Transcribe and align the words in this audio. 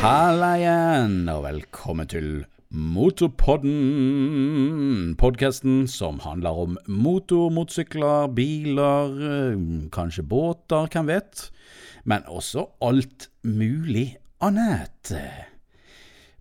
Halla 0.00 0.54
igjen, 0.56 1.28
og 1.28 1.42
velkommen 1.44 2.08
til 2.08 2.46
Motorpodden. 2.72 3.74
Podkasten 5.20 5.84
som 5.92 6.16
handler 6.24 6.56
om 6.62 6.78
motor, 6.88 7.50
motorsykler, 7.52 8.32
biler, 8.32 9.12
eh, 9.28 9.60
kanskje 9.92 10.24
båter, 10.24 10.88
hvem 10.88 11.06
vet. 11.06 11.50
Men 12.04 12.22
også 12.24 12.64
alt 12.80 13.28
mulig 13.44 14.16
annet. 14.40 15.12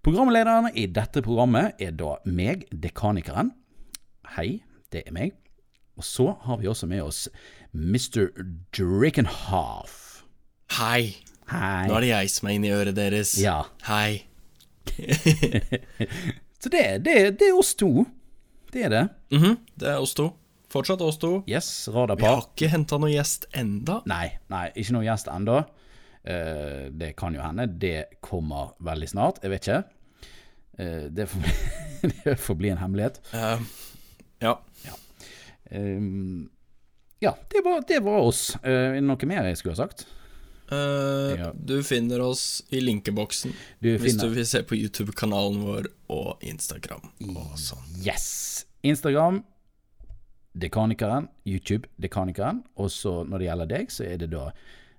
Programlederen 0.03 0.71
i 0.73 0.85
dette 0.87 1.21
programmet 1.21 1.71
er 1.83 1.91
da 1.91 2.15
meg, 2.23 2.63
dekanikeren. 2.71 3.51
Hei, 4.37 4.63
det 4.93 5.03
er 5.05 5.11
meg. 5.11 5.31
Og 5.97 6.03
så 6.07 6.37
har 6.47 6.57
vi 6.63 6.67
også 6.67 6.87
med 6.87 7.01
oss 7.01 7.27
Mr. 7.73 8.31
Drickenhalf. 8.71 10.23
Hei. 10.79 11.28
Hei. 11.49 11.87
Nå 11.89 11.95
er 11.97 12.05
det 12.05 12.09
jeg 12.11 12.31
som 12.33 12.49
er 12.49 12.57
inni 12.59 12.69
øret 12.73 12.97
deres. 12.97 13.33
Ja. 13.41 13.63
Hei. 13.87 14.25
Så 16.59 16.69
det, 16.69 16.83
det, 17.05 17.15
det 17.39 17.47
er 17.49 17.57
oss 17.57 17.73
to. 17.79 18.05
Det 18.69 18.83
er 18.85 18.93
det. 18.93 19.03
Mhm, 19.33 19.55
Det 19.79 19.89
er 19.89 20.01
oss 20.03 20.13
to. 20.17 20.27
Fortsatt 20.69 21.01
oss 21.01 21.17
to. 21.17 21.39
Yes, 21.49 21.87
Vi 21.89 21.95
har 21.97 22.43
ikke 22.43 22.69
henta 22.69 22.99
noen 23.01 23.15
gjest 23.15 23.47
enda. 23.57 24.03
Nei, 24.09 24.27
nei, 24.53 24.67
ikke 24.77 24.93
noen 24.93 25.07
gjest 25.07 25.31
ennå. 25.33 25.63
det 26.99 27.15
kan 27.17 27.33
jo 27.33 27.41
hende 27.41 27.65
det 27.81 28.19
kommer 28.21 28.75
veldig 28.85 29.09
snart. 29.09 29.39
Jeg 29.41 29.49
vet 29.55 29.65
ikke. 29.65 29.79
Uh, 30.79 31.07
det, 31.09 31.25
får, 31.27 31.41
det 32.23 32.35
får 32.39 32.55
bli 32.55 32.69
en 32.69 32.77
hemmelighet. 32.83 33.17
Uh, 33.33 33.63
ja. 34.39 34.53
Um, 35.71 36.49
ja, 37.19 37.33
det 37.49 37.65
var, 37.65 37.81
det 37.87 37.99
var 38.05 38.21
oss. 38.29 38.53
Uh, 38.61 38.99
noe 39.01 39.27
mer 39.27 39.49
jeg 39.49 39.57
skulle 39.57 39.75
ha 39.75 39.81
sagt? 39.87 40.05
Eh, 40.71 41.35
Ja. 41.39 41.51
Du 41.53 41.81
finner 41.83 42.21
oss 42.21 42.61
i 42.69 42.79
linkeboksen 42.79 43.53
Du 43.81 43.97
hvis 43.97 44.17
du 44.19 44.27
vil 44.29 44.45
se 44.45 44.61
på 44.63 44.75
YouTube-kanalen 44.77 45.61
vår 45.65 45.87
og 46.09 46.43
Instagram. 46.45 47.01
Og 47.35 47.55
sånn. 47.57 47.85
Yes! 48.05 48.65
Instagram, 48.83 49.43
Dekanikeren. 50.57 51.27
YouTube, 51.45 51.87
Dekanikeren. 52.01 52.63
Og 52.77 52.89
så 52.91 53.23
når 53.27 53.39
det 53.39 53.47
gjelder 53.47 53.67
deg, 53.69 53.91
så 53.93 54.03
er 54.05 54.17
det 54.17 54.29
da 54.31 54.51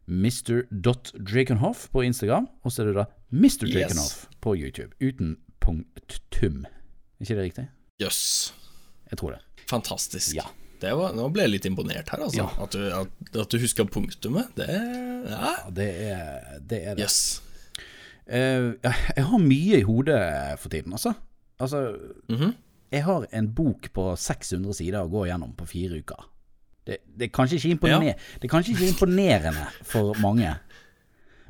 Mr.Drakenhoff 0.09 1.89
på 1.92 2.05
Instagram. 2.06 2.48
Og 2.64 2.72
så 2.72 2.83
er 2.83 2.91
det 2.91 2.97
da 3.00 3.06
Mr. 3.33 3.66
Yes. 3.69 4.27
På 4.41 4.55
YouTube. 4.56 4.91
Uten 5.00 5.37
punktum. 5.61 6.64
Er 6.66 7.22
ikke 7.27 7.37
det 7.37 7.44
riktig? 7.50 7.66
Jøss. 8.00 8.53
Jeg 9.11 9.19
tror 9.20 9.37
det. 9.37 9.41
Fantastisk. 9.70 10.34
Ja. 10.34 10.47
Det 10.81 10.91
var, 10.97 11.12
nå 11.17 11.27
ble 11.33 11.45
jeg 11.45 11.53
litt 11.55 11.67
imponert 11.69 12.09
her, 12.09 12.23
altså. 12.25 12.41
Ja. 12.45 12.48
At, 12.64 12.73
du, 12.73 12.86
at, 12.97 13.36
at 13.42 13.53
du 13.53 13.59
huska 13.61 13.84
punktumet. 13.84 14.55
Det 14.56 14.67
Ja. 14.70 15.41
Ja, 15.45 15.70
det 15.70 15.89
er 16.09 16.61
det. 16.64 16.78
Er 16.87 16.95
det. 16.97 17.05
Yes. 17.05 17.42
Uh, 18.31 18.72
jeg- 18.83 19.25
har 19.27 19.39
mye 19.42 19.78
i 19.81 19.84
hodet 19.84 20.20
for 20.59 20.69
tiden, 20.72 20.92
altså. 20.97 21.12
Altså, 21.61 21.97
Mhm. 22.31 22.55
jeg 22.92 23.05
har 23.05 23.27
en 23.33 23.48
bok 23.55 23.91
på 23.92 24.17
600 24.17 24.72
sider 24.75 25.03
å 25.05 25.11
gå 25.11 25.27
gjennom 25.28 25.53
på 25.56 25.67
fire 25.69 25.98
uker. 26.00 26.25
Det, 26.87 26.97
det, 27.19 27.25
er 27.28 27.34
kanskje 27.37 27.59
ikke 27.61 27.70
imponer, 27.77 28.15
det 28.41 28.44
er 28.48 28.48
kanskje 28.48 28.72
ikke 28.72 28.89
imponerende 28.94 29.67
for 29.84 30.15
mange. 30.22 30.55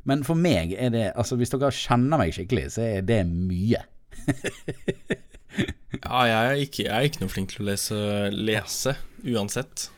Men 0.03 0.23
for 0.23 0.35
meg 0.35 0.73
er 0.73 0.89
det 0.89 1.13
Altså, 1.15 1.35
hvis 1.37 1.49
dere 1.53 1.71
kjenner 1.71 2.17
meg 2.17 2.33
skikkelig, 2.33 2.71
så 2.75 2.81
er 2.81 3.01
det 3.01 3.21
mye. 3.27 3.79
Ja, 6.01 6.21
jeg 6.25 6.35
er, 6.51 6.59
ikke, 6.65 6.83
jeg 6.87 6.93
er 6.95 7.07
ikke 7.09 7.21
noe 7.25 7.29
flink 7.33 7.49
til 7.51 7.63
å 7.65 7.67
lese, 7.67 7.97
lese 8.31 8.93
uansett. 9.27 9.89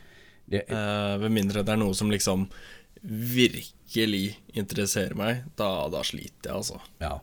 Det, 0.50 0.64
Eh, 0.68 1.14
med 1.22 1.32
mindre 1.32 1.62
det 1.64 1.72
er 1.72 1.78
noe 1.80 1.94
som 1.96 2.10
liksom 2.12 2.48
virkelig 3.04 4.36
interesserer 4.58 5.14
meg, 5.18 5.44
da, 5.58 5.68
da 5.92 6.02
sliter 6.06 6.50
jeg, 6.50 6.56
altså. 6.58 6.80
Ja. 7.00 7.18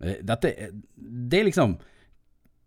Dette 0.00 0.52
er- 0.56 0.72
Det 0.96 1.40
er 1.40 1.44
liksom 1.44 1.78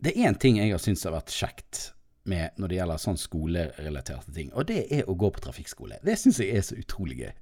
Det 0.02 0.12
er 0.16 0.28
én 0.28 0.38
ting 0.38 0.56
jeg 0.58 0.70
har 0.70 0.78
syntes 0.78 1.02
har 1.04 1.12
vært 1.16 1.32
kjekt 1.32 1.90
med 2.26 2.50
når 2.58 2.68
det 2.68 2.76
gjelder 2.78 2.98
sånn 3.00 3.18
skolerelaterte 3.20 4.32
ting, 4.34 4.50
og 4.52 4.66
det 4.66 4.86
er 4.92 5.02
å 5.08 5.14
gå 5.16 5.30
på 5.32 5.40
trafikkskole. 5.44 5.98
Det 6.04 6.14
syns 6.18 6.38
jeg 6.40 6.56
er 6.56 6.60
så 6.64 6.76
utrolig 6.76 7.18
gøy. 7.20 7.32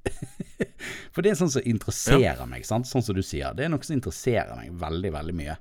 For 1.13 1.23
det 1.23 1.31
er 1.33 1.37
sånn 1.39 1.51
som 1.51 1.63
interesserer 1.65 2.47
meg, 2.51 2.65
sant? 2.67 2.87
sånn 2.87 3.03
som 3.03 3.15
du 3.15 3.23
sier. 3.23 3.55
Det 3.55 3.65
er 3.65 3.69
noe 3.71 3.83
som 3.83 3.95
interesserer 3.97 4.57
meg 4.57 4.73
veldig, 4.79 5.13
veldig 5.13 5.35
mye. 5.39 5.57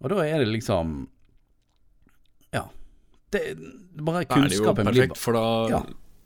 Og 0.00 0.10
da 0.12 0.20
er 0.24 0.38
det 0.44 0.48
liksom 0.48 1.08
Ja. 2.52 2.64
Det, 3.30 3.42
det 3.56 4.04
bare 4.04 4.24
Da 4.24 4.34
er 4.40 4.48
det 4.48 4.56
jo 4.56 4.64
kunnskapen 4.64 4.90
blir 4.92 5.02
perfekt, 5.08 5.18
for 5.18 5.32
da 5.32 5.68
Ja. 5.70 5.82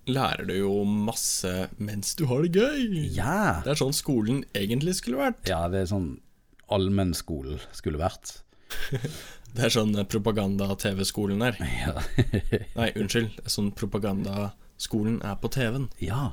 lærer 0.06 0.46
du 0.46 0.54
jo 0.58 0.84
masse 0.84 1.68
mens 1.78 2.14
du 2.14 2.26
har 2.26 2.42
det 2.42 2.52
gøy. 2.52 3.14
Ja. 3.14 3.60
Det 3.64 3.72
er 3.74 3.80
sånn 3.84 3.92
skolen 3.96 4.44
egentlig 4.54 4.94
skulle 5.00 5.18
vært. 5.18 5.46
ja, 5.48 5.66
det 5.68 5.82
er 5.82 5.86
sånn 5.92 6.20
allmennskolen 6.70 7.60
skulle 7.72 7.98
vært. 7.98 8.40
Det 9.54 9.62
er 9.68 9.70
sånn 9.70 9.94
propaganda-TV-skolen 10.10 11.40
er. 11.46 11.54
Ja. 11.86 12.00
Nei, 12.74 12.88
unnskyld. 12.98 13.36
Sånn 13.46 13.68
propagandaskolen 13.72 15.20
er 15.22 15.36
på 15.36 15.48
TV-en. 15.54 15.90
ja. 16.00 16.32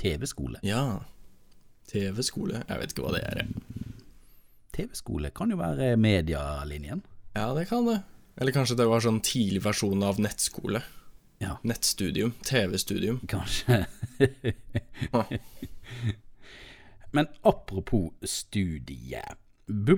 TV-skole. 0.00 0.56
Ja. 0.64 1.00
TV-skole. 1.92 2.62
Jeg 2.66 2.78
vet 2.80 2.94
ikke 2.94 3.02
hva 3.04 3.12
det 3.12 3.20
er. 3.28 3.42
TV-skole 4.72 5.28
kan 5.36 5.52
jo 5.52 5.58
være 5.60 5.96
medialinjen. 6.00 7.02
Ja, 7.36 7.50
det 7.56 7.66
kan 7.68 7.84
det. 7.88 7.98
Eller 8.40 8.52
kanskje 8.56 8.78
det 8.80 8.88
var 8.88 9.00
sånn 9.04 9.20
tidlig 9.24 9.60
versjon 9.66 10.00
av 10.06 10.20
nettskole. 10.22 10.80
Ja. 11.42 11.58
Nettstudium. 11.66 12.32
TV-studium. 12.46 13.18
Kanskje. 13.28 13.84
Men 17.12 17.26
apropos 17.42 18.10
studie. 18.24 19.22
Hva 19.68 19.96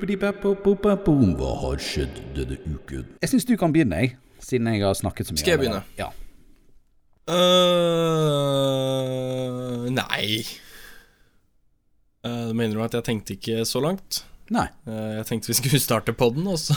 har 1.62 1.78
skjedd 1.78 2.34
denne 2.34 2.58
uken? 2.66 3.06
Jeg 3.22 3.28
syns 3.30 3.44
du 3.46 3.56
kan 3.60 3.72
begynne, 3.74 3.96
jeg. 4.02 4.16
Siden 4.42 4.66
jeg 4.72 4.82
har 4.82 4.94
snakket 4.98 5.26
så 5.28 5.32
mye. 5.34 5.40
Skal 5.44 5.52
jeg 5.54 5.60
begynne? 5.62 5.82
Ja. 6.00 6.08
Uh, 7.30 7.34
nei. 9.94 10.26
Uh, 12.26 12.50
mener 12.56 12.74
du 12.74 12.82
at 12.84 12.94
jeg 12.98 13.04
tenkte 13.06 13.32
ikke 13.38 13.56
så 13.68 13.78
langt? 13.84 14.24
Nei. 14.52 14.66
Eh, 14.84 15.10
jeg 15.18 15.26
tenkte 15.28 15.50
vi 15.50 15.56
skulle 15.56 15.80
starte 15.80 16.12
podden, 16.16 16.46
og 16.52 16.58
så 16.60 16.76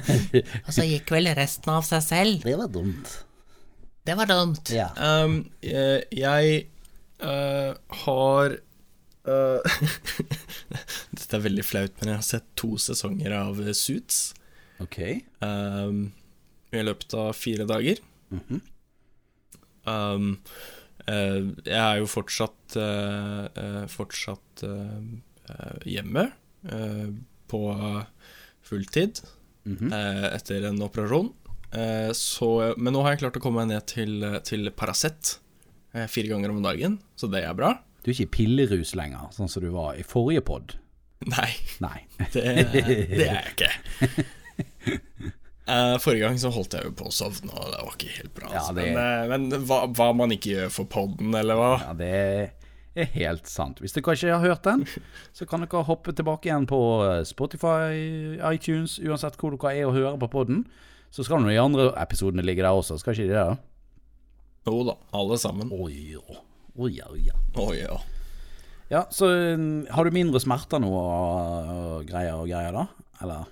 Og 0.66 0.70
så 0.74 0.86
gikk 0.86 1.12
vel 1.14 1.30
resten 1.38 1.70
av 1.76 1.84
seg 1.86 2.02
selv. 2.02 2.46
Det 2.46 2.56
var 2.58 2.70
dumt. 2.72 3.12
Det 4.06 4.16
var 4.18 4.30
dumt. 4.30 4.70
Ja. 4.74 4.88
um, 4.98 5.40
eh, 5.62 6.02
Jeg 6.14 6.66
uh, 7.22 7.74
har 8.02 8.56
uh, 9.30 9.76
Dette 11.16 11.38
er 11.38 11.44
veldig 11.46 11.66
flaut, 11.66 11.94
men 12.00 12.12
jeg 12.12 12.20
har 12.20 12.26
sett 12.26 12.48
to 12.58 12.74
sesonger 12.82 13.34
av 13.38 13.60
Suits 13.74 14.32
Ok. 14.82 14.98
um, 15.40 16.08
i 16.74 16.82
løpet 16.84 17.14
av 17.16 17.30
fire 17.38 17.64
dager. 17.68 18.02
Mhm. 18.34 18.58
um, 19.86 20.26
uh, 21.06 21.42
jeg 21.62 21.78
er 21.78 22.00
jo 22.02 22.08
fortsatt 22.10 22.74
Fortsatt 23.94 24.64
hjemme 25.86 26.24
på 27.48 27.60
fulltid 28.66 29.20
Mhm. 29.66 29.92
eh, 29.92 30.26
etter 30.36 30.64
en 30.68 30.78
operasjon. 30.82 31.32
Eh, 31.74 32.12
så, 32.14 32.74
men 32.78 32.92
nå 32.94 33.02
har 33.02 33.12
jeg 33.16 33.24
klart 33.24 33.36
å 33.36 33.42
komme 33.42 33.64
meg 33.66 33.72
ned 33.74 33.86
til, 33.90 34.22
til 34.46 34.70
Paracet 34.70 35.38
eh, 35.94 36.06
fire 36.06 36.28
ganger 36.30 36.50
om 36.54 36.62
dagen, 36.62 37.00
så 37.18 37.26
det 37.30 37.42
er 37.42 37.54
bra. 37.58 37.72
Du 38.04 38.10
er 38.10 38.14
ikke 38.14 38.28
i 38.28 38.34
pillerus 38.38 38.94
lenger, 38.94 39.26
sånn 39.34 39.50
som 39.50 39.62
du 39.64 39.70
var 39.74 39.98
i 39.98 40.04
forrige 40.06 40.44
pod. 40.46 40.76
Nei, 41.26 41.50
Nei. 41.82 42.04
det, 42.32 42.44
det 42.70 43.26
er 43.26 43.42
jeg 43.42 43.54
ikke. 43.56 44.24
Eh, 45.66 45.96
forrige 45.98 46.22
gang 46.28 46.36
så 46.38 46.46
holdt 46.54 46.76
jeg 46.78 46.86
jo 46.86 46.92
på 46.94 47.08
å 47.08 47.10
sovne, 47.10 47.50
og 47.50 47.72
det 47.72 47.80
var 47.82 47.94
ikke 47.96 48.10
helt 48.20 48.34
bra. 48.36 48.50
Ja, 48.52 48.60
altså. 48.60 48.74
det- 48.76 48.84
Men, 48.94 49.00
eh, 49.02 49.26
men 49.50 49.64
hva, 49.66 49.78
hva 49.90 50.12
man 50.14 50.30
ikke 50.30 50.52
gjør 50.52 50.70
for 50.70 50.84
podden, 50.86 51.34
eller 51.34 51.58
hva? 51.58 51.70
Ja, 51.82 51.92
det 51.98 52.52
er 53.04 53.10
helt 53.14 53.46
sant. 53.50 53.80
Hvis 53.82 53.92
dere 53.96 54.14
ikke 54.16 54.32
har 54.32 54.42
hørt 54.44 54.64
den, 54.66 54.84
så 55.36 55.46
kan 55.48 55.64
dere 55.64 55.84
hoppe 55.86 56.14
tilbake 56.16 56.48
igjen 56.48 56.66
på 56.70 56.80
Spotify, 57.28 57.94
iTunes, 58.52 58.98
uansett 59.04 59.36
hvor 59.40 59.54
dere 59.56 59.74
er 59.76 59.88
og 59.90 59.96
hører 59.98 60.18
på 60.22 60.30
podden. 60.32 60.64
Så 61.14 61.24
skal 61.26 61.40
nå 61.44 61.52
de 61.52 61.60
andre 61.60 61.90
episodene 62.02 62.44
ligge 62.44 62.64
der 62.64 62.74
også, 62.76 62.98
skal 63.00 63.14
ikke 63.14 63.28
de 63.30 63.36
det? 63.36 63.58
Jo 64.66 64.82
da, 64.88 64.96
alle 65.14 65.38
sammen. 65.38 65.70
Å 65.72 65.86
ja. 65.92 66.40
Oi, 66.76 66.90
ja, 66.98 67.06
ja. 67.28 67.36
Å 67.56 67.70
ja. 67.76 68.00
Ja, 68.90 69.04
så 69.10 69.28
mm, 69.58 69.86
har 69.94 70.06
du 70.06 70.14
mindre 70.14 70.38
smerter 70.42 70.78
nå 70.82 70.90
og, 70.92 71.70
og 71.76 72.04
greier 72.08 72.36
og 72.38 72.50
greier, 72.50 72.74
da? 72.76 72.86
Eller 73.24 73.46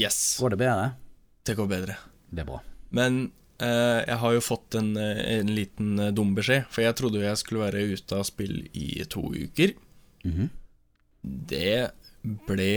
Yes, 0.00 0.38
går 0.40 0.54
det 0.54 0.60
bedre? 0.62 0.88
det 1.44 1.54
går 1.58 1.66
bedre. 1.68 1.94
Det 2.30 2.44
er 2.44 2.46
bra. 2.48 2.60
Men 2.94 3.20
eh, 3.26 3.39
jeg 4.08 4.16
har 4.22 4.32
jo 4.36 4.40
fått 4.40 4.74
en, 4.80 4.92
eh, 4.96 5.20
en 5.38 5.50
liten 5.54 5.98
eh, 6.00 6.10
dum 6.16 6.34
beskjed, 6.36 6.66
for 6.72 6.82
jeg 6.84 6.96
trodde 6.96 7.20
jeg 7.22 7.36
skulle 7.40 7.66
være 7.66 7.82
ute 7.92 8.16
av 8.16 8.24
spill 8.28 8.62
i 8.72 9.04
to 9.10 9.22
uker. 9.34 9.74
Mhm. 10.24 10.48
Det 11.22 11.90
ble 12.48 12.70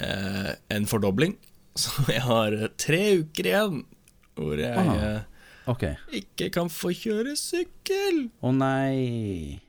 eh, 0.00 0.50
en 0.74 0.86
fordobling, 0.90 1.36
så 1.78 2.06
jeg 2.10 2.22
har 2.26 2.52
eh, 2.58 2.68
tre 2.78 3.02
uker 3.22 3.50
igjen 3.52 3.84
hvor 4.34 4.58
jeg 4.58 4.74
Ah. 4.74 5.22
eh, 5.70 5.94
ikke 6.18 6.50
kan 6.52 6.68
få 6.68 6.90
kjøre 6.92 7.36
sykkel. 7.38 8.26
Å 8.44 8.50
nei. 8.52 9.60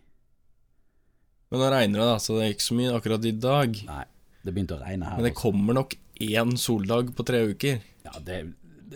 Men 1.52 1.62
nå 1.62 1.70
regner 1.72 2.02
det, 2.02 2.08
da, 2.10 2.18
så 2.20 2.36
det 2.40 2.48
er 2.48 2.54
ikke 2.56 2.66
så 2.66 2.76
mye 2.80 2.96
akkurat 2.98 3.26
i 3.30 3.32
dag. 3.38 3.78
Nei. 3.88 4.04
Det 4.46 4.54
begynte 4.54 4.76
å 4.76 4.82
regne 4.82 5.08
her. 5.08 5.16
Men 5.22 5.28
det 5.30 5.32
også. 5.36 5.42
kommer 5.46 5.78
nok 5.78 5.96
én 6.26 6.52
soldag 6.60 7.14
på 7.16 7.24
tre 7.26 7.40
uker. 7.54 7.80
Ja, 8.06 8.12
det, 8.26 8.42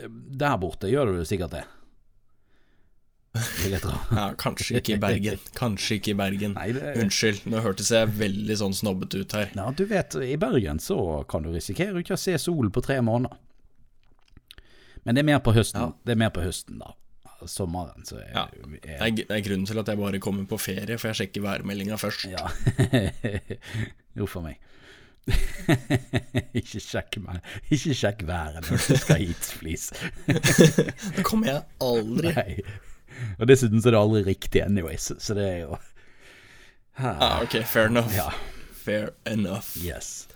der 0.08 0.58
borte 0.62 0.88
gjør 0.92 1.14
du 1.18 1.26
sikkert 1.26 1.52
det. 1.58 1.66
Ja, 3.70 4.32
kanskje 4.42 4.80
ikke 4.80 4.96
i 4.96 5.00
Bergen. 5.00 5.38
Kanskje 5.56 6.00
ikke 6.00 6.12
i 6.12 6.18
Bergen. 6.18 6.56
Nei, 6.58 6.72
det- 6.74 6.96
Unnskyld, 6.98 7.44
nå 7.52 7.62
hørtes 7.62 7.92
jeg 7.94 8.10
veldig 8.18 8.56
sånn 8.58 8.74
snobbete 8.74 9.22
ut 9.22 9.36
her. 9.38 9.52
Ja, 9.56 9.68
du 9.72 9.84
vet, 9.86 10.16
i 10.26 10.36
Bergen 10.42 10.80
så 10.82 10.98
kan 11.30 11.46
du 11.46 11.52
risikere 11.54 12.02
ikke 12.02 12.18
å 12.18 12.20
se 12.20 12.34
solen 12.42 12.72
på 12.74 12.82
tre 12.84 12.98
måneder. 13.06 13.38
Men 15.06 15.16
det 15.16 15.22
er 15.22 15.30
mer 15.30 15.40
på 15.46 15.54
høsten. 15.56 15.80
Ja. 15.80 15.94
Det 16.06 16.16
er 16.16 16.20
mer 16.26 16.34
på 16.36 16.42
høsten, 16.44 16.80
da. 16.82 16.96
Sommeren, 17.48 18.04
så 18.04 18.18
er, 18.20 18.32
Ja. 18.34 18.48
Det 18.52 18.82
er, 18.98 19.12
det 19.16 19.30
er 19.32 19.46
grunnen 19.46 19.66
til 19.70 19.80
at 19.80 19.88
jeg 19.88 19.98
bare 20.02 20.20
kommer 20.20 20.44
på 20.50 20.58
ferie, 20.60 20.98
for 21.00 21.08
jeg 21.14 21.20
sjekker 21.22 21.46
værmeldinga 21.46 21.96
først. 22.02 22.26
Ja. 22.34 22.50
Uff 24.26 24.36
a 24.36 24.42
meg. 24.44 24.58
ikke 26.60 26.80
sjekk 26.82 27.20
meg 27.22 27.44
Ikke 27.70 27.94
sjekk 27.94 28.24
været 28.26 28.64
når 28.66 28.80
du 28.88 28.98
skal 28.98 29.22
hit, 29.22 29.50
please. 29.60 29.94
Det 31.16 31.26
kommer 31.28 31.52
jeg 31.52 31.64
aldri. 31.84 32.34
Nei. 32.34 32.64
Og 33.38 33.50
dessuten 33.50 33.82
så 33.82 33.92
er 33.92 33.98
det 33.98 34.02
aldri 34.02 34.24
riktig 34.32 34.64
anyways, 34.64 35.12
så 35.20 35.36
det 35.38 35.46
er 35.46 35.62
jo 35.68 35.80
Ah, 37.00 37.40
ok, 37.44 37.62
fair 37.64 37.88
enough. 37.88 38.12
Ja. 38.16 38.28
Fair 38.76 39.14
enough. 39.26 39.78
Yes. 39.80 40.28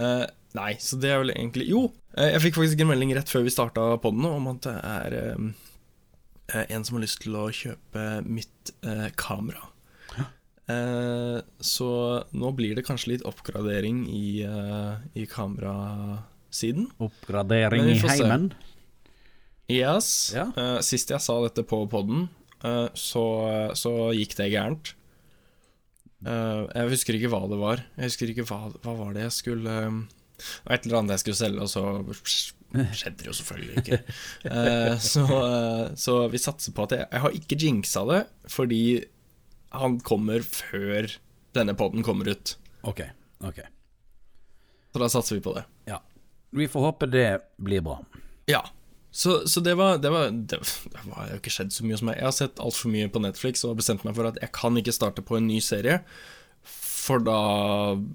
Uh, 0.00 0.26
nei, 0.58 0.72
så 0.82 0.98
det 0.98 1.12
er 1.12 1.20
vel 1.22 1.30
egentlig 1.34 1.68
Jo, 1.70 1.84
eh, 2.16 2.32
jeg 2.32 2.42
fikk 2.46 2.58
faktisk 2.58 2.82
en 2.82 2.90
melding 2.90 3.12
rett 3.14 3.30
før 3.30 3.44
vi 3.46 3.54
starta 3.54 3.86
podden 4.02 4.26
om 4.26 4.48
at 4.50 4.66
det 4.66 4.74
er 4.82 5.16
um, 5.38 5.52
en 6.58 6.86
som 6.86 6.98
har 6.98 7.04
lyst 7.04 7.20
til 7.22 7.38
å 7.38 7.48
kjøpe 7.54 8.06
mitt 8.26 8.72
uh, 8.86 9.08
kamera. 9.18 9.68
Eh, 10.68 11.38
så 11.64 11.90
nå 12.36 12.50
blir 12.56 12.76
det 12.76 12.84
kanskje 12.84 13.14
litt 13.14 13.24
oppgradering 13.28 14.02
i, 14.12 14.42
eh, 14.44 14.98
i 15.16 15.24
kamerasiden. 15.30 16.90
Oppgradering 17.00 17.88
i 17.88 17.96
heimen. 18.02 18.50
Yes. 19.68 20.32
Ja. 20.36 20.50
Eh, 20.56 20.78
sist 20.84 21.10
jeg 21.12 21.20
sa 21.24 21.38
dette 21.44 21.64
på 21.68 21.82
podden, 21.88 22.28
eh, 22.64 22.88
så, 22.96 23.24
så 23.76 24.12
gikk 24.16 24.36
det 24.36 24.52
gærent. 24.52 24.94
Eh, 26.26 26.62
jeg 26.74 26.92
husker 26.92 27.16
ikke 27.16 27.32
hva 27.32 27.42
det 27.48 27.58
var. 27.60 27.84
Jeg 27.96 28.12
husker 28.12 28.32
ikke 28.32 28.46
hva, 28.48 28.62
hva 28.84 28.96
var 28.98 29.16
det 29.16 29.28
jeg 29.28 29.36
skulle 29.38 29.74
eh, 29.86 30.00
et 30.70 30.86
eller 30.86 31.00
annet 31.00 31.16
jeg 31.16 31.24
skulle 31.24 31.40
selge, 31.40 31.64
og 31.64 31.70
så 31.72 31.84
skjedde 32.92 33.22
det 33.22 33.30
jo 33.30 33.36
selvfølgelig 33.40 33.84
ikke. 33.84 34.00
Eh, 34.58 34.94
så, 35.02 35.24
så 35.98 36.14
vi 36.32 36.40
satser 36.40 36.74
på 36.76 36.84
at 36.86 36.92
jeg 36.94 37.06
Jeg 37.10 37.22
har 37.24 37.36
ikke 37.40 37.58
jinxa 37.58 38.04
det, 38.08 38.20
fordi 38.52 38.82
han 39.74 39.98
kommer 40.00 40.44
før 40.44 41.10
denne 41.56 41.74
podden 41.76 42.04
kommer 42.06 42.28
ut. 42.30 42.54
Ok, 42.86 43.02
ok. 43.44 43.60
Så 44.92 45.02
da 45.02 45.08
satser 45.12 45.36
vi 45.38 45.44
på 45.44 45.54
det. 45.56 45.64
Ja. 45.90 46.00
Vi 46.56 46.68
får 46.68 46.80
håpe 46.86 47.08
det 47.12 47.28
blir 47.60 47.84
bra. 47.84 47.98
Ja. 48.48 48.64
Så, 49.10 49.48
så 49.48 49.60
det 49.64 49.72
var 49.74 49.98
Det 49.98 50.10
var 50.12 50.26
Det, 50.30 50.58
det 50.92 51.04
var 51.08 51.30
jo 51.30 51.38
ikke 51.40 51.50
skjedd 51.52 51.72
så 51.72 51.84
mye 51.84 51.96
hos 51.96 52.04
meg. 52.04 52.18
Jeg 52.20 52.28
har 52.28 52.36
sett 52.36 52.60
altfor 52.62 52.92
mye 52.92 53.08
på 53.12 53.22
Netflix 53.24 53.64
og 53.64 53.72
har 53.72 53.80
bestemt 53.80 54.04
meg 54.06 54.16
for 54.16 54.28
at 54.28 54.40
jeg 54.40 54.52
kan 54.56 54.76
ikke 54.80 54.94
starte 54.94 55.24
på 55.24 55.38
en 55.38 55.48
ny 55.48 55.60
serie. 55.64 56.00
For 56.68 57.22
da 57.24 57.38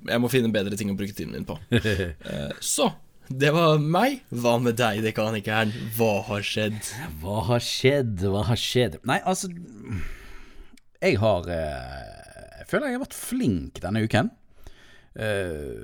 Jeg 0.10 0.22
må 0.22 0.30
finne 0.32 0.54
bedre 0.54 0.78
ting 0.78 0.92
å 0.94 0.98
bruke 0.98 1.16
tiden 1.16 1.34
min 1.38 1.50
på. 1.50 1.58
Eh, 1.74 2.52
så 2.62 2.92
det 3.34 3.54
var 3.56 3.80
meg. 3.80 4.20
Hva 4.30 4.58
med 4.62 4.76
deg, 4.78 5.00
dekanikeren? 5.06 5.72
Hva 5.96 6.18
har 6.28 6.44
skjedd? 6.46 6.92
Hva 7.22 7.40
har 7.48 7.64
skjedd? 7.64 8.26
Hva 8.30 8.44
har 8.50 8.60
skjedd? 8.60 8.98
Nei, 9.08 9.22
altså 9.24 9.50
Jeg 11.04 11.18
har 11.20 11.50
eh, 11.52 12.62
Jeg 12.62 12.70
føler 12.72 12.88
jeg 12.94 12.98
har 12.98 13.04
vært 13.06 13.18
flink 13.20 13.82
denne 13.84 14.04
uken. 14.08 14.32
Eh, 15.14 15.84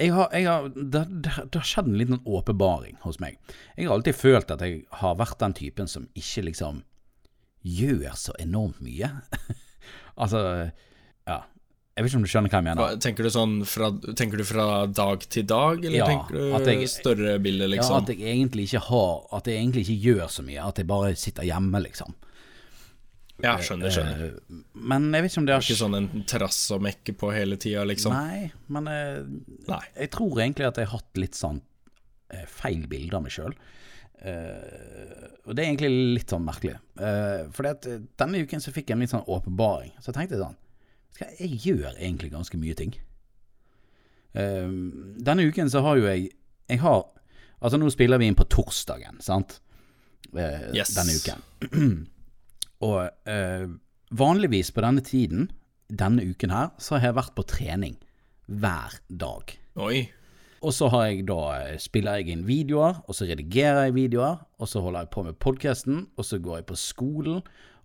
jeg 0.00 0.12
har, 0.16 0.30
jeg 0.32 0.46
har 0.48 0.68
det, 0.72 1.02
det, 1.26 1.32
det 1.52 1.58
har 1.60 1.66
skjedd 1.68 1.90
en 1.90 1.98
liten 2.00 2.20
åpenbaring 2.24 2.96
hos 3.02 3.18
meg. 3.20 3.36
Jeg 3.76 3.88
har 3.90 3.96
alltid 3.98 4.16
følt 4.16 4.54
at 4.54 4.62
jeg 4.64 4.84
har 5.02 5.18
vært 5.20 5.40
den 5.42 5.56
typen 5.58 5.90
som 5.90 6.06
ikke 6.16 6.46
liksom 6.48 6.82
gjør 7.66 8.14
så 8.16 8.32
enormt 8.40 8.80
mye. 8.84 9.10
altså 10.22 10.44
Ja. 11.28 11.42
Jeg 11.98 12.04
vet 12.06 12.12
ikke 12.14 12.18
om 12.20 12.24
du 12.24 12.30
skjønner 12.32 12.52
hva 12.54 12.58
jeg 12.62 12.64
mener. 12.70 12.92
Tenker, 13.04 13.26
du 13.26 13.32
sånn 13.34 13.54
fra, 13.68 13.88
tenker 14.16 14.40
du 14.40 14.44
fra 14.48 14.66
dag 14.88 15.24
til 15.28 15.44
dag, 15.50 15.82
eller 15.84 15.98
Ja, 15.98 16.06
tenker 16.08 16.54
at 16.56 16.64
du 16.64 16.70
jeg- 16.70 16.88
større 16.88 17.34
bilde, 17.44 17.66
Ja, 17.66 17.72
liksom? 17.74 17.96
at 17.98 18.08
jeg 18.14 18.22
egentlig 18.30 18.68
ikke 18.70 18.80
har 18.86 19.26
At 19.36 19.50
jeg 19.50 19.58
egentlig 19.60 19.82
ikke 19.84 19.98
gjør 20.06 20.30
så 20.32 20.44
mye. 20.46 20.62
At 20.70 20.78
jeg 20.80 20.86
bare 20.88 21.10
sitter 21.20 21.42
hjemme, 21.44 21.82
liksom. 21.84 22.14
Ja, 23.44 23.56
skjønner, 23.64 23.92
skjønner. 23.94 24.22
Eh, 24.26 24.60
Men 24.90 25.08
jeg 25.14 25.24
vet 25.24 25.32
ikke 25.32 25.40
om 25.42 25.48
det 25.48 25.54
har 25.56 25.64
Ikke 25.64 25.78
sånn 25.80 25.96
en 25.98 26.08
terrasse 26.28 26.76
å 26.76 26.80
mekke 26.82 27.14
på 27.20 27.32
hele 27.34 27.58
tida, 27.60 27.84
liksom? 27.88 28.14
Nei, 28.14 28.50
men 28.72 28.88
eh, 28.90 29.20
Nei. 29.68 29.82
jeg 29.96 30.10
tror 30.16 30.40
egentlig 30.40 30.68
at 30.68 30.80
jeg 30.80 30.88
har 30.90 31.00
hatt 31.00 31.20
litt 31.20 31.38
sånn 31.38 31.60
eh, 32.34 32.46
feil 32.48 32.86
bilde 32.90 33.16
av 33.18 33.24
meg 33.26 33.34
sjøl. 33.34 33.54
og 34.20 35.54
det 35.56 35.62
er 35.62 35.70
egentlig 35.70 35.90
litt 36.18 36.32
sånn 36.34 36.44
merkelig. 36.44 36.74
Uh, 37.00 37.48
at 37.70 37.86
denne 38.20 38.42
uken 38.44 38.60
så 38.60 38.72
fikk 38.74 38.90
jeg 38.90 38.98
en 38.98 39.00
litt 39.00 39.14
sånn 39.14 39.24
åpenbaring. 39.24 39.94
Så 39.96 40.10
jeg 40.10 40.18
tenkte 40.18 40.36
jeg 40.36 40.42
sånn 40.44 40.58
Jeg 41.40 41.56
gjør 41.64 41.94
egentlig 41.96 42.28
ganske 42.34 42.60
mye 42.60 42.76
ting. 42.76 42.92
Uh, 44.36 44.68
denne 45.24 45.48
uken 45.48 45.72
så 45.72 45.80
har 45.82 45.96
jo 45.96 46.04
jeg 46.06 46.28
Jeg 46.68 46.78
har 46.84 47.00
Altså, 47.60 47.76
nå 47.80 47.88
spiller 47.92 48.20
vi 48.20 48.28
inn 48.30 48.36
på 48.38 48.46
torsdagen, 48.48 49.18
sant? 49.20 49.58
Uh, 50.32 50.68
Yes. 50.76 50.94
Denne 50.96 51.16
uken. 51.16 52.06
Og 52.86 53.10
eh, 53.28 53.66
vanligvis 54.10 54.72
på 54.72 54.84
denne 54.84 55.04
tiden, 55.04 55.50
denne 55.90 56.24
uken 56.24 56.54
her, 56.54 56.70
så 56.78 56.96
har 56.96 57.10
jeg 57.10 57.18
vært 57.18 57.36
på 57.36 57.46
trening 57.50 57.98
hver 58.50 58.96
dag. 59.08 59.52
Oi. 59.80 60.08
Og 60.60 60.74
så 60.76 60.90
har 60.92 61.06
jeg 61.08 61.24
da, 61.28 61.40
eh, 61.56 61.78
spiller 61.80 62.20
jeg 62.20 62.34
inn 62.34 62.46
videoer, 62.48 63.02
og 63.06 63.16
så 63.16 63.28
redigerer 63.28 63.88
jeg 63.88 63.96
videoer, 63.96 64.40
og 64.60 64.68
så 64.68 64.82
holder 64.84 65.06
jeg 65.06 65.12
på 65.14 65.24
med 65.24 65.38
podkasten, 65.40 66.06
og 66.16 66.26
så 66.26 66.40
går 66.42 66.60
jeg 66.60 66.66
på 66.68 66.76
skolen, 66.76 67.40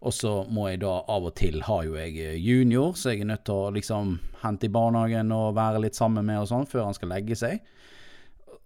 og 0.05 0.13
så 0.13 0.33
må 0.51 0.67
jeg 0.69 0.81
da 0.83 0.97
av 1.09 1.27
og 1.29 1.35
til 1.39 1.61
har 1.65 1.85
jo 1.87 1.95
jeg 1.95 2.17
eh, 2.19 2.35
junior, 2.39 2.93
så 2.99 3.13
jeg 3.13 3.23
er 3.23 3.31
nødt 3.31 3.45
til 3.47 3.55
å 3.55 3.71
liksom 3.75 4.17
hente 4.43 4.67
i 4.67 4.73
barnehagen 4.73 5.31
og 5.31 5.55
være 5.55 5.85
litt 5.85 5.95
sammen 5.95 6.27
med 6.27 6.43
og 6.43 6.49
sånn 6.51 6.67
før 6.69 6.89
han 6.89 6.97
skal 6.97 7.13
legge 7.15 7.37
seg. 7.39 7.63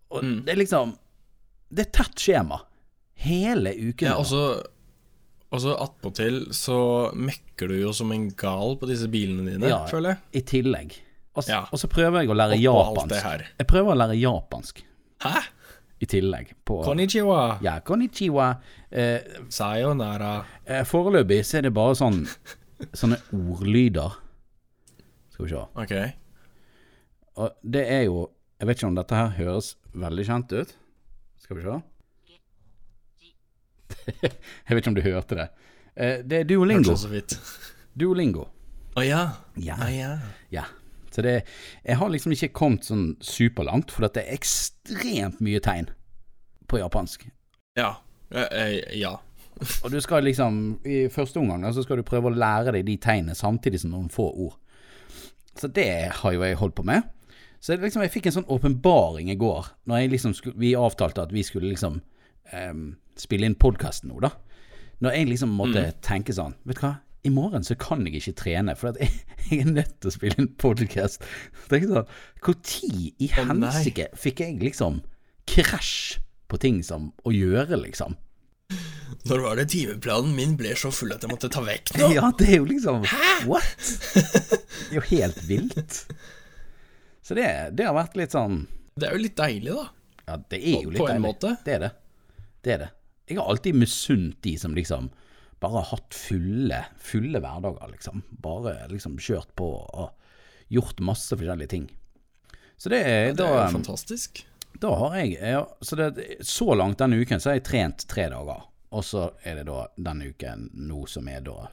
Og 0.09 0.25
det 0.45 0.55
er 0.55 0.57
liksom 0.57 0.95
Det 1.69 1.83
er 1.85 1.91
tett 1.93 2.17
skjema. 2.17 2.57
Hele 3.21 3.75
uken. 3.77 4.07
Ja, 4.09 4.15
og 4.17 4.25
så 4.25 4.41
Og 5.51 5.62
så 5.63 5.74
attpåtil 5.81 6.44
så 6.54 6.75
mekker 7.18 7.68
du 7.72 7.75
jo 7.81 7.92
som 7.96 8.12
en 8.13 8.28
gal 8.38 8.75
på 8.78 8.86
disse 8.90 9.07
bilene 9.10 9.48
dine, 9.50 9.69
Ja, 9.72 9.80
føler 9.90 10.10
jeg. 10.13 10.19
I 10.34 10.41
tillegg. 10.46 10.98
Og, 11.36 11.44
s- 11.44 11.50
Ja. 11.50 11.63
og 11.72 11.79
så 11.79 11.88
prøver 11.89 12.22
jeg 12.22 12.29
å 12.29 12.36
lære 12.38 12.60
japansk. 12.62 13.48
Jeg 13.58 13.68
prøver 13.68 13.94
å 13.94 13.98
lære 13.98 14.20
japansk 14.20 14.84
Hæ? 15.22 15.41
i 16.01 16.06
tillegg. 16.06 16.53
På, 16.65 16.84
Konnichiwa. 16.84 17.60
Ja, 17.63 17.79
konnichiwa. 17.79 18.60
Eh, 18.91 19.20
Sayonara. 19.50 20.46
eh, 20.68 20.84
foreløpig 20.84 21.41
så 21.46 21.58
er 21.58 21.62
det 21.62 21.74
bare 21.74 21.96
sånn 21.96 22.27
sånne 22.94 23.18
ordlyder. 23.34 24.13
Skal 25.32 25.46
vi 25.46 25.50
se. 25.51 25.56
Ok. 25.75 26.13
Og 27.38 27.51
det 27.63 27.88
er 27.89 28.03
jo 28.06 28.29
Jeg 28.60 28.68
vet 28.68 28.77
ikke 28.77 28.88
om 28.88 28.96
dette 28.96 29.15
her 29.15 29.29
høres 29.29 29.75
veldig 29.96 30.25
kjent 30.27 30.51
ut. 30.51 30.74
Skal 31.39 31.56
vi 31.58 31.63
se. 31.63 31.82
jeg 34.24 34.75
vet 34.75 34.81
ikke 34.81 34.91
om 34.93 34.98
du 34.98 35.05
hørte 35.05 35.38
det. 35.39 35.48
Eh, 35.96 36.19
det 36.25 36.43
er 36.43 36.50
Duolingo. 36.50 36.93
Hørte 36.93 37.01
så 37.01 37.12
vidt. 37.12 37.38
Duolingo. 38.00 38.48
Å 38.98 39.05
ja. 39.05 39.24
Ja. 39.60 39.77
Ah, 39.79 39.93
ja. 39.93 40.12
Ja. 40.53 40.65
Så 41.10 41.24
det 41.25 41.41
Jeg 41.84 41.98
har 41.98 42.10
liksom 42.10 42.34
ikke 42.36 42.51
kommet 42.53 42.86
sånn 42.86 43.15
superlangt, 43.22 43.91
for 43.91 44.05
det 44.05 44.24
er 44.24 44.36
ekstremt 44.38 45.41
mye 45.43 45.62
tegn 45.63 45.89
på 46.69 46.79
japansk. 46.81 47.25
Ja. 47.79 47.96
Eh, 48.29 48.48
eh, 48.51 48.98
ja. 49.01 49.17
Og 49.84 49.91
du 49.91 50.00
skal 50.01 50.24
liksom 50.24 50.79
I 50.88 51.08
første 51.12 51.41
omgang 51.41 51.65
så 51.75 51.84
skal 51.84 52.00
du 52.00 52.08
prøve 52.08 52.29
å 52.29 52.36
lære 52.36 52.77
deg 52.77 52.86
de 52.88 52.98
tegnene 53.01 53.36
samtidig 53.36 53.81
som 53.84 53.96
noen 53.96 54.12
få 54.13 54.29
ord. 54.29 54.58
Så 55.60 55.67
det 55.67 55.89
har 56.22 56.36
jo 56.36 56.46
jeg 56.46 56.60
holdt 56.60 56.77
på 56.77 56.86
med. 56.88 57.03
Så 57.60 57.75
liksom 57.75 58.05
jeg 58.05 58.13
fikk 58.13 58.29
en 58.29 58.38
sånn 58.38 58.51
åpenbaring 58.51 59.31
i 59.34 59.39
går, 59.39 59.67
når 59.89 60.03
jeg 60.03 60.12
liksom 60.13 60.36
skulle, 60.38 60.60
vi 60.62 60.72
avtalte 60.79 61.25
at 61.25 61.34
vi 61.36 61.43
skulle 61.43 61.74
liksom 61.74 61.98
em, 62.55 62.93
spille 63.19 63.47
inn 63.49 63.57
podkasten 63.59 64.11
nå, 64.11 64.19
da. 64.23 64.31
Når 65.03 65.15
jeg 65.15 65.29
liksom 65.29 65.53
måtte 65.55 65.85
tenke 66.03 66.33
sånn 66.35 66.57
Vet 66.67 66.79
du 66.79 66.83
hva, 66.83 66.93
i 67.27 67.29
morgen 67.31 67.63
så 67.67 67.75
kan 67.79 68.05
jeg 68.07 68.19
ikke 68.19 68.35
trene, 68.41 68.75
for 68.79 68.91
at 68.93 68.99
jeg, 69.03 69.11
jeg 69.49 69.61
er 69.65 69.71
nødt 69.73 69.93
til 69.99 70.11
å 70.11 70.15
spille 70.15 70.39
inn 70.39 70.49
podkast. 70.59 71.23
Sånn, 71.69 72.07
Når 72.45 73.13
i 73.19 73.29
Å, 73.35 73.45
nei. 73.59 73.83
fikk 74.15 74.43
jeg 74.43 74.57
liksom 74.63 75.01
krasj 75.49 76.19
på 76.49 76.57
ting 76.61 76.79
som 76.85 77.11
å 77.27 77.33
gjøre, 77.35 77.77
liksom? 77.83 78.15
Når 79.29 79.41
var 79.43 79.57
det 79.59 79.67
timeplanen 79.73 80.35
min 80.38 80.53
ble 80.57 80.75
så 80.77 80.91
full 80.93 81.11
at 81.15 81.23
jeg 81.25 81.31
måtte 81.31 81.49
ta 81.51 81.63
vekk 81.65 81.91
noe? 81.97 82.11
Ja, 82.17 82.29
det 82.39 82.47
er 82.53 82.59
jo 82.61 82.67
liksom 82.69 83.03
Hæ? 83.09 83.29
What? 83.49 83.65
Det 84.13 84.91
er 84.91 84.99
jo 84.99 85.05
helt 85.09 85.41
vilt. 85.49 85.97
Så 87.25 87.35
det, 87.38 87.47
det 87.77 87.88
har 87.89 87.97
vært 87.97 88.15
litt 88.17 88.33
sånn 88.33 88.61
Det 88.95 89.09
er 89.09 89.17
jo 89.17 89.23
litt 89.25 89.35
deilig, 89.38 89.73
da. 89.75 89.88
Ja, 90.29 90.38
det 90.53 90.61
er 90.61 90.85
jo 90.85 90.93
litt 90.93 90.99
deilig. 90.99 91.01
på 91.01 91.09
en 91.09 91.15
deilig. 91.15 91.25
måte. 91.25 91.55
Det 91.65 91.75
er 91.75 91.83
det. 91.88 91.91
Det 92.63 92.73
er 92.75 92.81
det. 92.85 92.89
Jeg 93.29 93.38
har 93.38 93.50
alltid 93.50 93.75
misunt 93.77 94.39
de 94.41 94.55
som 94.57 94.74
liksom 94.75 95.09
bare 95.62 95.81
har 95.81 95.89
hatt 95.91 96.13
fulle, 96.15 96.86
fulle 97.03 97.39
hverdager, 97.43 97.91
liksom. 97.91 98.24
Bare 98.41 98.88
liksom 98.89 99.17
kjørt 99.19 99.51
på 99.59 99.67
og 99.93 100.09
gjort 100.71 101.00
masse 101.03 101.36
forskjellige 101.36 101.69
ting. 101.69 101.89
Så 102.79 102.89
det 102.89 103.01
er, 103.05 103.33
Det 103.36 103.43
er 103.45 103.57
da, 103.57 103.67
fantastisk. 103.74 104.45
da 104.79 104.93
har 104.95 105.15
jeg 105.19 105.33
ja, 105.41 105.65
Så 105.83 105.95
det, 106.00 106.38
så 106.48 106.74
langt 106.77 106.98
denne 107.01 107.19
uken 107.19 107.39
så 107.43 107.50
har 107.51 107.57
jeg 107.59 107.65
trent 107.67 108.05
tre 108.07 108.29
dager. 108.31 108.63
Og 108.91 109.03
så 109.03 109.27
er 109.45 109.59
det 109.59 109.65
da 109.67 109.83
denne 109.98 110.29
uken 110.31 110.69
nå 110.74 111.03
som 111.12 111.27
er 111.27 111.41
da 111.45 111.67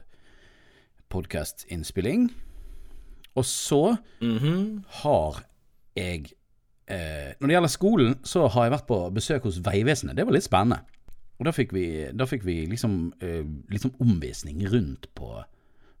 podkastinnspilling. 1.09 2.27
Og 3.37 3.45
så 3.45 3.97
Mhm. 4.21 4.83
har 5.03 5.43
jeg 5.95 6.33
eh, 6.89 7.33
Når 7.39 7.47
det 7.47 7.53
gjelder 7.55 7.69
skolen, 7.69 8.15
så 8.23 8.47
har 8.49 8.63
jeg 8.65 8.71
vært 8.71 8.87
på 8.87 9.13
besøk 9.13 9.43
hos 9.43 9.57
Vegvesenet. 9.59 10.15
Det 10.15 10.25
var 10.25 10.31
litt 10.33 10.43
spennende. 10.43 10.81
Og 11.37 11.45
da 11.45 11.53
fikk 11.53 11.73
vi, 11.75 11.85
da 12.17 12.25
fikk 12.29 12.45
vi 12.47 12.63
liksom, 12.69 13.13
eh, 13.21 13.45
liksom 13.69 13.93
omvisning 14.01 14.63
rundt 14.71 15.05
på, 15.17 15.35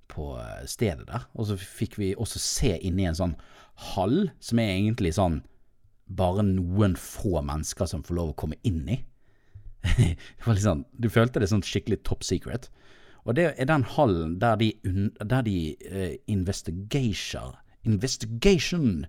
på 0.09 0.31
eh, 0.41 0.63
stedet 0.69 1.05
der. 1.09 1.27
Og 1.37 1.49
så 1.49 1.57
fikk 1.61 1.99
vi 2.01 2.15
også 2.17 2.41
se 2.41 2.73
inn 2.77 2.99
i 2.99 3.05
en 3.09 3.17
sånn 3.17 3.37
hall 3.93 4.31
som 4.41 4.61
er 4.61 4.73
egentlig 4.73 5.13
sånn 5.17 5.43
bare 6.07 6.45
noen 6.47 6.95
få 6.97 7.43
mennesker 7.45 7.89
som 7.89 8.03
får 8.07 8.17
lov 8.17 8.33
å 8.33 8.39
komme 8.39 8.57
inn 8.65 8.87
i. 8.89 8.97
sånn, 10.65 10.85
du 10.97 11.09
følte 11.13 11.43
det 11.43 11.51
sånn 11.51 11.65
skikkelig 11.65 12.01
top 12.07 12.25
secret. 12.25 12.71
Og 13.27 13.35
det 13.37 13.51
er 13.59 13.69
den 13.69 13.83
hallen 13.95 14.37
der 14.41 14.57
de, 14.59 14.71
der 15.19 15.43
de 15.43 15.57
uh, 15.91 16.13
investigation 16.31 17.57
Investigation 17.87 19.05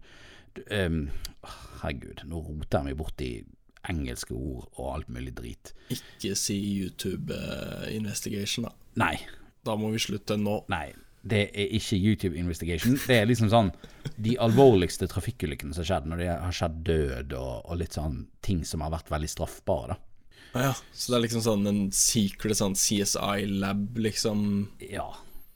um, 0.71 0.99
Herregud, 1.81 2.25
nå 2.27 2.43
roter 2.43 2.81
jeg 2.81 2.87
meg 2.89 2.99
bort 2.99 3.23
i 3.23 3.31
engelske 3.90 4.35
ord 4.37 4.68
og 4.78 4.87
alt 4.95 5.09
mulig 5.12 5.35
drit. 5.38 5.73
Ikke 5.95 6.35
si 6.38 6.57
YouTube 6.78 7.35
eh, 7.35 7.90
investigation, 7.97 8.68
da. 8.68 8.73
Nei, 9.04 9.14
Da 9.66 9.75
må 9.76 9.90
vi 9.92 9.99
slutte 10.00 10.37
nå. 10.40 10.62
nei. 10.73 10.88
Det 11.28 11.40
er 11.50 11.73
ikke 11.76 11.97
YouTube 11.99 12.38
investigation. 12.38 12.95
Det 13.04 13.16
er 13.18 13.26
liksom 13.26 13.49
sånn 13.52 13.73
de 14.23 14.37
alvorligste 14.40 15.09
trafikkulykkene 15.11 15.75
som 15.75 15.83
har 15.83 15.88
skjedd, 15.90 16.07
når 16.09 16.21
det 16.23 16.28
har 16.30 16.54
skjedd 16.54 16.76
død 16.87 17.35
og, 17.37 17.54
og 17.66 17.80
litt 17.80 17.97
sånn 17.99 18.21
ting 18.47 18.62
som 18.64 18.80
har 18.87 18.92
vært 18.95 19.11
veldig 19.12 19.28
straffbare, 19.28 19.97
da. 19.97 19.99
Ah, 20.54 20.62
ja. 20.71 20.75
Så 20.95 21.11
det 21.12 21.18
er 21.18 21.25
liksom 21.26 21.42
sånn 21.45 21.66
en 21.68 21.80
secret 21.92 22.57
sånn 22.62 22.78
CSI-lab, 22.78 23.99
liksom, 24.00 24.47
Ja. 24.88 25.09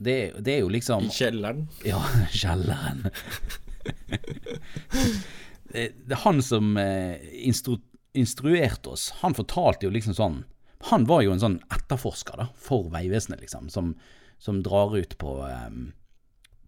Det, 0.03 0.17
det 0.43 0.57
er 0.57 0.61
jo 0.65 0.73
liksom 0.75 1.07
i 1.07 1.15
kjelleren. 1.15 1.63
Ja, 1.87 2.03
kjelleren. 2.43 3.07
det, 5.73 5.87
det 6.05 6.17
er 6.17 6.23
han 6.25 6.43
som 6.45 6.77
eh, 6.81 7.23
instru, 7.47 7.79
instruerte 8.19 8.93
oss. 8.93 9.11
Han 9.23 9.35
fortalte 9.35 9.87
jo 9.87 9.93
liksom 9.95 10.17
sånn 10.17 10.43
Han 10.91 11.05
var 11.07 11.23
jo 11.23 11.31
en 11.31 11.41
sånn 11.41 11.61
etterforsker 11.71 12.41
da, 12.41 12.49
for 12.59 12.89
Vegvesenet, 12.91 13.39
liksom, 13.45 13.69
som, 13.71 13.93
som 14.43 14.57
drar 14.67 14.97
ut 14.97 15.13
på, 15.15 15.37
um, 15.47 15.93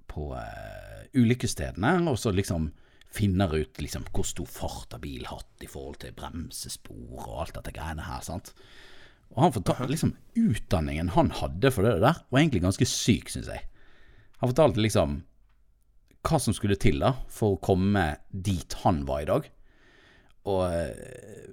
på 0.06 0.28
uh, 0.38 1.00
ulykkesstedene, 1.18 1.96
og 2.06 2.20
så 2.22 2.30
liksom 2.30 2.68
finner 3.10 3.50
ut 3.50 3.80
liksom 3.82 4.06
hvor 4.14 4.26
stor 4.26 4.46
fart 4.46 4.94
av 4.94 5.02
bil 5.02 5.26
hatt 5.26 5.66
i 5.66 5.70
forhold 5.70 5.98
til 6.02 6.14
bremsespor 6.14 7.26
og 7.26 7.40
alt 7.42 7.58
dette 7.58 7.74
greiene 7.74 8.06
her. 8.06 8.22
sant? 8.22 8.52
Og 9.34 9.42
han 9.42 9.54
fortalte 9.54 9.90
liksom 9.90 10.14
utdanningen 10.38 11.12
han 11.14 11.30
hadde 11.34 11.74
for 11.74 11.86
det 11.86 11.98
der, 12.02 12.22
var 12.30 12.40
egentlig 12.40 12.62
ganske 12.62 12.86
syk, 12.86 13.30
syns 13.34 13.50
jeg. 13.50 13.66
Han 14.42 14.50
fortalte 14.50 14.82
liksom 14.82 15.22
hva 16.24 16.40
som 16.40 16.56
skulle 16.56 16.78
til 16.80 17.02
da 17.02 17.12
for 17.32 17.54
å 17.54 17.62
komme 17.62 18.14
dit 18.30 18.78
han 18.84 19.02
var 19.08 19.24
i 19.24 19.28
dag. 19.28 19.50
Og 20.50 20.62
eh, 20.68 21.52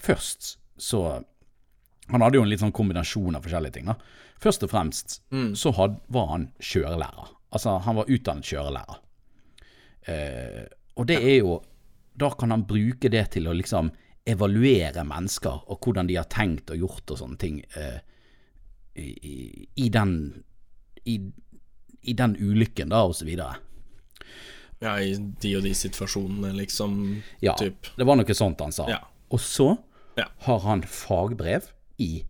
først 0.00 0.56
så 0.82 1.22
Han 2.12 2.20
hadde 2.20 2.36
jo 2.36 2.42
en 2.42 2.50
litt 2.50 2.60
sånn 2.60 2.74
kombinasjon 2.74 3.36
av 3.38 3.44
forskjellige 3.44 3.76
ting. 3.76 3.86
da. 3.86 3.94
Først 4.42 4.64
og 4.66 4.72
fremst 4.72 5.20
så 5.56 5.70
had, 5.78 6.00
var 6.12 6.26
han 6.32 6.48
kjørelærer. 6.58 7.28
Altså, 7.54 7.76
han 7.84 7.96
var 7.96 8.10
utdannet 8.10 8.48
kjørelærer. 8.48 8.98
Eh, 10.10 10.64
og 10.98 11.06
det 11.06 11.20
er 11.22 11.36
jo 11.38 11.60
Da 12.12 12.28
kan 12.36 12.50
han 12.50 12.66
bruke 12.68 13.08
det 13.08 13.22
til 13.32 13.46
å 13.48 13.54
liksom 13.56 13.88
evaluere 14.28 15.04
mennesker, 15.06 15.62
og 15.72 15.78
hvordan 15.80 16.06
de 16.10 16.18
har 16.18 16.28
tenkt 16.28 16.70
og 16.70 16.82
gjort 16.82 17.14
og 17.14 17.18
sånne 17.22 17.38
ting 17.40 17.62
eh, 17.78 18.00
i, 19.00 19.06
i, 19.08 19.36
i 19.80 19.88
den 19.88 20.12
i, 21.08 21.16
i 22.02 22.12
den 22.12 22.36
ulykken, 22.36 22.92
da, 22.92 23.00
og 23.08 23.16
så 23.16 23.26
videre. 23.26 23.56
Ja, 24.82 24.96
i 24.98 25.14
de 25.14 25.54
og 25.56 25.62
de 25.62 25.72
situasjonene, 25.78 26.52
liksom. 26.58 26.96
Ja, 27.44 27.54
Typ. 27.58 27.92
det 27.96 28.06
var 28.08 28.18
noe 28.18 28.34
sånt 28.34 28.60
han 28.64 28.74
sa. 28.74 28.88
Ja. 28.90 28.98
Og 29.30 29.40
så 29.40 29.76
Ja. 30.18 30.26
har 30.44 30.58
han 30.66 30.82
fagbrev 30.82 31.70
i, 31.98 32.24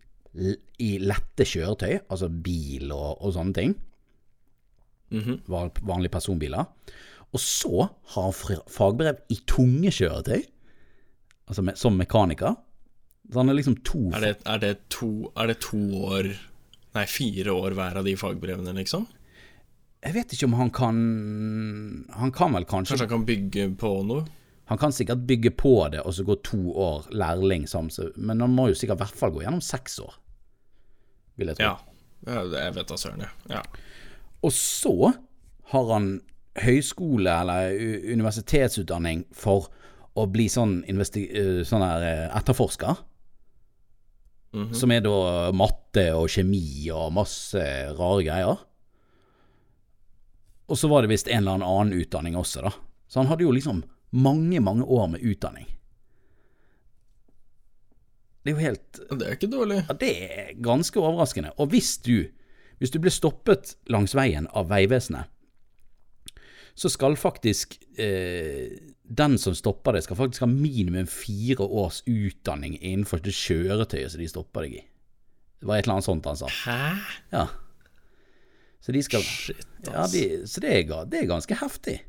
i 0.79 0.91
lette 0.99 1.43
kjøretøy, 1.49 1.99
altså 2.09 2.29
bil 2.29 2.91
og, 2.93 3.17
og 3.21 3.33
sånne 3.33 3.53
ting. 3.53 3.73
Mm 5.11 5.21
-hmm. 5.23 5.71
Vanlige 5.81 6.11
personbiler. 6.11 6.65
Og 7.33 7.39
så 7.39 7.89
har 8.13 8.23
han 8.23 8.61
fagbrev 8.67 9.17
i 9.29 9.39
tunge 9.47 9.89
kjøretøy, 9.91 10.43
altså 11.47 11.61
me, 11.61 11.75
som 11.75 11.97
mekaniker. 11.97 12.55
Så 13.31 13.39
han 13.39 13.49
er 13.49 13.53
liksom 13.53 13.75
to 13.83 14.11
Er 14.13 14.19
det, 14.19 14.37
er, 14.45 14.57
det 14.57 14.77
to, 14.89 15.31
er 15.37 15.47
det 15.47 15.59
to 15.59 15.77
år 15.77 16.33
Nei, 16.93 17.05
fire 17.05 17.51
år 17.51 17.73
hver 17.73 17.95
av 17.97 18.03
de 18.05 18.15
fagbrevene, 18.15 18.73
liksom? 18.73 19.07
Jeg 20.03 20.15
vet 20.17 20.33
ikke 20.35 20.47
om 20.49 20.55
han 20.59 20.71
kan 20.73 20.97
Han 22.19 22.31
kan 22.35 22.55
vel 22.55 22.65
kanskje 22.67 22.97
Kanskje 22.97 23.05
han 23.05 23.13
kan 23.13 23.27
bygge 23.27 23.67
på 23.79 23.91
noe? 24.07 24.25
Han 24.71 24.79
kan 24.79 24.95
sikkert 24.95 25.25
bygge 25.27 25.51
på 25.59 25.73
det 25.91 26.01
og 26.03 26.15
så 26.15 26.23
gå 26.27 26.37
to 26.43 26.71
år 26.79 27.07
lærling, 27.11 27.67
sammen, 27.67 27.91
men 28.15 28.39
han 28.41 28.53
må 28.55 28.69
jo 28.71 28.77
sikkert 28.79 29.01
i 29.01 29.03
hvert 29.03 29.19
fall 29.19 29.33
gå 29.35 29.41
gjennom 29.43 29.61
seks 29.61 29.97
år, 29.99 30.13
vil 31.35 31.51
jeg 31.51 31.59
tro. 31.59 31.67
Ja. 31.67 32.37
jeg 32.55 32.75
vet 32.77 32.87
da 32.87 32.97
søren, 32.97 33.25
ja. 33.51 33.61
Og 34.39 34.55
så 34.55 35.11
har 35.73 35.91
han 35.91 36.07
høyskole- 36.63 37.35
eller 37.41 37.75
universitetsutdanning 38.15 39.25
for 39.35 39.67
å 40.15 40.25
bli 40.31 40.47
sånn, 40.47 40.79
sånn 41.67 41.85
etterforsker. 42.31 43.03
Mhm. 44.53 44.73
Som 44.77 44.91
er 44.91 45.01
da 45.01 45.51
matte 45.51 46.07
og 46.15 46.29
kjemi 46.29 46.89
og 46.93 47.11
masse 47.13 47.63
rare 47.97 48.23
greier. 48.23 48.63
Og 50.71 50.79
så 50.79 50.87
var 50.91 51.03
det 51.03 51.11
visst 51.11 51.27
en 51.27 51.43
eller 51.43 51.63
annen 51.63 51.93
utdanning 51.97 52.37
også, 52.39 52.63
da. 52.63 52.71
Så 53.07 53.19
han 53.21 53.29
hadde 53.29 53.45
jo 53.45 53.51
liksom 53.53 53.83
mange, 54.15 54.59
mange 54.63 54.85
år 54.85 55.09
med 55.11 55.25
utdanning. 55.25 55.67
Det 58.43 58.51
er 58.51 58.55
jo 58.57 58.63
helt 58.63 58.99
Det 59.09 59.27
er 59.27 59.35
ikke 59.37 59.51
dårlig. 59.51 59.83
ja, 59.87 59.93
Det 59.93 60.13
er 60.23 60.53
ganske 60.63 60.99
overraskende. 60.99 61.53
Og 61.57 61.71
hvis 61.71 61.97
du, 62.03 62.27
hvis 62.79 62.91
du 62.91 62.99
blir 62.99 63.13
stoppet 63.13 63.75
langs 63.87 64.15
veien 64.15 64.47
av 64.53 64.67
Vegvesenet, 64.71 65.29
så 66.75 66.89
skal 66.89 67.15
faktisk 67.15 67.77
eh, 68.01 68.73
den 69.03 69.37
som 69.37 69.53
stopper 69.53 69.93
deg, 69.93 70.03
skal 70.07 70.17
faktisk 70.17 70.41
ha 70.41 70.49
minimum 70.49 71.05
fire 71.05 71.61
års 71.67 72.01
utdanning 72.09 72.79
innenfor 72.81 73.21
det 73.21 73.35
kjøretøyet 73.37 74.09
som 74.15 74.23
de 74.23 74.29
stopper 74.31 74.65
deg 74.65 74.79
i. 74.79 74.83
Det 75.61 75.69
var 75.69 75.77
et 75.77 75.85
eller 75.85 75.99
annet 75.99 76.07
sånt 76.09 76.25
han 76.27 76.39
sa. 76.39 76.49
Hæ? 76.49 76.79
Ja. 77.31 77.45
Så 78.83 78.91
de 78.91 79.03
skal 79.05 79.23
Shit, 79.23 79.63
ja, 79.87 80.07
de, 80.11 80.23
Så 80.49 80.63
det 80.63 80.73
er, 80.75 81.05
det 81.07 81.21
er 81.21 81.29
ganske 81.29 81.55
heftig. 81.55 82.01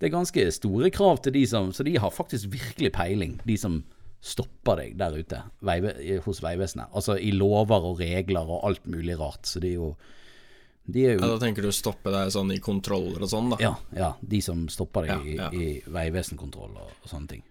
Det 0.00 0.08
er 0.08 0.14
ganske 0.14 0.46
store 0.56 0.90
krav 0.90 1.20
til 1.22 1.36
de 1.36 1.44
som 1.46 1.72
Så 1.76 1.84
de 1.86 1.96
har 2.00 2.10
faktisk 2.10 2.50
virkelig 2.52 2.92
peiling, 2.96 3.40
de 3.46 3.56
som 3.60 3.82
stopper 4.20 4.82
deg 4.82 4.96
der 5.00 5.14
ute 5.16 5.38
veive, 5.64 5.94
hos 6.26 6.42
Vegvesenet. 6.44 6.90
Altså 6.92 7.14
i 7.16 7.30
lover 7.32 7.86
og 7.88 8.02
regler 8.02 8.44
og 8.44 8.66
alt 8.68 8.88
mulig 8.90 9.16
rart. 9.20 9.46
Så 9.48 9.62
de 9.62 9.70
er 9.70 9.78
jo 9.78 9.94
De 10.90 11.06
er 11.06 11.14
jo 11.14 11.22
Ja, 11.22 11.30
da 11.36 11.38
tenker 11.40 11.64
du 11.64 11.70
stoppe 11.72 12.12
deg 12.12 12.32
sånn 12.34 12.50
i 12.52 12.58
kontroller 12.60 13.22
og 13.22 13.30
sånn, 13.30 13.52
da? 13.54 13.60
Ja, 13.62 13.74
ja, 13.96 14.10
de 14.20 14.40
som 14.44 14.66
stopper 14.68 15.06
deg 15.06 15.30
Ja, 15.38 15.48
i, 15.54 15.62
i 15.62 15.70
vegvesenkontroll 15.86 16.74
og, 16.74 16.90
og 17.00 17.08
sånne 17.08 17.36
ting. 17.36 17.44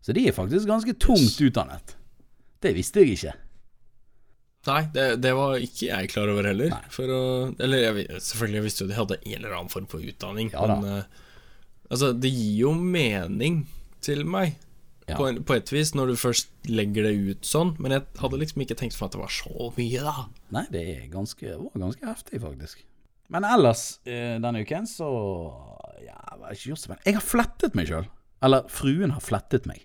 Så 0.00 0.12
de 0.16 0.28
er 0.28 0.36
faktisk 0.36 0.68
ganske 0.68 0.94
tungt 1.00 1.40
utdannet. 1.40 1.96
Det 2.60 2.74
visste 2.76 3.02
jeg 3.02 3.16
ikke. 3.16 3.34
Nei, 4.68 4.80
det, 4.92 5.04
det 5.24 5.30
var 5.32 5.56
ikke 5.56 5.86
jeg 5.88 6.08
klar 6.12 6.28
over 6.28 6.44
heller. 6.50 6.74
For 6.92 7.08
å, 7.08 7.20
eller 7.64 7.80
jeg, 7.80 8.08
selvfølgelig 8.20 8.58
jeg 8.58 8.66
visste 8.66 8.84
jo 8.84 8.90
de 8.90 8.98
hadde 8.98 9.20
en 9.22 9.36
eller 9.38 9.54
annen 9.56 9.72
form 9.72 9.86
for 9.88 10.04
utdanning, 10.04 10.50
Ja 10.52 10.66
men 10.68 10.84
uh, 10.84 11.20
altså, 11.88 12.12
det 12.12 12.32
gir 12.32 12.66
jo 12.66 12.74
mening 12.76 13.62
til 14.04 14.26
meg. 14.28 14.58
Ja. 15.08 15.16
På, 15.18 15.26
en, 15.26 15.40
på 15.42 15.56
et 15.56 15.72
vis, 15.72 15.90
når 15.96 16.12
du 16.12 16.20
først 16.20 16.52
legger 16.70 17.08
det 17.08 17.16
ut 17.16 17.48
sånn. 17.48 17.72
Men 17.82 17.96
jeg 17.96 18.04
hadde 18.20 18.38
liksom 18.44 18.62
ikke 18.62 18.76
tenkt 18.78 18.94
for 18.98 19.08
at 19.08 19.16
det 19.16 19.22
var 19.22 19.32
så 19.34 19.72
mye, 19.74 20.04
da. 20.04 20.28
Nei, 20.54 20.66
det 20.70 20.84
ganske, 21.10 21.56
var 21.56 21.82
ganske 21.82 22.06
heftig, 22.06 22.42
faktisk. 22.44 22.84
Men 23.30 23.46
ellers 23.46 23.84
eh, 24.10 24.36
denne 24.42 24.62
uken 24.66 24.88
så 24.90 25.08
Ja, 26.02 26.16
jeg 26.18 26.42
har 26.42 26.54
ikke 26.54 26.72
gjort 26.72 26.82
så 26.82 26.92
mye. 26.92 27.02
Jeg 27.06 27.16
har 27.16 27.26
flettet 27.26 27.76
meg 27.78 27.90
sjøl. 27.90 28.08
Eller 28.44 28.70
fruen 28.72 29.12
har 29.14 29.24
flettet 29.24 29.66
meg. 29.70 29.84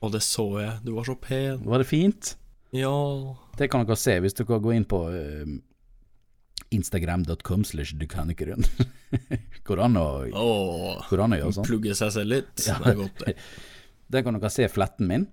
Og 0.00 0.12
det 0.14 0.22
så 0.24 0.46
jeg. 0.60 0.76
Du 0.84 0.94
var 0.96 1.08
så 1.08 1.16
pen. 1.18 1.62
Var 1.66 1.82
det 1.82 1.88
fint? 1.88 2.34
Ja. 2.70 3.36
Det 3.58 3.68
kan 3.70 3.84
dere 3.84 3.98
se 3.98 4.16
hvis 4.22 4.36
dere 4.38 4.60
går 4.62 4.76
inn 4.76 4.86
på 4.88 5.02
uh, 5.10 5.56
Instagram.com 6.70 7.64
slash 7.64 7.96
du 7.98 8.06
kan 8.06 8.30
ikke 8.30 8.52
rundt. 8.52 8.70
Går 9.66 9.82
an 9.82 9.98
å, 9.98 10.06
går 11.10 11.22
an 11.24 11.34
å 11.34 11.38
gjøre 11.40 11.54
sånn? 11.56 11.66
Plugge 11.66 11.96
seg 11.98 12.12
selv 12.14 12.30
litt. 12.30 12.52
Det 12.58 12.74
er 12.74 12.96
godt, 12.98 13.24
det. 13.26 13.34
Der 14.10 14.24
kan 14.26 14.34
dere 14.38 14.50
se 14.50 14.66
fletten 14.70 15.06
min. 15.10 15.26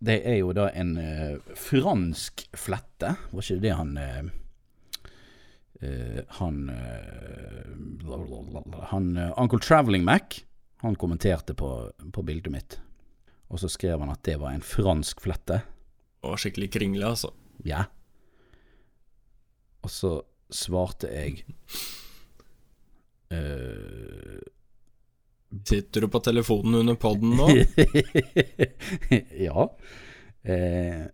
Det 0.00 0.20
er 0.24 0.38
jo 0.40 0.52
da 0.56 0.70
en 0.72 0.94
uh, 0.96 1.56
fransk 1.56 2.46
flette. 2.56 3.14
Var 3.32 3.44
ikke 3.44 3.64
det 3.64 3.72
han 3.76 3.90
uh, 4.00 4.30
uh, 5.84 6.20
Han 6.38 6.62
Han 8.92 9.10
Uncle 9.36 9.60
Traveling 9.60 10.06
Mac 10.08 10.40
Han 10.80 10.96
kommenterte 10.96 11.52
på, 11.56 11.68
på 12.12 12.24
bildet 12.24 12.52
mitt, 12.52 12.78
og 13.52 13.60
så 13.60 13.68
skrev 13.68 14.00
han 14.00 14.12
at 14.12 14.24
det 14.24 14.38
var 14.40 14.56
en 14.56 14.64
fransk 14.64 15.20
flette. 15.20 15.60
Og 16.26 16.38
skikkelig 16.40 16.70
kringle, 16.74 17.06
altså. 17.06 17.32
Ja. 17.64 17.84
Og 19.82 19.90
så 19.92 20.20
svarte 20.50 21.08
jeg 21.08 21.44
uh, 23.32 24.40
Sitter 25.66 26.04
du 26.04 26.08
på 26.10 26.20
telefonen 26.22 26.74
under 26.82 26.98
poden 27.00 27.36
nå? 27.38 27.48
Ja. 29.46 29.66
Eh, 30.42 31.06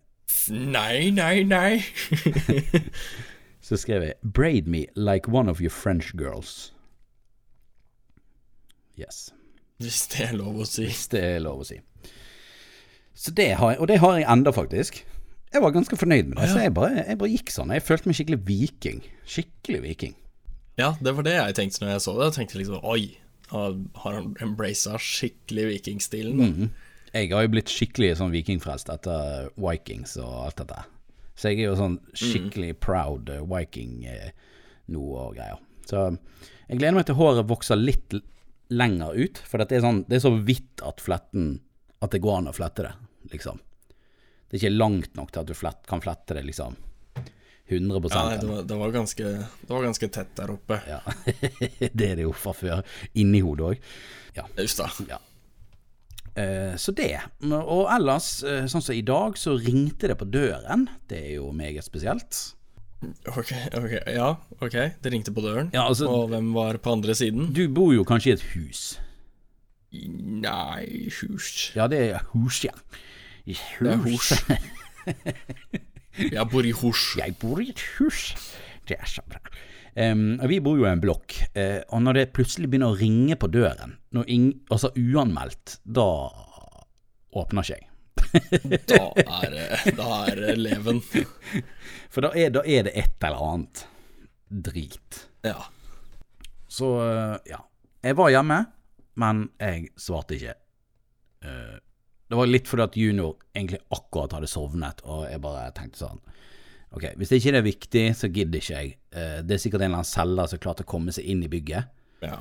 nei, 0.52 1.10
nei, 1.10 1.42
nei. 1.48 1.70
så 3.66 3.78
skrev 3.80 4.04
jeg 4.04 4.14
'Braid 4.22 4.68
me 4.68 4.86
like 4.94 5.32
one 5.32 5.50
of 5.50 5.60
your 5.60 5.72
French 5.72 6.12
girls'. 6.14 6.72
Yes. 8.96 9.32
Hvis 9.78 10.06
det 10.12 10.28
er 10.28 10.36
lov 10.36 10.60
å 10.62 10.68
si. 10.68 10.84
Hvis 10.84 11.08
det 11.12 11.24
er 11.24 11.40
lov 11.44 11.64
å 11.64 11.68
si. 11.68 11.80
Så 13.16 13.32
det 13.36 13.54
har 13.56 13.72
jeg, 13.72 13.80
og 13.80 13.88
det 13.88 14.00
har 14.02 14.18
jeg 14.18 14.28
enda, 14.28 14.52
faktisk. 14.52 15.02
Jeg 15.54 15.62
var 15.62 15.72
ganske 15.72 15.96
fornøyd 15.96 16.30
med 16.30 16.40
det. 16.40 16.50
Så 16.52 16.64
jeg 16.66 16.74
bare, 16.76 17.04
jeg 17.06 17.18
bare 17.20 17.32
gikk 17.32 17.52
sånn. 17.54 17.72
Jeg 17.72 17.84
følte 17.86 18.10
meg 18.10 18.18
skikkelig 18.18 18.40
viking. 18.48 19.04
Skikkelig 19.24 19.82
viking. 19.86 20.16
Ja, 20.76 20.90
det 21.00 21.14
var 21.16 21.24
det 21.24 21.36
jeg 21.38 21.56
tenkte 21.56 21.84
når 21.84 21.94
jeg 21.94 22.02
så 22.04 22.16
det. 22.18 22.26
Jeg 22.28 22.36
tenkte 22.36 22.60
liksom 22.60 22.84
oi, 22.84 23.00
har 23.48 24.18
han 24.18 24.34
embracet 24.44 25.00
skikkelig 25.00 25.70
vikingstilen? 25.70 26.42
da? 26.42 26.68
Jeg 27.16 27.30
har 27.32 27.46
jo 27.46 27.52
blitt 27.54 27.72
skikkelig 27.72 28.16
sånn 28.18 28.34
vikingfrelst 28.34 28.90
etter 28.92 29.48
Vikings 29.56 30.18
og 30.20 30.34
alt 30.42 30.60
dette. 30.60 30.82
Så 31.36 31.52
jeg 31.52 31.62
er 31.62 31.70
jo 31.70 31.78
sånn 31.78 31.96
skikkelig 32.16 32.74
proud 32.82 33.30
eh, 33.32 33.44
viking 33.48 34.04
eh, 34.08 34.32
nå 34.92 35.04
og 35.14 35.36
greier. 35.38 35.60
Så 35.88 36.08
jeg 36.66 36.80
gleder 36.80 36.98
meg 36.98 37.06
til 37.08 37.16
håret 37.16 37.48
vokser 37.48 37.78
litt 37.78 38.16
lenger 38.72 39.14
ut, 39.14 39.40
for 39.46 39.62
det 39.62 39.78
er, 39.78 39.84
sånn, 39.84 40.02
det 40.10 40.18
er 40.18 40.24
så 40.24 40.32
vidt 40.34 40.82
at 40.82 41.00
fletten 41.00 41.60
At 42.02 42.12
det 42.12 42.18
går 42.20 42.40
an 42.40 42.50
å 42.50 42.52
flette 42.56 42.82
det, 42.84 42.92
liksom. 43.32 43.60
Det 44.46 44.56
er 44.56 44.62
ikke 44.62 44.76
langt 44.78 45.16
nok 45.18 45.32
til 45.32 45.42
at 45.42 45.48
du 45.48 45.54
flett, 45.58 45.86
kan 45.90 46.02
flette 46.04 46.36
det 46.36 46.44
liksom 46.46 46.76
100 47.66 47.98
Ja, 48.12 48.20
nei, 48.28 48.36
det, 48.38 48.46
var, 48.46 48.62
det, 48.62 48.76
var 48.78 48.92
ganske, 48.94 49.30
det 49.66 49.72
var 49.72 49.82
ganske 49.82 50.08
tett 50.14 50.34
der 50.38 50.52
oppe. 50.54 50.76
Ja. 50.86 51.00
det 51.98 52.10
er 52.12 52.20
det 52.20 52.26
jo 52.28 52.34
fra 52.36 52.52
før. 52.54 52.84
Inni 53.18 53.40
hodet 53.42 53.72
òg. 53.72 53.88
Ja. 54.36 54.44
Just 54.60 54.78
da. 54.78 54.86
Ja. 55.10 55.18
Eh, 56.36 56.76
så 56.78 56.94
det. 56.94 57.16
Og 57.48 57.88
ellers, 57.90 58.28
eh, 58.46 58.68
sånn 58.70 58.84
som 58.84 58.94
i 58.94 59.02
dag, 59.06 59.38
så 59.40 59.56
ringte 59.58 60.12
det 60.12 60.18
på 60.20 60.28
døren. 60.30 60.86
Det 61.10 61.18
er 61.24 61.32
jo 61.40 61.50
meget 61.56 61.86
spesielt. 61.86 62.38
Ok, 63.32 63.50
ok, 63.76 63.92
ja, 64.14 64.30
ok. 64.60 64.76
Det 65.02 65.12
ringte 65.12 65.34
på 65.34 65.42
døren. 65.44 65.72
Ja, 65.74 65.88
altså- 65.88 66.08
Og 66.08 66.30
hvem 66.30 66.52
var 66.54 66.78
på 66.78 66.92
andre 66.92 67.14
siden? 67.18 67.52
Du 67.52 67.66
bor 67.68 67.92
jo 67.94 68.04
kanskje 68.04 68.30
i 68.30 68.36
et 68.38 68.46
hus. 68.54 68.98
Nei, 69.92 71.08
hus. 71.20 71.72
Ja, 71.74 71.86
det 71.88 72.00
er 72.12 72.22
hus, 72.32 72.62
ja. 72.64 72.72
I 73.46 73.54
hus. 73.78 74.32
Jeg 76.36 76.46
bor 76.50 76.64
i 76.66 76.72
hus. 76.74 77.02
Jeg 77.20 77.34
bor 77.40 77.60
i 77.62 77.68
et 77.70 77.82
hus. 77.98 78.30
Det 78.88 78.96
er 78.98 79.08
så 79.10 79.22
bra. 79.28 79.40
Um, 79.96 80.36
og 80.42 80.48
vi 80.50 80.58
bor 80.60 80.76
jo 80.76 80.84
i 80.84 80.90
en 80.92 81.00
blokk, 81.00 81.32
uh, 81.56 81.80
og 81.94 82.02
når 82.04 82.18
det 82.18 82.24
plutselig 82.36 82.68
begynner 82.68 82.92
å 82.92 82.98
ringe 83.00 83.36
på 83.40 83.48
døren, 83.48 83.94
altså 84.12 84.90
uanmeldt, 84.92 85.78
da 85.88 86.04
åpner 87.36 87.64
ikke 87.64 87.78
jeg. 87.78 87.88
Da 88.90 88.98
er, 89.22 89.54
det- 89.54 89.94
da 89.96 90.08
er 90.28 90.40
leven. 90.60 90.98
For 92.12 92.24
da 92.26 92.30
er, 92.36 92.50
da 92.52 92.60
er 92.68 92.88
det 92.88 92.92
et 92.98 93.24
eller 93.24 93.44
annet 93.46 93.84
drit. 94.68 95.22
Ja. 95.46 95.62
Så 96.68 96.90
uh, 97.00 97.36
ja. 97.48 97.62
Jeg 98.04 98.18
var 98.20 98.30
hjemme, 98.34 98.58
men 99.18 99.46
jeg 99.60 99.88
svarte 99.98 100.36
ikke. 100.36 100.52
Eh, 101.42 101.78
Det 102.28 102.36
var 102.40 102.46
litt 102.50 102.66
fordi 102.66 102.82
at 102.82 102.96
junior 102.98 103.36
egentlig 103.54 103.78
akkurat 103.94 104.32
hadde 104.34 104.48
sovnet, 104.50 105.02
og 105.04 105.26
jeg 105.30 105.40
bare 105.44 105.68
tenkte 105.76 105.98
sånn 106.04 106.20
Ok, 106.96 107.02
hvis 107.18 107.28
det 107.28 107.40
ikke 107.42 107.52
er 107.58 107.64
viktig, 107.66 108.02
så 108.16 108.28
gidder 108.32 108.60
ikke 108.62 108.76
jeg. 108.80 108.92
Eh, 109.12 109.40
Det 109.42 109.56
er 109.56 109.58
sikkert 109.60 109.82
en 109.82 109.90
eller 109.90 109.98
annen 110.00 110.08
selger 110.08 110.46
som 110.48 110.58
klarte 110.62 110.84
å 110.86 110.88
komme 110.88 111.12
seg 111.12 111.24
inn 111.28 111.42
i 111.44 111.48
bygget. 111.52 111.84
ja. 112.22 112.38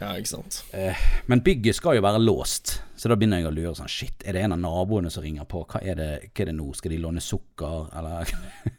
Ja, 0.00 0.08
ikke 0.18 0.26
sant. 0.26 0.56
Eh, 0.74 0.96
Men 1.30 1.40
bygget 1.40 1.76
skal 1.78 1.94
jo 1.94 2.02
være 2.02 2.18
låst, 2.18 2.80
så 2.98 3.08
da 3.08 3.14
begynner 3.14 3.38
jeg 3.38 3.46
å 3.46 3.54
lure 3.54 3.74
sånn 3.78 3.88
Shit, 3.88 4.24
er 4.26 4.32
det 4.34 4.42
en 4.42 4.52
av 4.52 4.58
naboene 4.58 5.08
som 5.10 5.22
ringer 5.22 5.44
på? 5.46 5.62
Hva 5.70 5.80
er 5.86 5.94
det, 5.94 6.08
hva 6.34 6.42
er 6.42 6.46
det 6.50 6.54
nå? 6.58 6.66
Skal 6.74 6.90
de 6.90 6.98
låne 6.98 7.22
sukker, 7.22 7.86
eller 7.96 8.26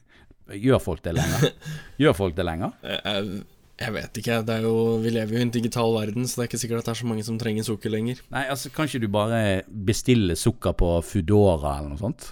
Gjør 0.65 0.81
folk 0.83 1.01
det 1.07 1.13
lenger? 1.15 1.53
Gjør 2.03 2.13
folk 2.19 2.35
det 2.35 2.45
lenger? 2.45 2.75
Jeg, 2.83 3.45
jeg, 3.79 3.91
vet 3.95 4.19
ikke. 4.21 4.39
Det 4.47 4.55
jo, 4.63 4.73
vi 5.03 5.11
lever 5.11 5.35
jo 5.35 5.41
i 5.41 5.45
en 5.45 5.53
digital 5.53 5.91
verden, 5.97 6.27
så 6.27 6.39
det 6.39 6.45
er 6.45 6.49
ikke 6.51 6.61
sikkert 6.61 6.83
at 6.83 6.89
det 6.89 6.93
er 6.95 7.01
så 7.01 7.09
mange 7.09 7.25
som 7.27 7.39
trenger 7.41 7.67
sukker 7.67 7.91
lenger. 7.93 8.21
Nei, 8.31 8.45
altså, 8.53 8.71
kan 8.73 8.87
ikke 8.89 9.03
du 9.03 9.09
bare 9.11 9.41
bestille 9.67 10.37
sukker 10.39 10.77
på 10.79 10.93
Foodora 11.05 11.77
eller 11.79 11.93
noe 11.93 12.01
sånt? 12.01 12.29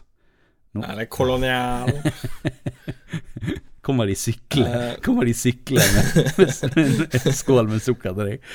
Nei, 0.79 0.93
det 0.97 1.05
er 1.05 1.11
kolonial. 1.13 1.91
Kommer 3.83 4.07
de 4.07 4.15
sykle 4.15 4.63
Eh. 4.63 4.93
Kommer 5.03 5.27
de 5.27 5.33
sykle 5.35 5.83
med 5.83 7.19
en 7.19 7.35
skål 7.35 7.67
med 7.67 7.83
sukker 7.83 8.15
til 8.15 8.29
deg? 8.31 8.45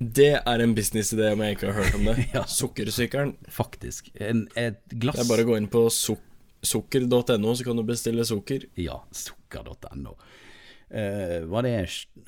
Det 0.00 0.32
er 0.38 0.62
en 0.64 0.74
businessidé 0.76 1.30
om 1.34 1.42
jeg 1.44 1.56
ikke 1.56 1.70
har 1.70 1.78
hørt 1.80 1.96
om 1.96 2.04
det. 2.08 2.16
Ja. 2.36 2.44
Sukkersykkelen. 2.48 3.34
Faktisk. 3.52 4.12
En, 4.20 4.46
et 4.56 4.80
glass 4.92 5.18
Det 5.18 5.24
er 5.24 5.30
bare 5.32 5.44
å 5.44 5.50
gå 5.50 5.56
inn 5.60 5.70
på 5.72 5.86
suk 5.92 6.26
sukker.no, 6.60 7.54
så 7.56 7.64
kan 7.64 7.78
du 7.78 7.86
bestille 7.88 8.24
sukker. 8.28 8.66
Ja, 8.76 8.98
sukker.no. 9.16 10.12
Eh, 10.90 11.40
var 11.46 11.62
det 11.62 11.74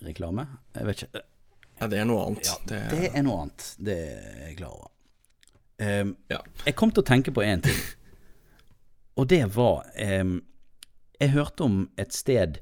reklame? 0.06 0.46
Jeg 0.76 0.86
vet 0.86 1.04
ikke. 1.06 1.22
Ja, 1.80 1.88
det 1.90 1.98
er 1.98 2.06
noe 2.06 2.26
annet. 2.28 2.46
Ja, 2.46 2.56
det, 2.70 2.80
det 2.92 3.10
er 3.10 3.24
noe 3.26 3.44
annet. 3.44 3.68
Det 3.82 3.98
er 3.98 4.42
jeg 4.46 4.56
klar 4.60 4.76
over. 4.76 4.90
Ehm, 5.82 6.14
ja. 6.30 6.38
jeg 6.66 6.76
kom 6.78 6.92
til 6.94 7.02
å 7.02 7.08
tenke 7.08 7.32
på 7.34 7.42
én 7.42 7.62
ting, 7.64 7.78
og 9.18 9.26
det 9.32 9.40
var 9.56 9.86
um, 9.96 10.36
Jeg 11.18 11.32
hørte 11.32 11.64
om 11.66 11.78
et 11.98 12.14
sted 12.14 12.60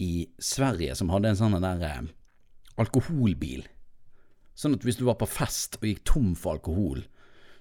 i 0.00 0.28
Sverige 0.40 0.94
som 0.96 1.10
hadde 1.12 1.32
en 1.32 1.38
sånn 1.38 1.56
der 1.60 1.84
eh, 1.84 2.08
alkoholbil. 2.80 3.66
Sånn 4.56 4.76
at 4.76 4.84
hvis 4.84 4.98
du 5.00 5.06
var 5.08 5.18
på 5.20 5.28
fest 5.28 5.78
og 5.80 5.86
gikk 5.88 6.02
tom 6.08 6.34
for 6.36 6.56
alkohol, 6.56 7.02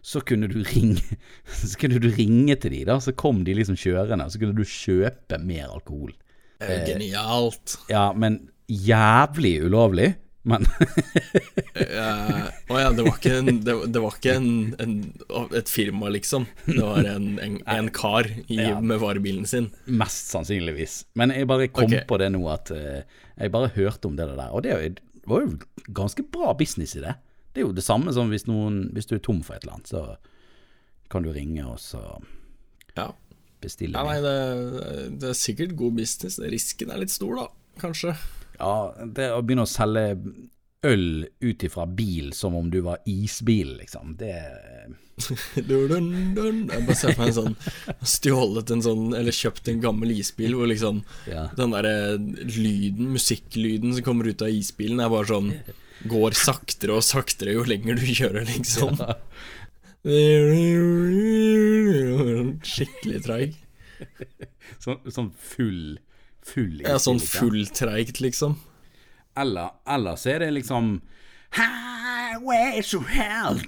så 0.06 0.22
kunne 0.22 0.48
du 0.52 0.60
ringe 0.68 1.02
Så 1.62 1.80
kunne 1.82 2.00
du 2.04 2.10
ringe 2.14 2.56
til 2.60 2.76
de 2.76 2.84
da, 2.88 3.00
så 3.02 3.16
kom 3.16 3.44
de 3.48 3.56
liksom 3.58 3.80
kjørende, 3.80 4.28
så 4.32 4.42
kunne 4.42 4.56
du 4.56 4.68
kjøpe 4.68 5.40
mer 5.44 5.72
alkohol. 5.72 6.14
Det 6.60 6.70
er 6.72 6.86
genialt. 6.88 7.78
Ja, 7.92 8.12
men 8.14 8.46
jævlig 8.72 9.58
ulovlig. 9.68 10.14
Men 10.46 10.66
Eh, 11.76 12.46
Å 12.70 12.78
ja, 12.80 12.92
det 12.96 13.04
var 13.04 13.16
ikke, 13.18 13.32
en, 13.42 13.60
det, 13.66 13.74
det 13.92 14.02
var 14.02 14.14
ikke 14.16 14.36
en, 14.40 14.50
en, 14.80 14.94
et 15.58 15.70
firma, 15.70 16.08
liksom. 16.14 16.46
Det 16.68 16.78
var 16.80 17.08
en, 17.10 17.26
en, 17.44 17.58
en 17.68 17.90
kar 17.94 18.30
i, 18.46 18.60
Ja. 18.62 18.78
med 18.80 19.02
varebilen 19.02 19.46
sin. 19.50 19.68
Mest 19.86 20.32
sannsynligvis. 20.32 21.02
Men 21.20 21.34
jeg 21.36 21.50
bare 21.50 21.68
kom 21.68 21.90
okay. 21.90 22.06
på 22.08 22.20
det 22.22 22.30
nå 22.34 22.44
at 22.54 22.72
uh, 22.72 23.02
jeg 23.36 23.52
bare 23.54 23.74
hørte 23.76 24.08
om 24.08 24.16
det 24.18 24.30
der. 24.32 24.54
Og 24.56 24.64
det 24.64 24.78
var 25.28 25.44
jo 25.44 25.58
ganske 25.98 26.24
bra 26.32 26.54
business 26.58 26.96
i 26.96 27.04
det. 27.04 27.18
Det 27.52 27.64
er 27.64 27.68
jo 27.68 27.76
det 27.76 27.86
samme 27.86 28.14
som 28.16 28.32
hvis, 28.32 28.48
noen, 28.48 28.86
hvis 28.96 29.10
du 29.10 29.18
er 29.18 29.24
tom 29.26 29.44
for 29.46 29.58
et 29.58 29.66
eller 29.66 29.78
annet, 29.80 29.92
så 29.92 30.06
kan 31.12 31.26
du 31.26 31.34
ringe 31.36 31.66
og 31.68 31.80
så 31.82 32.02
Ja. 32.96 33.10
Bestille. 33.66 33.98
ja 33.98 34.08
nei, 34.08 34.18
det, 34.24 35.14
det 35.22 35.32
er 35.34 35.38
sikkert 35.38 35.76
god 35.80 35.98
business. 36.00 36.40
Risken 36.40 36.94
er 36.94 37.02
litt 37.04 37.14
stor, 37.14 37.38
da. 37.42 37.48
Kanskje. 37.82 38.16
Ja, 38.60 38.76
det 39.04 39.32
å 39.36 39.42
begynne 39.44 39.66
å 39.68 39.70
selge 39.70 40.14
øl 40.86 41.26
ut 41.42 41.64
ifra 41.66 41.86
bil 41.90 42.30
som 42.38 42.56
om 42.56 42.70
du 42.72 42.80
var 42.86 43.02
isbil, 43.10 43.76
liksom, 43.82 44.16
det 44.20 44.36
Dun, 45.56 45.88
dun, 45.88 46.08
dun. 46.36 46.58
Jeg 46.68 46.84
bare 46.86 46.98
ser 47.00 47.14
for 47.16 47.22
meg 47.24 47.30
en 47.32 47.38
sånn 47.38 47.54
Stjålet 48.04 48.72
en 48.76 48.82
sånn 48.84 49.14
Eller 49.16 49.32
kjøpt 49.32 49.70
en 49.72 49.80
gammel 49.80 50.12
isbil 50.12 50.58
hvor 50.58 50.68
liksom 50.68 51.00
Ja. 51.32 51.46
Den 51.56 51.72
derre 51.72 52.18
lyden, 52.20 53.14
musikklyden 53.14 53.96
som 53.96 54.04
kommer 54.04 54.28
ut 54.28 54.44
av 54.44 54.52
isbilen, 54.52 55.00
er 55.00 55.14
bare 55.14 55.30
sånn 55.32 55.54
Går 56.12 56.36
saktere 56.36 56.98
og 57.00 57.06
saktere 57.08 57.56
jo 57.56 57.64
lenger 57.64 57.96
du 57.96 58.04
kjører, 58.12 58.44
liksom. 58.52 59.00
Skikkelig 62.66 63.24
treig. 63.26 63.56
Sånn, 64.84 65.00
sånn 65.10 65.32
full 65.40 65.98
Full 66.46 66.82
Ja, 66.84 67.00
sånn 67.02 67.18
full 67.24 67.64
liksom. 67.64 68.20
liksom. 68.22 68.56
Eller, 69.40 69.72
eller 69.90 70.16
så 70.20 70.30
er 70.36 70.40
det 70.44 70.52
liksom 70.60 71.00
Highway 71.56 72.82
to 72.84 73.00
hell. 73.08 73.58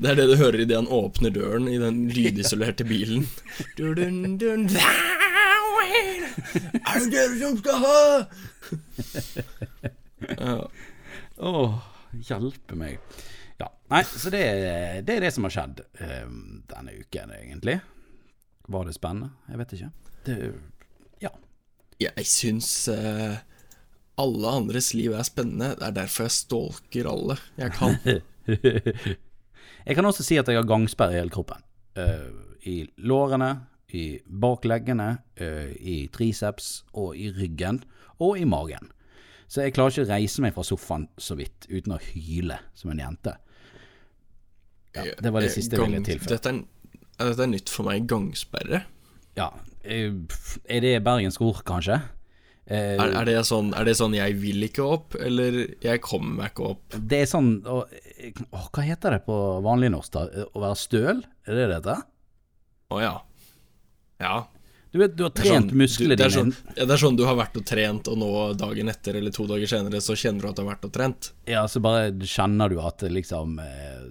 Det 0.00 0.08
er 0.10 0.16
det 0.16 0.26
du 0.30 0.36
hører 0.40 0.60
idet 0.62 0.76
han 0.78 0.88
åpner 0.88 1.30
døren 1.34 1.66
i 1.68 1.78
den 1.80 2.08
lydisolerte 2.12 2.84
bilen. 2.88 3.26
Dun, 3.76 3.94
dun, 3.96 4.38
dun. 4.40 4.68
Er 6.86 7.00
det 7.00 7.10
dere 7.12 7.38
som 7.40 7.58
skal 7.60 7.76
ha? 7.84 8.00
Ja. 10.36 10.56
Åh, 11.40 11.74
hjelpe 12.18 12.78
meg. 12.78 12.98
Ja, 13.60 13.68
nei, 13.92 14.02
så 14.08 14.32
det, 14.32 14.42
det 15.06 15.16
er 15.16 15.24
det 15.26 15.32
som 15.34 15.46
har 15.46 15.54
skjedd 15.54 15.82
eh, 16.00 16.26
denne 16.70 16.96
uken, 16.96 17.34
egentlig. 17.36 17.78
Var 18.70 18.86
det 18.86 18.96
spennende? 18.96 19.34
Jeg 19.50 19.60
vet 19.60 19.74
ikke. 19.76 19.90
Det, 20.26 20.36
ja. 21.24 21.32
Jeg 22.00 22.26
syns 22.28 22.70
uh, 22.88 23.40
alle 24.20 24.52
andres 24.60 24.92
liv 24.96 25.12
er 25.12 25.26
spennende. 25.26 25.74
Det 25.80 25.88
er 25.90 25.98
derfor 25.98 26.28
jeg 26.28 26.36
stalker 26.38 27.10
alle 27.10 27.36
jeg 27.60 27.74
kan. 27.76 27.98
Jeg 29.80 29.96
kan 29.96 30.04
også 30.04 30.24
si 30.26 30.36
at 30.36 30.48
jeg 30.48 30.58
har 30.58 30.66
gangsperre 30.68 31.14
i 31.14 31.16
hele 31.16 31.32
kroppen. 31.32 31.62
Uh, 31.96 32.52
I 32.68 32.82
lårene, 33.00 33.48
i 33.96 34.20
bakleggene, 34.22 35.18
eh, 35.40 35.72
i 35.80 35.96
triceps 36.12 36.84
og 36.92 37.16
i 37.18 37.30
ryggen 37.34 37.80
og 38.22 38.38
i 38.38 38.44
magen. 38.44 38.90
Så 39.50 39.64
jeg 39.64 39.74
klarer 39.74 39.90
ikke 39.90 40.06
å 40.06 40.12
reise 40.12 40.42
meg 40.44 40.54
fra 40.54 40.62
sofaen 40.66 41.08
så 41.18 41.34
vidt 41.38 41.66
uten 41.66 41.96
å 41.96 41.98
hyle 42.12 42.60
som 42.78 42.92
en 42.92 43.02
jente. 43.02 43.34
Ja, 44.94 45.08
det 45.18 45.32
var 45.34 45.42
det 45.42 45.50
siste 45.54 45.78
jeg 45.78 45.90
ville 45.90 46.06
tilføye. 46.06 46.30
Dette 46.36 46.52
er, 46.52 46.62
dette 47.18 47.44
er 47.46 47.50
nytt 47.50 47.72
for 47.72 47.86
meg. 47.88 48.06
Gangsperre. 48.10 48.84
Ja, 49.38 49.50
eh, 49.82 50.14
er 50.70 50.82
det 50.84 50.94
bergensk 51.06 51.42
ord, 51.46 51.62
kanskje? 51.66 51.98
Eh, 52.70 52.94
Er, 52.94 53.10
er, 53.18 53.24
det 53.26 53.40
sånn, 53.48 53.72
er 53.74 53.84
det 53.88 53.96
sånn 53.98 54.14
'jeg 54.14 54.36
vil 54.38 54.62
ikke 54.62 54.84
opp', 54.86 55.16
eller 55.18 55.74
'jeg 55.82 56.00
kommer 56.00 56.36
meg 56.38 56.52
ikke 56.52 56.68
opp'? 56.70 56.98
Det 57.08 57.22
er 57.22 57.26
sånn 57.26 57.62
å, 57.66 57.82
å, 57.82 58.60
Hva 58.70 58.82
heter 58.86 59.10
det 59.16 59.24
på 59.26 59.36
vanlig 59.66 59.90
norsk, 59.90 60.12
da? 60.12 60.46
Å 60.54 60.60
være 60.62 60.78
støl? 60.78 61.24
Er 61.46 61.54
det 61.54 61.66
det 61.66 61.78
heter? 61.80 62.02
Å 62.90 63.00
ja. 63.02 63.16
Ja. 64.20 64.46
Du 64.92 64.98
vet, 64.98 65.12
du 65.16 65.22
har 65.22 65.30
er 65.30 65.42
trent 65.42 65.70
sånn- 65.70 65.78
musklene 65.78 66.16
dine 66.18 66.30
sånn, 66.34 66.54
ja, 66.76 66.84
det 66.84 66.90
er 66.96 66.98
sånn 66.98 67.16
du 67.16 67.24
har 67.24 67.36
vært 67.38 67.56
og 67.60 67.64
trent, 67.68 68.08
og 68.10 68.16
nå 68.18 68.30
dagen 68.58 68.88
etter 68.90 69.14
eller 69.20 69.30
to 69.30 69.46
dager 69.46 69.66
senere 69.70 70.00
så 70.02 70.16
kjenner 70.18 70.42
du 70.42 70.48
at 70.48 70.56
du 70.56 70.62
har 70.64 70.74
vært 70.74 70.84
og 70.88 70.92
trent. 70.96 71.30
Ja, 71.46 71.62
så 71.70 71.80
bare 71.80 72.10
kjenner 72.26 72.68
du 72.72 72.80
at 72.82 72.98
liksom 73.06 73.58
eh, 73.62 74.08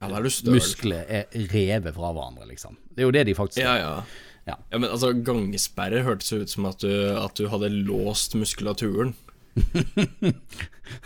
Ja, 0.00 0.08
er. 0.08 0.22
Muskler 0.52 1.04
er 1.08 1.26
revet 1.52 1.94
fra 1.94 2.12
hverandre, 2.12 2.46
liksom. 2.48 2.76
Det 2.94 3.02
er 3.04 3.06
jo 3.08 3.10
det 3.12 3.26
de 3.26 3.34
faktisk 3.34 3.60
Ja, 3.62 3.74
er. 3.74 3.78
ja. 3.84 4.02
Ja. 4.46 4.56
ja, 4.72 4.78
men 4.78 4.90
altså, 4.90 5.12
gangsperre 5.24 6.02
hørtes 6.04 6.32
ut 6.36 6.50
som 6.52 6.66
at 6.66 6.78
du, 6.84 6.90
at 7.16 7.34
du 7.34 7.46
hadde 7.48 7.70
låst 7.84 8.34
muskulaturen. 8.36 9.14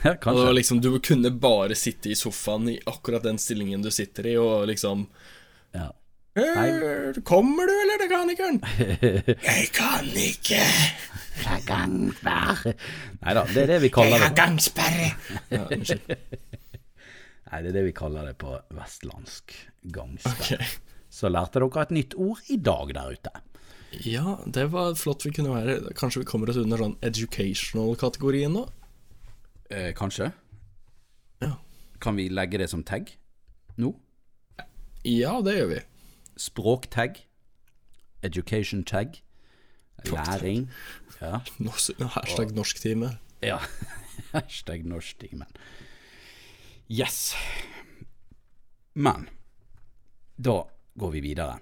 Ja, 0.03 0.11
Og 0.15 0.21
kanskje. 0.21 0.45
var 0.45 0.53
liksom, 0.57 0.81
du 0.83 0.99
kunne 0.99 1.31
bare 1.31 1.75
sitte 1.79 2.11
i 2.11 2.17
sofaen 2.19 2.69
i 2.73 2.79
akkurat 2.87 3.23
den 3.23 3.39
stillingen 3.39 3.83
du 3.83 3.91
sitter 3.95 4.27
i, 4.27 4.37
og 4.37 4.67
liksom 4.71 5.07
Ja. 5.75 5.93
«Eh, 6.39 7.21
Kommer 7.27 7.67
du, 7.69 7.75
eller 7.83 8.03
det 8.03 8.09
kan 8.13 8.31
ikke? 8.33 8.51
Jeg 9.49 9.69
kan 9.77 10.09
ikke. 10.15 10.63
Nei 13.23 13.35
da, 13.37 13.45
det 13.47 13.63
er 13.63 13.71
det 13.75 13.81
vi 13.85 13.91
kaller 13.95 14.23
det. 14.23 14.31
Gangsperre. 14.39 15.11
Ja, 15.53 15.65
unnskyld. 15.67 16.15
Nei, 17.49 17.61
det 17.65 17.71
er 17.71 17.77
det 17.79 17.85
vi 17.87 17.95
kaller 17.97 18.27
det 18.29 18.37
på 18.41 18.53
vestlandsk 18.77 19.55
gangsperre. 19.95 20.59
Okay. 20.59 20.73
Så 21.11 21.31
lærte 21.33 21.63
dere 21.63 21.85
et 21.87 21.95
nytt 21.97 22.17
ord 22.21 22.43
i 22.53 22.59
dag 22.61 22.91
der 22.95 23.15
ute. 23.17 23.33
Ja, 24.05 24.37
det 24.45 24.67
var 24.75 24.93
flott 25.01 25.25
vi 25.25 25.33
kunne 25.33 25.55
være. 25.55 25.95
Kanskje 25.97 26.21
vi 26.23 26.29
kommer 26.29 26.51
oss 26.53 26.59
under 26.61 26.81
sånn 26.83 26.99
educational-kategorien 27.09 28.53
nå? 28.53 28.67
Eh, 29.73 29.95
kanskje? 29.97 30.29
Ja. 31.45 31.55
Kan 32.03 32.19
vi 32.21 32.29
legge 32.29 32.61
det 32.61 32.69
som 32.71 32.85
tag 32.85 33.09
nå? 33.81 33.95
Ja, 35.09 35.39
det 35.45 35.57
gjør 35.57 35.71
vi. 35.73 35.81
Språktag. 36.39 37.27
Education 38.23 38.85
tag. 38.85 39.23
Læring. 40.05 40.71
Ja. 41.21 41.41
Hashtag 42.15 42.55
norsktime. 42.55 43.19
ja. 43.41 43.59
Hashtag 44.33 44.85
norsktimen. 44.85 45.49
Yes. 46.89 47.35
Men 48.93 49.29
da 50.37 50.69
går 50.95 51.11
vi 51.11 51.21
videre. 51.21 51.59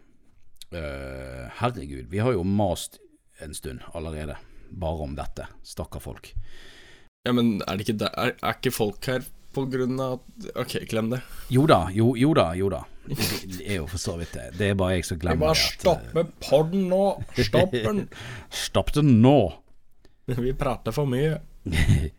Uh, 0.72 1.46
herregud, 1.60 2.06
vi 2.10 2.18
har 2.18 2.32
jo 2.32 2.42
mast 2.42 2.98
en 3.40 3.54
stund 3.54 3.80
allerede 3.94 4.36
bare 4.70 5.02
om 5.02 5.16
dette. 5.16 5.46
Stakkar 5.62 6.00
folk. 6.00 6.34
Ja, 7.24 7.32
men 7.32 7.62
er 7.62 7.76
det 7.76 7.88
ikke 7.88 7.98
der, 8.04 8.12
er, 8.16 8.36
er 8.42 8.58
ikke 8.58 8.74
folk 8.74 9.06
her 9.06 9.24
på 9.57 9.64
grunn 9.73 9.97
av 10.03 10.21
Ok, 10.61 10.77
glem 10.90 11.09
det. 11.14 11.23
Jo 11.53 11.64
da, 11.71 11.87
jo, 11.95 12.12
jo 12.21 12.35
da, 12.37 12.51
jo 12.59 12.69
da. 12.73 12.83
Det 13.07 13.62
er 13.64 13.79
jo 13.81 13.87
for 13.90 14.03
så 14.03 14.16
vidt 14.21 14.35
det. 14.37 14.47
Det 14.59 14.71
er 14.73 14.79
bare 14.79 14.99
jeg 14.99 15.07
som 15.09 15.21
glemmer 15.23 15.55
det. 15.55 15.57
at, 15.57 15.81
stoppe 15.81 16.25
podden 16.45 16.87
nå. 16.90 17.03
Stopp 17.38 17.75
den. 17.75 18.05
Stopp 18.66 18.92
den 18.97 19.16
nå! 19.25 19.38
Vi 20.27 20.55
prater 20.59 20.95
for 20.95 21.09
mye. 21.11 21.38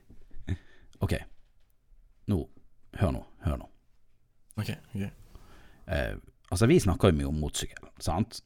Ok. 0.98 1.14
Nå. 2.26 2.40
Hør 2.98 3.12
nå. 3.14 3.20
Hør 3.46 3.60
nå. 3.62 3.68
Ok, 4.58 4.72
ok. 4.96 5.04
Eh, 5.94 6.16
altså, 6.50 6.66
vi 6.66 6.80
snakker 6.82 7.12
jo 7.12 7.18
mye 7.20 7.28
om 7.30 7.38
motorsykkel, 7.38 7.92
sant? 8.02 8.40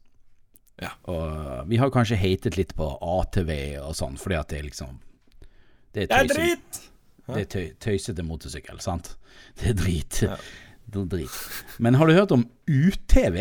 Ja. 0.81 0.91
Og 1.07 1.69
vi 1.69 1.79
har 1.79 1.93
kanskje 1.93 2.19
hatet 2.19 2.57
litt 2.59 2.73
på 2.75 2.89
ATV 2.99 3.53
og 3.85 3.95
sånn, 3.95 4.19
fordi 4.19 4.35
at 4.39 4.51
det 4.51 4.59
er 4.59 4.67
liksom 4.67 4.99
Det 5.93 6.03
er, 6.03 6.11
Det 6.11 6.19
er 6.19 6.29
dritt! 6.33 6.81
Det 7.29 7.41
er 7.43 7.49
tøy, 7.51 7.65
tøysete 7.83 8.25
motorsykkel, 8.25 8.81
sant? 8.83 9.15
Det 9.59 9.73
er 9.73 9.77
drit. 9.79 10.21
Ja. 10.25 10.37
Det 10.91 11.03
er 11.05 11.11
drit. 11.15 11.35
Men 11.79 11.99
har 11.99 12.09
du 12.09 12.15
hørt 12.17 12.33
om 12.35 12.47
UTV? 12.67 13.37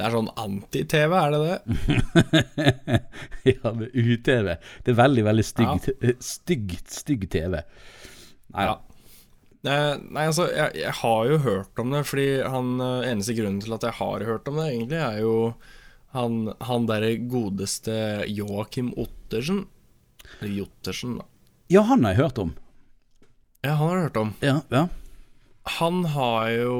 Det 0.00 0.06
er 0.06 0.14
sånn 0.14 0.30
anti-TV, 0.40 1.12
er 1.12 1.34
det 1.34 1.40
det? 1.44 1.56
ja, 3.50 3.72
med 3.76 3.90
UTV. 3.92 4.54
Det 4.86 4.94
er 4.94 4.96
veldig, 4.96 5.24
veldig 5.26 5.44
stygg, 5.44 5.90
stygg, 6.24 6.78
stygg 6.88 7.26
TV. 7.34 7.58
Nei 8.54 8.64
da. 8.70 8.78
Eh, 9.68 9.98
Nei, 10.08 10.24
altså, 10.24 10.46
jeg, 10.48 10.72
jeg 10.80 10.94
har 11.02 11.28
jo 11.28 11.36
hørt 11.44 11.82
om 11.82 11.92
det, 11.92 12.00
fordi 12.08 12.28
han 12.48 12.80
eh, 12.80 13.10
eneste 13.10 13.36
grunnen 13.36 13.60
til 13.60 13.76
at 13.76 13.84
jeg 13.90 13.98
har 13.98 14.24
hørt 14.24 14.48
om 14.48 14.56
det, 14.62 14.70
egentlig, 14.70 15.02
er 15.04 15.20
jo 15.20 15.34
han, 16.16 16.38
han 16.64 16.88
derre 16.88 17.12
godeste 17.30 17.98
Joakim 18.32 18.94
Ottersen. 18.96 19.66
Jottersen, 20.40 21.18
da. 21.20 21.26
Ja, 21.70 21.84
han 21.86 22.04
har 22.04 22.16
jeg 22.16 22.24
hørt 22.24 22.40
om. 22.42 22.54
Ja, 23.62 23.74
han 23.76 23.88
har 23.88 23.96
jeg 23.96 24.06
hørt 24.08 24.20
om. 24.20 24.32
Ja, 24.42 24.56
ja. 24.72 24.86
Han 25.78 26.04
har 26.14 26.48
jo 26.50 26.78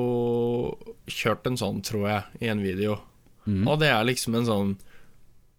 kjørt 1.11 1.47
en 1.47 1.59
sånn, 1.61 1.83
tror 1.87 2.09
jeg, 2.09 2.23
i 2.41 2.49
en 2.51 2.63
video. 2.65 2.97
Og 3.51 3.79
det 3.81 3.89
er 3.91 4.05
liksom 4.07 4.35
en 4.37 4.45
sånn 4.47 4.69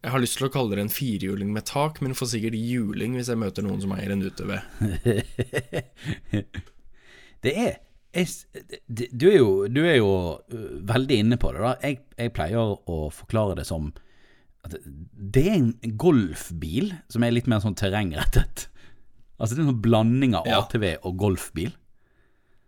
Jeg 0.02 0.12
har 0.14 0.22
lyst 0.22 0.38
til 0.40 0.48
å 0.48 0.52
kalle 0.54 0.78
det 0.78 0.84
en 0.86 0.94
firehjuling 0.94 1.50
med 1.54 1.66
tak, 1.68 2.00
men 2.02 2.16
får 2.18 2.32
sikkert 2.34 2.58
juling 2.58 3.18
hvis 3.18 3.30
jeg 3.30 3.42
møter 3.42 3.66
noen 3.66 3.82
som 3.84 3.92
eier 3.94 4.14
en 4.16 4.24
UTV. 4.26 4.56
Det 7.42 7.54
er 7.58 7.72
jeg, 8.14 8.28
du, 8.88 9.28
er 9.30 9.38
jo, 9.38 9.68
du 9.72 9.80
er 9.86 9.96
jo 9.96 10.10
øh, 10.52 10.80
veldig 10.90 11.18
inne 11.24 11.38
på 11.40 11.54
det. 11.56 11.62
da 11.64 11.72
Jeg, 11.86 12.02
jeg 12.20 12.34
pleier 12.36 12.74
å 12.76 12.98
forklare 13.14 13.56
det 13.60 13.66
som 13.70 13.92
det 14.70 15.42
er 15.48 15.56
en 15.58 15.72
golfbil 15.98 16.92
som 17.10 17.24
er 17.26 17.34
litt 17.34 17.48
mer 17.50 17.64
sånn 17.64 17.76
terrengrettet. 17.80 18.68
Altså 19.42 19.56
Det 19.56 19.62
er 19.62 19.66
en 19.66 19.72
sånn 19.74 19.82
blanding 19.82 20.36
av 20.38 20.46
Ja. 20.48 20.60
ATV 20.62 20.86
og 21.02 21.16
golfbil. 21.18 21.72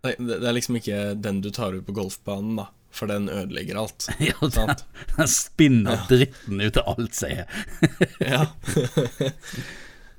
Det, 0.04 0.16
det 0.18 0.42
er 0.42 0.56
liksom 0.56 0.76
ikke 0.80 1.14
den 1.16 1.38
du 1.40 1.50
tar 1.54 1.72
ut 1.72 1.86
på 1.86 1.94
golfbanen, 1.96 2.58
da, 2.58 2.66
for 2.92 3.08
den 3.08 3.30
ødelegger 3.30 3.78
alt. 3.80 4.08
Ja, 4.20 4.34
den, 4.42 4.74
den 5.14 5.30
spinner 5.38 6.02
dritten 6.10 6.60
ut 6.60 6.76
av 6.82 6.96
alt 6.96 7.14
som 7.14 7.30
er. 7.30 7.46
Ja. 8.34 8.42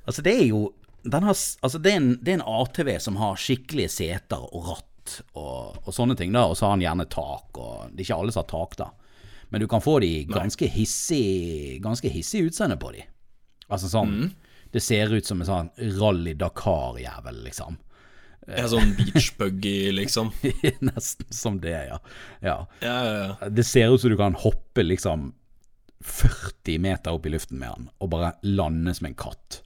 Altså 0.06 0.22
Det 0.26 0.34
er 0.40 0.48
jo 0.50 0.64
den 1.06 1.22
har, 1.24 1.36
altså 1.38 1.78
det, 1.78 1.92
er 1.92 2.00
en, 2.02 2.14
det 2.26 2.32
er 2.34 2.40
en 2.40 2.48
ATV 2.64 2.96
som 3.04 3.20
har 3.22 3.36
skikkelige 3.38 3.92
seter 3.94 4.42
og 4.42 4.72
ratt 4.72 5.20
og, 5.38 5.76
og 5.86 5.92
sånne 5.94 6.16
ting. 6.18 6.32
da 6.34 6.48
Og 6.50 6.56
så 6.58 6.66
har 6.66 6.72
han 6.74 6.82
gjerne 6.82 7.06
tak. 7.14 7.60
Og 7.62 7.92
Det 7.92 8.00
er 8.00 8.08
ikke 8.08 8.18
alle 8.24 8.34
som 8.34 8.42
har 8.42 8.50
tak, 8.50 8.74
da. 8.80 8.88
Men 9.50 9.62
du 9.62 9.68
kan 9.68 9.82
få 9.82 10.00
de 10.02 10.24
ganske 10.26 10.68
hissig 10.68 11.82
Ganske 11.84 12.10
hissig 12.10 12.42
utseende 12.48 12.78
på 12.82 12.92
de. 12.96 13.04
Altså 13.70 13.88
sånn 13.92 14.32
Det 14.74 14.82
ser 14.84 15.14
ut 15.14 15.26
som 15.26 15.42
en 15.42 15.48
sånn 15.48 15.70
Rally 16.00 16.34
Dakar-jævel, 16.36 17.44
liksom. 17.46 17.78
En 18.48 18.68
sånn 18.70 18.92
beachbuggy, 18.98 19.92
liksom. 19.96 20.32
Nesten 20.90 21.32
som 21.34 21.60
det, 21.64 21.78
ja. 21.88 22.00
ja. 22.42 22.58
Ja, 22.82 22.96
ja. 23.42 23.50
Det 23.50 23.64
ser 23.66 23.94
ut 23.94 24.02
som 24.02 24.12
du 24.12 24.18
kan 24.20 24.36
hoppe 24.38 24.84
liksom 24.84 25.32
40 26.06 26.78
meter 26.84 27.16
opp 27.16 27.26
i 27.26 27.32
luften 27.34 27.58
med 27.62 27.72
han, 27.72 27.88
og 28.04 28.12
bare 28.12 28.34
lande 28.44 28.94
som 28.94 29.08
en 29.08 29.16
katt. 29.18 29.62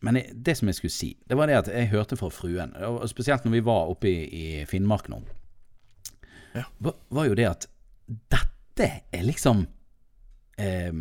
Men 0.00 0.16
jeg- 0.18 0.32
det 0.42 0.56
som 0.58 0.68
jeg 0.68 0.74
skulle 0.80 0.90
si, 0.96 1.12
det 1.28 1.36
var 1.38 1.46
det 1.46 1.58
at 1.60 1.68
jeg 1.70 1.90
hørte 1.92 2.16
fra 2.18 2.28
fruen, 2.30 2.74
og 2.82 3.06
spesielt 3.08 3.44
når 3.46 3.52
vi 3.58 3.60
var 3.68 3.92
oppe 3.92 4.08
i, 4.08 4.18
i 4.60 4.64
Finnmark 4.66 5.08
nå, 5.12 5.20
Ja. 6.56 6.64
var, 6.80 6.94
var 7.10 7.26
jo 7.28 7.34
det 7.38 7.46
at 7.52 7.66
dette 8.08 8.48
er 8.84 9.22
liksom 9.24 9.66
eh, 10.58 10.92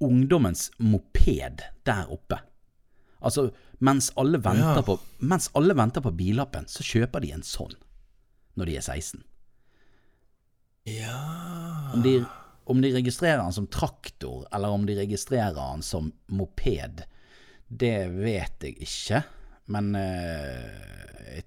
ungdommens 0.00 0.70
moped 0.78 1.62
der 1.84 2.10
oppe. 2.12 2.38
Altså, 3.20 3.50
mens 3.78 4.10
alle 4.16 4.38
Ja. 4.40 4.82
på 4.82 4.98
Mens 5.18 5.50
alle 5.54 5.74
venter 5.76 6.00
på 6.00 6.10
billappen, 6.16 6.64
så 6.66 6.82
kjøper 6.82 7.20
de 7.20 7.32
en 7.32 7.42
sånn 7.42 7.74
når 8.56 8.66
de 8.66 8.76
er 8.76 8.80
16. 8.82 9.22
ja. 10.84 11.92
Om 11.94 12.02
de, 12.02 12.24
om 12.64 12.80
de 12.80 12.92
registrerer 12.94 13.40
han 13.42 13.52
som 13.52 13.66
traktor, 13.66 14.46
eller 14.52 14.68
om 14.68 14.86
de 14.86 14.94
registrerer 14.94 15.58
han 15.58 15.82
som 15.82 16.12
moped, 16.28 17.02
det 17.68 18.08
vet 18.14 18.62
jeg 18.62 18.76
ikke. 18.86 19.22
Men 19.66 19.94
eh, 19.98 21.42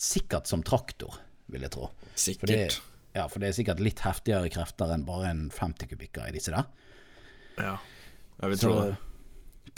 sikkert 0.00 0.46
som 0.46 0.62
traktor, 0.62 1.14
vil 1.46 1.62
jeg 1.66 1.72
tro. 1.76 1.90
Sikkert. 2.14 2.48
det, 2.48 2.78
ja, 3.16 3.24
for 3.32 3.40
det 3.42 3.48
er 3.50 3.56
sikkert 3.56 3.80
litt 3.82 4.02
heftigere 4.04 4.50
krefter 4.52 4.92
enn 4.94 5.06
bare 5.08 5.30
en 5.32 5.46
50 5.50 5.88
kubikker 5.94 6.28
i 6.28 6.34
disse 6.36 6.52
der. 6.54 6.68
Ja. 7.56 7.74
Jeg 8.42 8.52
vil 8.52 8.60
tro 8.60 8.74
det. 8.82 8.96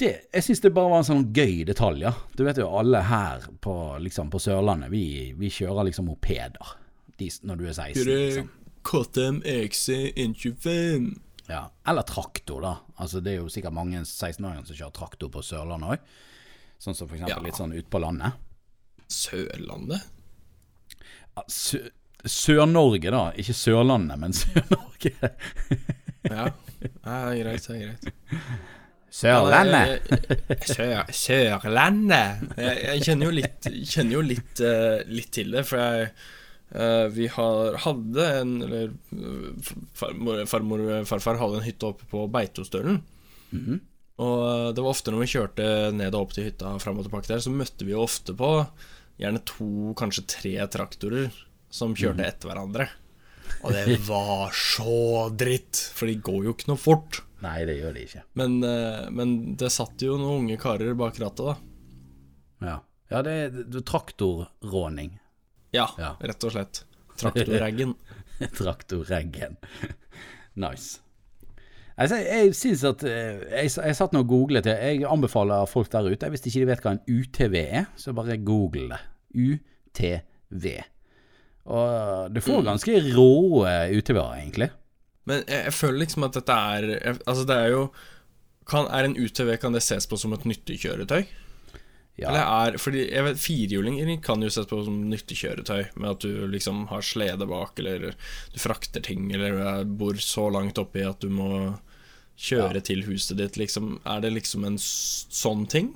det, 0.03 0.13
jeg 0.35 0.43
syns 0.49 0.61
det 0.65 0.73
bare 0.75 0.91
var 0.91 1.05
en 1.05 1.07
sånn 1.09 1.29
gøy 1.37 1.61
detalj, 1.69 2.03
ja. 2.09 2.13
Du 2.35 2.43
vet 2.47 2.59
jo 2.59 2.67
alle 2.81 3.05
her 3.07 3.47
på, 3.63 3.75
liksom, 4.03 4.33
på 4.35 4.41
Sørlandet, 4.43 4.91
vi, 4.91 5.05
vi 5.39 5.51
kjører 5.55 5.87
liksom 5.87 6.09
mopeder 6.11 6.75
de, 7.19 7.29
når 7.47 7.61
du 7.61 7.65
er 7.71 7.77
16. 7.79 8.05
Liksom. 8.11 8.51
KTM 8.89 9.39
XC 9.69 9.89
125. 10.17 11.09
Ja. 11.49 11.63
Eller 11.89 12.05
traktor, 12.09 12.61
da. 12.63 12.75
Altså 13.01 13.21
Det 13.25 13.33
er 13.33 13.39
jo 13.43 13.49
sikkert 13.53 13.75
mange 13.77 14.03
16-åringer 14.05 14.67
som 14.69 14.77
kjører 14.79 14.95
traktor 14.99 15.31
på 15.33 15.43
Sørlandet 15.47 15.95
òg. 15.97 16.11
Sånn 16.79 16.95
som 16.95 17.09
for 17.09 17.17
eksempel 17.19 17.39
Ja. 17.39 17.45
litt 17.47 17.59
sånn 17.59 17.75
ute 17.75 17.89
på 17.91 17.99
landet. 18.03 18.37
Sørlandet? 19.11 20.05
Ja, 21.37 21.43
Sø- 21.49 21.91
Sør-Norge, 22.27 23.13
da. 23.15 23.29
Ikke 23.39 23.55
Sørlandet, 23.57 24.19
men 24.19 24.35
Sør-Norge. 24.41 25.13
Ja. 26.29 26.49
ja, 26.49 27.21
greit, 27.39 27.69
det 27.69 27.77
er 27.77 27.85
greit. 27.85 28.11
Sørlandet! 29.19 30.11
Sør, 30.69 31.13
Sørlandet. 31.15 32.43
Jeg, 32.59 32.83
jeg 32.85 33.05
kjenner 33.07 33.31
jo 33.31 33.37
litt, 33.39 33.69
kjenner 33.89 34.19
jo 34.19 34.25
litt, 34.27 34.61
uh, 34.63 34.99
litt 35.11 35.31
til 35.35 35.55
det, 35.55 35.65
for 35.67 35.81
jeg 35.81 36.11
uh, 36.77 37.07
Vi 37.15 37.31
har, 37.33 37.79
hadde 37.87 38.27
en 38.43 38.53
Eller 38.67 38.91
eh, 38.93 39.73
farmor, 39.97 40.43
farmor 40.51 40.85
farfar 41.09 41.41
hadde 41.41 41.63
en 41.63 41.67
hytte 41.67 41.89
oppe 41.89 42.09
på 42.11 42.27
Beitostølen. 42.35 43.01
Mhm. 43.55 43.81
Og 44.19 44.39
eh, 44.43 44.69
det 44.75 44.83
var 44.83 44.91
ofte 44.91 45.13
når 45.15 45.23
vi 45.23 45.31
kjørte 45.31 45.67
ned 45.95 46.11
og 46.11 46.25
opp 46.27 46.33
til 46.35 46.49
hytta 46.49 46.73
fram 46.83 46.99
og 46.99 47.07
tilbake 47.07 47.31
der, 47.31 47.43
så 47.43 47.53
møtte 47.55 47.87
vi 47.87 47.95
jo 47.95 48.03
ofte 48.03 48.35
på 48.35 48.49
gjerne 49.19 49.43
to, 49.47 49.69
kanskje 49.99 50.25
tre 50.31 50.55
traktorer 50.71 51.31
som 51.71 51.95
kjørte 51.99 52.27
etter 52.27 52.51
hverandre. 52.51 52.89
Og 53.65 53.73
det 53.75 53.99
var 54.09 54.53
så 54.57 55.29
dritt, 55.35 55.81
for 55.97 56.09
de 56.11 56.19
går 56.23 56.49
jo 56.49 56.55
ikke 56.57 56.71
noe 56.73 56.81
fort. 56.81 57.23
Nei, 57.45 57.63
det 57.69 57.79
gjør 57.79 57.95
de 57.95 58.05
ikke. 58.09 58.23
Men, 58.41 58.59
eh, 58.67 59.09
men 59.15 59.35
det 59.59 59.71
satt 59.75 60.03
jo 60.03 60.17
noen 60.19 60.45
unge 60.45 60.59
karer 60.61 60.97
bak 60.99 61.19
rattet, 61.23 61.53
da. 61.53 61.57
Ja, 62.69 62.77
ja 63.13 63.23
det 63.27 63.35
er 63.47 63.83
traktorråning. 63.87 65.13
Ja, 65.77 65.87
Ja. 66.01 66.15
rett 66.21 66.45
og 66.49 66.55
slett. 66.55 66.83
Traktorreggen. 67.21 67.95
Traktorreggen. 68.57 69.57
nice. 70.65 70.99
Altså, 71.99 72.21
jeg 72.23 72.53
syns 72.55 72.85
at 72.87 73.03
eh, 73.11 73.41
Jeg, 73.51 73.73
jeg 73.75 73.97
satt 73.99 74.13
nå 74.15 74.21
og 74.23 74.29
googlet 74.31 74.69
det. 74.69 74.77
Jeg 74.79 75.03
anbefaler 75.11 75.67
folk 75.67 75.89
der 75.91 76.07
ute 76.07 76.29
Hvis 76.31 76.45
ikke 76.47 76.61
de 76.63 76.69
vet 76.71 76.85
hva 76.85 76.93
en 76.95 77.01
UTV 77.11 77.57
er, 77.59 77.89
så 77.99 78.15
bare 78.15 78.37
google 78.39 78.87
det. 78.93 79.01
UTV. 79.35 80.69
Og 81.69 82.33
du 82.33 82.41
får 82.45 82.65
ganske 82.67 83.01
rå 83.13 83.33
UTV-er, 83.93 84.39
egentlig. 84.41 84.71
Men 85.29 85.43
jeg, 85.45 85.67
jeg 85.67 85.75
føler 85.77 86.03
liksom 86.05 86.25
at 86.25 86.39
dette 86.39 86.55
er 86.55 86.87
jeg, 86.95 87.19
Altså, 87.29 87.45
det 87.49 87.57
er 87.61 87.75
jo 87.75 87.83
kan, 88.69 88.87
Er 88.89 89.05
en 89.05 89.17
UTV 89.17 89.51
Kan 89.61 89.77
det 89.77 89.83
ses 89.85 90.09
på 90.09 90.17
som 90.17 90.33
et 90.33 90.47
nyttig 90.49 90.79
kjøretøy? 90.87 91.27
Ja, 92.17 92.31
Eller 92.31 92.47
er 92.73 92.79
Fordi 92.81 93.03
jeg 93.05 93.27
vet 93.27 93.43
firehjulinger 93.43 94.15
kan 94.25 94.43
jo 94.43 94.49
ses 94.53 94.67
på 94.71 94.81
som 94.87 94.97
nyttig 95.11 95.37
kjøretøy, 95.43 95.93
med 96.01 96.11
at 96.17 96.25
du 96.25 96.49
liksom 96.51 96.87
har 96.91 97.05
slede 97.05 97.47
bak, 97.47 97.79
eller 97.79 98.09
du 98.55 98.59
frakter 98.59 99.05
ting, 99.05 99.29
eller 99.37 99.85
du 99.85 99.93
bor 100.01 100.19
så 100.19 100.49
langt 100.51 100.81
oppi 100.83 101.05
at 101.07 101.21
du 101.23 101.29
må 101.31 101.77
kjøre 102.39 102.83
til 102.83 103.05
huset 103.07 103.39
ditt, 103.39 103.55
liksom. 103.61 104.01
Er 104.03 104.25
det 104.25 104.33
liksom 104.35 104.67
en 104.67 104.81
sånn 104.83 105.67
ting? 105.71 105.93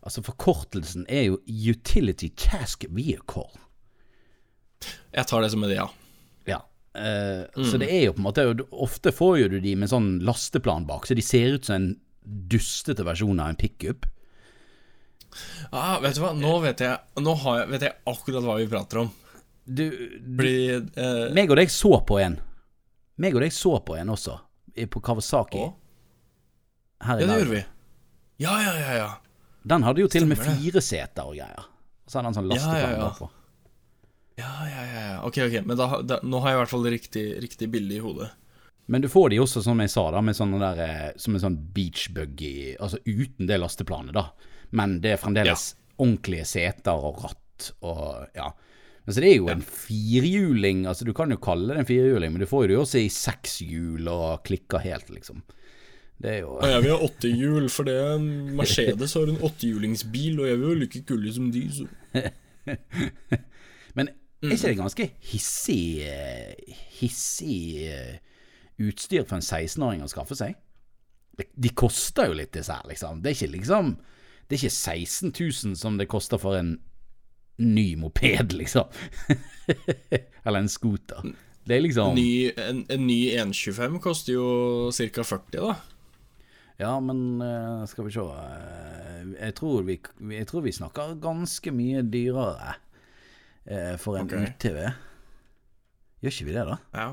altså 0.00 0.22
Forkortelsen 0.24 1.04
er 1.08 1.26
jo 1.28 1.40
Utility 1.44 2.30
Task 2.36 2.86
Vehicle. 2.88 3.50
Jeg 5.14 5.26
tar 5.30 5.42
det 5.42 5.50
som 5.52 5.64
en 5.66 5.72
ja. 5.74 5.88
Ja. 6.48 6.60
Eh, 6.94 7.46
Så 7.66 7.78
det 7.80 7.90
er 7.90 8.06
jo 8.08 8.14
på 8.16 8.22
en 8.22 8.26
måte 8.28 8.44
Ofte 8.70 9.12
får 9.14 9.38
jo 9.44 9.48
du 9.52 9.58
de 9.62 9.74
med 9.78 9.90
sånn 9.90 10.18
lasteplan 10.26 10.86
bak, 10.88 11.06
så 11.06 11.16
de 11.18 11.24
ser 11.24 11.56
ut 11.58 11.66
som 11.68 11.76
en 11.76 11.88
dustete 12.50 13.02
versjon 13.06 13.40
av 13.40 13.52
en 13.52 13.58
pickup. 13.58 14.06
Ah, 15.70 15.98
vet 16.02 16.18
du 16.18 16.22
hva, 16.24 16.32
nå 16.34 16.56
vet 16.64 16.80
jeg 16.82 17.22
Nå 17.22 17.34
har 17.44 17.60
jeg, 17.60 17.68
vet 17.70 17.84
jeg 17.86 17.94
akkurat 18.10 18.46
hva 18.46 18.56
vi 18.58 18.68
prater 18.70 19.04
om. 19.04 19.10
Du, 19.64 19.84
du 20.18 20.40
Fordi 20.40 20.54
uh, 20.98 21.26
Meg 21.36 21.52
og 21.52 21.60
deg 21.60 21.70
så 21.70 22.00
på 22.06 22.18
en. 22.18 22.38
Meg 23.20 23.36
og 23.38 23.44
deg 23.44 23.54
så 23.54 23.76
på 23.86 23.94
en 24.00 24.10
også, 24.10 24.38
på 24.90 25.02
Kawasaki. 25.04 25.60
å, 25.60 25.74
Her 27.04 27.20
i 27.20 27.26
Ja, 27.26 27.28
det 27.28 27.36
gjorde 27.42 27.54
vi. 27.54 27.64
Ja, 28.40 28.54
ja, 28.64 28.72
ja, 28.80 28.94
ja. 28.96 29.10
Den 29.70 29.84
hadde 29.84 30.00
jo 30.00 30.08
til 30.08 30.24
og 30.24 30.30
med 30.32 30.40
fire 30.40 30.80
seter 30.82 31.28
og 31.28 31.36
greier. 31.36 31.66
Så 32.08 32.18
hadde 32.18 32.30
han 32.30 32.38
sånn 32.38 32.48
Ja, 32.48 32.56
lasteplan 32.56 32.80
ja, 32.80 32.94
ja. 32.96 33.02
bakpå. 33.04 33.28
Ja, 34.40 34.52
ja, 34.68 34.84
ja, 34.88 35.00
ja. 35.06 35.16
Ok, 35.28 35.38
ok, 35.46 35.60
men 35.68 35.78
da, 35.78 35.88
da, 36.02 36.20
nå 36.24 36.40
har 36.42 36.54
jeg 36.54 36.58
i 36.58 36.60
hvert 36.64 36.72
fall 36.72 36.86
riktig, 36.96 37.24
riktig 37.44 37.68
bilde 37.72 37.98
i 37.98 38.04
hodet. 38.04 38.30
Men 38.90 39.04
du 39.04 39.08
får 39.12 39.28
de 39.30 39.38
også, 39.38 39.62
som 39.62 39.78
jeg 39.78 39.92
sa, 39.92 40.08
da, 40.10 40.22
med 40.24 40.34
sånne 40.34 40.58
der, 40.58 40.80
eh, 40.82 41.10
som 41.20 41.36
en 41.36 41.42
sånn 41.44 41.58
beach 41.74 42.08
buggy, 42.14 42.72
altså 42.80 42.98
uten 43.06 43.46
det 43.46 43.60
lasteplanet, 43.60 44.16
da. 44.16 44.30
Men 44.74 44.98
det 45.04 45.14
er 45.14 45.20
fremdeles 45.22 45.74
ordentlige 46.00 46.48
seter 46.48 47.06
og 47.06 47.22
ratt 47.26 47.70
og 47.84 48.32
ja. 48.34 48.48
Men 49.04 49.14
så 49.14 49.22
det 49.22 49.30
er 49.30 49.38
jo 49.38 49.48
en 49.52 49.62
firhjuling, 49.64 50.84
altså 50.88 51.06
du 51.06 51.12
kan 51.16 51.32
jo 51.32 51.38
kalle 51.42 51.74
det 51.74 51.82
en 51.82 51.88
firhjuling, 51.88 52.34
men 52.34 52.42
du 52.42 52.48
får 52.48 52.64
jo 52.64 52.70
det 52.70 52.78
også 52.80 53.00
i 53.00 53.12
sekshjul 53.12 54.10
og 54.10 54.42
klikker 54.46 54.82
helt, 54.84 55.12
liksom. 55.12 55.44
Det 56.20 56.34
er 56.34 56.42
jo 56.42 56.56
Og 56.58 56.66
jeg 56.68 56.82
vil 56.84 56.92
ha 56.92 57.06
åttehjul, 57.06 57.68
for 57.72 57.88
det 57.88 57.94
er 57.96 58.10
en 58.18 58.28
Mercedes 58.58 59.14
har 59.16 59.30
en 59.30 59.40
åttehjulingsbil, 59.48 60.42
og 60.42 60.50
jeg 60.50 60.60
vil 60.60 60.68
jo 60.68 60.80
like 60.82 61.04
kule 61.08 61.32
som 61.32 61.48
de, 61.54 61.64
så 61.78 61.86
Men 64.40 64.52
er 64.52 64.56
ikke 64.56 64.72
det 64.72 64.80
ganske 64.80 65.06
hissig 65.30 65.84
eh, 66.08 66.76
Hissig 67.00 67.86
eh, 67.92 68.14
utstyr 68.80 69.26
for 69.28 69.36
en 69.36 69.44
16-åring 69.44 70.04
å 70.04 70.08
skaffe 70.08 70.38
seg? 70.38 70.56
De, 71.36 71.70
koster 71.76 72.30
jo 72.30 72.36
litt, 72.36 72.52
disse 72.52 72.72
her, 72.72 72.84
liksom. 72.88 73.20
Det 73.20 73.30
er 73.30 73.36
ikke 73.36 73.54
liksom 73.54 73.94
Det 74.48 74.56
er 74.56 74.62
ikke 74.62 74.76
16 74.76 75.34
000 75.36 75.76
som 75.80 76.00
det 76.00 76.08
koster 76.12 76.40
for 76.40 76.56
en 76.56 76.74
ny 77.60 77.92
moped, 78.00 78.54
liksom. 78.60 78.88
Eller 79.28 80.62
en 80.62 80.72
scooter. 80.72 81.32
Det 81.68 81.76
er 81.76 81.84
liksom 81.84 82.16
ny, 82.16 82.50
en, 82.56 82.84
en 82.88 83.06
ny 83.06 83.20
125 83.36 84.00
koster 84.00 84.38
jo 84.38 84.46
ca. 84.96 85.24
40, 85.28 85.60
da. 85.60 85.74
Ja, 86.80 86.94
men 87.04 87.42
eh, 87.44 87.82
skal 87.90 88.06
vi 88.06 88.14
se 88.14 88.24
jeg, 88.24 89.54
tror 89.58 89.84
vi, 89.84 89.98
jeg 90.32 90.48
tror 90.48 90.64
vi 90.64 90.72
snakker 90.72 91.18
ganske 91.20 91.72
mye 91.76 92.00
dyrere 92.08 92.78
eh, 93.66 93.96
for 94.00 94.18
en 94.20 94.26
okay. 94.28 94.50
UTV. 94.52 94.78
Gjør 96.20 96.34
ikke 96.34 96.46
vi 96.48 96.54
det, 96.56 96.64
da? 96.68 96.78
Ja. 96.94 97.08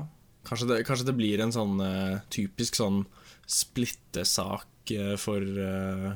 Kanskje 0.48 0.68
det, 0.70 0.78
kanskje 0.88 1.08
det 1.10 1.16
blir 1.18 1.40
en 1.44 1.52
sånn 1.52 1.80
eh, 1.84 2.18
typisk 2.32 2.76
sånn 2.78 3.02
splittesak 3.48 4.92
eh, 4.94 5.14
for 5.20 5.42
eh, 5.42 6.08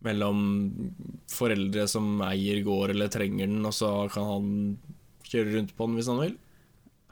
Mellom 0.00 0.38
foreldre 1.28 1.82
som 1.90 2.22
eier 2.24 2.62
gård 2.64 2.94
eller 2.94 3.10
trenger 3.12 3.44
den, 3.50 3.58
og 3.68 3.74
så 3.76 3.90
kan 4.08 4.24
han 4.24 4.46
kjøre 5.28 5.52
rundt 5.58 5.74
på 5.76 5.84
den 5.90 5.98
hvis 5.98 6.08
han 6.08 6.22
vil. 6.22 6.38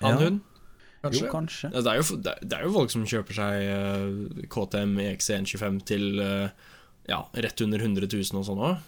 Han, 0.01 0.15
Ja. 0.15 0.23
hun. 0.25 0.39
Kanskje. 1.03 1.21
Jo, 1.27 1.33
kanskje. 1.35 1.69
Det 1.75 1.83
er, 1.93 1.99
jo, 2.01 2.17
det 2.17 2.53
er- 2.57 2.65
jo 2.65 2.73
folk 2.73 2.91
som 2.91 3.05
kjøper 3.05 3.37
seg 3.37 4.49
KTM 4.49 4.97
EX125 5.05 5.77
til 5.85 6.09
ja, 7.13 7.21
rett 7.35 7.61
under 7.61 7.79
100 7.85 8.09
000 8.09 8.41
og 8.41 8.49
sånn 8.49 8.65
òg. 8.71 8.81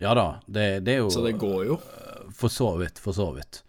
Ja 0.00 0.14
da, 0.14 0.28
det, 0.46 0.84
det 0.86 0.94
er 0.94 1.02
jo 1.02 1.10
Så 1.10 1.26
det 1.26 1.34
går 1.42 1.66
jo. 1.66 1.80
For 2.40 2.52
så 2.52 2.72
vidt, 2.80 2.98
for 3.02 3.16
så 3.16 3.28
vidt. 3.36 3.62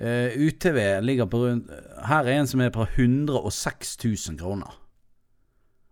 Uh, 0.00 0.32
UTV 0.36 0.78
ligger 1.04 1.28
på 1.30 1.38
rundt 1.42 1.68
Her 2.08 2.26
er 2.26 2.40
en 2.40 2.48
som 2.48 2.62
er 2.64 2.72
på 2.74 2.84
106 2.84 3.96
000 4.04 4.38
kroner. 4.40 4.78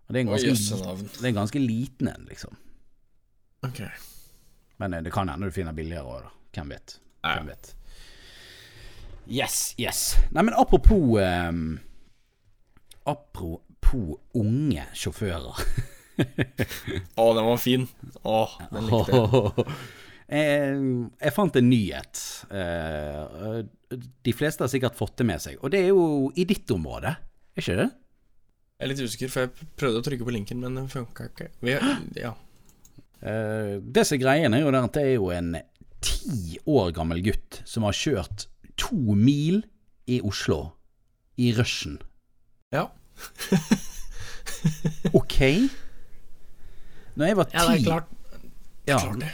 Og 0.09 0.15
det 0.15 0.21
er 0.21 0.25
en 0.27 0.33
ganske, 0.33 0.79
det 1.21 1.23
er 1.23 1.29
en 1.29 1.43
ganske 1.43 1.61
liten 1.63 2.09
en, 2.11 2.25
liksom. 2.29 2.57
Ok. 3.63 3.85
Men 4.83 4.95
eh, 4.95 5.03
det 5.07 5.13
kan 5.15 5.29
hende 5.29 5.47
du 5.47 5.55
finner 5.55 5.77
billigere 5.77 6.03
òg, 6.09 6.25
da. 6.25 6.33
Hvem 6.57 6.73
vet. 6.75 6.97
Hvem 7.23 7.51
vet. 7.53 7.71
Yes, 9.31 9.75
yes. 9.79 10.01
Nei, 10.35 10.43
men 10.43 10.57
apropos 10.59 11.21
um, 11.23 11.79
Apropos 13.07 14.19
unge 14.35 14.89
sjåfører. 14.99 15.63
Å, 17.21 17.29
den 17.37 17.47
var 17.47 17.61
fin. 17.63 17.87
Å, 18.27 18.41
den 18.73 18.91
likte 18.91 19.21
jeg. 19.21 19.79
Eh, 20.31 20.77
jeg 21.25 21.33
fant 21.35 21.57
en 21.59 21.67
nyhet. 21.71 22.21
Eh, 22.55 23.63
De 24.23 24.33
fleste 24.37 24.63
har 24.63 24.71
sikkert 24.71 24.95
fått 24.99 25.17
det 25.19 25.27
med 25.27 25.43
seg. 25.43 25.57
Og 25.65 25.73
det 25.75 25.81
er 25.85 25.89
jo 25.91 26.31
i 26.39 26.45
ditt 26.47 26.71
område, 26.71 27.17
er 27.57 27.65
ikke 27.65 27.75
det? 27.81 27.89
Jeg 28.81 28.87
er 28.87 28.91
litt 28.93 29.03
usikker, 29.03 29.29
for 29.33 29.41
jeg 29.49 29.69
prøvde 29.77 29.99
å 30.01 30.05
trykke 30.07 30.25
på 30.29 30.33
linken, 30.37 30.61
men 30.63 30.79
den 30.79 30.87
funka 30.89 31.27
ikke. 31.33 31.49
Vi, 31.67 31.75
ja. 32.23 32.31
Eh, 33.21 33.75
Det 33.83 34.07
som 34.07 34.17
er 34.17 34.23
greien, 34.23 34.55
er 34.55 34.63
jo 34.63 34.71
der 34.71 34.87
at 34.87 34.95
det 34.97 35.03
er 35.09 35.15
jo 35.19 35.31
en 35.35 35.57
ti 36.01 36.57
år 36.71 36.95
gammel 36.97 37.21
gutt 37.27 37.59
som 37.69 37.83
har 37.85 37.93
kjørt 37.93 38.47
to 38.81 38.97
mil 39.19 39.65
i 40.09 40.21
Oslo 40.25 40.63
i 41.37 41.51
rushen. 41.59 41.99
ja. 42.73 42.87
Ok? 45.15 45.37
Når 47.17 47.27
jeg 47.27 47.37
var 47.37 47.45
ti, 47.51 47.57
Ja, 47.57 47.67
det 47.67 47.81
er 47.81 47.85
klart. 47.85 48.09
ja, 48.87 48.99
Klart 48.99 49.21
det. 49.21 49.31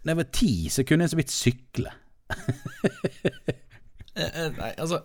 Når 0.00 0.10
jeg 0.12 0.18
var 0.20 0.28
ti 0.32 0.52
så 0.72 0.84
kunne 0.88 1.06
jeg 1.06 1.12
så 1.14 1.20
vidt 1.20 1.34
sykle. 1.34 1.96
Eh, 4.20 4.26
eh, 4.26 4.48
Nei, 4.56 4.72
altså 4.82 4.98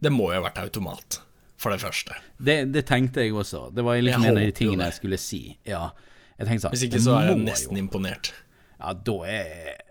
Det 0.00 0.08
må 0.10 0.30
jo 0.32 0.38
ha 0.38 0.46
vært 0.46 0.56
automat. 0.62 1.18
for 1.60 1.70
det 1.70 1.82
første. 1.82 2.14
Det, 2.40 2.72
det 2.72 2.86
tenkte 2.88 3.20
jeg 3.20 3.34
også. 3.36 3.66
Det 3.76 3.84
var 3.84 4.00
liksom 4.00 4.24
en 4.24 4.30
av 4.30 4.40
de 4.40 4.54
tingene 4.56 4.88
jeg 4.88 4.96
skulle 4.96 5.18
si. 5.20 5.40
Ja, 5.68 5.90
jeg 6.38 6.60
sånn 6.60 6.72
Hvis 6.72 6.86
ikke 6.88 7.00
så 7.04 7.14
er 7.20 7.28
jeg 7.30 7.42
nesten 7.44 7.76
jo. 7.76 7.82
imponert. 7.84 8.32
Ja, 8.80 8.92
da 8.92 9.16
er 9.28 9.82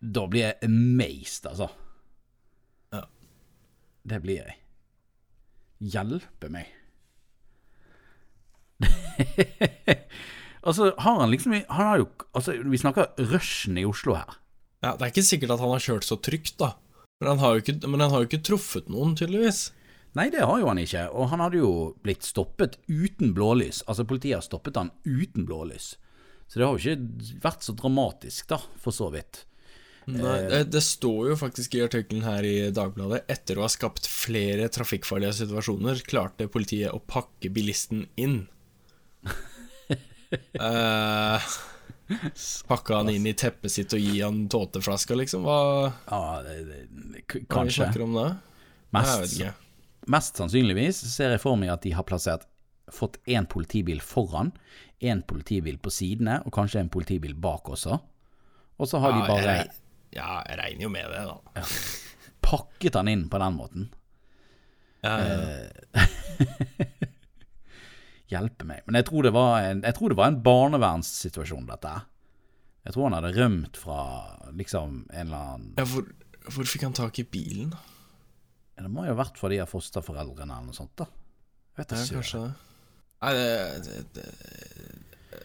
Da 0.00 0.26
blir 0.26 0.48
jeg 0.48 0.56
amazed, 0.66 1.46
altså. 1.52 1.68
Ja. 2.92 3.04
Det 4.08 4.22
blir 4.24 4.40
jeg. 4.40 4.56
Hjelpe 5.92 6.48
meg. 6.52 6.72
altså, 10.62 10.92
har 10.98 11.20
han 11.20 11.30
liksom 11.32 11.52
Han 11.52 11.86
har 11.86 11.98
jo 12.02 12.08
Altså, 12.32 12.54
vi 12.62 12.80
snakker 12.80 13.12
rushen 13.32 13.78
i 13.78 13.84
Oslo 13.88 14.16
her. 14.16 14.38
Ja, 14.82 14.96
Det 14.96 15.06
er 15.06 15.12
ikke 15.12 15.26
sikkert 15.26 15.54
at 15.54 15.62
han 15.62 15.70
har 15.74 15.84
kjørt 15.84 16.06
så 16.06 16.18
trygt, 16.18 16.56
da. 16.58 16.74
Men 17.20 17.34
han 17.34 17.38
har 17.38 17.54
jo 17.54 17.62
ikke, 17.62 17.76
men 17.86 18.00
han 18.02 18.10
har 18.10 18.22
jo 18.22 18.30
ikke 18.30 18.44
truffet 18.48 18.88
noen, 18.90 19.14
tydeligvis. 19.14 19.70
Nei, 20.18 20.26
det 20.32 20.42
har 20.44 20.58
jo 20.60 20.66
han 20.68 20.80
ikke, 20.82 21.06
og 21.14 21.30
han 21.30 21.40
hadde 21.40 21.60
jo 21.60 21.72
blitt 22.04 22.26
stoppet 22.26 22.80
uten 22.90 23.30
blålys. 23.36 23.84
Altså, 23.86 24.04
politiet 24.08 24.40
har 24.40 24.44
stoppet 24.44 24.76
han 24.76 24.90
uten 25.06 25.46
blålys. 25.48 25.94
Så 26.50 26.58
det 26.58 26.66
har 26.66 26.74
jo 26.74 26.82
ikke 26.82 27.38
vært 27.46 27.64
så 27.64 27.72
dramatisk, 27.78 28.48
da, 28.50 28.58
for 28.82 28.92
så 28.92 29.08
vidt. 29.14 29.44
Nei, 30.10 30.40
det, 30.50 30.64
det 30.74 30.82
står 30.82 31.30
jo 31.30 31.38
faktisk 31.38 31.76
i 31.78 31.84
artikkelen 31.84 32.24
her 32.26 32.42
i 32.42 32.56
Dagbladet 32.74 33.20
Etter 33.30 33.60
å 33.60 33.62
ha 33.62 33.68
skapt 33.70 34.08
flere 34.10 34.66
trafikkfarlige 34.74 35.44
situasjoner, 35.44 36.02
klarte 36.10 36.50
politiet 36.50 36.90
å 36.90 36.98
pakke 36.98 37.52
bilisten 37.54 38.08
inn. 38.18 38.40
Eh, 40.36 41.50
pakke 42.68 42.98
han 42.98 43.10
inn 43.12 43.26
i 43.28 43.34
teppet 43.38 43.72
sitt 43.72 43.94
og 43.96 44.02
gi 44.02 44.20
han 44.22 44.44
tåteflaska, 44.52 45.16
liksom? 45.18 45.46
Hva, 45.48 45.92
Ja, 46.08 46.22
det, 46.46 46.56
det, 46.68 47.26
kanskje. 47.50 47.88
hva 47.88 47.92
det 47.96 48.06
om 48.06 48.16
da? 48.16 48.28
Mest, 48.92 49.38
mest 50.12 50.40
sannsynligvis 50.40 50.98
ser 51.14 51.32
jeg 51.32 51.42
for 51.42 51.56
meg 51.60 51.72
at 51.72 51.84
de 51.86 51.94
har 51.96 52.04
plassert 52.08 52.48
fått 52.92 53.16
én 53.30 53.46
politibil 53.48 54.02
foran, 54.04 54.52
én 55.00 55.22
politibil 55.24 55.78
på 55.80 55.90
sidene, 55.94 56.40
og 56.44 56.52
kanskje 56.54 56.82
en 56.82 56.92
politibil 56.92 57.32
bak 57.34 57.70
også. 57.72 57.96
Og 58.76 58.88
så 58.90 59.00
har 59.00 59.14
de 59.16 59.22
bare 59.24 59.40
jeg 59.40 59.70
bare 59.70 59.80
ja, 60.12 60.42
jeg 60.44 60.58
regner 60.60 60.84
jo 60.84 60.90
med 60.92 61.08
det, 61.08 61.22
da. 61.24 61.64
pakket 62.44 62.98
han 62.98 63.08
inn 63.08 63.28
på 63.32 63.40
den 63.40 63.56
måten. 63.56 63.86
Ja, 65.02 65.14
ja, 65.18 65.38
ja. 65.96 66.04
Hjelpe 68.32 68.64
meg. 68.68 68.82
Men 68.88 68.96
jeg 69.00 69.08
tror 69.10 69.26
det 69.26 69.34
var 69.36 69.60
en, 69.68 69.82
jeg 69.84 69.96
tror 69.98 70.12
det 70.12 70.18
var 70.18 70.32
en 70.32 70.40
barnevernssituasjon, 70.46 71.68
dette. 71.68 71.94
Jeg 72.86 72.94
tror 72.96 73.06
han 73.06 73.16
hadde 73.18 73.34
rømt 73.36 73.78
fra 73.78 73.98
liksom 74.58 75.02
en 75.12 75.26
eller 75.28 75.48
annen 75.52 75.72
Ja, 75.78 75.84
hvor, 75.86 76.08
hvor 76.48 76.66
fikk 76.68 76.86
han 76.88 76.96
tak 76.96 77.20
i 77.22 77.26
bilen? 77.28 77.74
Det 78.82 78.90
må 78.90 79.04
jo 79.06 79.12
ha 79.12 79.20
vært 79.20 79.36
fra 79.38 79.50
de 79.52 79.60
av 79.62 79.70
fosterforeldrene 79.70 80.50
eller 80.56 80.72
noe 80.72 80.74
sånt, 80.74 80.96
da. 80.98 81.06
Jeg 81.76 81.84
vet 81.84 81.92
ikke. 81.94 82.16
kanskje 82.18 82.40
det. 82.42 82.52
Nei, 83.22 83.32
det, 83.38 83.50
det, 83.86 83.98
det, 84.16 85.36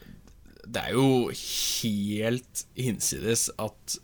det 0.65 0.81
er 0.87 0.95
jo 0.97 1.27
helt 1.35 2.63
hinsides 2.79 3.43
at 3.61 3.97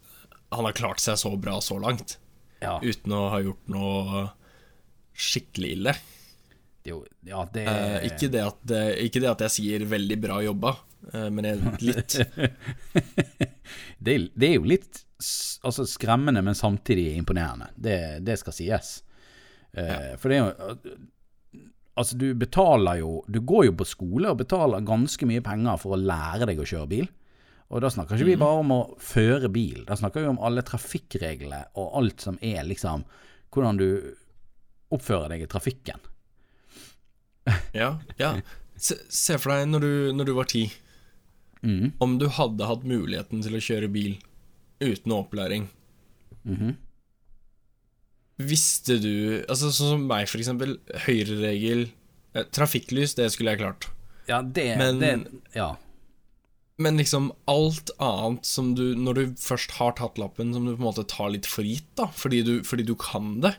han 0.53 0.67
har 0.67 0.75
klart 0.77 1.01
seg 1.01 1.17
så 1.17 1.31
bra 1.41 1.57
så 1.65 1.79
langt, 1.81 2.19
Ja, 2.61 2.77
uten 2.83 3.15
å 3.17 3.23
ha 3.33 3.39
gjort 3.41 3.71
noe 3.73 4.27
skikkelig 5.17 5.71
ille. 5.79 5.95
Jo- 6.89 7.05
ja, 7.25 7.45
det 7.53 7.63
Eh, 7.67 8.05
ikke, 8.09 8.29
det 8.33 8.41
at, 8.43 8.73
ikke 9.03 9.21
det 9.23 9.29
at 9.31 9.43
jeg 9.47 9.51
sier 9.57 9.85
'veldig 9.87 10.17
bra 10.21 10.41
jobba', 10.43 10.75
eh, 11.13 11.29
men 11.29 11.45
jeg, 11.45 11.57
litt. 11.81 12.17
det, 14.03 14.17
det 14.35 14.49
er 14.49 14.55
jo 14.57 14.67
litt 14.67 15.03
altså, 15.63 15.85
skremmende, 15.87 16.41
men 16.43 16.55
samtidig 16.55 17.15
imponerende. 17.17 17.69
Det, 17.75 17.97
det 18.25 18.37
skal 18.41 18.53
sies. 18.53 18.93
Eh, 19.73 20.13
For 20.21 20.29
det 20.29 20.37
er 20.37 20.45
jo 20.45 20.97
Altså, 21.95 22.17
du 22.17 22.33
betaler 22.33 22.99
jo 22.99 23.23
Du 23.29 23.39
går 23.41 23.65
jo 23.67 23.73
på 23.77 23.85
skole 23.85 24.29
og 24.29 24.37
betaler 24.39 24.81
ganske 24.85 25.25
mye 25.29 25.41
penger 25.45 25.77
for 25.81 25.93
å 25.93 25.99
lære 26.01 26.47
deg 26.49 26.61
å 26.61 26.65
kjøre 26.65 26.89
bil. 26.89 27.07
Og 27.73 27.81
da 27.81 27.89
snakker 27.89 28.17
ikke 28.17 28.27
vi 28.31 28.35
bare 28.37 28.61
om 28.61 28.71
å 28.73 28.79
føre 29.01 29.49
bil, 29.49 29.83
da 29.87 29.95
snakker 29.97 30.21
vi 30.21 30.27
om 30.29 30.39
alle 30.45 30.61
trafikkreglene 30.65 31.63
og 31.77 31.95
alt 32.01 32.21
som 32.21 32.37
er 32.41 32.63
liksom 32.69 33.05
Hvordan 33.53 33.77
du 33.77 33.87
oppfører 34.93 35.29
deg 35.29 35.43
i 35.45 35.49
trafikken. 35.49 35.99
Ja, 37.73 37.99
ja. 38.19 38.35
Se, 38.77 38.95
se 39.09 39.37
for 39.37 39.53
deg 39.53 39.67
når 39.69 39.81
du, 39.81 39.91
når 40.13 40.25
du 40.25 40.33
var 40.37 40.45
ti, 40.45 40.71
Mm. 41.63 41.93
om 42.03 42.17
du 42.19 42.25
hadde 42.27 42.65
hatt 42.67 42.81
muligheten 42.83 43.41
til 43.41 43.53
å 43.55 43.61
kjøre 43.63 43.87
bil 43.93 44.17
uten 44.83 45.13
opplæring. 45.15 45.69
Mhm. 46.43 46.73
Visste 48.43 48.97
du 48.99 49.43
Altså 49.47 49.69
Sånn 49.71 49.93
som 49.93 50.07
meg, 50.09 50.27
for 50.27 50.41
eksempel. 50.41 50.77
Høyreregel. 51.05 51.85
Eh, 52.35 52.43
trafikklys, 52.51 53.13
det 53.15 53.29
skulle 53.31 53.53
jeg 53.53 53.61
klart. 53.61 53.87
Ja, 54.27 54.41
det, 54.41 54.77
Men- 54.77 54.99
det 54.99 55.41
Ja. 55.55 55.75
Men 56.77 56.97
liksom 56.97 57.31
alt 57.47 57.91
annet 57.99 58.43
som 58.45 58.73
du 58.75 58.95
Når 58.95 59.13
du 59.15 59.25
først 59.35 59.71
har 59.77 59.91
tatt 59.93 60.15
lappen, 60.17 60.51
som 60.53 60.65
du 60.65 60.75
på 60.75 60.79
en 60.81 60.93
måte 60.93 61.07
tar 61.07 61.29
litt 61.29 61.45
for 61.45 61.61
gitt, 61.63 61.85
da, 61.95 62.07
fordi 62.07 62.43
du, 62.43 62.61
fordi 62.63 62.85
du 62.85 62.95
kan 62.95 63.39
det 63.41 63.55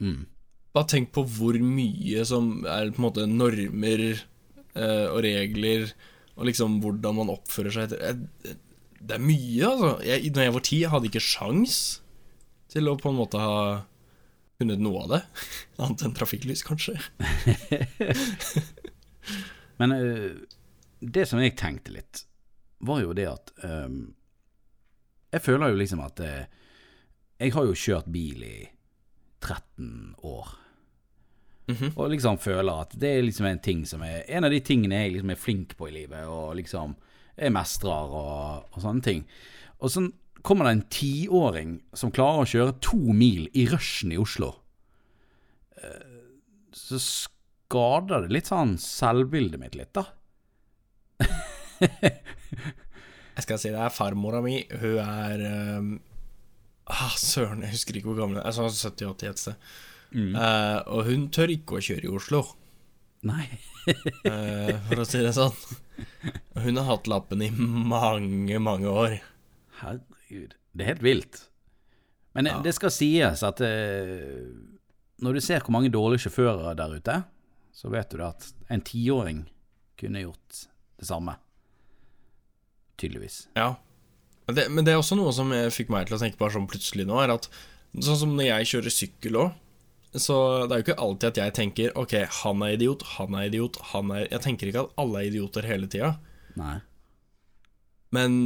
Mm. 0.00 0.26
Bare 0.78 0.86
tenk 0.92 1.10
på 1.10 1.24
hvor 1.26 1.56
mye 1.58 2.22
som 2.28 2.60
er 2.62 2.92
på 2.92 3.00
en 3.00 3.04
måte 3.08 3.24
normer 3.26 4.02
eh, 4.06 5.06
og 5.10 5.24
regler, 5.24 5.88
og 6.38 6.46
liksom 6.46 6.76
hvordan 6.84 7.16
man 7.16 7.32
oppfører 7.32 7.74
seg 7.74 7.88
etter 7.88 8.20
eh, 8.46 8.60
Det 8.98 9.16
er 9.16 9.24
mye, 9.24 9.64
altså. 9.66 9.90
Jeg, 10.06 10.30
når 10.36 10.46
jeg 10.46 10.54
var 10.54 10.64
ti, 10.68 10.78
jeg 10.84 10.92
hadde 10.92 11.10
ikke 11.10 11.24
sjans 11.24 11.78
til 12.70 12.90
å 12.90 12.94
på 13.00 13.10
en 13.10 13.18
måte 13.18 13.40
ha 13.42 13.58
funnet 14.60 14.82
noe 14.82 15.02
av 15.02 15.16
det. 15.16 15.20
Annet 15.82 16.04
enn 16.06 16.14
trafikklys, 16.14 16.62
kanskje. 16.66 16.94
Men 19.82 19.96
eh, 19.96 20.30
det 21.02 21.26
som 21.30 21.42
jeg 21.42 21.56
tenkte 21.58 21.96
litt, 21.96 22.22
var 22.86 23.02
jo 23.02 23.18
det 23.18 23.26
at 23.26 23.50
um, 23.66 24.14
Jeg 25.34 25.42
føler 25.42 25.72
jo 25.72 25.80
liksom 25.80 25.98
at 26.04 26.20
uh, 26.22 26.44
Jeg 27.42 27.50
har 27.56 27.66
jo 27.66 27.74
kjørt 27.74 28.06
bil 28.14 28.44
i 28.46 28.58
13 29.42 30.14
år. 30.22 30.57
Mhm. 31.68 31.92
Og 31.96 32.10
liksom 32.10 32.38
føler 32.40 32.80
at 32.80 32.94
det 32.96 33.08
er 33.12 33.26
liksom 33.26 33.46
en 33.46 33.58
ting 33.60 33.82
som 33.86 34.00
er 34.02 34.22
En 34.28 34.44
av 34.44 34.50
de 34.50 34.60
tingene 34.64 35.02
jeg 35.02 35.12
liksom 35.12 35.30
er 35.34 35.36
flink 35.36 35.76
på 35.76 35.88
i 35.88 35.92
livet, 35.98 36.24
og 36.26 36.56
liksom 36.56 36.94
jeg 37.38 37.52
mestrer 37.52 38.14
og, 38.18 38.64
og 38.72 38.80
sånne 38.82 39.04
ting. 39.04 39.26
Og 39.78 39.92
så 39.92 40.02
kommer 40.42 40.64
det 40.64 40.72
en 40.72 40.86
tiåring 40.90 41.74
som 41.94 42.10
klarer 42.14 42.42
å 42.42 42.48
kjøre 42.48 42.80
to 42.80 43.12
mil 43.12 43.48
i 43.54 43.66
rushen 43.68 44.12
i 44.12 44.18
Oslo. 44.18 44.54
Eh, 45.76 46.06
Så 46.72 46.98
skader 47.02 48.24
det 48.24 48.32
litt 48.32 48.48
sånn 48.48 48.76
selvbildet 48.80 49.60
mitt 49.60 49.76
litt, 49.78 49.92
da. 49.92 50.06
Jeg 53.38 53.44
skal 53.44 53.60
si 53.60 53.70
det 53.70 53.78
er 53.78 53.94
farmora 53.94 54.40
mi. 54.42 54.64
Hun 54.80 54.98
er 54.98 55.42
um, 55.78 55.92
ah, 56.90 57.14
Søren, 57.14 57.62
jeg 57.62 57.70
husker 57.76 57.98
ikke 57.98 58.10
hvor 58.10 58.18
gammel 58.22 58.40
hun 58.40 58.46
er. 58.46 58.54
Sånn 58.56 58.72
sa 58.74 58.90
70-80 58.90 59.28
et 59.30 59.42
sted. 59.44 59.68
Eh, 60.14 60.78
og 60.88 61.04
hun 61.08 61.26
tør 61.34 61.50
ikke 61.52 61.76
å 61.78 61.82
kjøre 61.84 62.04
i 62.08 62.12
Oslo, 62.16 62.42
Nei. 63.28 63.44
uh, 63.88 64.70
for 64.88 65.02
å 65.02 65.06
si 65.08 65.18
det 65.24 65.34
sånn. 65.36 65.52
Hun 66.62 66.76
har 66.78 66.86
hatt 66.86 67.08
lappen 67.10 67.42
i 67.42 67.48
mange, 67.50 68.58
mange 68.62 68.86
år. 68.88 69.16
Herregud. 69.80 70.54
Det 70.72 70.84
er 70.84 70.90
helt 70.94 71.02
vilt. 71.04 71.40
Men 72.34 72.44
det- 72.46 72.62
det 72.68 72.74
skal 72.76 72.90
sies 72.94 73.42
at 73.42 73.60
uh, 73.60 74.46
når 75.20 75.34
du 75.34 75.40
ser 75.42 75.60
hvor 75.60 75.74
mange 75.74 75.90
dårlige 75.90 76.28
sjåfører 76.28 76.76
der 76.78 76.94
ute, 77.00 77.18
så 77.74 77.90
vet 77.90 78.10
du 78.14 78.22
at 78.24 78.52
en 78.70 78.80
tiåring 78.86 79.44
kunne 79.98 80.22
gjort 80.22 80.64
det 80.98 81.06
samme. 81.10 81.34
Tydeligvis. 82.98 83.48
Ja. 83.56 83.74
Men 84.46 84.54
det, 84.56 84.64
men 84.72 84.84
det 84.86 84.92
er 84.94 84.98
også 85.02 85.16
noe 85.18 85.32
som 85.36 85.50
fikk 85.74 85.90
meg 85.92 86.06
til 86.08 86.16
å 86.16 86.20
tenke 86.22 86.38
på 86.40 86.48
sånn 86.54 86.68
plutselig 86.70 87.04
nå, 87.06 87.18
er 87.22 87.34
at 87.34 87.48
sånn 87.98 88.16
som 88.22 88.32
når 88.38 88.48
jeg 88.48 88.70
kjører 88.72 88.94
sykkel 88.94 89.36
òg, 89.42 89.52
så 90.16 90.36
det 90.64 90.72
er 90.72 90.80
jo 90.80 90.86
ikke 90.86 91.02
alltid 91.04 91.28
at 91.28 91.38
jeg 91.42 91.54
tenker 91.58 91.96
Ok, 92.00 92.14
han 92.40 92.62
er 92.64 92.76
idiot, 92.78 93.02
han 93.18 93.34
er 93.36 93.48
idiot, 93.50 93.76
han 93.90 94.12
er 94.14 94.22
Jeg 94.24 94.40
tenker 94.46 94.70
ikke 94.70 94.86
at 94.86 95.00
alle 95.02 95.20
er 95.20 95.28
idioter 95.28 95.68
hele 95.68 95.88
tida. 95.90 96.14
Nei. 96.56 96.78
Men 98.16 98.38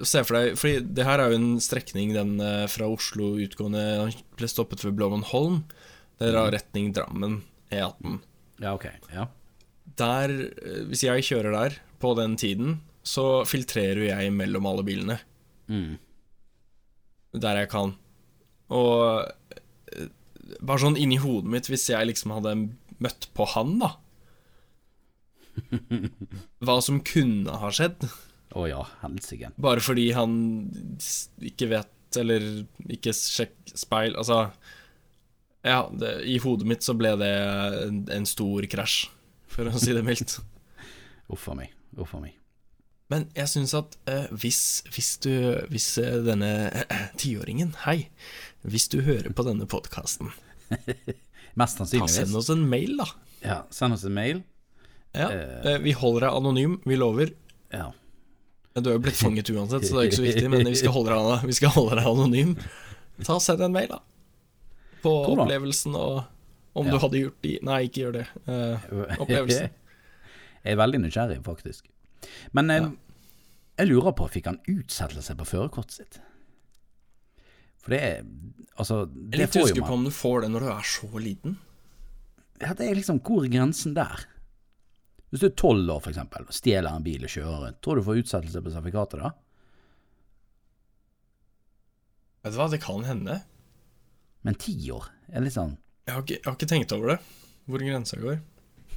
se 0.00 0.22
for 0.24 0.38
deg 0.38 0.56
Fordi 0.56 0.80
det 0.96 1.04
her 1.06 1.20
er 1.20 1.32
jo 1.32 1.40
en 1.40 1.60
strekning 1.62 2.14
den 2.16 2.38
eh, 2.40 2.64
fra 2.72 2.88
Oslo 2.88 3.34
utgående 3.42 3.84
Han 4.00 4.16
ble 4.40 4.48
stoppet 4.50 4.84
ved 4.86 4.96
Blåmannholm. 4.96 5.62
Det 6.16 6.30
er 6.30 6.40
av 6.40 6.50
retning 6.54 6.90
Drammen, 6.96 7.42
E18. 7.68 8.20
Ja, 8.64 8.72
ok. 8.72 8.86
Ja. 9.12 9.28
Der, 10.00 10.32
eh, 10.32 10.82
hvis 10.88 11.04
jeg 11.04 11.24
kjører 11.28 11.52
der 11.52 11.78
på 12.00 12.14
den 12.16 12.38
tiden, 12.40 12.78
så 13.04 13.44
filtrerer 13.48 14.06
jeg 14.08 14.32
mellom 14.32 14.68
alle 14.68 14.84
bilene. 14.86 15.18
Mm. 15.68 15.98
Der 17.36 17.60
jeg 17.60 17.70
kan. 17.72 17.92
Og 18.72 19.28
eh, 19.92 20.08
bare 20.60 20.82
sånn 20.82 20.98
inni 21.00 21.18
hodet 21.22 21.50
mitt, 21.52 21.70
hvis 21.70 21.88
jeg 21.90 22.08
liksom 22.10 22.34
hadde 22.36 22.54
møtt 23.02 23.28
på 23.36 23.46
han, 23.54 23.78
da 23.82 23.96
Hva 26.64 26.78
som 26.84 27.00
kunne 27.00 27.58
ha 27.60 27.70
skjedd. 27.72 28.06
Å 28.56 28.64
ja, 28.68 28.82
helsike. 29.02 29.50
Bare 29.60 29.82
fordi 29.84 30.10
han 30.16 30.34
ikke 31.44 31.70
vet, 31.72 31.92
eller 32.20 32.44
ikke 32.92 33.12
sjekk 33.12 33.56
speil 33.76 34.14
Altså 34.16 34.46
Ja, 35.66 35.82
det, 35.92 36.12
i 36.30 36.38
hodet 36.40 36.68
mitt 36.70 36.86
så 36.86 36.94
ble 36.96 37.10
det 37.20 37.32
en, 37.82 38.04
en 38.12 38.28
stor 38.28 38.64
krasj, 38.70 39.08
for 39.50 39.68
å 39.68 39.80
si 39.80 39.96
det 39.96 40.04
mildt. 40.06 40.38
Uff 41.32 41.48
a 41.50 41.56
meg. 41.58 41.74
Uff 41.98 42.14
a 42.16 42.22
meg. 42.22 42.36
Men 43.12 43.28
jeg 43.38 43.46
syns 43.52 43.74
at 43.78 43.94
eh, 44.10 44.24
hvis, 44.34 44.58
hvis 44.90 45.12
du 45.22 45.30
Hvis 45.70 45.86
denne 45.94 46.24
denne 46.26 46.50
eh, 46.90 47.04
tiåringen, 47.20 47.74
hei, 47.84 48.08
hvis 48.66 48.88
du 48.90 49.00
hører 49.06 49.30
på 49.36 49.44
denne 49.46 49.66
podkasten, 49.70 50.32
Mest 51.60 51.78
sannsynligvis. 51.78 52.16
send 52.18 52.34
oss 52.36 52.50
en 52.52 52.64
mail, 52.68 52.96
da. 52.98 53.06
Ja, 53.44 53.58
send 53.70 53.94
oss 53.94 54.02
en 54.04 54.16
mail. 54.16 54.42
Ja. 55.16 55.28
Eh, 55.30 55.78
vi 55.84 55.94
holder 55.96 56.26
deg 56.26 56.34
anonym, 56.40 56.74
vi 56.84 56.98
lover. 56.98 57.30
Ja. 57.72 57.92
Du 58.76 58.90
er 58.90 58.98
jo 58.98 59.04
blitt 59.06 59.16
fanget 59.16 59.48
uansett, 59.54 59.86
så 59.88 59.94
det 59.96 60.02
er 60.02 60.10
ikke 60.10 60.18
så 60.18 60.26
viktig, 60.26 60.50
men 60.52 60.66
vi 60.68 60.76
skal 60.76 60.92
holde 60.92 61.14
deg, 61.14 61.46
skal 61.56 61.72
holde 61.72 61.96
deg 61.96 62.10
anonym. 62.10 62.50
Ta 63.24 63.38
og 63.38 63.44
Send 63.46 63.62
en 63.64 63.72
mail, 63.72 63.88
da. 63.94 64.02
På 65.00 65.14
Hvor 65.24 65.44
opplevelsen 65.46 65.94
og 65.96 66.24
om 66.76 66.90
Ja. 66.90 66.92
du 66.92 66.98
hadde 67.00 67.20
gjort 67.22 67.38
de 67.46 67.54
Nei, 67.64 67.78
ikke 67.86 68.02
gjør 68.02 68.12
det. 68.18 68.26
Eh, 68.52 68.88
opplevelsen. 69.22 69.70
Jeg 70.66 70.74
er 70.74 70.80
veldig 70.82 71.00
nysgjerrig, 71.06 71.38
faktisk. 71.46 71.86
Men 72.56 72.72
eh, 72.72 72.88
jeg 73.76 73.90
lurer 73.90 74.14
på, 74.16 74.28
fikk 74.32 74.48
han 74.50 74.62
utsettelse 74.70 75.36
på 75.38 75.48
førerkortet 75.48 75.98
sitt? 76.00 76.20
For 77.82 77.94
det 77.94 78.02
er 78.02 78.22
Altså, 78.76 79.06
Jeg 79.08 79.30
det 79.32 79.38
jeg 79.40 79.48
får 79.54 79.62
jo 79.62 79.66
usikker 79.70 79.86
på 79.88 79.94
om 79.96 80.02
du 80.04 80.10
får 80.12 80.42
det 80.44 80.48
når 80.52 80.64
du 80.66 80.68
er 80.68 80.88
så 80.90 81.20
liten. 81.22 81.54
Ja, 82.60 82.74
det 82.76 82.90
er 82.90 82.98
liksom 82.98 83.22
Hvor 83.24 83.46
er 83.46 83.52
grensen 83.54 83.94
der? 83.96 84.26
Hvis 85.30 85.40
du 85.40 85.46
er 85.48 85.54
tolv 85.56 85.90
år, 85.94 86.02
for 86.04 86.12
eksempel, 86.12 86.44
og 86.44 86.54
stjeler 86.54 86.92
en 86.92 87.04
bil 87.06 87.24
og 87.24 87.32
kjører 87.32 87.62
rundt, 87.64 87.78
tror 87.80 87.96
du 87.96 88.02
du 88.02 88.06
får 88.06 88.20
utsettelse 88.20 88.62
på 88.62 88.72
sertifikatet 88.74 89.22
da? 89.24 89.30
Vet 92.44 92.54
du 92.54 92.60
hva, 92.60 92.68
det 92.70 92.82
kan 92.84 93.02
hende. 93.08 93.40
Men 94.46 94.60
ti 94.60 94.76
år 94.94 95.08
er 95.32 95.42
litt 95.42 95.56
sånn 95.56 95.74
Jeg 96.06 96.14
har 96.14 96.22
ikke, 96.22 96.36
jeg 96.36 96.46
har 96.46 96.54
ikke 96.54 96.70
tenkt 96.70 96.92
over 96.94 97.14
det, 97.14 97.18
hvor 97.66 97.82
grensa 97.82 98.20
går. 98.22 98.38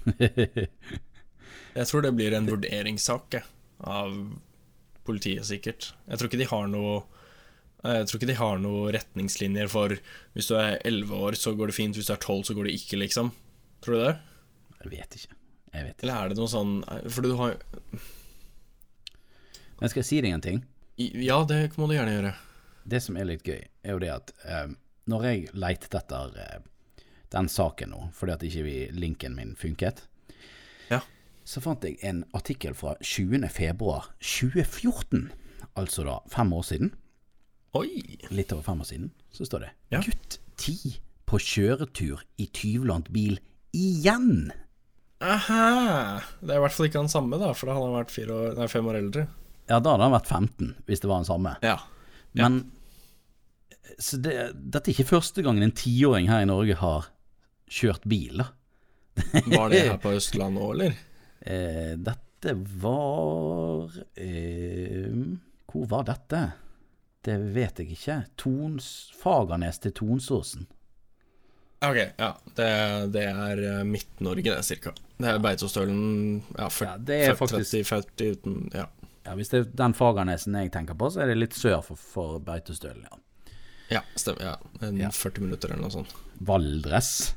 Jeg 1.76 1.90
tror 1.90 2.04
det 2.06 2.16
blir 2.18 2.34
en 2.36 2.50
vurderingssak 2.50 3.40
av 3.88 4.14
politiet, 5.08 5.46
sikkert. 5.48 5.94
Jeg 6.10 6.20
tror 6.20 6.30
ikke 6.30 6.42
de 6.42 6.52
har 6.52 6.70
noe 6.72 7.00
jeg 7.80 8.08
tror 8.10 8.20
ikke 8.20 8.28
de 8.28 8.36
har 8.36 8.58
noen 8.60 8.92
retningslinjer 8.92 9.70
for 9.72 9.94
hvis 10.36 10.50
du 10.50 10.58
er 10.60 10.82
11 10.84 11.14
år, 11.16 11.38
så 11.40 11.54
går 11.56 11.72
det 11.72 11.76
fint, 11.78 11.96
hvis 11.96 12.10
du 12.10 12.12
er 12.12 12.20
12, 12.20 12.50
så 12.50 12.56
går 12.58 12.68
det 12.68 12.74
ikke, 12.76 13.00
liksom. 13.00 13.30
Tror 13.80 13.96
du 13.96 14.02
det? 14.04 14.16
Jeg 14.82 14.92
vet 14.92 15.16
ikke. 15.16 15.38
Jeg 15.70 15.86
vet 15.86 15.94
ikke. 15.96 16.04
Eller 16.04 16.18
er 16.18 16.32
det 16.32 16.40
noe 16.40 16.50
sånn 16.50 16.74
For 17.14 17.24
du 17.24 17.36
har 17.38 17.56
Men 19.80 19.92
skal 19.92 20.02
jeg 20.02 20.10
si 20.10 20.20
deg 20.26 20.34
en 20.34 20.44
ting? 20.44 20.62
Ja, 21.00 21.40
det 21.48 21.62
må 21.80 21.88
du 21.88 21.96
gjerne 21.96 22.18
gjøre. 22.18 22.34
Det 22.90 23.00
som 23.06 23.16
er 23.16 23.30
litt 23.30 23.46
gøy, 23.48 23.62
er 23.86 23.96
jo 23.96 24.02
det 24.02 24.10
at 24.12 24.34
eh, 24.44 24.72
når 25.08 25.26
jeg 25.30 25.46
leitet 25.56 25.96
etter 25.96 26.36
eh, 26.36 27.06
den 27.32 27.48
saken 27.48 27.94
nå, 27.94 28.02
fordi 28.18 28.34
at 28.34 28.44
ikke 28.50 28.66
vi, 28.66 28.78
linken 28.92 29.38
min 29.38 29.54
funket. 29.56 30.09
Så 31.50 31.62
fant 31.66 31.82
jeg 31.88 31.98
en 32.06 32.22
artikkel 32.38 32.76
fra 32.78 32.94
20. 33.02 33.48
februar 33.50 34.12
2014, 34.22 35.30
altså 35.80 36.06
da 36.06 36.20
fem 36.30 36.52
år 36.54 36.66
siden, 36.68 36.92
Oi! 37.78 38.18
litt 38.34 38.54
over 38.54 38.66
fem 38.66 38.82
år 38.84 38.90
siden, 38.90 39.12
så 39.34 39.46
står 39.50 39.66
det 39.66 39.72
Ja. 39.94 40.02
Gutt 40.06 40.40
10 40.62 41.00
på 41.30 41.40
kjøretur 41.42 42.22
i 42.42 42.48
tyvlant 42.54 43.10
bil 43.14 43.40
igjen! 43.74 44.52
Aha! 45.22 46.22
Det 46.40 46.54
er 46.54 46.60
i 46.62 46.64
hvert 46.64 46.76
fall 46.76 46.88
ikke 46.88 47.02
han 47.02 47.12
samme, 47.12 47.38
da, 47.42 47.52
for 47.58 47.70
da 47.70 47.76
hadde 47.76 47.90
han 47.90 47.98
vært 48.00 48.14
fire 48.14 48.36
år, 48.38 48.54
nei, 48.58 48.70
fem 48.72 48.88
år 48.88 49.00
eldre. 49.02 49.26
Ja, 49.70 49.78
da 49.82 49.94
hadde 49.96 50.06
han 50.08 50.16
vært 50.16 50.30
15, 50.32 50.70
hvis 50.88 51.04
det 51.04 51.10
var 51.12 51.22
den 51.22 51.30
samme. 51.30 51.56
Ja. 51.66 51.76
Men 52.40 52.62
så 54.00 54.18
det, 54.22 54.36
dette 54.54 54.90
er 54.90 54.96
ikke 54.96 55.10
første 55.18 55.44
gangen 55.44 55.66
en 55.66 55.76
tiåring 55.76 56.30
her 56.32 56.46
i 56.46 56.50
Norge 56.50 56.78
har 56.80 57.10
kjørt 57.70 58.06
bil, 58.10 58.42
da. 58.46 58.52
Var 59.50 59.74
det 59.74 59.84
her 59.90 59.98
på 60.06 60.14
Østlandet 60.16 60.64
òg, 60.64 60.74
eller? 60.78 60.98
Eh, 61.42 61.94
dette 61.98 62.54
var 62.82 63.90
eh, 64.20 65.14
Hvor 65.70 65.86
var 65.92 66.04
dette? 66.08 66.42
Det 67.22 67.36
vet 67.54 67.80
jeg 67.84 67.92
ikke. 67.98 68.18
Tons, 68.40 68.86
Fagernes 69.20 69.80
til 69.84 69.92
Tonsåsen. 69.92 70.68
Ok, 71.84 71.98
ja. 72.20 72.30
Det, 72.56 72.68
det 73.14 73.26
er 73.30 73.62
eh, 73.64 73.84
Midt-Norge, 73.88 74.44
det, 74.56 74.64
cirka. 74.68 74.92
Det 75.20 75.28
er 75.34 75.40
Beitostølen 75.44 76.42
ja, 76.58 76.68
Ja, 76.84 76.94
det 76.98 77.20
er 77.26 77.36
40, 77.36 77.40
faktisk- 77.40 77.76
30-40 77.76 78.32
uten 78.38 78.58
Ja. 78.76 78.86
Ja, 79.26 79.36
Hvis 79.36 79.52
det 79.52 79.60
er 79.60 79.66
den 79.84 79.94
Fagernesen 79.94 80.56
jeg 80.58 80.72
tenker 80.74 80.96
på, 80.98 81.10
så 81.12 81.22
er 81.22 81.28
det 81.32 81.38
litt 81.38 81.54
sør 81.56 81.82
for, 81.86 82.00
for 82.00 82.40
Beitostølen. 82.44 83.04
Ja. 83.04 83.20
ja, 84.00 84.02
stemmer. 84.16 84.42
Ja. 84.48 84.88
En 84.88 84.98
Ja. 84.98 85.10
40 85.12 85.44
minutter 85.44 85.70
eller 85.72 85.84
noe 85.86 85.92
sånt. 85.94 86.16
Valdres. 86.40 87.36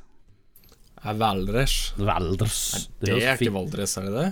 Er 1.03 1.17
Valdres 1.19 1.77
Valdres. 1.99 2.59
Det 3.03 3.17
er 3.19 3.35
ikke 3.35 3.53
Valdres, 3.55 3.97
er 3.99 4.07
det 4.07 4.13
det? 4.15 4.29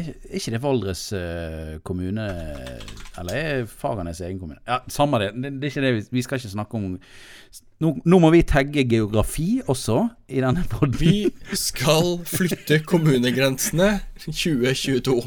Er 0.00 0.10
ikke 0.38 0.52
det 0.54 0.60
Valdres 0.62 1.00
eh, 1.16 1.78
kommune 1.82 2.26
Eller 3.18 3.38
er 3.40 3.64
Fagernes 3.66 4.20
egen 4.22 4.36
kommune? 4.38 4.60
Ja, 4.68 4.76
Samme 4.92 5.18
det. 5.18 5.32
det, 5.34 5.50
det 5.58 5.66
er 5.66 5.72
ikke 5.72 5.82
det 5.86 5.94
vi, 5.96 6.02
vi 6.18 6.22
skal 6.22 6.38
ikke 6.38 6.52
snakke 6.52 6.78
om 6.78 6.84
nå, 7.80 7.94
nå 8.04 8.18
må 8.20 8.28
vi 8.30 8.42
tagge 8.44 8.84
geografi 8.84 9.62
også 9.64 10.02
i 10.28 10.42
denne 10.44 10.60
podden. 10.68 10.98
Vi 11.00 11.32
skal 11.56 12.18
flytte 12.28 12.82
kommunegrensene 12.84 13.94
2022. 14.20 15.16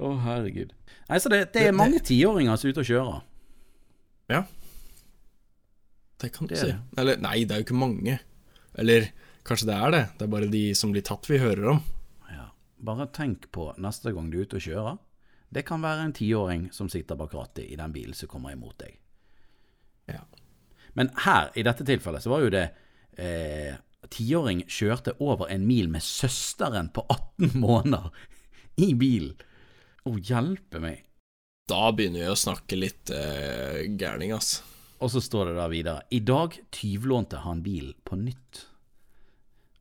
Å, 0.00 0.10
herregud. 0.24 0.72
Nei, 1.10 1.18
så 1.20 1.28
det, 1.32 1.42
det 1.52 1.66
er 1.68 1.76
mange 1.76 2.00
tiåringer 2.04 2.56
som 2.56 2.68
er 2.68 2.72
ute 2.74 2.82
og 2.82 2.88
kjører. 2.88 3.20
Ja. 4.32 4.40
Det 6.24 6.32
kan 6.32 6.48
du 6.48 6.54
Det 6.56 6.62
si. 6.64 6.72
Eller 6.96 7.20
nei, 7.20 7.36
det 7.44 7.52
er 7.54 7.60
jo 7.60 7.66
ikke 7.68 7.76
mange. 7.84 8.16
Eller 8.78 9.10
kanskje 9.46 9.70
det 9.70 9.76
er 9.76 9.94
det. 9.94 10.04
Det 10.18 10.26
er 10.26 10.32
bare 10.32 10.52
de 10.52 10.62
som 10.78 10.92
blir 10.94 11.04
tatt, 11.06 11.28
vi 11.30 11.40
hører 11.40 11.72
om. 11.76 11.82
Ja. 12.30 12.50
Bare 12.86 13.08
tenk 13.14 13.48
på 13.54 13.70
neste 13.82 14.12
gang 14.14 14.30
du 14.30 14.38
er 14.38 14.48
ute 14.48 14.60
og 14.60 14.66
kjører. 14.66 14.98
Det 15.56 15.62
kan 15.66 15.84
være 15.84 16.08
en 16.08 16.16
tiåring 16.16 16.68
som 16.74 16.90
sitter 16.92 17.18
bak 17.18 17.34
rattet 17.34 17.64
i 17.70 17.78
den 17.78 17.94
bilen 17.94 18.16
som 18.16 18.30
kommer 18.30 18.52
imot 18.52 18.78
deg. 18.82 18.98
Ja. 20.10 20.22
Men 20.98 21.10
her, 21.24 21.50
i 21.54 21.64
dette 21.66 21.86
tilfellet, 21.86 22.24
så 22.24 22.32
var 22.32 22.44
jo 22.44 22.52
det 22.54 22.68
eh, 23.20 23.74
Tiåring 24.06 24.60
kjørte 24.70 25.16
over 25.18 25.48
en 25.50 25.64
mil 25.66 25.88
med 25.90 26.04
søsteren 26.04 26.92
på 26.94 27.02
18 27.10 27.56
måneder 27.64 28.12
i 28.78 28.92
bilen. 28.94 29.34
Å, 30.06 30.14
hjelpe 30.14 30.78
meg. 30.82 31.02
Da 31.66 31.90
begynner 31.90 32.22
vi 32.22 32.30
å 32.30 32.38
snakke 32.38 32.78
litt 32.78 33.10
eh, 33.10 33.88
gærning, 33.98 34.36
ass. 34.36 34.60
Og 35.02 35.10
så 35.12 35.20
står 35.20 35.50
det 35.50 35.56
da 35.58 35.66
videre 35.68 36.02
I 36.14 36.20
dag 36.24 36.54
tyvlånte 36.74 37.42
han 37.44 37.62
bilen 37.64 37.96
på 38.06 38.16
nytt. 38.20 38.62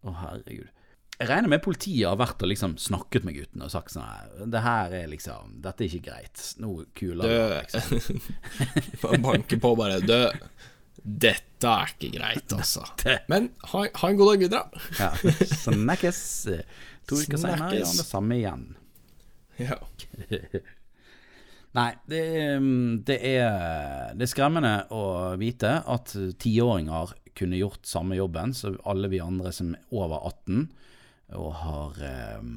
Å, 0.05 0.11
herregud. 0.21 0.71
Jeg 1.15 1.29
regner 1.29 1.47
med 1.53 1.61
politiet 1.63 2.09
har 2.09 2.17
vært 2.19 2.43
og 2.43 2.49
liksom 2.51 2.73
snakket 2.81 3.23
med 3.23 3.37
gutten 3.37 3.61
og 3.63 3.69
sagt 3.71 3.93
sånn 3.93 4.49
Det 4.51 4.59
her 4.65 4.91
er 4.97 5.05
liksom 5.07 5.53
Dette 5.63 5.85
er 5.85 5.93
ikke 5.93 6.09
greit. 6.09 6.41
Noe 6.59 6.89
kulere. 6.97 7.29
Du 7.31 7.77
Liksom. 7.77 8.19
Man 9.05 9.23
banker 9.23 9.61
på 9.63 9.71
bare 9.79 10.01
Du, 10.03 10.17
dette 11.05 11.69
er 11.71 11.93
ikke 11.93 12.11
greit, 12.17 12.51
altså. 12.55 12.83
Men 13.31 13.51
ha, 13.71 13.85
ha 13.87 14.09
en 14.09 14.19
god 14.19 14.33
dag 14.33 14.43
videre. 14.43 14.85
Ja. 14.99 15.11
Snakkes. 15.61 16.21
To 17.07 17.19
uker 17.21 17.37
Snakkes. 17.39 17.75
gjør 17.77 17.87
han 17.87 17.99
det 18.01 18.07
samme 18.09 18.39
igjen. 18.41 18.65
Ja. 19.61 19.77
Nei, 21.75 21.89
det, 22.07 22.19
er- 22.39 22.67
det, 23.07 23.17
er, 23.27 24.13
det 24.15 24.23
er 24.27 24.31
skremmende 24.31 24.73
å 24.95 25.01
vite 25.41 25.73
at 25.91 26.13
tiåringer 26.39 27.11
kunne 27.35 27.59
gjort 27.59 27.83
samme 27.89 28.15
jobben 28.15 28.53
som 28.55 28.77
alle 28.87 29.09
vi 29.11 29.19
andre 29.19 29.51
som 29.51 29.73
er 29.75 29.81
over 29.91 30.21
18 30.29 30.61
og 31.35 31.49
har, 31.59 31.97
eh, 32.05 32.47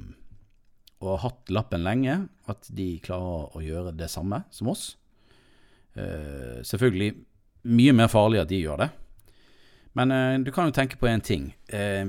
og 1.01 1.09
har 1.17 1.23
hatt 1.25 1.51
lappen 1.51 1.83
lenge, 1.83 2.15
at 2.53 2.69
de 2.77 2.87
klarer 3.03 3.57
å 3.59 3.63
gjøre 3.65 3.95
det 3.97 4.11
samme 4.13 4.43
som 4.55 4.71
oss. 4.71 4.93
Eh, 5.99 6.61
selvfølgelig 6.63 7.15
mye 7.75 7.95
mer 7.99 8.11
farlig 8.13 8.43
at 8.45 8.53
de 8.53 8.61
gjør 8.63 8.85
det. 8.85 8.91
Men 9.99 10.15
eh, 10.15 10.37
du 10.47 10.53
kan 10.55 10.69
jo 10.71 10.77
tenke 10.77 11.01
på 11.01 11.09
en 11.11 11.25
ting. 11.27 11.49
Eh, 11.75 12.07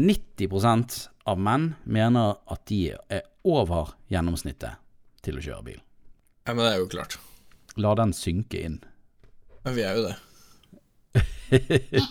90% 0.00 1.08
av 1.28 1.38
menn 1.44 1.74
mener 1.84 2.38
at 2.50 2.64
de 2.70 2.84
er 2.94 3.26
over 3.44 3.92
gjennomsnittet 4.08 4.78
til 5.26 5.36
å 5.36 5.44
kjøre 5.44 5.66
bil. 5.66 5.82
Ja, 6.46 6.54
men 6.54 6.64
det 6.64 6.72
er 6.72 6.78
jo 6.82 6.88
klart. 6.90 7.18
La 7.80 7.94
den 7.98 8.12
synke 8.16 8.58
inn. 8.66 8.84
Men 9.62 9.74
vi 9.76 9.82
er 9.86 9.94
jo 9.96 10.02
det. 10.08 10.16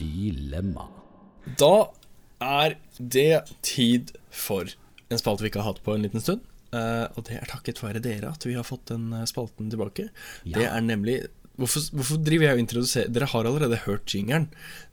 Dilemma. 0.00 0.84
Da 1.60 1.90
er 2.40 2.76
det 2.98 3.42
tid 3.66 4.12
for 4.30 4.64
en 5.10 5.18
spalte 5.20 5.42
vi 5.44 5.48
ikke 5.50 5.60
har 5.62 5.72
hatt 5.72 5.82
på 5.84 5.94
en 5.94 6.04
liten 6.04 6.22
stund. 6.22 6.40
Eh, 6.70 7.06
og 7.18 7.24
det 7.26 7.36
er 7.40 7.50
takket 7.50 7.80
være 7.82 8.02
dere 8.02 8.30
at 8.30 8.44
vi 8.46 8.54
har 8.54 8.66
fått 8.66 8.92
den 8.92 9.12
eh, 9.16 9.26
spalten 9.28 9.70
tilbake. 9.72 10.04
Ja. 10.44 10.54
Det 10.58 10.66
er 10.68 10.80
nemlig 10.84 11.16
Hvorfor, 11.60 11.82
hvorfor 11.92 12.20
driver 12.24 12.46
jeg 12.46 12.56
og 12.56 12.60
introduserer 12.62 13.10
Dere 13.12 13.26
har 13.28 13.44
allerede 13.50 13.76
hørt 13.84 14.14
jingeren. 14.14 14.46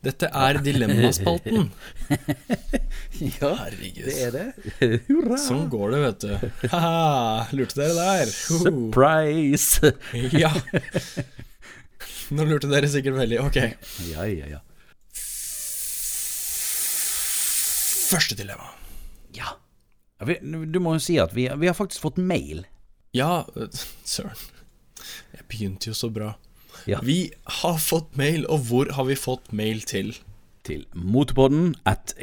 Dette 0.03 0.28
er 0.36 0.59
Dilemmaspalten. 0.65 1.70
Ja, 3.18 3.49
Herregud. 3.63 4.03
det 4.05 4.15
er 4.28 4.34
det. 4.36 4.99
Hurra! 5.07 5.38
Sånn 5.41 5.63
går 5.72 5.93
det, 5.95 5.99
vet 6.03 6.26
du. 6.28 6.68
Haha, 6.70 7.47
lurte 7.57 7.80
dere 7.80 7.95
der? 7.97 8.32
Surprise! 8.36 9.93
Ja. 10.43 10.51
Nå 12.36 12.43
lurte 12.49 12.68
dere 12.70 12.89
sikkert 12.91 13.15
veldig. 13.18 13.39
Ok. 13.47 13.57
Ja, 14.11 14.28
ja, 14.28 14.51
ja. 14.57 14.61
Første 18.07 18.36
dilemma. 18.39 18.70
ja. 19.36 19.55
Ja, 20.20 20.36
Du 20.41 20.80
må 20.82 20.95
jo 20.97 21.01
si 21.03 21.18
at 21.22 21.34
vi, 21.36 21.47
vi 21.61 21.68
har 21.70 21.76
faktisk 21.78 22.01
fått 22.01 22.18
mail. 22.18 22.63
Ja, 23.13 23.43
øh, 23.55 23.68
søren. 24.07 24.38
Jeg 25.36 25.45
begynte 25.51 25.91
jo 25.91 25.93
så 25.97 26.09
bra. 26.13 26.32
Ja. 26.88 27.00
Vi 27.04 27.32
har 27.62 27.78
fått 27.84 28.16
mail, 28.20 28.46
og 28.48 28.60
hvor 28.70 28.92
har 28.96 29.06
vi 29.10 29.16
fått 29.20 29.52
mail 29.56 29.82
til? 29.88 30.14
Til 30.68 30.86
motepodden 30.96 31.76
at 31.88 32.14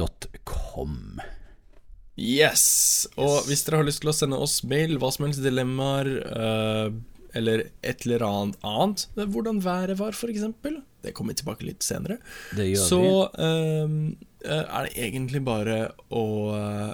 gmail.com. 0.00 0.96
Yes! 2.20 2.64
Og 3.16 3.46
hvis 3.48 3.62
dere 3.64 3.80
har 3.80 3.86
lyst 3.88 4.02
til 4.04 4.10
å 4.12 4.16
sende 4.16 4.38
oss 4.42 4.60
mail, 4.68 4.98
hva 5.00 5.10
som 5.14 5.24
helst 5.26 5.42
dilemmaer, 5.44 6.10
øh, 6.26 6.88
eller 7.38 7.62
et 7.86 8.04
eller 8.06 8.24
annet 8.26 8.58
annet, 8.66 9.06
hvordan 9.16 9.60
været 9.64 9.98
var, 10.00 10.12
eksempel, 10.28 10.80
det 11.04 11.14
kommer 11.16 11.32
vi 11.32 11.40
tilbake 11.40 11.64
litt 11.68 11.86
senere, 11.86 12.18
så 12.76 13.00
øh, 13.30 13.94
er 14.44 14.88
det 14.88 14.94
egentlig 14.98 15.40
bare 15.46 15.78
å 16.10 16.24
øh, 16.56 16.90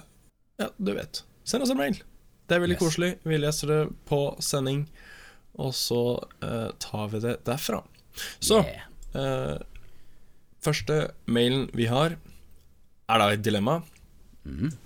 Ja, 0.61 0.71
du 0.79 0.93
vet. 0.97 1.25
Send 1.45 1.63
oss 1.67 1.73
en 1.75 1.81
mail. 1.81 1.99
Det 2.47 2.55
er 2.57 2.63
veldig 2.63 2.77
Yes. 2.79 2.85
koselig. 2.85 3.11
Vi 3.27 3.37
leser 3.43 3.67
det 3.73 3.81
på 4.09 4.21
sending, 4.41 4.87
og 5.57 5.73
så 5.77 6.01
uh, 6.45 6.71
tar 6.83 7.09
vi 7.13 7.23
det 7.25 7.39
derfra. 7.47 7.83
Så 8.41 8.63
Yeah. 8.65 8.85
øh, 9.15 9.59
Første 10.65 11.11
mailen 11.31 11.69
vi 11.77 11.85
har, 11.87 12.17
er 13.09 13.19
da 13.23 13.29
et 13.33 13.45
dilemma. 13.45 13.81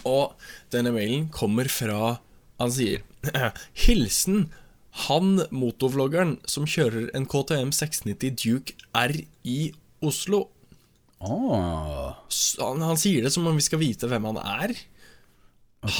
Og 0.04 0.34
denne 0.72 0.92
mailen 0.92 1.28
kommer 1.28 1.68
fra 1.68 2.18
Han 2.60 2.72
sier 2.72 3.02
Hilsen 3.84 4.50
han 5.06 5.44
motovloggeren 5.54 6.38
som 6.50 6.64
kjører 6.66 7.12
en 7.14 7.26
KTM 7.30 7.70
690 7.72 8.32
Duke 8.40 8.74
R 8.96 9.12
i 9.46 9.70
Oslo. 10.02 10.48
Oh. 11.20 12.10
Han, 12.58 12.82
han 12.82 12.98
sier 12.98 13.22
det 13.22 13.30
som 13.32 13.46
om 13.46 13.54
vi 13.56 13.62
skal 13.62 13.78
vite 13.82 14.08
hvem 14.10 14.26
han 14.32 14.40
er. 14.42 14.74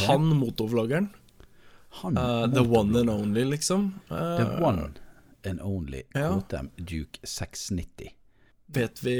Han 0.09 0.27
motovloggeren. 0.41 1.07
Han 2.01 2.19
Uh, 2.19 2.47
the 2.55 2.63
one 2.63 2.95
and 3.01 3.11
only, 3.11 3.45
liksom. 3.45 3.89
Uh, 4.11 4.37
The 4.39 4.63
one 4.63 4.93
and 5.45 5.61
only 5.61 6.03
Ja. 6.15 6.29
KTM 6.41 6.69
Duke 6.77 7.19
690. 7.25 8.13
Vet 8.71 9.03
vi, 9.03 9.15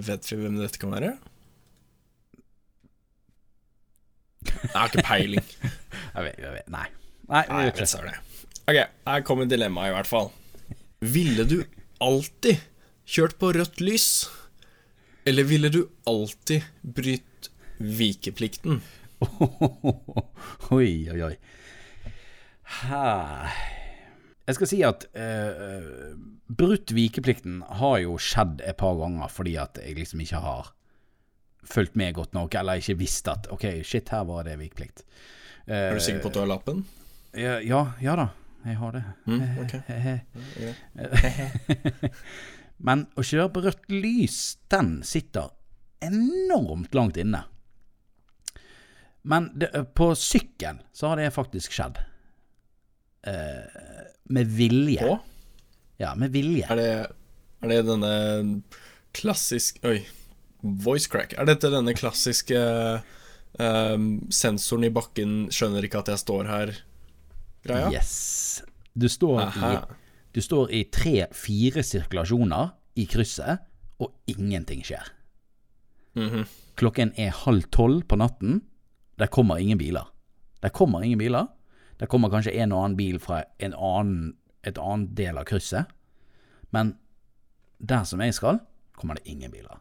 vet 0.00 0.30
vi 0.32 0.36
hvem 0.40 0.56
dette 0.62 0.78
kan 0.80 0.90
være? 0.94 1.18
Jeg 4.48 4.72
har 4.74 4.88
ikke 4.88 5.04
peiling. 5.04 5.44
Jeg 6.18 6.24
vet, 6.24 6.38
jeg 6.40 6.52
vet, 6.54 6.68
nei. 6.72 6.86
Nei, 7.28 7.42
Nei, 7.46 7.58
jeg 7.68 7.74
vet 7.76 7.92
det. 8.08 8.14
Ok, 8.68 8.78
her 9.06 9.20
kommer 9.28 9.46
dilemmaet 9.46 9.90
i 9.92 9.94
hvert 9.94 10.08
fall. 10.08 10.30
Ville 11.04 11.44
du 11.46 11.60
alltid 12.02 12.58
kjørt 13.06 13.36
på 13.38 13.52
rødt 13.54 13.78
lys? 13.84 14.06
Eller 15.28 15.46
ville 15.46 15.68
du 15.70 15.82
alltid 16.08 16.64
brytt 16.82 17.50
vikeplikten? 17.78 18.80
oi, 20.74 20.90
oi, 21.12 21.20
oi. 21.28 21.34
Jeg 24.48 24.54
skal 24.56 24.68
si 24.70 24.78
at 24.86 25.04
uh, 25.12 26.14
brutt 26.48 26.92
vikeplikten 26.96 27.60
har 27.80 27.98
jo 28.04 28.14
skjedd 28.20 28.62
et 28.64 28.78
par 28.80 28.94
ganger 29.00 29.28
fordi 29.32 29.54
at 29.60 29.78
jeg 29.82 29.96
liksom 29.98 30.20
ikke 30.24 30.40
har 30.44 30.70
fulgt 31.68 31.96
med 32.00 32.14
godt 32.16 32.32
nok, 32.36 32.54
eller 32.56 32.80
ikke 32.80 32.96
visst 33.00 33.28
at 33.28 33.48
ok, 33.52 33.64
shit, 33.84 34.08
her 34.14 34.24
var 34.28 34.40
det 34.48 34.56
vikeplikt. 34.60 34.98
Uh, 35.68 35.74
Er 35.90 35.94
du 35.98 36.04
sikker 36.04 36.22
på 36.24 36.30
at 36.32 36.36
du 36.38 36.42
har 36.44 36.48
lappen? 36.48 36.78
Ja, 37.36 37.58
ja, 37.60 37.82
ja 38.00 38.14
da, 38.16 38.26
jeg 38.64 38.76
har 38.80 38.90
det. 38.96 39.04
Mm, 39.28 39.42
okay. 39.64 39.80
Men 42.88 42.98
å 43.18 43.20
kjøre 43.26 43.52
på 43.52 43.64
rødt 43.66 43.86
lys, 43.92 44.38
den 44.72 45.00
sitter 45.04 45.50
enormt 46.04 46.94
langt 46.94 47.16
inne. 47.20 47.42
Men 49.28 49.50
det, 49.58 49.68
på 49.98 50.12
sykkel 50.16 50.78
så 50.94 51.10
har 51.10 51.16
det 51.20 51.34
faktisk 51.34 51.74
skjedd. 51.74 51.98
Eh, 53.26 54.08
med 54.30 54.46
vilje. 54.46 55.02
På? 55.02 55.18
Ja, 55.98 56.14
med 56.14 56.30
vilje. 56.30 56.66
Er 56.70 56.78
det, 56.78 56.90
er 57.62 57.72
det 57.72 57.80
denne 57.88 58.12
klassisk 59.16 59.80
Oi, 59.88 60.02
voice 60.62 61.10
crack. 61.10 61.34
Er 61.38 61.48
dette 61.48 61.70
denne 61.72 61.94
klassiske 61.96 62.58
ehm, 63.58 64.08
sensoren 64.34 64.86
i 64.86 64.92
bakken 64.94 65.48
skjønner 65.54 65.86
ikke 65.86 66.02
at 66.04 66.12
jeg 66.12 66.22
står 66.22 66.50
her-greia? 66.50 67.90
Yes. 67.94 68.62
Du 68.98 69.08
står 69.10 69.42
Aha. 69.48 69.72
i, 69.72 69.98
du 70.34 70.42
står 70.44 70.74
i 70.74 70.84
tre-fire 70.92 71.82
sirkulasjoner 71.86 72.74
i 72.98 73.06
krysset, 73.10 73.64
og 73.98 74.14
ingenting 74.30 74.84
skjer. 74.86 75.10
Mhm. 76.18 76.46
Klokken 76.78 77.10
er 77.18 77.34
halv 77.34 77.66
tolv 77.74 78.04
på 78.06 78.18
natten. 78.18 78.60
Der 79.18 79.26
kommer 79.26 79.58
ingen 79.58 79.78
biler. 79.78 80.06
Der 80.62 80.70
kommer 80.70 81.02
ingen 81.02 81.18
biler. 81.18 81.48
Der 81.98 82.10
kommer 82.10 82.30
kanskje 82.30 82.54
en 82.62 82.72
og 82.72 82.84
annen 82.84 82.98
bil 82.98 83.18
fra 83.22 83.42
en 83.58 83.74
annen, 83.74 84.34
et 84.66 84.78
annet 84.78 85.14
del 85.18 85.38
av 85.40 85.48
krysset. 85.48 85.90
Men 86.74 86.94
der 87.78 88.04
som 88.06 88.22
jeg 88.22 88.36
skal, 88.36 88.60
kommer 88.98 89.18
det 89.18 89.26
ingen 89.30 89.52
biler. 89.54 89.80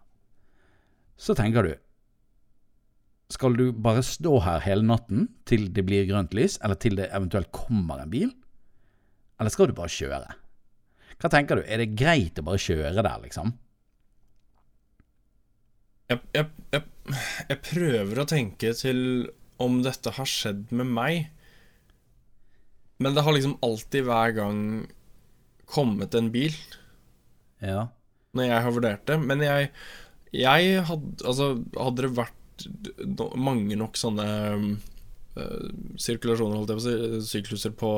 Så 1.18 1.34
tenker 1.38 1.65
du 1.65 1.76
Skal 3.34 3.57
du 3.59 3.74
bare 3.74 4.03
stå 4.05 4.38
her 4.39 4.61
hele 4.63 4.86
natten 4.88 5.26
til 5.49 5.65
det 5.76 5.84
blir 5.84 6.05
grønt 6.07 6.32
lys, 6.38 6.55
eller 6.63 6.80
til 6.80 6.95
det 6.95 7.09
eventuelt 7.11 7.51
kommer 7.51 7.99
en 7.99 8.11
bil? 8.13 8.30
Eller 9.38 9.51
skal 9.51 9.68
du 9.68 9.76
bare 9.76 9.91
kjøre? 9.91 10.38
Hva 11.20 11.32
tenker 11.34 11.59
du, 11.59 11.65
er 11.65 11.82
det 11.82 11.95
greit 11.97 12.39
å 12.39 12.45
bare 12.47 12.61
kjøre 12.61 13.03
der, 13.03 13.18
liksom? 13.26 13.51
Jeg, 16.07 16.22
jeg, 16.32 16.47
jeg, 16.72 16.86
jeg 17.49 17.59
prøver 17.68 18.22
å 18.22 18.28
tenke 18.30 18.72
til 18.80 19.01
om 19.59 19.82
dette 19.84 20.13
har 20.15 20.30
skjedd 20.30 20.72
med 20.72 20.88
meg. 20.95 21.28
Men 22.99 23.13
det 23.13 23.23
har 23.25 23.33
liksom 23.35 23.57
alltid 23.61 24.07
hver 24.07 24.31
gang 24.37 24.59
kommet 25.69 26.15
en 26.15 26.31
bil 26.33 26.53
Ja. 27.61 27.87
når 28.33 28.43
jeg 28.47 28.61
har 28.63 28.71
vurdert 28.75 29.05
det. 29.09 29.17
Men 29.21 29.41
jeg, 29.43 29.71
jeg 30.33 30.83
hadde 30.87 31.25
Altså, 31.25 31.49
hadde 31.77 32.05
det 32.07 32.11
vært 32.17 32.65
no- 33.19 33.33
mange 33.37 33.75
nok 33.77 33.97
sånne 33.99 34.27
øh, 35.37 35.67
sirkulasjoner, 36.01 36.57
holdt 36.57 36.71
jeg 36.73 36.79
på 36.79 36.83
å 36.83 36.87
si, 36.87 37.31
sykluser 37.37 37.73
på, 37.77 37.91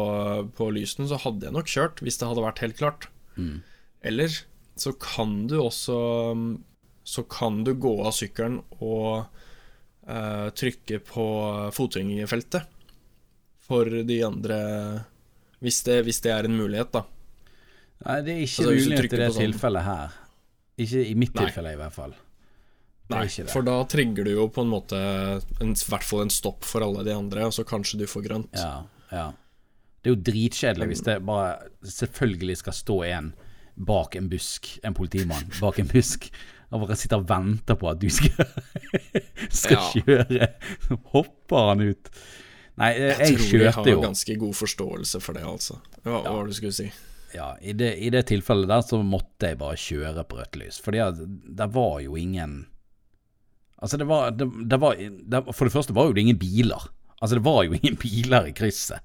på 0.57 0.69
lysene, 0.75 1.07
så 1.07 1.19
hadde 1.23 1.47
jeg 1.47 1.55
nok 1.55 1.69
kjørt, 1.71 2.01
hvis 2.03 2.19
det 2.19 2.27
hadde 2.27 2.43
vært 2.43 2.59
helt 2.65 2.77
klart. 2.79 3.07
Eller 4.03 4.33
så 4.79 4.91
kan 4.99 5.45
du 5.47 5.57
også 5.61 5.95
Så 7.07 7.23
kan 7.31 7.63
du 7.63 7.71
gå 7.73 7.93
av 8.05 8.11
sykkelen 8.13 8.59
og 8.83 9.25
øh, 10.07 10.49
trykke 10.59 10.99
på 11.07 11.23
fotgjengerfeltet 11.73 12.67
for 13.69 13.85
de 14.09 14.19
andre 14.25 14.59
hvis 15.61 15.81
det, 15.85 15.99
hvis 16.07 16.21
det 16.23 16.31
er 16.31 16.47
en 16.47 16.55
mulighet, 16.55 16.91
da. 16.95 17.01
Nei, 18.05 18.21
det 18.23 18.31
er 18.33 18.41
ikke 18.45 18.63
Altså, 18.63 18.71
mulighet 18.71 19.13
i 19.13 19.17
det 19.19 19.25
sånn- 19.33 19.41
tilfellet 19.43 19.83
her. 19.83 20.13
Ikke 20.79 21.01
i 21.03 21.15
mitt 21.19 21.33
Nei. 21.35 21.45
tilfelle, 21.49 21.73
i 21.75 21.79
hvert 21.81 21.95
fall. 21.97 22.13
Nei, 23.09 23.25
for 23.49 23.65
da 23.67 23.73
trigger 23.89 24.23
du 24.23 24.31
jo 24.35 24.45
på 24.53 24.61
en 24.63 24.69
måte 24.71 24.95
en, 25.59 25.73
I 25.73 25.89
hvert 25.89 26.05
fall 26.07 26.21
en 26.23 26.29
stopp 26.31 26.63
for 26.63 26.85
alle 26.85 27.03
de 27.03 27.11
andre, 27.11 27.47
og 27.49 27.51
så 27.57 27.65
kanskje 27.67 27.99
du 27.99 28.05
får 28.07 28.23
grønt. 28.29 28.53
Ja, 28.55 28.83
ja. 29.11 29.25
Det 29.99 30.11
er 30.11 30.15
jo 30.15 30.21
dritkjedelig 30.29 30.87
hvis 30.93 31.03
det 31.03 31.17
bare 31.27 31.67
selvfølgelig 31.83 32.57
skal 32.61 32.73
stå 32.77 32.97
en 33.09 33.33
bak 33.75 34.15
en 34.15 34.29
busk, 34.31 34.77
en 34.87 34.93
politimann 34.95 35.49
bak 35.59 35.79
en 35.83 35.87
busk, 35.91 36.29
og 36.71 36.85
bare 36.85 36.95
sitter 36.95 37.17
og 37.19 37.27
venter 37.27 37.75
på 37.75 37.89
at 37.91 37.99
du 37.99 38.07
skal, 38.13 38.47
skal 39.49 39.75
Ja. 39.75 39.89
kjøre. 39.97 40.49
Så 40.87 40.99
hopper 41.11 41.67
han 41.73 41.81
ut. 41.89 42.09
Nei, 42.79 42.93
jeg, 42.95 43.15
Jeg, 43.19 43.37
tror 43.43 43.63
jeg 43.63 43.75
har 43.75 43.87
jo 43.91 44.01
ganske 44.03 44.35
god 44.39 44.55
forståelse 44.55 45.21
for 45.23 45.37
det, 45.37 45.45
altså. 45.45 45.79
Hva 46.05 46.23
var 46.23 46.43
det 46.45 46.55
du 46.55 46.59
skulle 46.61 46.75
si? 46.75 46.89
ja, 47.33 47.57
i, 47.61 47.73
det, 47.73 47.95
I 47.95 48.09
det 48.09 48.23
tilfellet 48.29 48.69
der 48.69 48.83
så 48.85 49.01
måtte 49.05 49.51
jeg 49.51 49.59
bare 49.59 49.79
kjøre 49.79 50.25
på 50.27 50.39
rødt 50.39 50.59
lys. 50.59 50.79
Fordi 50.83 51.03
det 51.59 51.71
var 51.75 51.99
jo 52.05 52.17
ingen 52.17 52.61
Altså, 53.79 53.95
det 53.95 54.09
var, 54.09 54.33
det, 54.35 54.43
det 54.67 54.75
var 54.81 54.97
For 55.55 55.69
det 55.69 55.71
første 55.71 55.93
var 55.95 56.09
jo 56.09 56.15
det 56.15 56.25
ingen 56.25 56.39
biler. 56.39 56.89
Altså, 57.21 57.37
det 57.37 57.45
var 57.45 57.63
jo 57.63 57.77
ingen 57.77 57.95
biler 58.05 58.49
i 58.49 58.55
krysset. 58.55 58.99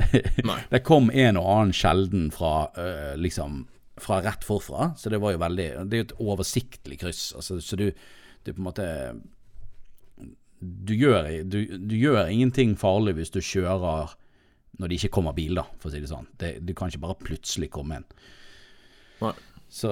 Det 0.72 0.80
kom 0.86 1.10
en 1.12 1.36
og 1.36 1.48
annen 1.50 1.74
sjelden 1.76 2.30
fra 2.32 2.70
øh, 2.78 3.16
liksom 3.20 3.66
fra 4.00 4.22
rett 4.24 4.46
forfra, 4.46 4.94
så 4.96 5.10
det 5.12 5.18
var 5.20 5.34
jo 5.34 5.42
veldig 5.42 5.66
Det 5.90 5.96
er 5.96 6.00
jo 6.00 6.06
et 6.06 6.20
oversiktlig 6.24 6.96
kryss, 7.02 7.34
altså, 7.36 7.58
så 7.60 7.76
du, 7.76 7.90
du 8.46 8.52
på 8.54 8.62
en 8.62 8.64
måte 8.64 8.86
du 10.60 10.92
gjør, 10.94 11.28
du, 11.48 11.58
du 11.78 11.94
gjør 11.96 12.28
ingenting 12.28 12.74
farlig 12.78 13.16
hvis 13.18 13.32
du 13.32 13.40
kjører 13.40 14.16
når 14.80 14.88
det 14.88 14.96
ikke 15.00 15.14
kommer 15.18 15.36
bil, 15.36 15.58
da, 15.58 15.66
for 15.80 15.90
å 15.90 15.92
si 15.92 16.00
det 16.00 16.10
sånn. 16.10 16.28
Det, 16.40 16.54
du 16.64 16.72
kan 16.76 16.88
ikke 16.88 17.02
bare 17.02 17.20
plutselig 17.20 17.68
komme 17.74 18.00
inn. 18.00 18.06
Nei. 19.20 19.34
Så, 19.70 19.90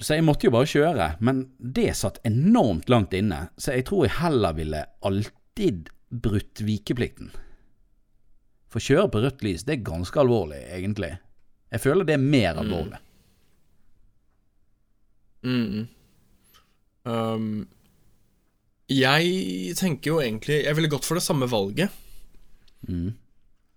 så 0.00 0.16
jeg 0.16 0.24
måtte 0.24 0.48
jo 0.48 0.54
bare 0.54 0.68
kjøre. 0.70 1.08
Men 1.24 1.42
det 1.58 1.90
satt 1.98 2.22
enormt 2.28 2.88
langt 2.92 3.16
inne, 3.16 3.48
så 3.60 3.74
jeg 3.76 3.88
tror 3.88 4.06
jeg 4.06 4.16
heller 4.20 4.56
ville 4.56 4.84
alltid 5.08 5.90
brutt 6.08 6.62
vikeplikten. 6.64 7.32
For 8.68 8.80
å 8.80 8.86
kjøre 8.86 9.10
på 9.12 9.22
rødt 9.24 9.44
lys, 9.44 9.64
det 9.68 9.76
er 9.76 9.86
ganske 9.88 10.22
alvorlig, 10.22 10.60
egentlig. 10.72 11.14
Jeg 11.72 11.84
føler 11.84 12.08
det 12.08 12.16
er 12.16 12.24
mer 12.24 12.60
alvorlig. 12.62 13.00
Mm. 15.44 15.84
Um, 17.08 17.50
jeg 18.88 19.74
tenker 19.76 20.14
jo 20.14 20.20
egentlig 20.22 20.62
Jeg 20.64 20.76
ville 20.78 20.88
gått 20.88 21.04
for 21.04 21.18
det 21.18 21.24
samme 21.24 21.48
valget. 21.50 21.92
Mm. 22.88 23.10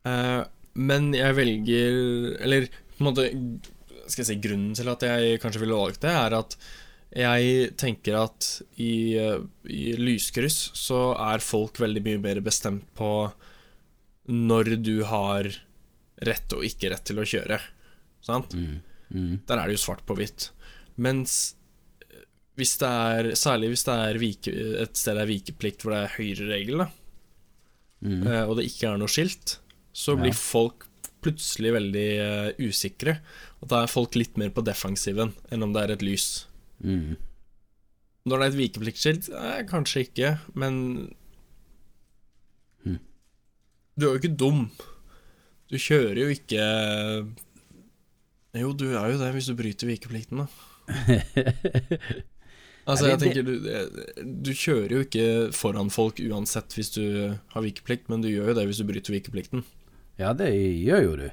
Uh, 0.07 0.43
men 0.79 1.09
jeg 1.13 1.35
velger 1.35 1.97
Eller 2.45 2.67
på 2.69 3.01
en 3.01 3.09
måte 3.09 3.25
Skal 4.05 4.23
jeg 4.23 4.29
si 4.29 4.37
grunnen 4.43 4.77
til 4.77 4.87
at 4.91 5.03
jeg 5.03 5.41
kanskje 5.43 5.63
ville 5.63 5.77
valgt 5.77 6.05
det, 6.05 6.13
er 6.15 6.37
at 6.37 6.55
jeg 7.11 7.73
tenker 7.75 8.15
at 8.21 8.45
i, 8.79 9.17
eh, 9.19 9.41
i 9.67 9.97
lyskryss 9.99 10.69
så 10.79 11.09
er 11.19 11.43
folk 11.43 11.81
veldig 11.83 12.03
mye 12.05 12.21
mer 12.23 12.39
bestemt 12.45 12.85
på 12.95 13.09
når 14.31 14.69
du 14.79 15.03
har 15.09 15.49
rett 16.23 16.55
og 16.55 16.63
ikke 16.63 16.93
rett 16.93 17.03
til 17.09 17.19
å 17.19 17.27
kjøre. 17.27 17.57
Sant? 18.23 18.55
Mm. 18.55 19.43
Der 19.43 19.57
er 19.57 19.67
det 19.67 19.75
jo 19.75 19.83
svart 19.83 20.05
på 20.07 20.15
hvitt. 20.15 20.53
Mens 20.95 21.57
hvis 22.59 22.73
det 22.81 22.87
er, 22.89 23.29
særlig 23.39 23.69
hvis 23.71 23.83
det 23.87 23.95
er 24.07 24.19
vike, 24.21 24.51
et 24.83 24.97
sted 24.99 25.15
det 25.17 25.23
er 25.23 25.29
vikeplikt 25.31 25.83
hvor 25.85 25.93
det 25.95 26.01
er 26.05 26.15
høyreregel, 26.17 26.77
da, 26.85 26.89
Mm. 28.01 28.23
eh, 28.25 28.43
og 28.49 28.55
det 28.57 28.63
ikke 28.65 28.87
er 28.89 28.97
noe 28.97 29.11
skilt, 29.13 29.59
så 29.93 30.15
blir 30.17 30.33
folk 30.33 30.87
plutselig 31.21 31.69
veldig 31.75 32.05
uh, 32.17 32.47
usikre. 32.65 33.19
Og 33.61 33.67
da 33.69 33.83
er 33.83 33.91
folk 33.93 34.15
litt 34.17 34.39
mer 34.41 34.49
på 34.49 34.63
defensiven 34.65 35.35
enn 35.53 35.61
om 35.61 35.69
det 35.75 35.83
er 35.83 35.91
et 35.93 36.01
lys. 36.01 36.47
Mm. 36.81 37.11
Når 38.25 38.39
det 38.41 38.47
er 38.47 38.49
et 38.55 38.57
vikepliktskilt, 38.57 39.29
eh, 39.29 39.61
kanskje 39.69 40.07
ikke, 40.07 40.31
men 40.55 41.13
Mm. 42.83 42.97
Du 43.95 44.07
er 44.07 44.15
jo 44.15 44.19
ikke 44.23 44.35
dum. 44.41 44.63
Du 45.69 45.77
kjører 45.77 46.17
jo 46.23 46.29
ikke 46.33 46.65
Jo, 48.57 48.73
du 48.73 48.87
er 48.97 49.11
jo 49.13 49.19
det 49.21 49.29
hvis 49.35 49.45
du 49.45 49.53
bryter 49.55 49.85
vikeplikten, 49.93 50.41
da. 50.41 50.47
Altså, 52.91 53.09
jeg 53.09 53.19
tenker 53.21 53.45
du, 53.47 53.53
du 54.45 54.51
kjører 54.51 54.95
jo 54.95 55.03
ikke 55.05 55.27
foran 55.55 55.91
folk 55.93 56.19
uansett 56.21 56.75
hvis 56.75 56.93
du 56.95 57.03
har 57.53 57.65
vikeplikt, 57.65 58.09
men 58.11 58.23
du 58.23 58.29
gjør 58.29 58.51
jo 58.51 58.57
det 58.59 58.67
hvis 58.69 58.81
du 58.81 58.87
bryter 58.89 59.15
vikeplikten. 59.15 59.63
Ja, 60.19 60.33
det 60.37 60.51
gjør 60.51 61.05
jo 61.05 61.13
du. 61.23 61.27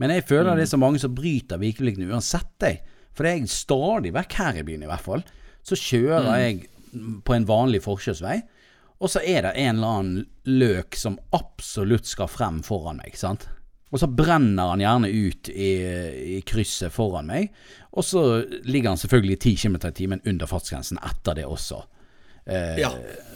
Men 0.00 0.14
jeg 0.14 0.24
føler 0.28 0.56
det 0.56 0.64
er 0.64 0.72
så 0.72 0.80
mange 0.80 1.00
som 1.02 1.12
bryter 1.16 1.60
vikeplikten 1.60 2.08
uansett, 2.08 2.52
jeg. 2.64 2.80
For 3.16 3.26
det 3.26 3.32
er 3.34 3.52
stadig 3.52 4.14
vekk 4.16 4.36
her 4.38 4.60
i 4.60 4.64
byen, 4.64 4.84
i 4.86 4.88
hvert 4.88 5.04
fall. 5.04 5.24
Så 5.66 5.76
kjører 5.76 6.30
jeg 6.40 6.62
på 7.26 7.36
en 7.36 7.46
vanlig 7.48 7.82
forkjørsvei, 7.84 8.38
og 9.00 9.12
så 9.12 9.22
er 9.24 9.44
det 9.46 9.54
en 9.60 9.78
eller 9.78 9.96
annen 10.00 10.24
løk 10.60 10.96
som 10.98 11.18
absolutt 11.36 12.08
skal 12.08 12.30
frem 12.30 12.60
foran 12.64 13.00
meg, 13.00 13.16
sant. 13.16 13.48
Og 13.90 13.98
så 13.98 14.06
brenner 14.06 14.70
han 14.70 14.82
gjerne 14.84 15.08
ut 15.10 15.48
i, 15.50 15.70
i 16.36 16.40
krysset 16.46 16.92
foran 16.94 17.26
meg, 17.26 17.48
og 17.90 18.06
så 18.06 18.22
ligger 18.62 18.92
han 18.92 19.00
selvfølgelig 19.00 19.38
10 19.40 19.54
km 19.64 19.78
i 19.88 19.94
timen 19.98 20.22
under 20.30 20.46
fartsgrensen 20.46 21.00
etter 21.02 21.40
det 21.40 21.46
også. 21.48 21.80
Eh, 22.46 22.78
Ja. 22.78 22.92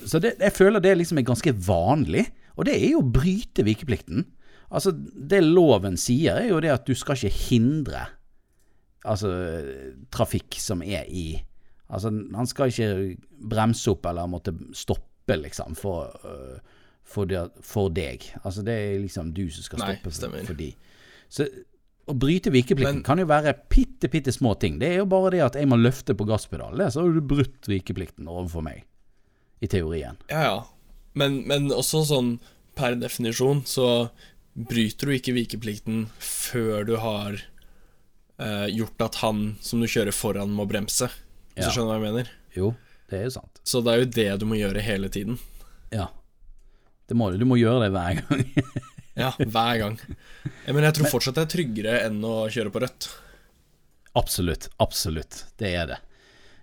Så 0.07 0.20
det, 0.22 0.36
jeg 0.38 0.55
føler 0.55 0.80
det 0.84 0.96
liksom 1.00 1.18
er 1.18 1.26
ganske 1.26 1.55
vanlig, 1.66 2.28
og 2.55 2.68
det 2.68 2.76
er 2.78 2.92
jo 2.92 3.00
å 3.02 3.11
bryte 3.16 3.64
vikeplikten. 3.66 4.28
Altså, 4.70 4.92
det 4.94 5.42
loven 5.42 5.98
sier 5.98 6.38
er 6.38 6.52
jo 6.52 6.61
det 6.62 6.70
at 6.70 6.86
du 6.86 6.94
skal 6.98 7.18
ikke 7.18 7.34
hindre 7.50 8.07
altså, 9.05 9.30
trafikk 10.14 10.59
som 10.62 10.82
er 10.86 11.09
i 11.11 11.26
Altså, 11.94 12.09
han 12.09 12.46
skal 12.48 12.70
ikke 12.72 13.18
bremse 13.50 13.90
opp 13.92 14.07
eller 14.09 14.26
måtte 14.26 14.55
stoppe, 14.74 15.36
liksom, 15.36 15.76
for, 15.76 16.14
øh, 16.24 16.57
for, 17.05 17.28
de, 17.30 17.44
for 17.62 17.90
deg. 17.94 18.24
Altså, 18.44 18.64
det 18.66 18.74
er 18.74 18.98
liksom 19.02 19.32
du 19.36 19.44
som 19.52 19.62
skal 19.66 19.78
stoppe 19.84 20.32
Nei, 20.34 20.44
for 20.48 20.59
de. 20.59 20.70
Så 21.32 21.46
å 22.09 22.14
bryte 22.20 22.50
vikeplikten 22.52 23.00
Men- 23.00 23.05
kan 23.07 23.18
jo 23.18 23.26
være 23.30 23.55
bitte, 23.72 24.09
bitte 24.12 24.32
små 24.34 24.55
ting. 24.61 24.78
Det 24.78 24.88
er 24.92 24.96
jo 25.02 25.07
bare 25.09 25.30
det 25.32 25.40
at 25.44 25.55
jeg 25.57 25.68
må 25.70 25.76
løfte 25.80 26.14
på 26.16 26.26
gasspedalen. 26.28 26.90
Så 26.92 27.00
har 27.05 27.12
du 27.16 27.20
brutt 27.20 27.68
vikeplikten 27.70 28.28
overfor 28.28 28.62
meg. 28.66 28.82
I 29.62 29.66
teorien. 29.70 30.16
Ja, 30.28 30.42
ja. 30.42 30.64
Men, 31.14 31.46
men 31.48 31.70
også 31.72 32.02
sånn 32.05 32.34
per 32.76 32.96
definisjon 32.98 33.62
så 33.64 34.11
bryter 34.55 35.07
du 35.09 35.14
ikke 35.14 35.32
vikeplikten 35.36 36.09
før 36.18 36.84
du 36.86 36.96
har 37.00 37.38
eh, 38.38 38.66
gjort 38.74 39.00
at 39.07 39.14
han 39.22 39.55
som 39.64 39.80
du 39.80 39.86
kjører 39.86 40.12
foran, 40.12 40.50
må 40.52 40.66
bremse. 40.68 41.09
Hvis 41.55 41.64
Ja. 41.64 41.70
du 41.70 41.76
skjønner 41.78 41.94
hva 41.94 42.00
jeg 42.02 42.07
mener? 42.12 42.30
Jo, 42.57 42.74
det 43.09 43.20
er 43.20 43.24
jo 43.28 43.34
sant. 43.38 43.61
Så 43.64 43.80
det 43.84 43.94
er 43.94 43.98
jo 44.02 44.11
det 44.18 44.40
du 44.42 44.46
må 44.50 44.59
gjøre 44.59 44.82
hele 44.82 45.09
tiden. 45.09 45.38
Ja. 45.94 46.09
Det 47.09 47.16
må 47.18 47.30
du. 47.30 47.38
Du 47.40 47.46
må 47.48 47.59
gjøre 47.61 47.86
det 47.86 47.94
hver 47.94 48.20
gang. 48.22 48.44
Ja, 49.14 49.28
hver 49.38 49.76
gang. 49.78 49.92
Men 50.66 50.84
jeg 50.88 50.96
tror 50.96 51.07
fortsatt 51.12 51.36
det 51.38 51.44
er 51.44 51.50
tryggere 51.52 51.98
enn 52.02 52.16
å 52.26 52.48
kjøre 52.50 52.72
på 52.74 52.80
rødt. 52.82 53.07
Absolutt, 54.18 54.66
absolutt. 54.82 55.44
Det 55.61 55.70
er 55.70 55.86
det. 55.92 55.98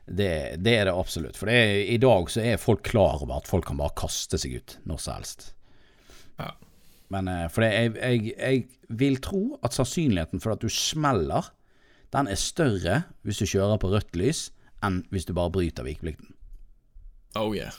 Det, 0.06 0.32
det 0.60 0.74
er 0.82 0.90
det 0.90 0.96
absolutt. 0.96 1.38
For 1.40 1.48
det 1.48 1.56
er, 1.56 1.72
i 1.94 2.00
dag 2.02 2.28
så 2.32 2.44
er 2.44 2.60
folk 2.60 2.84
klar 2.88 3.22
over 3.22 3.38
at 3.38 3.48
folk 3.48 3.70
kan 3.70 3.80
bare 3.80 3.96
kaste 4.02 4.40
seg 4.42 4.58
ut 4.60 4.76
når 4.84 5.00
som 5.00 5.20
helst. 5.20 5.46
Ja. 6.42 6.50
Men 7.16 7.30
eh, 7.32 7.46
for 7.52 7.64
det, 7.64 7.72
jeg, 7.72 7.94
jeg, 7.96 8.36
jeg 8.36 8.98
vil 9.00 9.20
tro 9.24 9.42
at 9.64 9.76
sannsynligheten 9.76 10.44
for 10.44 10.56
at 10.56 10.64
du 10.64 10.72
smeller, 10.72 11.52
den 12.12 12.28
er 12.28 12.40
større 12.40 12.98
hvis 13.24 13.40
du 13.40 13.48
kjører 13.48 13.80
på 13.80 13.92
rødt 13.94 14.20
lys, 14.20 14.50
enn 14.84 15.06
hvis 15.14 15.28
du 15.30 15.32
bare 15.38 15.54
bryter 15.56 15.88
vikeplikten. 15.88 16.34
Oh 17.40 17.56
yeah. 17.56 17.72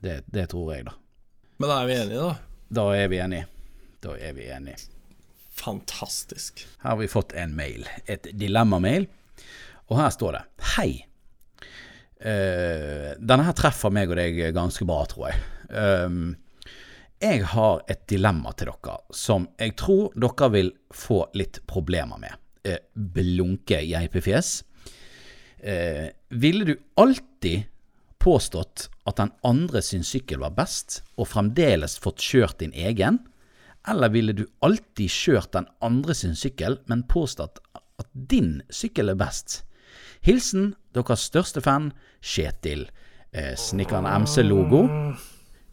Det, 0.00 0.22
det 0.32 0.48
tror 0.54 0.72
jeg, 0.72 0.88
da. 0.88 0.96
Men 1.58 1.70
da 1.70 1.80
er 1.82 1.88
vi 1.88 1.98
enige, 1.98 2.22
da. 2.22 2.34
Da 2.78 2.86
er 2.94 3.08
vi 3.10 3.18
enige. 3.18 3.46
Da 4.04 4.14
er 4.14 4.34
vi 4.36 4.48
enige. 4.54 4.78
Fantastisk. 5.58 6.62
Her 6.84 6.92
har 6.92 6.98
vi 7.00 7.08
fått 7.10 7.34
en 7.34 7.56
mail, 7.58 7.86
et 8.06 8.28
dilemma-mail, 8.38 9.08
og 9.88 9.98
her 9.98 10.12
står 10.14 10.36
det 10.36 10.42
Hei. 10.76 10.90
Uh, 12.18 13.14
denne 13.18 13.46
her 13.46 13.56
treffer 13.58 13.90
meg 13.94 14.10
og 14.10 14.18
deg 14.18 14.38
ganske 14.54 14.86
bra, 14.86 15.00
tror 15.10 15.32
jeg. 15.32 15.42
Um, 15.74 16.36
jeg 17.18 17.42
har 17.50 17.82
et 17.90 18.04
dilemma 18.10 18.52
til 18.54 18.70
dere 18.70 19.00
som 19.14 19.48
jeg 19.58 19.74
tror 19.78 20.12
dere 20.14 20.48
vil 20.54 20.70
få 20.94 21.24
litt 21.34 21.58
problemer 21.66 22.20
med. 22.22 22.36
Eh, 22.62 22.78
blunke 22.94 23.80
geipefjes. 23.82 24.52
Eh, 25.58 26.06
ville 26.30 26.68
du 26.68 26.76
alltid 26.94 27.66
påstått 28.22 28.88
at 29.08 29.16
den 29.20 29.30
andre 29.46 29.82
sin 29.82 30.04
sykkel 30.04 30.38
var 30.42 30.50
best, 30.56 31.02
og 31.16 31.28
fremdeles 31.32 31.98
fått 32.02 32.22
kjørt 32.24 32.58
din 32.62 32.74
egen? 32.74 33.18
Eller 33.88 34.08
ville 34.12 34.32
du 34.36 34.44
alltid 34.64 35.10
kjørt 35.10 35.52
den 35.54 35.66
andre 35.84 36.14
sin 36.14 36.36
sykkel, 36.36 36.78
men 36.90 37.06
påstått 37.08 37.58
at 37.74 38.06
din 38.12 38.62
sykkel 38.70 39.08
er 39.12 39.18
best? 39.18 39.62
Hilsen 40.26 40.74
deres 40.94 41.20
største 41.30 41.60
fan, 41.62 41.92
Kjetil. 42.20 42.88
Eh, 43.32 43.54
Snikkeren 43.56 44.06
MC-logo. 44.24 44.88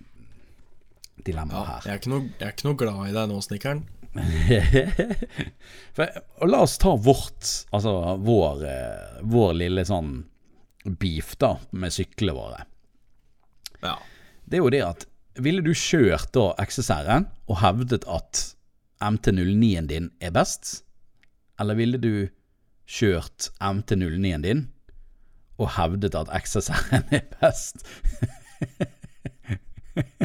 dilemmaet 1.23 1.69
her. 1.69 1.87
Jeg 1.87 1.93
er, 1.93 1.99
ikke 2.03 2.15
noe, 2.17 2.25
jeg 2.33 2.47
er 2.49 2.53
ikke 2.57 2.67
noe 2.67 2.81
glad 2.83 2.99
i 3.07 3.15
deg 3.15 3.31
nå, 3.31 3.37
snekkeren. 3.47 3.85
For, 5.97 6.07
og 6.43 6.47
la 6.51 6.59
oss 6.67 6.75
ta 6.83 6.91
vårt, 6.99 7.43
altså 7.75 7.93
vår, 8.27 8.55
eh, 8.73 9.23
vår 9.23 9.51
lille 9.63 9.83
sånn 9.87 10.25
beef 10.99 11.37
da, 11.39 11.55
med 11.71 11.95
syklene 11.95 12.35
våre. 12.37 12.61
Ja. 13.87 13.95
Det 14.45 14.59
er 14.59 14.63
jo 14.67 14.75
det 14.75 14.83
at 14.87 15.07
ville 15.43 15.63
du 15.63 15.73
kjørt 15.75 16.35
da 16.35 16.53
XSR-en 16.63 17.27
og 17.51 17.59
hevdet 17.63 18.07
at 18.11 18.54
MT09-en 19.05 19.87
din 19.91 20.11
er 20.21 20.33
best? 20.35 20.85
Eller 21.61 21.75
ville 21.79 21.99
du 22.01 22.29
kjørt 22.91 23.51
MT09-en 23.61 24.45
din 24.45 24.65
og 25.61 25.71
hevdet 25.77 26.17
at 26.19 26.33
XSR-en 26.43 27.05
er 27.15 27.27
best? 27.41 27.85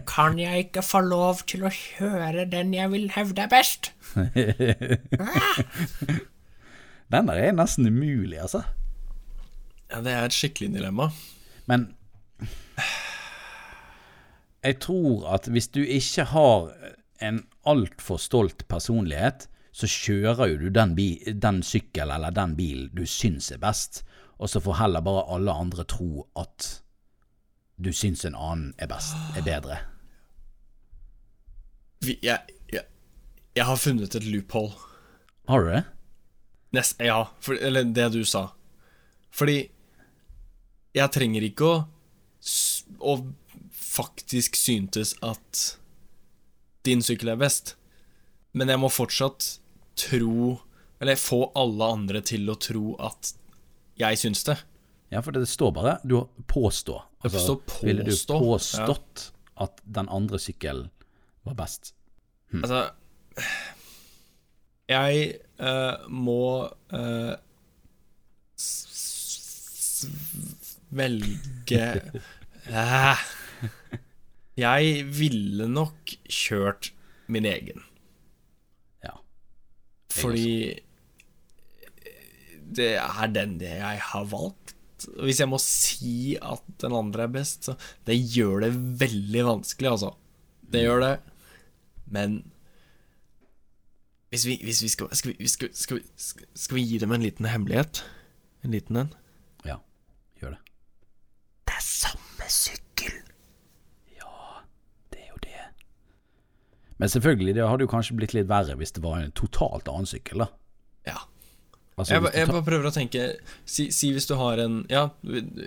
Kan 0.09 0.39
jeg 0.39 0.65
ikke 0.65 0.81
få 0.81 0.99
lov 1.05 1.43
til 1.47 1.61
å 1.67 1.69
kjøre 1.73 2.47
den 2.49 2.73
jeg 2.73 2.89
vil 2.91 3.11
hevde 3.13 3.41
er 3.45 3.51
best? 3.51 3.91
Den 7.09 7.25
der 7.29 7.39
er 7.41 7.53
nesten 7.57 7.87
umulig, 7.89 8.37
altså. 8.41 8.61
ja, 9.89 10.01
det 10.05 10.11
er 10.13 10.25
et 10.27 10.33
skikkelig 10.33 10.75
dilemma. 10.75 11.07
Men 11.65 11.87
Jeg 14.63 14.79
tror 14.83 15.29
at 15.33 15.47
hvis 15.47 15.67
du 15.67 15.79
ikke 15.81 16.23
har 16.33 16.69
en 17.21 17.43
altfor 17.69 18.19
stolt 18.21 18.65
personlighet, 18.71 19.47
så 19.71 19.87
kjører 19.87 20.51
jo 20.51 20.57
du 20.63 20.69
den, 20.73 20.95
den 21.39 21.61
sykkel 21.63 22.11
eller 22.11 22.33
den 22.35 22.55
bilen 22.57 22.89
du 22.95 23.05
syns 23.07 23.51
er 23.53 23.61
best, 23.61 24.03
og 24.39 24.49
så 24.49 24.61
får 24.63 24.79
heller 24.81 25.03
bare 25.05 25.27
alle 25.35 25.53
andre 25.53 25.85
tro 25.87 26.25
at 26.39 26.69
du 27.79 27.91
syns 27.95 28.25
en 28.27 28.35
annen 28.35 28.73
er 28.81 28.89
best, 28.91 29.15
er 29.37 29.45
bedre. 29.45 29.79
Vi, 32.03 32.17
jeg, 32.23 32.55
jeg, 32.71 32.85
jeg 33.55 33.67
har 33.67 33.79
funnet 33.79 34.15
et 34.15 34.27
loophole. 34.27 34.75
Har 35.47 35.63
du 35.63 35.71
det? 35.73 35.83
Nest, 36.75 36.99
ja, 37.03 37.23
for, 37.41 37.55
eller 37.55 37.87
det 37.87 38.11
du 38.13 38.21
sa. 38.27 38.49
Fordi 39.35 39.61
jeg 40.95 41.13
trenger 41.13 41.45
ikke 41.45 41.69
å, 41.69 41.79
å 42.99 43.15
faktisk 43.75 44.57
syntes 44.59 45.15
at 45.25 45.78
din 46.87 47.03
sykkel 47.03 47.33
er 47.33 47.39
best, 47.39 47.75
men 48.55 48.71
jeg 48.71 48.81
må 48.81 48.89
fortsatt 48.89 49.59
tro 49.99 50.59
Eller 50.99 51.15
få 51.19 51.51
alle 51.55 51.85
andre 51.93 52.19
til 52.25 52.49
å 52.51 52.57
tro 52.59 52.95
at 52.99 53.33
jeg 53.99 54.19
syns 54.19 54.41
det. 54.47 54.55
Ja, 55.11 55.21
for 55.23 55.31
det 55.35 55.45
står 55.47 55.71
bare 55.75 55.97
Du 56.03 56.17
påstår. 56.47 57.05
Altså, 57.23 57.55
påstå. 57.55 57.85
Ville 57.87 58.03
du 58.03 58.11
påstått 58.11 58.43
påstått 58.43 59.31
at 59.59 59.81
den 59.83 60.09
andre 60.09 60.39
sykkelen 60.39 60.89
var 61.47 61.55
best? 61.59 61.93
Altså 62.53 62.89
Jeg 64.89 65.39
uh, 65.61 66.07
må 66.09 66.67
uh, 66.93 67.35
velge 70.89 71.85
Jeg 74.59 75.03
ville 75.15 75.67
nok 75.71 76.13
kjørt 76.27 76.91
min 77.31 77.45
egen, 77.45 77.83
Ja. 79.05 79.13
fordi 80.11 80.79
det 82.75 82.91
er 82.99 83.27
den 83.33 83.59
jeg 83.61 83.99
har 84.11 84.25
valgt. 84.29 84.73
Hvis 85.23 85.39
jeg 85.39 85.47
må 85.49 85.57
si 85.63 86.35
at 86.41 86.63
den 86.81 86.93
andre 86.93 87.23
er 87.23 87.31
best, 87.33 87.63
så 87.69 87.75
det 88.05 88.17
gjør 88.33 88.65
det 88.65 88.73
veldig 88.99 89.45
vanskelig, 89.47 89.89
altså. 89.93 90.11
Det 90.69 90.83
gjør 90.83 90.99
det. 91.05 91.13
Men 92.11 92.41
hvis 94.29 94.45
vi, 94.45 94.59
hvis 94.63 94.83
vi 94.83 94.89
skal, 94.91 95.09
skal, 95.15 95.33
vi, 95.39 95.47
skal, 95.47 95.71
skal, 95.73 95.97
vi, 96.01 96.03
skal, 96.53 96.75
vi 96.77 96.83
gi 96.85 96.97
dem 97.01 97.11
en 97.15 97.23
liten 97.25 97.47
hemmelighet? 97.49 98.03
En 98.63 98.75
liten 98.75 98.99
en? 99.05 99.13
Ja, 99.65 99.79
gjør 100.41 100.57
det. 100.57 100.61
Det 101.69 101.77
er 101.79 101.85
samme 101.85 102.49
sykkel. 102.49 103.15
Det 105.09 105.23
er 105.23 105.31
jo 105.31 105.39
det. 105.41 105.63
Men 106.99 107.11
selvfølgelig, 107.11 107.55
det 107.55 107.67
hadde 107.67 107.85
jo 107.85 107.91
kanskje 107.91 108.15
blitt 108.19 108.35
litt 108.35 108.49
verre 108.49 108.75
hvis 108.79 108.91
det 108.95 109.03
var 109.03 109.21
en 109.21 109.35
totalt 109.37 109.87
annen 109.87 110.09
sykkel, 110.09 110.43
da. 110.43 110.49
Ja. 111.07 111.19
Altså, 111.99 112.15
Jeg, 112.15 112.31
jeg 112.35 112.47
bare 112.47 112.63
prøver 112.63 112.87
å 112.87 112.91
tenke 112.95 113.23
Si, 113.67 113.89
si 113.91 114.13
hvis 114.15 114.27
du 114.29 114.37
har 114.39 114.59
en 114.63 114.81
Ja, 114.91 115.09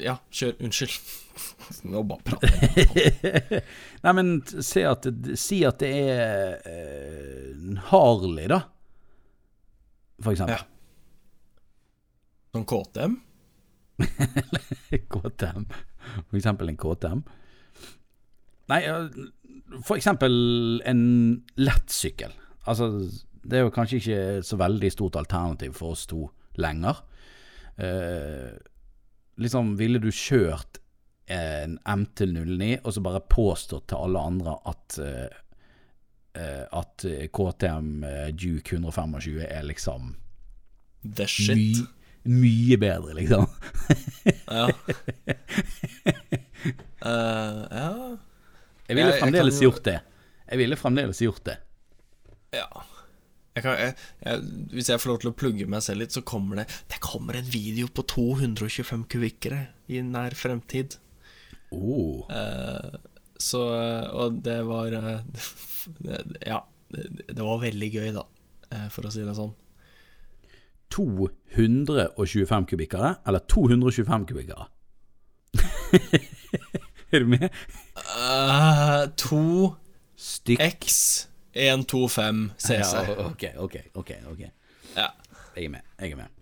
ja 0.00 0.14
kjør. 0.32 0.54
Unnskyld. 0.64 0.94
Nå 1.92 2.04
bare 2.08 2.24
prater. 2.24 3.64
Nei, 4.04 4.14
men 4.16 4.30
se 4.64 4.84
at 4.88 5.08
si 5.40 5.62
at 5.68 5.80
det 5.82 5.90
er 6.12 6.56
eh, 6.68 7.50
en 7.52 7.80
Harley, 7.90 8.48
da. 8.52 8.62
For 10.22 10.32
eksempel. 10.32 10.60
Ja. 10.60 10.68
Sånn 12.52 12.66
KTM? 12.68 13.16
KTM. 15.12 15.68
For 16.28 16.40
eksempel 16.40 16.72
en 16.72 16.80
KTM. 16.80 17.22
Nei, 18.72 18.80
for 19.80 19.96
eksempel 19.96 20.34
en 20.88 21.04
lettsykkel. 21.60 22.34
Altså, 22.68 22.90
det 23.42 23.58
er 23.58 23.66
jo 23.66 23.74
kanskje 23.74 24.00
ikke 24.00 24.20
så 24.46 24.58
veldig 24.60 24.92
stort 24.92 25.16
alternativ 25.18 25.74
for 25.78 25.96
oss 25.96 26.06
to 26.10 26.26
lenger. 26.60 27.02
Eh, 27.80 28.52
liksom, 29.40 29.74
ville 29.80 30.00
du 30.02 30.10
kjørt 30.12 30.78
en 31.32 31.78
MT-09 31.86 32.82
og 32.82 32.92
så 32.94 33.02
bare 33.04 33.22
påstått 33.30 33.88
til 33.90 34.04
alle 34.04 34.22
andre 34.32 34.56
at 34.68 34.98
eh, 35.02 35.38
eh, 36.38 36.64
at 36.68 37.06
KTM 37.32 38.04
eh, 38.04 38.28
Duke 38.36 38.76
125 38.76 39.40
er 39.46 39.62
liksom 39.66 40.14
The 41.02 41.26
shit. 41.26 41.56
my, 41.56 41.86
mye 42.44 42.76
bedre, 42.78 43.14
liksom. 43.18 43.46
Ja. 44.46 44.68
Uh, 47.02 47.64
ja. 47.82 47.96
Jeg 48.92 48.98
ville 48.98 49.08
Jeg- 49.08 49.18
jeg 49.18 49.24
fremdeles 49.24 49.58
kan 49.58 49.64
gjort 49.66 49.84
det. 49.88 49.98
Jeg 50.52 50.58
ville 50.60 50.76
fremdeles 50.76 51.20
gjort 51.24 51.44
det. 51.48 51.58
Ja. 52.52 52.66
Jeg 53.56 53.64
kan, 53.66 53.76
jeg, 53.80 53.94
jeg, 54.24 54.42
hvis 54.72 54.88
jeg 54.88 55.00
får 55.00 55.10
lov 55.12 55.18
til 55.22 55.30
å 55.30 55.36
plugge 55.36 55.66
meg 55.68 55.82
selv 55.84 56.00
litt, 56.00 56.12
så 56.14 56.22
kommer 56.24 56.56
det 56.62 56.66
Det 56.88 57.00
kommer 57.04 57.36
en 57.36 57.48
video 57.52 57.86
på 57.92 58.04
225 58.08 59.02
kubikkere 59.12 59.66
i 59.92 60.00
nær 60.04 60.32
fremtid. 60.36 60.96
Oh. 61.72 62.24
Eh, 62.32 62.96
så 63.40 63.60
Og 64.12 64.40
det 64.44 64.58
var 64.68 64.92
eh, 64.96 65.20
det- 65.32 66.24
Ja, 66.48 66.62
det, 66.92 67.06
det 67.32 67.40
var 67.44 67.60
veldig 67.64 67.90
gøy, 67.92 68.12
da, 68.16 68.24
eh, 68.72 68.88
for 68.92 69.08
å 69.08 69.12
si 69.12 69.20
det 69.24 69.36
sånn. 69.36 69.54
225 70.92 72.66
kubikkere, 72.68 73.14
eller 73.26 73.40
225 73.48 74.26
kubikkere? 74.28 74.66
er 77.16 77.24
du 77.24 77.30
med? 77.34 77.48
Eh, 78.02 79.04
2 79.20 79.44
Stykk. 80.22 80.60
X 80.60 81.28
125 81.52 82.50
CC. 82.56 82.78
Ja, 82.78 83.02
ok, 83.26 83.44
ok, 83.56 83.76
ok. 83.94 84.12
ok. 84.32 84.44
Ja. 84.96 85.08
Jeg 85.56 85.64
er 85.64 85.72
med. 85.74 85.80
jeg 86.00 86.12
er 86.12 86.16
med. 86.16 86.38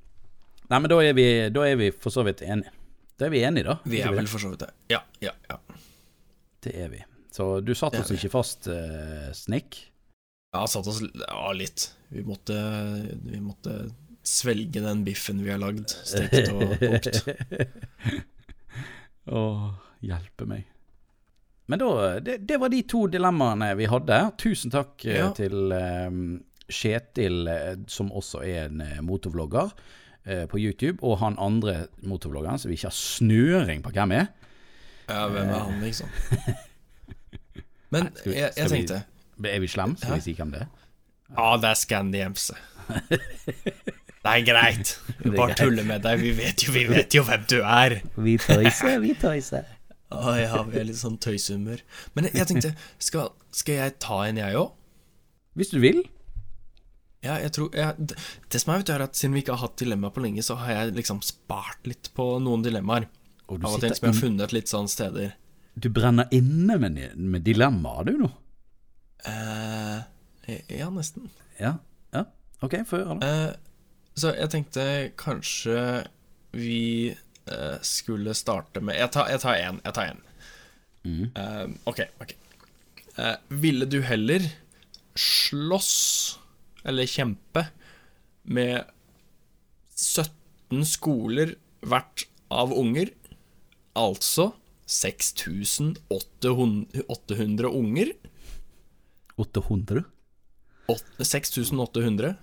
Nei, 0.70 0.78
men 0.78 0.90
da 0.92 0.98
er 1.02 1.14
vi, 1.18 1.26
da 1.50 1.64
er 1.66 1.78
vi 1.80 1.90
for 1.90 2.14
så 2.14 2.22
vidt 2.26 2.44
enige. 2.46 2.70
Da 3.18 3.26
er 3.26 3.32
vi 3.34 3.40
enige, 3.44 3.66
da. 3.66 3.78
Vi 3.84 4.02
er 4.04 4.14
vel 4.14 4.28
for 4.30 4.42
så 4.42 4.52
vidt 4.52 4.62
det. 4.62 4.70
Ja, 4.92 5.00
ja, 5.24 5.32
ja. 5.50 5.56
Det 6.62 6.74
er 6.76 6.92
vi. 6.92 7.00
Så 7.34 7.48
du 7.64 7.72
satt 7.78 7.96
oss 7.98 8.12
ikke 8.14 8.30
fast, 8.32 8.68
uh, 8.70 9.30
Snik? 9.36 9.80
Ja, 10.54 10.66
satt 10.70 10.88
oss 10.90 11.02
ja, 11.02 11.42
litt. 11.56 11.90
Vi 12.10 12.22
måtte, 12.26 12.56
vi 13.22 13.42
måtte 13.42 13.76
svelge 14.26 14.82
den 14.84 15.04
biffen 15.06 15.42
vi 15.44 15.52
har 15.52 15.60
lagd, 15.62 15.90
stekt 15.90 16.50
og 16.52 16.74
kokt. 16.80 17.22
Å, 19.30 19.42
hjelpe 20.02 20.46
meg. 20.48 20.66
Men 21.70 21.78
da, 21.78 21.88
det, 22.20 22.38
det 22.48 22.56
var 22.60 22.68
de 22.72 22.80
to 22.90 23.04
dilemmaene 23.12 23.72
vi 23.78 23.86
hadde. 23.86 24.20
Tusen 24.40 24.72
takk 24.74 25.04
eh, 25.06 25.18
Ja. 25.20 25.28
til 25.36 25.70
eh, 25.76 26.10
Kjetil, 26.70 27.46
eh, 27.50 27.76
som 27.90 28.10
også 28.14 28.42
er 28.46 28.64
en 28.68 28.82
motorvlogger 29.06 29.70
eh, 30.26 30.46
på 30.50 30.58
YouTube, 30.58 30.98
og 31.06 31.18
han 31.22 31.38
andre 31.38 31.84
motorvloggeren 32.06 32.58
som 32.58 32.70
vi 32.72 32.78
ikke 32.78 32.90
har 32.90 32.98
snøring 32.98 33.82
på 33.86 33.92
hvem 33.94 34.12
er. 34.18 34.26
Ja, 35.10 35.24
hvem 35.30 35.48
er 35.50 35.64
han, 35.68 35.80
liksom? 35.82 36.10
Men 37.90 38.10
Skal 38.14 38.32
vi- 38.32 38.38
jeg, 38.38 38.52
jeg 38.56 38.64
vi- 38.70 38.76
tenkte 38.76 39.02
Er 39.50 39.60
vi 39.60 39.66
slem? 39.72 39.96
Skal 39.96 40.10
Hæ? 40.10 40.14
vi 40.14 40.20
si 40.20 40.34
hvem 40.38 40.50
det 40.52 40.60
er? 40.62 40.66
Ja, 41.38 41.56
det 41.56 41.68
er 41.70 41.74
Scandy 41.78 42.20
MC. 42.28 42.50
Det 44.20 44.30
er 44.30 44.42
greit. 44.44 44.90
Vi 45.24 45.30
bare 45.30 45.54
tuller 45.56 45.84
med 45.86 46.02
deg. 46.04 46.18
Vi 46.20 46.32
vet 46.36 46.64
jo, 46.66 46.72
vi 46.74 46.82
vet 46.90 47.14
jo 47.14 47.22
hvem 47.24 47.44
du 47.48 47.60
er. 47.62 47.94
Vi 48.20 48.34
tøyser, 48.42 48.98
vi 49.00 49.14
tøyser. 49.16 49.64
Å 50.10 50.32
ja, 50.34 50.62
vi 50.66 50.80
er 50.80 50.88
litt 50.88 50.98
sånn 50.98 51.20
tøyshumør. 51.22 51.82
Men 52.16 52.30
jeg 52.32 52.48
tenkte, 52.50 52.72
skal, 53.02 53.30
skal 53.54 53.78
jeg 53.84 53.98
ta 54.02 54.24
en, 54.26 54.40
jeg 54.40 54.58
òg? 54.58 54.72
Hvis 55.58 55.70
du 55.70 55.78
vil. 55.82 56.02
Ja, 57.20 57.36
jeg 57.42 57.52
tror 57.52 57.74
jeg, 57.76 58.08
det, 58.08 58.58
som 58.62 58.72
er, 58.72 58.80
vet 58.80 58.88
du, 58.88 58.94
er 58.94 59.04
at 59.04 59.18
siden 59.18 59.36
vi 59.36 59.42
ikke 59.44 59.54
har 59.54 59.68
hatt 59.68 59.80
dilemma 59.80 60.10
på 60.14 60.22
lenge, 60.24 60.42
så 60.46 60.56
har 60.62 60.72
jeg 60.72 60.96
liksom 60.96 61.20
spart 61.26 61.86
litt 61.88 62.10
på 62.16 62.26
noen 62.42 62.64
dilemmaer. 62.64 63.06
Og 63.50 63.60
du, 63.60 63.66
Av 63.68 63.76
og 63.76 63.82
til 63.82 63.92
som 63.92 64.08
jeg 64.08 64.14
har 64.14 64.20
funnet 64.20 64.54
litt 64.56 64.70
sånne 64.72 64.92
steder. 64.92 65.34
du 65.74 65.88
brenner 65.94 66.30
inne 66.34 66.78
med, 66.80 67.00
med 67.16 67.44
dilemmaer, 67.46 68.08
du 68.08 68.24
nå. 68.24 68.30
Eh, 69.28 69.98
ja, 70.78 70.88
nesten. 70.94 71.28
Ja. 71.60 71.76
ja. 72.14 72.24
Ok, 72.64 72.80
få 72.88 73.02
høre, 73.02 73.18
da. 73.20 73.28
Eh, 73.28 73.50
så 74.18 74.32
jeg 74.34 74.52
tenkte 74.52 74.84
kanskje 75.20 75.76
vi 76.56 77.14
skulle 77.82 78.34
starte 78.34 78.80
med 78.84 78.94
Jeg 78.98 79.10
tar, 79.12 79.28
jeg 79.32 79.40
tar 79.40 79.54
en. 79.54 79.80
Jeg 79.84 79.94
tar 79.96 80.04
en. 80.12 80.20
Eh, 81.34 81.66
ok, 81.86 82.00
ok. 82.20 82.34
Eh, 83.18 83.36
ville 83.48 83.86
du 83.86 84.00
heller 84.02 84.40
slåss, 85.16 86.38
eller 86.84 87.06
kjempe, 87.10 87.66
med 88.44 88.84
17 89.96 90.84
skoler 90.86 91.54
hvert 91.82 92.26
av 92.50 92.72
unger? 92.72 93.08
Altså 93.96 94.52
6800 94.86 97.68
unger? 97.68 98.12
800? 99.36 100.04
Åt- 100.88 101.26
6800. 101.26 102.34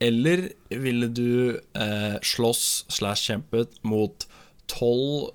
Eller 0.00 0.52
ville 0.70 1.08
du 1.10 1.58
eh, 1.74 2.16
slåss 2.22 2.86
slash 2.92 3.26
kjempet 3.30 3.80
mot 3.82 4.28
tolv 4.70 5.34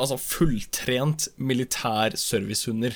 Altså 0.00 0.16
fulltrent 0.16 1.26
militær 1.36 2.14
servicehunder. 2.16 2.94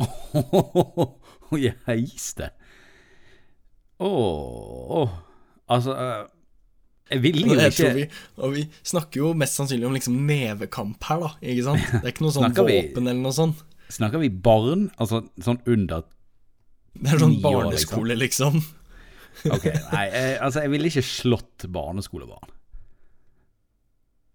Oh, 0.00 1.58
jeg 1.60 1.76
det. 2.38 2.48
Åh 4.00 5.12
Altså 5.68 5.92
eh, 5.96 6.24
Jeg 7.12 7.22
vil 7.22 7.38
jo 7.40 7.54
tror 7.54 7.68
ikke 7.68 7.92
vi, 7.94 8.06
og 8.40 8.54
vi 8.56 8.64
snakker 8.84 9.20
jo 9.20 9.30
mest 9.38 9.60
sannsynlig 9.60 9.86
om 9.88 9.94
liksom 9.94 10.16
nevekamp 10.28 11.04
her, 11.10 11.22
da. 11.22 11.30
Ikke 11.42 11.66
sant? 11.68 11.86
Det 11.92 12.02
er 12.02 12.14
ikke 12.14 12.26
noe 12.26 12.36
sånn 12.38 12.56
våpen 12.56 13.04
eller 13.04 13.20
noe 13.20 13.36
sånt. 13.36 13.62
Snakker 13.92 14.24
vi 14.24 14.30
barn? 14.32 14.88
Altså 14.96 15.22
sånn 15.44 15.60
under 15.68 16.08
Det 16.96 17.12
er 17.12 17.22
sånn 17.22 17.36
år, 17.38 17.44
barneskole, 17.44 18.16
liksom. 18.18 18.58
Ok, 19.44 19.66
nei, 19.92 20.04
jeg, 20.10 20.36
altså 20.42 20.64
jeg 20.64 20.72
ville 20.72 20.90
ikke 20.90 21.06
slått 21.06 21.66
barneskolebarn. 21.72 22.52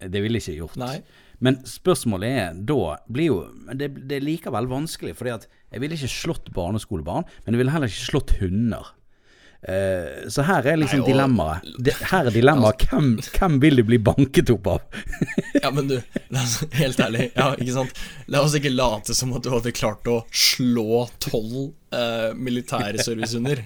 Det 0.01 0.21
ville 0.23 0.39
jeg 0.39 0.47
ikke 0.55 0.61
gjort. 0.63 0.79
Nei. 0.81 0.95
Men 1.41 1.59
spørsmålet 1.65 2.37
er 2.37 2.57
da 2.69 2.95
blir 3.09 3.27
jo 3.31 3.37
det, 3.73 3.91
det 4.09 4.19
er 4.19 4.25
likevel 4.25 4.69
vanskelig, 4.69 5.15
fordi 5.17 5.35
at 5.35 5.47
jeg 5.73 5.81
ville 5.83 5.97
ikke 5.97 6.13
slått 6.13 6.49
barneskolebarn, 6.53 7.25
men 7.45 7.55
jeg 7.55 7.63
ville 7.63 7.73
heller 7.73 7.89
ikke 7.91 8.09
slått 8.11 8.35
hunder. 8.41 8.91
Uh, 9.61 10.25
så 10.33 10.41
her 10.41 10.65
er 10.71 10.77
liksom 10.81 11.03
dilemmaet. 11.05 11.67
Her 12.09 12.29
er 12.29 12.33
dilemmaet. 12.33 12.81
Hvem, 12.89 13.11
hvem 13.35 13.59
vil 13.61 13.77
du 13.77 13.83
bli 13.85 13.99
banket 14.01 14.49
opp 14.53 14.69
av? 14.73 15.01
Ja, 15.61 15.69
men 15.73 15.89
du, 15.89 15.99
oss, 16.33 16.55
helt 16.79 17.01
ærlig, 17.01 17.27
ja, 17.35 17.51
ikke 17.53 17.75
sant. 17.75 18.01
La 18.33 18.41
oss 18.41 18.57
ikke 18.57 18.73
late 18.73 19.13
som 19.17 19.33
at 19.37 19.45
du 19.45 19.51
hadde 19.53 19.73
klart 19.77 20.09
å 20.09 20.23
slå 20.33 21.05
tolv 21.21 21.69
uh, 21.93 22.31
militære 22.33 23.05
servicehunder. 23.05 23.61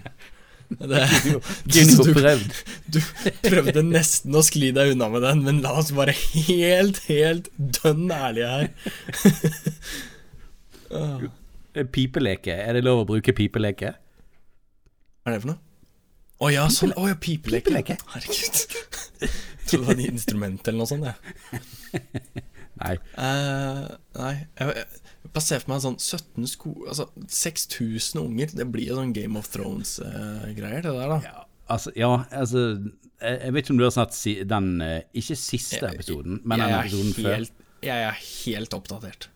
Det, 0.69 1.01
Kunne 1.69 1.93
jo 1.99 2.13
du, 2.89 2.97
du 2.97 2.99
prøvde 3.45 3.83
nesten 3.85 4.35
å 4.35 4.41
skli 4.45 4.71
deg 4.75 4.95
unna 4.95 5.09
med 5.13 5.21
den, 5.25 5.43
men 5.45 5.61
la 5.65 5.75
oss 5.79 5.91
være 5.95 6.15
helt, 6.15 7.03
helt 7.09 7.51
dønn 7.57 8.09
ærlige 8.11 8.51
her. 8.55 8.67
Eh, 11.75 11.83
Pipeleke. 11.91 12.53
Er 12.53 12.77
det 12.77 12.85
lov 12.85 13.01
å 13.01 13.07
bruke 13.09 13.33
pipeleke? 13.35 13.89
Hva 15.25 15.31
er 15.31 15.33
det 15.33 15.41
for 15.41 15.49
noe? 15.49 15.59
Å 16.45 16.51
ja, 16.53 16.67
sånn. 16.71 16.93
Å 16.95 17.09
ja, 17.09 17.17
pipeleke. 17.19 17.67
Pipeleke. 17.67 17.97
Herregud. 18.13 18.61
Jeg 19.65 19.71
trodde 19.71 19.81
det 19.81 19.89
var 19.89 19.97
et 19.97 20.13
instrument 20.13 20.67
eller 20.69 20.77
noe 20.77 20.87
sånt, 20.87 21.07
jeg. 21.09 22.01
Nei. 22.77 22.91
Uh, 23.17 23.87
nei, 24.19 24.33
jeg, 24.59 24.75
jeg 24.77 25.14
bare 25.33 25.43
se 25.45 25.59
for 25.59 25.71
meg 25.73 25.81
sånn 25.83 25.97
17 25.99 26.47
sko... 26.51 26.71
Altså 26.89 27.07
6000 27.27 28.21
unger. 28.21 28.53
Det 28.55 28.65
blir 28.71 28.87
jo 28.91 28.95
sånn 28.99 29.13
Game 29.15 29.37
of 29.39 29.47
Thrones-greier, 29.53 30.81
det 30.85 30.93
der, 30.93 31.13
da. 31.15 31.19
Ja, 31.23 31.45
altså, 31.73 31.91
ja, 31.95 32.11
altså 32.31 32.65
jeg, 33.21 33.39
jeg 33.41 33.53
vet 33.55 33.63
ikke 33.65 33.73
om 33.75 33.79
du 33.79 33.85
har 33.87 33.95
sett 33.95 34.13
si, 34.17 34.33
den 34.43 34.81
eh, 34.83 35.01
Ikke 35.15 35.37
siste 35.39 35.87
episoden, 35.87 36.41
men 36.43 36.59
jeg, 36.59 36.69
den 36.69 36.79
episoden 36.81 37.13
episoden 37.13 37.47
før. 37.47 37.63
jeg 37.87 38.05
er 38.09 38.19
helt 38.45 38.73
oppdatert. 38.77 39.29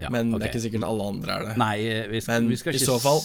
Ja, 0.00 0.08
Men 0.10 0.30
okay. 0.34 0.40
det 0.40 0.46
er 0.48 0.52
ikke 0.54 0.64
sikkert 0.64 0.84
alle 0.88 1.06
andre 1.12 1.32
er 1.36 1.46
det. 1.50 1.56
Nei, 1.60 1.74
eh, 1.84 2.06
vi 2.08 2.20
skal, 2.24 2.40
Men 2.40 2.50
vi 2.54 2.56
skal 2.60 2.74
i 2.78 2.80
så 2.82 2.96
fall 3.02 3.20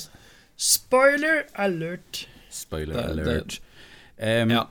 Spoiler 0.60 1.46
alert! 1.60 2.26
Spoiler 2.52 2.96
Det- 2.96 3.16
det- 3.16 3.28
alert. 3.28 3.60
Em, 4.18 4.52
Ja. 4.52 4.66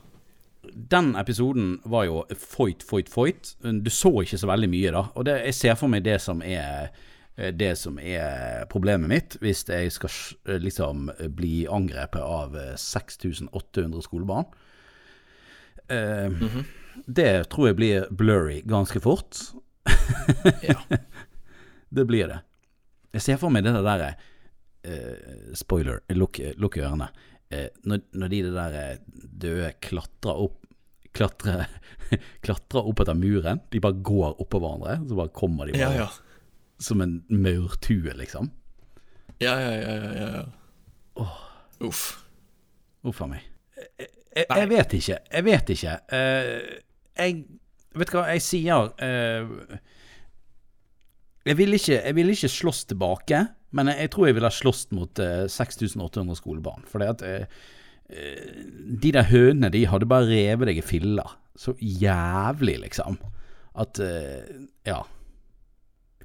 Den 0.73 1.15
episoden 1.15 1.79
var 1.83 2.05
jo 2.07 2.23
foit, 2.39 2.83
foit, 2.83 3.09
foit. 3.09 3.55
Du 3.61 3.89
så 3.93 4.11
ikke 4.21 4.39
så 4.41 4.49
veldig 4.49 4.69
mye, 4.71 4.93
da. 4.95 5.03
Og 5.15 5.27
det, 5.27 5.39
jeg 5.49 5.57
ser 5.57 5.77
for 5.79 5.91
meg 5.91 6.05
det 6.05 6.19
som 6.23 6.41
er 6.45 6.89
eh, 7.37 7.51
det 7.53 7.73
som 7.79 7.99
er 7.99 8.65
problemet 8.71 9.11
mitt, 9.11 9.37
hvis 9.43 9.65
jeg 9.69 9.93
skal 9.93 10.13
eh, 10.47 10.61
liksom 10.61 11.09
bli 11.37 11.65
angrepet 11.71 12.21
av 12.21 12.57
eh, 12.59 12.73
6800 12.79 14.05
skolebarn. 14.05 14.45
Uh, 15.85 16.27
mm 16.27 16.35
-hmm. 16.35 16.63
Det 17.05 17.49
tror 17.49 17.67
jeg 17.67 17.75
blir 17.75 18.07
blurry 18.09 18.61
ganske 18.65 18.99
fort. 18.99 19.37
Ja. 20.61 20.81
Det 21.89 22.05
blir 22.05 22.27
det. 22.27 22.39
Jeg 23.13 23.21
ser 23.21 23.37
for 23.37 23.49
meg 23.49 23.63
det 23.63 23.73
derre 23.73 24.15
uh, 24.87 25.53
Spoiler, 25.53 25.99
lukk, 26.09 26.39
lukk 26.57 26.77
ørene. 26.77 27.07
Eh, 27.53 27.67
når, 27.85 28.01
når 28.17 28.31
de 28.31 28.41
der 28.49 28.77
eh, 28.81 29.01
døde 29.45 29.73
klatrer 29.85 30.45
opp 30.47 30.61
Klatrer, 31.15 31.61
klatrer 32.43 32.83
opp 32.89 32.99
etter 32.99 33.15
muren. 33.15 33.61
De 33.71 33.79
bare 33.79 33.95
går 34.03 34.33
oppå 34.43 34.59
hverandre. 34.59 34.97
Så 35.07 35.15
bare 35.15 35.31
kommer 35.31 35.69
de 35.69 35.77
Ja, 35.79 35.87
bare 35.87 36.01
ja. 36.01 36.07
som 36.83 36.99
en 37.05 37.13
maurtue, 37.31 38.11
liksom. 38.19 38.49
Ja, 39.39 39.53
ja, 39.63 39.69
ja, 39.79 39.93
ja, 39.95 40.25
ja. 40.33 41.29
Uff. 41.87 42.01
Uff 43.07 43.21
a 43.23 43.29
meg. 43.31 43.47
Jeg, 43.77 44.09
jeg, 44.35 44.45
jeg 44.49 44.69
vet 44.73 44.97
ikke. 44.99 45.19
Jeg 45.37 45.47
vet 45.47 45.71
ikke. 45.77 45.95
Uh, 46.11 46.81
jeg 47.15 47.39
Vet 47.95 48.11
du 48.11 48.17
hva, 48.17 48.25
jeg 48.35 48.43
sier 48.43 48.89
uh, 48.91 49.77
jeg 51.47 51.57
vil, 51.61 51.77
ikke, 51.77 52.01
jeg 52.01 52.15
vil 52.17 52.33
ikke 52.33 52.49
slåss 52.51 52.81
tilbake, 52.89 53.39
men 53.75 53.91
jeg, 53.91 54.11
tror 54.13 54.29
jeg 54.29 54.37
ville 54.37 54.51
slåss 54.53 54.85
mot 54.95 55.19
eh, 55.19 55.45
6800 55.51 56.37
skolebarn. 56.39 56.85
For 56.87 57.03
det 57.03 57.09
at 57.15 57.23
eh, 57.27 57.57
eh, 58.07 58.61
de 59.03 59.11
der 59.15 59.27
hønene, 59.27 59.71
de 59.73 59.83
hadde 59.91 60.07
bare 60.09 60.29
revet 60.29 60.71
deg 60.71 60.79
i 60.79 60.85
filler. 60.85 61.35
Så 61.59 61.75
jævlig, 61.79 62.79
liksom. 62.87 63.19
At 63.75 63.99
eh, 64.03 64.63
Ja. 64.87 65.03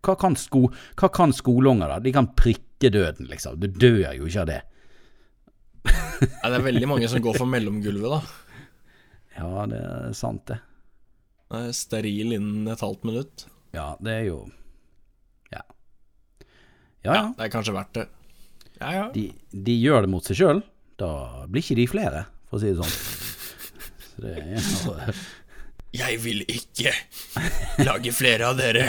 Hva 0.01 0.15
kan, 0.17 0.33
sko, 0.39 0.63
hva 0.97 1.11
kan 1.13 1.35
skoleunger, 1.37 1.91
da? 1.91 1.99
De 2.01 2.13
kan 2.15 2.31
prikke 2.33 2.89
døden, 2.89 3.27
liksom. 3.29 3.59
Du 3.61 3.67
dør 3.69 4.15
jo 4.17 4.31
ikke 4.31 4.47
av 4.47 4.49
det. 4.49 4.61
ja, 5.91 6.47
det 6.47 6.55
er 6.57 6.65
veldig 6.65 6.89
mange 6.89 7.11
som 7.13 7.21
går 7.25 7.37
for 7.37 7.51
mellomgulvet, 7.51 8.15
da. 8.15 8.23
Ja, 9.41 9.67
det 9.69 9.77
er 9.81 10.17
sant, 10.17 10.43
det. 10.49 10.57
Det 11.51 11.61
er 11.67 11.77
steril 11.77 12.35
innen 12.37 12.71
et 12.73 12.83
halvt 12.85 13.05
minutt. 13.09 13.45
Ja, 13.77 13.93
det 14.03 14.17
er 14.23 14.25
jo. 14.31 14.41
Ja, 17.05 17.15
ja. 17.15 17.23
Det 17.37 17.47
er 17.47 17.53
kanskje 17.53 17.75
verdt 17.77 17.95
det. 17.97 18.07
Ja, 18.81 18.91
ja. 18.97 19.07
De, 19.15 19.27
de 19.53 19.75
gjør 19.81 20.05
det 20.07 20.11
mot 20.13 20.25
seg 20.27 20.37
sjøl. 20.41 20.63
Da 21.01 21.11
blir 21.49 21.65
ikke 21.65 21.79
de 21.79 21.87
flere, 21.89 22.25
for 22.51 22.59
å 22.59 22.63
si 22.63 22.73
det 22.73 22.81
sånn. 22.81 22.97
Så 24.11 24.25
det 24.25 24.35
er 24.37 24.49
noe 24.61 25.15
Jeg 25.97 26.21
vil 26.23 26.45
ikke 26.47 26.93
lage 27.89 28.13
flere 28.15 28.51
av 28.53 28.61
dere. 28.61 28.85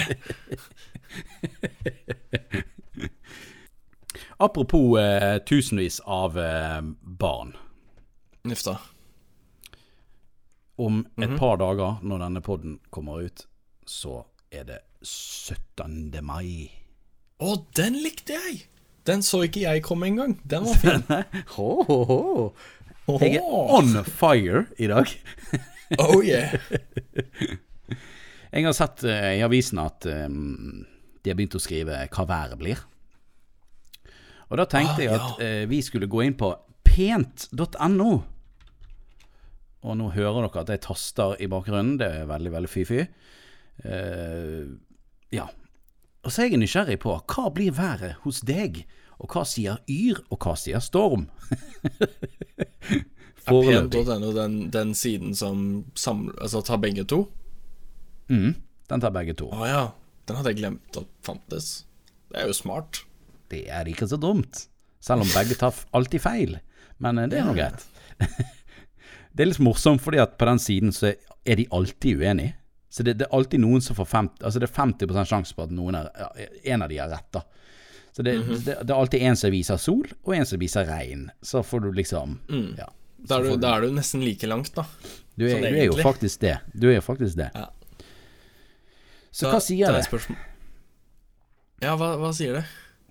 Apropos 4.41 4.99
eh, 4.99 5.38
tusenvis 5.47 5.99
av 6.05 6.38
eh, 6.39 6.82
barn. 7.01 7.55
Uff 8.43 8.64
da. 8.66 8.76
Om 10.82 11.03
et 11.22 11.36
par 11.38 11.59
dager, 11.62 11.99
når 12.01 12.24
denne 12.24 12.41
podden 12.41 12.78
kommer 12.89 13.22
ut, 13.28 13.43
så 13.86 14.24
er 14.49 14.66
det 14.66 14.80
17. 15.05 16.09
mai. 16.26 16.72
Å, 17.41 17.55
den 17.77 17.97
likte 18.03 18.37
jeg! 18.37 18.65
Den 19.09 19.23
så 19.25 19.39
ikke 19.47 19.63
jeg 19.63 19.81
komme 19.85 20.11
engang. 20.11 20.35
Den 20.45 20.67
var 20.67 20.77
fin. 20.77 21.01
Ho, 21.55 21.69
ho, 21.87 21.97
ho. 22.05 22.19
Jeg 23.17 23.39
er 23.39 23.47
on 23.73 23.95
fire 24.05 24.67
i 24.79 24.87
dag. 24.91 25.09
Oh 25.99 26.21
yeah. 26.23 26.53
Jeg 28.51 28.65
har 28.67 28.75
sett 28.75 29.01
uh, 29.07 29.31
i 29.31 29.41
avisen 29.43 29.79
at 29.79 30.05
um, 30.11 30.83
de 31.23 31.31
har 31.31 31.37
begynt 31.39 31.55
å 31.55 31.61
skrive 31.63 31.97
hva 32.11 32.25
været 32.27 32.59
blir. 32.59 32.81
Og 34.51 34.59
da 34.59 34.65
tenkte 34.67 34.99
Ah, 34.99 35.03
jeg 35.05 35.07
ja. 35.07 35.17
at 35.17 35.41
eh, 35.43 35.61
vi 35.71 35.77
skulle 35.79 36.09
gå 36.11 36.25
inn 36.25 36.35
på 36.35 36.49
pent.no. 36.83 38.09
Og 39.81 39.95
nå 39.97 40.09
hører 40.11 40.43
dere 40.43 40.63
at 40.65 40.73
jeg 40.75 40.81
taster 40.83 41.37
i 41.39 41.47
bakgrunnen. 41.51 41.95
Det 42.01 42.09
er 42.19 42.27
veldig, 42.27 42.51
veldig 42.57 42.71
fy-fy. 42.73 43.05
Uh, 43.85 44.75
ja. 45.31 45.47
Og 46.22 46.34
så 46.34 46.43
er 46.43 46.51
jeg 46.51 46.61
nysgjerrig 46.61 46.99
på 47.01 47.15
hva 47.17 47.47
blir 47.53 47.74
været 47.74 48.19
hos 48.26 48.41
deg? 48.45 48.84
Og 49.22 49.30
hva 49.34 49.43
sier 49.45 49.82
Yr, 49.89 50.22
og 50.34 50.41
hva 50.41 50.55
sier 50.57 50.82
Storm? 50.82 51.28
Foreløpig. 53.45 54.03
Pent.no, 54.05 54.34
den, 54.36 54.57
den 54.74 54.93
siden 54.97 55.34
som 55.38 55.86
samler 55.97 56.38
Altså 56.41 56.61
tar 56.65 56.82
begge 56.82 57.05
to? 57.09 57.24
Mm, 58.30 58.53
den 58.89 59.03
tar 59.03 59.13
begge 59.13 59.34
to. 59.38 59.49
Å 59.49 59.67
ja. 59.67 59.86
Den 60.30 60.38
hadde 60.38 60.53
jeg 60.53 60.61
glemt 60.61 60.99
at 61.01 61.09
fantes. 61.26 61.72
Det 62.32 62.39
er 62.39 62.51
jo 62.51 62.55
smart. 62.55 63.01
Det 63.51 63.65
er 63.74 63.89
ikke 63.89 64.07
så 64.07 64.19
dumt. 64.22 64.65
Selv 65.03 65.26
om 65.26 65.34
begge 65.34 65.57
tar 65.59 65.76
alltid 65.97 66.24
feil. 66.24 66.55
Men 67.01 67.17
eh, 67.19 67.30
det 67.32 67.41
er 67.41 67.49
nå 67.49 67.57
greit. 67.57 67.84
det 69.34 69.43
er 69.43 69.49
litt 69.49 69.63
morsomt, 69.63 70.03
fordi 70.05 70.22
at 70.22 70.38
på 70.39 70.47
den 70.47 70.61
siden 70.61 70.93
så 70.95 71.11
er 71.11 71.59
de 71.59 71.65
alltid 71.74 72.22
uenige. 72.22 72.55
Så 72.91 73.03
det, 73.07 73.13
det 73.21 73.25
er 73.29 73.35
alltid 73.37 73.61
noen 73.63 73.79
som 73.81 73.95
får 73.95 74.07
50 74.11 74.43
Altså 74.43 74.59
det 74.59 74.67
er 74.67 74.73
50% 74.75 75.29
sjanse 75.29 75.55
på 75.55 75.63
at 75.63 75.71
er, 75.71 76.49
en 76.73 76.81
av 76.83 76.89
de 76.91 76.97
har 76.99 77.07
rett, 77.13 77.29
da. 77.31 77.41
Så 78.11 78.23
det, 78.27 78.33
det, 78.65 78.73
det 78.83 78.91
er 78.91 78.97
alltid 78.99 79.21
en 79.23 79.37
som 79.39 79.53
viser 79.53 79.77
sol, 79.79 80.09
og 80.27 80.33
en 80.35 80.45
som 80.49 80.59
viser 80.59 80.83
regn. 80.89 81.29
Så 81.41 81.61
får 81.63 81.85
du 81.85 81.91
liksom 81.95 82.39
Ja. 82.77 82.89
Da 83.21 83.37
er, 83.37 83.43
du, 83.45 83.57
da 83.61 83.75
er 83.77 83.85
du 83.85 83.91
nesten 83.95 84.23
like 84.25 84.47
langt, 84.49 84.73
da. 84.75 84.83
Du 85.37 85.45
er, 85.47 85.61
du 85.61 85.67
er 85.77 85.85
jo 85.87 85.93
faktisk 86.01 86.41
det. 86.41 86.57
Du 86.73 86.89
er 86.89 86.97
jo 86.97 87.03
faktisk 87.05 87.37
det. 87.39 87.51
Ja. 87.55 87.69
Så 89.31 89.45
så, 89.45 89.51
hva 89.53 89.59
sier 89.63 89.87
er 89.87 89.95
det? 89.95 90.07
spørsmål- 90.09 90.39
Ja, 91.81 91.95
hva, 91.97 92.15
hva 92.19 92.31
sier 92.35 92.57
det? 92.59 92.65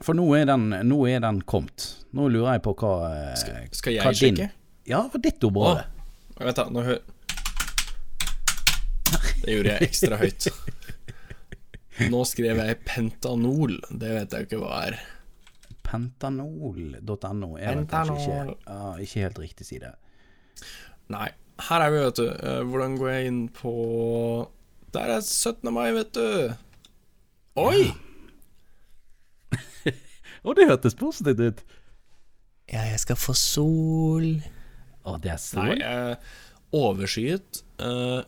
For 0.04 0.16
nå 0.16 0.26
er 0.36 0.44
den, 0.48 0.68
nå 0.88 0.98
er 1.08 1.20
den 1.24 1.40
kommet. 1.48 1.86
Nå 2.16 2.28
lurer 2.32 2.56
jeg 2.58 2.62
på 2.66 2.74
hva 2.80 2.92
Skal, 3.38 3.64
Skal, 3.72 3.92
jeg 3.96 4.02
hva 4.04 4.12
jeg 4.12 4.20
din- 4.20 4.36
sjekke? 4.36 4.50
Ja, 4.90 5.02
for 5.08 5.18
ditt 5.22 5.44
ord. 5.44 5.80
Nå 6.74 6.82
hø... 6.86 6.98
Det 9.41 9.55
gjorde 9.57 9.72
jeg 9.76 9.88
ekstra 9.88 10.18
høyt. 10.20 10.49
Nå 12.11 12.20
skrev 12.28 12.61
jeg 12.62 12.78
pentanol. 12.88 13.78
Det 13.91 14.11
vet 14.16 14.32
jeg 14.36 14.45
jo 14.45 14.49
ikke 14.49 14.61
hva 14.62 14.80
er. 14.88 14.99
Pentanol.no 15.91 17.51
er 17.59 17.74
vel 17.74 17.86
kanskje 17.91 18.16
ikke, 18.16 18.36
Pentanol. 18.38 18.57
ja, 18.66 18.91
ikke 19.05 19.24
helt 19.24 19.41
riktig 19.43 19.66
side. 19.68 19.93
Nei. 21.11 21.28
Her 21.61 21.82
er 21.84 21.91
vi, 21.93 21.99
vet 22.07 22.16
du. 22.16 22.28
Eh, 22.30 22.61
Hvordan 22.64 22.95
går 22.97 23.11
jeg 23.12 23.26
inn 23.28 23.41
på 23.53 23.72
Der 24.95 25.11
er 25.16 25.20
17. 25.20 25.68
mai, 25.76 25.91
vet 25.93 26.14
du. 26.16 26.55
Oi! 27.61 27.82
Å, 30.47 30.55
det 30.57 30.68
hørtes 30.70 30.97
positivt 30.97 31.43
ut! 31.45 31.61
Ja, 32.70 32.84
jeg 32.86 33.01
skal 33.03 33.18
få 33.18 33.34
sol. 33.36 34.28
Å, 35.05 35.16
det 35.20 35.34
er 35.34 35.41
sol? 35.43 35.72
Nei, 35.74 35.80
eh, 35.84 36.16
overskyet 36.76 37.61
mel- 37.82 38.24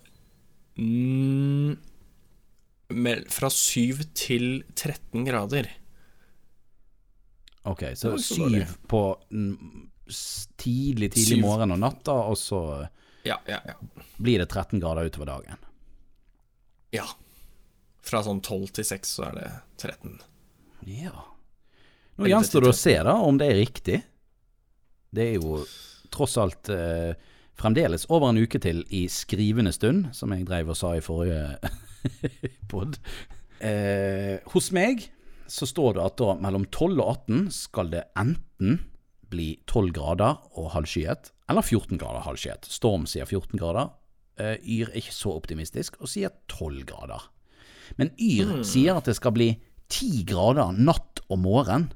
Fra 3.33 3.49
7 3.51 4.03
til 4.19 4.47
13 4.77 5.25
grader. 5.25 5.69
Ok, 7.65 7.85
så 7.95 8.09
Det 8.09 8.11
var 8.11 8.19
ikke 8.19 8.27
så 8.27 8.37
dårlig. 8.43 8.63
syv 8.67 8.77
på 8.91 9.03
mm, 9.31 9.89
tidlig, 10.59 11.09
tidlig 11.15 11.37
Syv. 11.39 11.43
morgen 11.45 11.73
og 11.73 11.79
natta, 11.79 12.13
og 12.13 12.37
så 12.37 12.89
Ja, 13.25 13.37
ja, 13.47 13.61
ja. 13.67 13.75
blir 14.19 14.39
det 14.43 14.49
13 14.51 14.81
grader 14.83 15.07
utover 15.09 15.27
dagen. 15.27 15.57
ja. 16.93 17.07
Fra 18.03 18.19
sånn 18.27 18.41
12 18.43 18.73
til 18.75 18.85
6 18.85 19.09
så 19.15 19.23
er 19.29 19.35
det 19.37 19.51
13. 19.79 20.17
Ja. 20.91 21.13
Nå 22.19 22.27
gjenstår 22.27 22.65
det 22.65 22.73
å 22.73 22.75
13. 22.75 22.81
se 22.83 22.95
da 23.07 23.13
om 23.23 23.39
det 23.39 23.47
er 23.47 23.55
riktig. 23.61 24.01
Det 25.15 25.23
er 25.29 25.37
jo 25.39 25.61
tross 26.11 26.35
alt 26.43 26.69
eh, 26.75 27.15
fremdeles 27.59 28.07
over 28.11 28.31
en 28.33 28.41
uke 28.43 28.59
til 28.63 28.83
i 28.95 29.05
skrivende 29.13 29.73
stund, 29.75 30.11
som 30.17 30.33
jeg 30.35 30.47
dreiv 30.49 30.73
og 30.73 30.79
sa 30.79 30.95
i 30.97 31.05
forrige 31.05 31.59
pod. 32.73 32.99
Eh, 33.63 34.39
hos 34.55 34.71
meg 34.75 35.09
så 35.53 35.69
står 35.69 35.99
det 35.99 36.05
at 36.07 36.17
da 36.23 36.35
mellom 36.41 36.65
12 36.73 36.97
og 37.03 37.09
18 37.29 37.51
skal 37.55 37.91
det 37.93 38.07
enten 38.19 38.81
bli 39.33 39.51
12 39.69 39.93
grader 39.97 40.39
og 40.61 40.71
halvskyet, 40.75 41.31
eller 41.53 41.65
14 41.65 42.01
grader 42.01 42.25
halvskyet. 42.27 42.69
Storm 42.69 43.05
sier 43.09 43.29
14 43.29 43.61
grader. 43.61 43.93
Eh, 44.41 44.57
Yr 44.61 44.91
er 44.91 44.99
ikke 45.01 45.15
så 45.15 45.35
optimistisk 45.37 45.99
og 46.01 46.11
sier 46.13 46.33
12 46.53 46.83
grader. 46.89 47.29
Men 48.01 48.13
Yr 48.21 48.63
sier 48.65 48.97
at 48.97 49.09
det 49.09 49.17
skal 49.19 49.35
bli 49.37 49.51
10 49.93 50.25
grader 50.29 50.73
natt 50.77 51.21
og 51.29 51.41
morgen, 51.45 51.91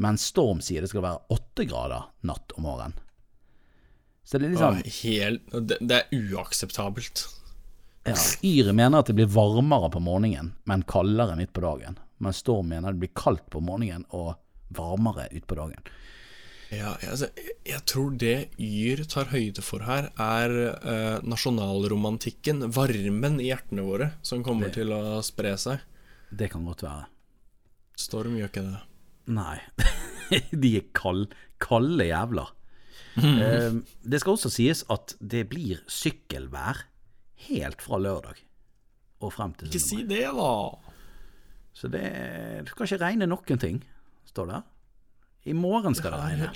mens 0.00 0.24
Storm 0.32 0.62
sier 0.64 0.80
det 0.84 0.88
skal 0.92 1.04
være 1.04 1.20
8 1.36 1.66
grader 1.68 2.08
natt 2.28 2.54
og 2.56 2.64
morgen. 2.64 2.96
Så 4.30 4.38
det 4.38 4.46
er 4.46 4.52
liksom 4.54 4.76
Åh, 4.78 4.90
helt, 5.02 5.54
det, 5.66 5.76
det 5.80 5.96
er 5.96 6.20
uakseptabelt. 6.30 7.24
ja, 8.06 8.14
Yre 8.46 8.74
mener 8.76 9.02
at 9.02 9.10
det 9.10 9.16
blir 9.18 9.30
varmere 9.34 9.88
på 9.90 10.02
morgenen, 10.06 10.52
men 10.70 10.84
kaldere 10.86 11.34
midt 11.40 11.50
på 11.56 11.64
dagen. 11.64 11.98
Men 12.22 12.36
Storm 12.36 12.68
mener 12.70 12.94
det 12.94 13.02
blir 13.02 13.16
kaldt 13.16 13.48
på 13.50 13.62
morgenen 13.64 14.06
og 14.14 14.36
varmere 14.76 15.26
utpå 15.34 15.58
dagen. 15.58 15.90
Ja, 16.70 16.92
altså, 17.10 17.26
jeg, 17.66 17.80
tror 17.90 18.12
det 18.14 18.52
Yr 18.62 19.02
tar 19.10 19.32
høyde 19.32 19.64
for 19.66 19.82
her, 19.82 20.12
er 20.14 20.54
eh, 20.78 21.16
nasjonalromantikken, 21.26 22.68
varmen 22.70 23.40
i 23.42 23.48
hjertene 23.48 23.82
våre, 23.82 24.12
som 24.22 24.44
kommer 24.46 24.70
til 24.70 24.94
å 24.94 25.18
spre 25.26 25.56
seg. 25.58 25.82
Det 26.30 26.52
kan 26.52 26.62
godt 26.70 26.86
være. 26.86 27.08
Storm 27.98 28.38
gjør 28.38 28.52
ikke 28.52 28.62
det. 28.68 28.78
Nei. 29.34 29.58
De 30.62 30.76
er 30.78 30.86
kald, 30.94 31.34
kalde 31.58 32.06
jævler. 32.06 32.54
Eh, 33.18 33.74
det 34.06 34.20
skal 34.22 34.36
også 34.36 34.50
sies 34.54 34.84
at 34.92 35.16
det 35.18 35.48
blir 35.50 35.80
sykkelvær 35.90 36.84
helt 37.48 37.82
fra 37.82 37.98
lørdag 37.98 38.38
og 39.20 39.32
frem 39.34 39.52
til 39.58 39.66
Ikke 39.68 39.82
si 39.82 40.02
det, 40.06 40.28
da! 40.36 40.52
Så 41.74 41.88
det, 41.90 42.04
skal 42.70 42.86
ikke 42.86 43.04
regne 43.04 43.26
noen 43.30 43.58
ting, 43.60 43.80
står 44.28 44.46
det. 44.50 44.60
I 45.50 45.54
morgen 45.56 45.94
skal 45.96 46.12
det 46.14 46.20
regne. 46.20 46.48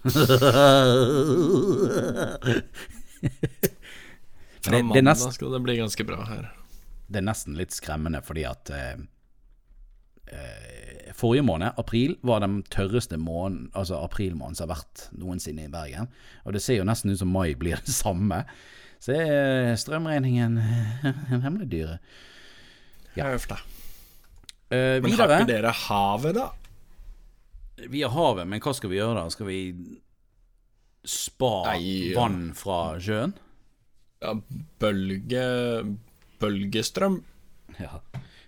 Fra 4.64 4.82
mandag 4.82 5.16
skal 5.20 5.52
det 5.52 5.60
bli 5.64 5.76
ganske 5.76 6.04
bra 6.08 6.24
her. 6.28 6.44
Det 7.10 7.18
er 7.20 7.26
nesten 7.26 7.56
litt 7.58 7.74
skremmende 7.74 8.20
fordi 8.24 8.44
at 8.48 8.70
eh, 8.74 8.96
eh, 10.32 10.79
forrige 11.20 11.44
måned, 11.46 11.76
april, 11.80 12.16
var 12.26 12.40
den 12.44 12.60
tørreste 12.72 13.18
måneden, 13.20 13.68
altså 13.76 14.00
aprilmåneden 14.00 14.56
som 14.58 14.68
har 14.70 14.78
vært 14.80 15.06
noensinne 15.20 15.66
i 15.66 15.72
Bergen. 15.72 16.08
Og 16.44 16.56
det 16.56 16.62
ser 16.64 16.80
jo 16.80 16.86
nesten 16.88 17.12
ut 17.12 17.20
som 17.20 17.32
mai 17.32 17.52
blir 17.60 17.80
det 17.84 17.94
samme. 17.94 18.42
Så 19.00 19.14
er 19.16 19.76
strømregningen 19.80 20.58
hemmelig 21.44 21.68
dyre. 21.72 21.98
Ja. 23.16 23.30
Uff, 23.34 23.46
da. 23.50 23.58
Eh, 24.70 25.00
Men 25.02 25.16
har 25.18 25.34
ikke 25.40 25.50
dere 25.50 25.72
havet, 25.86 26.36
da? 26.36 26.50
Vi 27.90 28.02
har 28.04 28.12
havet, 28.12 28.46
men 28.48 28.60
hva 28.62 28.74
skal 28.76 28.92
vi 28.92 29.00
gjøre 29.00 29.16
da? 29.16 29.24
Skal 29.32 29.48
vi 29.48 29.60
spa 31.08 31.52
Nei, 31.72 32.12
vann 32.16 32.50
fra 32.56 32.80
sjøen? 33.00 33.32
Ja, 34.20 34.34
bølge... 34.82 35.44
Bølgestrøm? 36.40 37.18
Ja. 37.80 37.98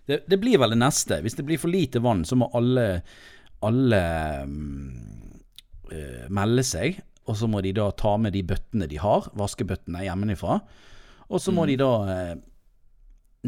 Det, 0.09 0.23
det 0.27 0.39
blir 0.43 0.59
vel 0.61 0.75
det 0.75 0.81
neste. 0.83 1.21
Hvis 1.23 1.37
det 1.39 1.47
blir 1.47 1.61
for 1.61 1.73
lite 1.73 2.03
vann, 2.03 2.25
så 2.27 2.39
må 2.39 2.51
alle, 2.59 3.03
alle 3.63 4.03
mm, 4.49 4.91
eh, 5.93 6.25
melde 6.35 6.65
seg. 6.67 6.99
Og 7.31 7.39
så 7.39 7.49
må 7.51 7.63
de 7.63 7.75
da 7.77 7.89
ta 7.95 8.17
med 8.19 8.35
de 8.35 8.43
bøttene 8.47 8.89
de 8.91 8.99
har, 8.99 9.31
vaskebøttene 9.39 10.03
hjemmefra. 10.07 10.59
Og 11.31 11.41
så 11.41 11.55
må 11.55 11.65
de 11.71 11.79
da 11.81 11.93
øh, 12.13 12.35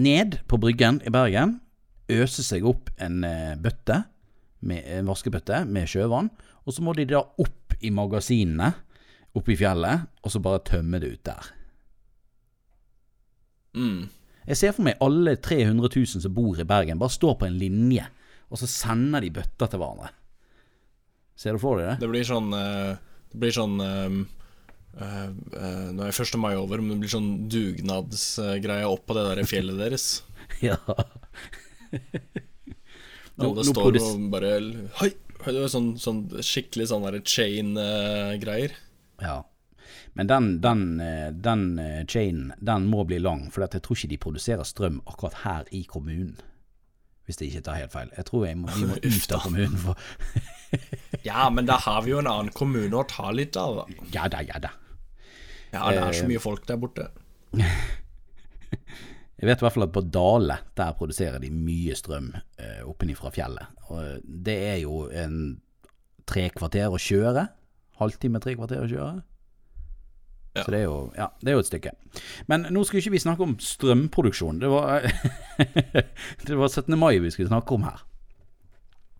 ned 0.01 0.39
på 0.49 0.59
Bryggen 0.63 1.03
i 1.05 1.13
Bergen, 1.13 1.59
øse 2.13 2.45
seg 2.47 2.67
opp 2.69 2.93
en 3.03 3.25
eh, 3.27 3.59
bøtte, 3.61 4.05
med, 4.65 4.87
en 4.89 5.11
vaskebøtte 5.11 5.65
med 5.69 5.91
sjøvann. 5.91 6.31
Og 6.65 6.77
så 6.77 6.85
må 6.87 6.95
de 6.97 7.09
da 7.11 7.21
opp 7.21 7.75
i 7.85 7.91
magasinene 7.93 8.71
oppe 9.35 9.55
i 9.55 9.59
fjellet, 9.59 10.07
og 10.23 10.33
så 10.33 10.41
bare 10.43 10.63
tømme 10.67 11.01
det 11.03 11.11
ut 11.17 11.25
der. 11.27 11.49
Mm. 13.75 14.05
Jeg 14.45 14.61
ser 14.61 14.75
for 14.77 14.85
meg 14.87 15.01
alle 15.05 15.37
300 15.41 15.89
000 15.89 16.23
som 16.27 16.37
bor 16.37 16.59
i 16.61 16.67
Bergen, 16.69 17.01
bare 17.01 17.15
står 17.15 17.39
på 17.41 17.49
en 17.49 17.59
linje, 17.59 18.05
og 18.53 18.61
så 18.61 18.69
sender 18.69 19.25
de 19.25 19.33
bøtter 19.35 19.71
til 19.71 19.81
hverandre. 19.81 20.11
Ser 21.41 21.57
du 21.57 21.63
for 21.63 21.81
deg 21.81 21.95
det? 21.95 21.97
Det 22.05 22.11
blir 22.13 22.27
sånn 22.29 22.53
eh, 22.55 22.95
Det 23.33 23.41
blir 23.43 23.55
sånn 23.57 23.81
Uh, 24.95 25.27
eh, 25.59 25.87
Nå 25.91 26.05
er 26.07 26.15
1. 26.15 26.37
mai 26.39 26.53
over, 26.55 26.79
men 26.79 26.93
det 26.93 27.01
blir 27.03 27.11
sånn 27.11 27.49
dugnadsgreie 27.51 28.87
opp 28.87 29.03
på 29.09 29.17
det 29.19 29.25
der 29.27 29.49
fjellet 29.51 29.81
deres. 29.81 30.05
Ja. 30.63 30.77
Alle 33.43 33.65
står 33.67 33.97
og 33.99 34.29
bare 34.31 34.53
Hei! 35.01 35.09
Det 35.45 35.57
er 35.59 35.73
sånn, 35.73 35.97
sånn 35.99 36.21
skikkelig 36.39 36.87
sånn 36.93 37.03
der 37.09 37.19
chain-greier. 37.27 38.77
ja. 39.21 39.41
Men 40.15 40.29
den, 40.31 40.49
den, 40.63 40.83
eh, 41.03 41.31
den 41.33 41.79
eh, 41.83 42.05
chainen, 42.07 42.53
den 42.63 42.85
må 42.87 43.03
bli 43.09 43.19
lang, 43.19 43.49
for 43.51 43.65
jeg 43.67 43.83
tror 43.83 43.99
ikke 43.99 44.13
de 44.13 44.19
produserer 44.23 44.67
strøm 44.69 45.01
akkurat 45.11 45.41
her 45.43 45.71
i 45.75 45.83
kommunen. 45.91 46.37
Hvis 47.27 47.41
jeg 47.41 47.51
ikke 47.51 47.65
tar 47.67 47.79
helt 47.81 47.93
feil. 47.95 48.11
Jeg 48.17 48.27
tror 48.29 48.45
jeg 48.47 48.59
må, 48.61 48.69
vi 48.77 48.87
må 48.91 48.99
ut 49.11 49.33
av 49.33 49.43
kommunen 49.47 49.77
for 49.81 49.99
ja, 51.29 51.49
men 51.51 51.67
da 51.67 51.79
har 51.81 52.03
vi 52.05 52.13
jo 52.13 52.19
en 52.21 52.29
annen 52.29 52.53
kommune 52.55 52.99
å 52.99 53.07
ta 53.09 53.31
litt 53.33 53.57
av. 53.57 53.85
Ja 54.13 54.27
da, 54.29 54.43
ja 54.45 54.59
da. 54.61 54.71
Ja, 55.73 55.89
det 55.91 55.99
er 55.99 56.09
Eh. 56.13 56.19
så 56.21 56.27
mye 56.31 56.43
folk 56.43 56.67
der 56.69 56.77
borte. 56.79 57.09
Jeg 59.35 59.49
vet 59.51 59.61
i 59.61 59.65
hvert 59.67 59.75
fall 59.75 59.85
at 59.89 59.93
på 59.93 60.03
Dale, 60.15 60.57
der 60.79 60.93
produserer 60.97 61.41
de 61.43 61.51
mye 61.53 61.97
strøm 61.99 62.31
eh, 62.39 62.81
oppenifra 62.87 63.33
fjellet. 63.35 63.67
Og 63.91 64.23
det 64.25 64.55
er 64.71 64.77
jo 64.85 65.09
en 65.11 65.35
tre 66.29 66.47
kvarter 66.55 66.95
å 66.95 67.01
kjøre. 67.03 67.49
Halvtime, 67.99 68.41
tre 68.41 68.55
kvarter 68.57 68.85
å 68.85 68.89
kjøre. 68.89 69.25
Ja. 70.55 70.63
Så 70.65 70.71
det 70.71 70.79
er, 70.79 70.85
jo, 70.87 70.99
ja, 71.19 71.27
det 71.43 71.51
er 71.51 71.57
jo 71.57 71.63
et 71.65 71.67
stykke. 71.69 71.91
Men 72.47 72.67
nå 72.71 72.85
skulle 72.87 73.01
ikke 73.03 73.11
vi 73.17 73.23
snakke 73.25 73.43
om 73.43 73.57
strømproduksjon. 73.59 74.61
Det 74.63 74.69
var, 74.71 75.03
det 76.47 76.59
var 76.61 76.69
17. 76.71 76.95
mai 76.99 77.19
vi 77.19 77.33
skulle 77.35 77.51
snakke 77.51 77.75
om 77.75 77.83
her. 77.89 78.05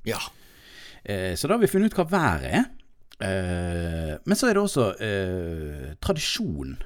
Ja. 0.07 0.21
Eh, 1.03 1.35
så 1.35 1.49
da 1.51 1.57
har 1.57 1.65
vi 1.65 1.71
funnet 1.73 1.91
ut 1.91 1.99
hva 1.99 2.07
været 2.13 2.47
er. 2.61 2.69
Eh, 3.25 4.13
men 4.25 4.39
så 4.39 4.47
er 4.49 4.55
det 4.55 4.63
også 4.63 4.87
eh, 5.03 5.91
tradisjon 6.03 6.77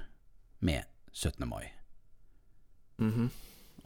med 0.64 0.88
17. 1.12 1.44
mai. 1.48 1.66
Mhm. 2.98 3.28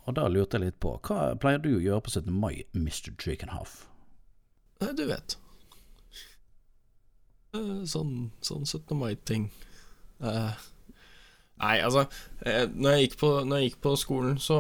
Og 0.02 0.14
da 0.18 0.24
lurte 0.26 0.58
jeg 0.58 0.64
litt 0.68 0.78
på, 0.82 0.96
hva 1.06 1.34
pleier 1.38 1.60
du 1.62 1.68
å 1.76 1.82
gjøre 1.82 2.02
på 2.06 2.10
17. 2.10 2.32
mai, 2.34 2.64
Mr. 2.74 3.12
Drakenhoff? 3.22 3.84
Nei, 4.82 4.88
du 4.98 5.04
vet. 5.06 5.36
Eh, 7.54 7.82
Sånn, 7.86 8.30
sånn 8.42 8.64
17. 8.66 8.96
mai-ting. 8.98 9.50
Eh, 10.22 10.64
nei, 11.62 11.76
altså 11.82 12.04
eh, 12.46 12.66
når, 12.72 12.96
jeg 12.96 13.06
gikk 13.08 13.16
på, 13.22 13.30
jeg 13.44 13.68
gikk 13.70 13.78
på 13.84 13.94
skolen, 14.00 14.36
så, 14.42 14.58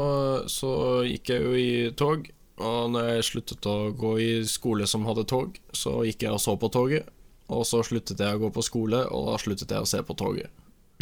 så 0.50 0.72
gikk 1.08 1.34
jeg 1.34 1.44
jo 1.46 1.52
i 1.58 1.72
tog. 1.98 2.30
Og 2.62 2.92
når 2.94 3.08
jeg 3.16 3.26
sluttet 3.30 3.66
å 3.66 3.76
gå 3.96 4.12
i 4.22 4.30
skole 4.46 4.86
som 4.86 5.06
hadde 5.08 5.24
tog, 5.30 5.56
så 5.74 6.02
gikk 6.06 6.26
jeg 6.26 6.34
og 6.36 6.42
så 6.42 6.54
på 6.60 6.70
toget. 6.74 7.08
Og 7.52 7.64
så 7.68 7.80
sluttet 7.84 8.20
jeg 8.22 8.36
å 8.38 8.40
gå 8.44 8.50
på 8.54 8.62
skole, 8.64 9.00
og 9.10 9.30
da 9.32 9.38
sluttet 9.40 9.72
jeg 9.74 9.82
å 9.82 9.88
se 9.88 10.02
på 10.06 10.14
toget. 10.18 10.52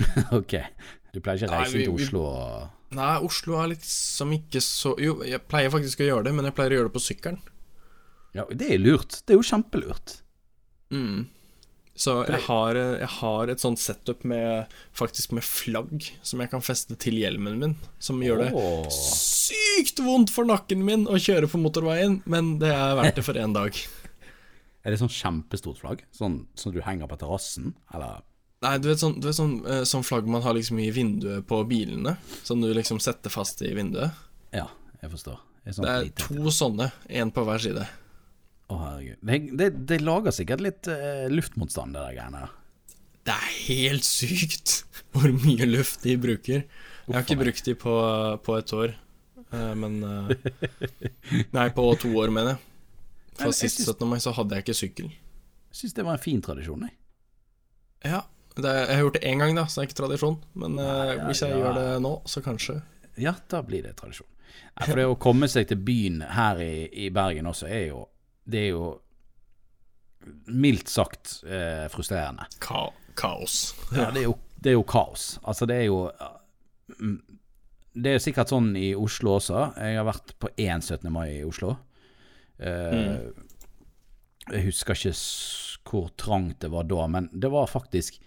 ok, 0.39 0.55
Du 1.13 1.19
pleier 1.21 1.37
ikke 1.43 1.51
å 1.51 1.53
Nei, 1.53 1.65
reise 1.67 1.77
vi- 1.77 1.85
til 1.85 1.97
Oslo 1.99 2.23
og 2.31 2.95
Nei, 2.97 3.11
Oslo 3.23 3.59
er 3.61 3.69
liksom 3.75 4.31
ikke 4.35 4.63
så 4.65 4.95
Jo, 4.99 5.19
jeg 5.27 5.43
pleier 5.51 5.71
faktisk 5.71 6.01
å 6.01 6.07
gjøre 6.09 6.25
det, 6.27 6.33
men 6.35 6.49
jeg 6.49 6.55
pleier 6.57 6.73
å 6.73 6.79
gjøre 6.79 6.89
det 6.89 6.95
på 6.97 7.03
sykkelen. 7.05 7.37
Ja, 8.35 8.47
det 8.51 8.71
er 8.75 8.81
lurt. 8.81 9.21
Det 9.27 9.35
er 9.35 9.39
jo 9.39 9.45
kjempelurt. 9.47 10.17
Mm. 10.95 11.29
Så 12.01 12.15
jeg 12.25 12.41
har, 12.47 12.79
jeg 12.81 13.09
har 13.19 13.51
et 13.53 13.61
sånt 13.61 13.81
setup 13.83 14.23
med 14.25 14.71
faktisk 14.97 15.35
med 15.37 15.45
flagg 15.45 16.07
som 16.25 16.41
jeg 16.41 16.49
kan 16.53 16.65
feste 16.65 16.97
til 17.01 17.19
hjelmen 17.21 17.59
min, 17.61 17.75
som 18.01 18.23
gjør 18.25 18.47
det 18.47 18.53
sykt 18.95 20.01
vondt 20.01 20.33
for 20.33 20.49
nakken 20.49 20.81
min 20.87 21.05
å 21.11 21.19
kjøre 21.21 21.51
på 21.51 21.61
motorveien, 21.61 22.23
men 22.31 22.55
det 22.63 22.71
er 22.73 22.97
verdt 22.97 23.21
det 23.21 23.27
for 23.27 23.41
én 23.41 23.57
dag. 23.57 23.77
Er 24.81 24.95
det 24.95 25.01
sånn 25.03 25.13
kjempestort 25.13 25.77
flagg? 25.83 26.07
Sånn 26.17 26.47
som 26.57 26.73
du 26.73 26.79
henger 26.81 27.11
på 27.11 27.19
terrassen? 27.21 27.75
Eller 27.93 28.23
Nei, 28.65 28.75
du 28.81 28.91
vet 28.91 29.01
sånn, 29.01 29.15
du 29.21 29.29
vet 29.29 29.37
sånn, 29.37 29.55
eh, 29.69 29.83
sånn 29.89 30.05
flagg 30.05 30.27
man 30.29 30.43
har 30.45 30.53
liksom 30.57 30.81
i 30.81 30.91
vinduet 30.93 31.47
på 31.49 31.63
bilene, 31.69 32.15
som 32.45 32.61
du 32.61 32.69
liksom 32.77 32.99
setter 33.01 33.33
fast 33.33 33.63
i 33.65 33.71
vinduet. 33.77 34.17
Ja, 34.53 34.67
jeg 35.01 35.13
forstår. 35.15 35.39
Det 35.63 35.73
er, 35.73 35.77
sånn 35.77 35.87
Det 35.89 35.95
er 35.95 36.11
to 36.21 36.53
sånne, 36.53 36.91
én 37.09 37.33
på 37.33 37.45
hver 37.49 37.61
side. 37.61 37.87
Å, 38.71 38.79
herregud. 38.85 39.19
Det, 39.27 39.39
det, 39.59 39.69
det 39.91 40.01
lager 40.05 40.35
sikkert 40.35 40.63
litt 40.63 40.89
uh, 40.91 41.27
luftmotstand, 41.33 41.97
det 41.97 42.05
der 42.05 42.17
greiene. 42.21 42.47
Det 43.27 43.35
er 43.35 43.55
helt 43.67 44.07
sykt 44.07 44.75
hvor 45.13 45.31
mye 45.35 45.67
luft 45.69 46.07
de 46.07 46.17
bruker. 46.21 46.65
Jeg 47.11 47.17
har 47.17 47.25
ikke 47.27 47.41
brukt 47.41 47.67
de 47.67 47.75
på, 47.75 47.95
på 48.47 48.57
et 48.61 48.73
år, 48.77 48.93
eh, 49.51 49.71
men 49.75 49.97
eh, 50.07 50.51
Nei, 51.57 51.65
på 51.75 51.87
to 51.99 52.13
år, 52.21 52.31
mener 52.31 52.53
jeg. 52.55 52.61
For 53.41 53.57
sist 53.57 53.83
17. 53.83 54.05
mai 54.07 54.21
så 54.23 54.31
hadde 54.37 54.55
jeg 54.55 54.67
ikke 54.67 54.77
sykkel. 54.79 55.09
Jeg 55.11 55.79
syns 55.81 55.97
det 55.97 56.05
var 56.07 56.19
en 56.19 56.23
fin 56.23 56.43
tradisjon, 56.45 56.85
jeg. 56.87 56.95
Ja, 58.13 58.21
det, 58.55 58.71
jeg 58.71 58.95
har 58.95 59.03
gjort 59.03 59.19
det 59.19 59.25
én 59.27 59.43
gang, 59.43 59.57
da, 59.59 59.67
så 59.67 59.81
det 59.81 59.83
er 59.83 59.91
ikke 59.91 59.99
tradisjon. 60.05 60.39
Men 60.55 60.79
Nei, 60.79 60.87
ja, 61.17 61.19
hvis 61.27 61.43
jeg 61.43 61.57
ja. 61.57 61.59
gjør 61.65 61.81
det 61.81 61.89
nå, 62.07 62.15
så 62.31 62.45
kanskje. 62.47 62.79
Ja, 63.19 63.35
da 63.51 63.65
blir 63.67 63.89
det 63.89 63.97
tradisjon. 63.99 64.31
For 64.79 64.97
det 64.97 65.09
å 65.11 65.19
komme 65.21 65.51
seg 65.51 65.67
til 65.73 65.83
byen 65.83 66.23
her 66.37 66.63
i, 66.63 66.87
i 67.07 67.11
Bergen 67.15 67.51
også, 67.51 67.67
er 67.67 67.89
jo 67.89 68.05
Det 68.51 68.61
er 68.67 68.71
jo 68.75 68.87
mildt 70.53 70.91
sagt 70.93 71.39
eh, 71.49 71.87
frustrerende. 71.93 72.47
Ka 72.61 72.89
kaos. 73.21 73.75
Ja, 73.95 74.11
det 74.15 74.23
er, 74.23 74.27
jo, 74.31 74.35
det 74.63 74.73
er 74.73 74.77
jo 74.79 74.85
kaos. 74.89 75.35
Altså, 75.43 75.67
det 75.69 75.77
er 75.83 75.87
jo 75.89 75.99
mm, 77.01 77.17
Det 78.01 78.15
er 78.15 78.23
sikkert 78.23 78.53
sånn 78.53 78.71
i 78.79 78.93
Oslo 78.97 79.35
også. 79.39 79.65
Jeg 79.81 79.99
har 79.99 80.07
vært 80.09 80.35
på 80.41 80.51
én 80.61 80.81
17. 80.85 81.09
mai 81.13 81.27
i 81.41 81.45
Oslo. 81.47 81.75
Eh, 82.61 83.31
Jeg 84.51 84.65
husker 84.67 84.97
ikke 84.99 85.15
hvor 85.91 86.09
trangt 86.21 86.61
det 86.63 86.71
var 86.73 86.85
da, 86.89 87.07
men 87.11 87.29
det 87.33 87.51
var 87.51 87.67
faktisk 87.71 88.21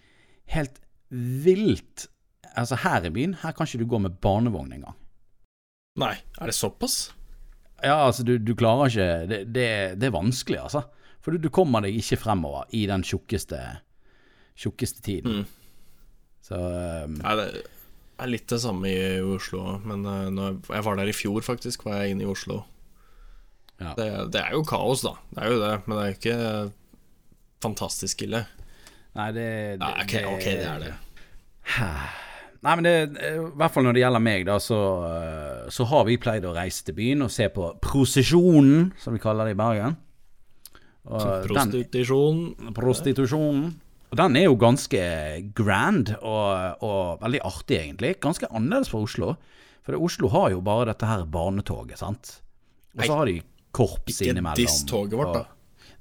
helt 0.51 0.80
vilt. 1.13 2.07
Altså, 2.57 2.76
her 2.84 3.05
i 3.07 3.11
byen, 3.13 3.38
her 3.43 3.53
kan 3.55 3.67
ikke 3.69 3.82
du 3.84 3.88
gå 3.89 3.99
med 4.03 4.17
barnevogn 4.21 4.74
engang. 4.76 4.97
Nei, 6.01 6.15
er 6.41 6.49
det 6.49 6.55
såpass? 6.57 7.11
Ja, 7.84 7.97
altså, 8.07 8.23
du, 8.23 8.38
du 8.39 8.53
klarer 8.57 8.91
ikke 8.91 9.07
det, 9.29 9.39
det, 9.51 9.69
det 9.99 10.07
er 10.07 10.15
vanskelig, 10.15 10.61
altså. 10.63 10.86
For 11.23 11.36
du, 11.36 11.43
du 11.43 11.51
kommer 11.53 11.84
deg 11.84 11.95
ikke 11.99 12.19
fremover 12.19 12.67
i 12.75 12.86
den 12.89 13.03
tjukkeste 13.07 13.59
tjukkeste 14.59 15.01
tiden. 15.01 15.43
Mm. 15.43 15.45
Så 16.43 16.59
um, 16.59 17.15
Nei, 17.21 17.36
det 17.39 17.63
er 18.21 18.29
litt 18.29 18.49
det 18.51 18.59
samme 18.61 18.91
i 18.91 19.21
Oslo, 19.23 19.79
men 19.88 20.05
uh, 20.05 20.27
når 20.34 20.59
jeg 20.69 20.86
var 20.86 20.99
der 20.99 21.09
i 21.09 21.15
fjor, 21.15 21.39
faktisk, 21.45 21.88
var 21.88 22.03
jeg 22.03 22.13
inne 22.13 22.27
i 22.27 22.29
Oslo. 22.29 22.61
Ja. 23.79 23.95
Det, 23.97 24.09
det 24.36 24.43
er 24.43 24.53
jo 24.55 24.65
kaos, 24.67 25.03
da. 25.05 25.15
Det 25.34 25.43
er 25.43 25.55
jo 25.55 25.61
det, 25.63 25.71
men 25.86 25.97
det 25.97 26.03
er 26.03 26.11
jo 26.11 26.19
ikke 26.19 26.38
fantastisk 27.63 28.27
ille. 28.27 28.43
Nei, 29.17 29.31
det, 29.34 29.47
det, 29.77 29.79
Nei, 29.81 29.95
ok, 30.03 30.13
ok, 30.36 30.45
det 30.45 30.69
er 30.69 30.86
det. 30.86 30.93
Nei, 32.64 32.74
men 32.80 32.86
det, 32.88 32.95
i 33.28 33.39
hvert 33.59 33.74
fall 33.76 33.84
når 33.84 33.97
det 33.97 34.03
gjelder 34.05 34.24
meg, 34.24 34.45
da, 34.47 34.55
så, 34.64 34.80
eh, 35.09 35.64
så 35.74 35.88
har 35.89 36.05
vi 36.07 36.20
pleid 36.22 36.45
å 36.47 36.53
reise 36.55 36.86
til 36.88 36.95
byen 36.95 37.26
og 37.26 37.32
se 37.34 37.49
på 37.51 37.74
prosesjonen, 37.84 38.93
som 39.03 39.16
vi 39.16 39.22
kaller 39.24 39.49
det 39.49 39.57
i 39.57 39.59
Bergen. 39.59 39.97
Den, 41.03 41.74
prostitusjonen. 42.78 43.74
Og 44.14 44.20
den 44.20 44.38
er 44.39 44.45
jo 44.45 44.55
ganske 44.61 45.01
grand 45.57 46.14
og, 46.22 46.86
og 46.86 47.24
veldig 47.26 47.41
artig, 47.49 47.80
egentlig. 47.82 48.14
Ganske 48.24 48.47
annerledes 48.47 48.91
fra 48.93 49.01
Oslo. 49.03 49.34
For 49.84 49.97
Oslo 49.99 50.30
har 50.32 50.53
jo 50.53 50.61
bare 50.64 50.93
dette 50.93 51.09
her 51.09 51.26
barnetoget, 51.28 51.97
sant. 51.99 52.38
Og 52.95 53.03
så 53.03 53.18
har 53.18 53.28
de 53.28 53.41
korps 53.74 54.22
ikke 54.22 54.32
innimellom. 54.32 54.61
diss 54.61 54.84
toget 54.88 55.18
vårt, 55.20 55.34
da. 55.36 55.43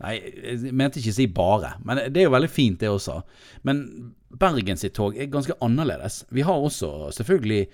Nei, 0.03 0.17
jeg 0.19 0.75
mente 0.75 0.99
ikke 0.99 1.13
å 1.15 1.19
si 1.21 1.29
bare. 1.31 1.77
Men 1.87 2.01
det 2.11 2.23
er 2.23 2.27
jo 2.27 2.35
veldig 2.35 2.51
fint, 2.51 2.81
det 2.81 2.91
også. 2.91 3.21
Men 3.69 3.83
Bergen 4.41 4.81
sitt 4.81 4.97
tog 4.97 5.17
er 5.17 5.31
ganske 5.31 5.57
annerledes. 5.63 6.23
Vi 6.35 6.45
har 6.47 6.59
også 6.59 7.13
selvfølgelig 7.15 7.67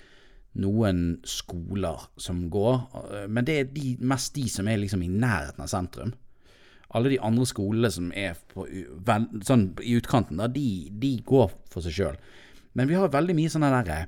noen 0.59 1.19
skoler 1.29 2.07
som 2.19 2.47
går, 2.51 2.79
men 3.29 3.45
det 3.45 3.55
er 3.55 3.69
de, 3.73 3.93
mest 4.01 4.33
de 4.35 4.47
som 4.49 4.67
er 4.67 4.81
liksom 4.81 5.03
i 5.05 5.11
nærheten 5.11 5.63
av 5.63 5.69
sentrum. 5.71 6.13
Alle 6.97 7.11
de 7.13 7.19
andre 7.21 7.45
skolene 7.45 7.91
som 7.93 8.09
er 8.17 8.37
på, 8.49 8.65
sånn, 9.45 9.67
i 9.85 9.93
utkanten, 9.99 10.41
da, 10.41 10.49
de, 10.49 10.89
de 11.01 11.11
går 11.25 11.51
for 11.69 11.85
seg 11.85 11.95
sjøl. 11.95 12.17
Men 12.77 12.89
vi 12.89 12.97
har 12.97 13.13
veldig 13.13 13.35
mye 13.37 13.51
sånne 13.53 13.69
derre 13.73 13.99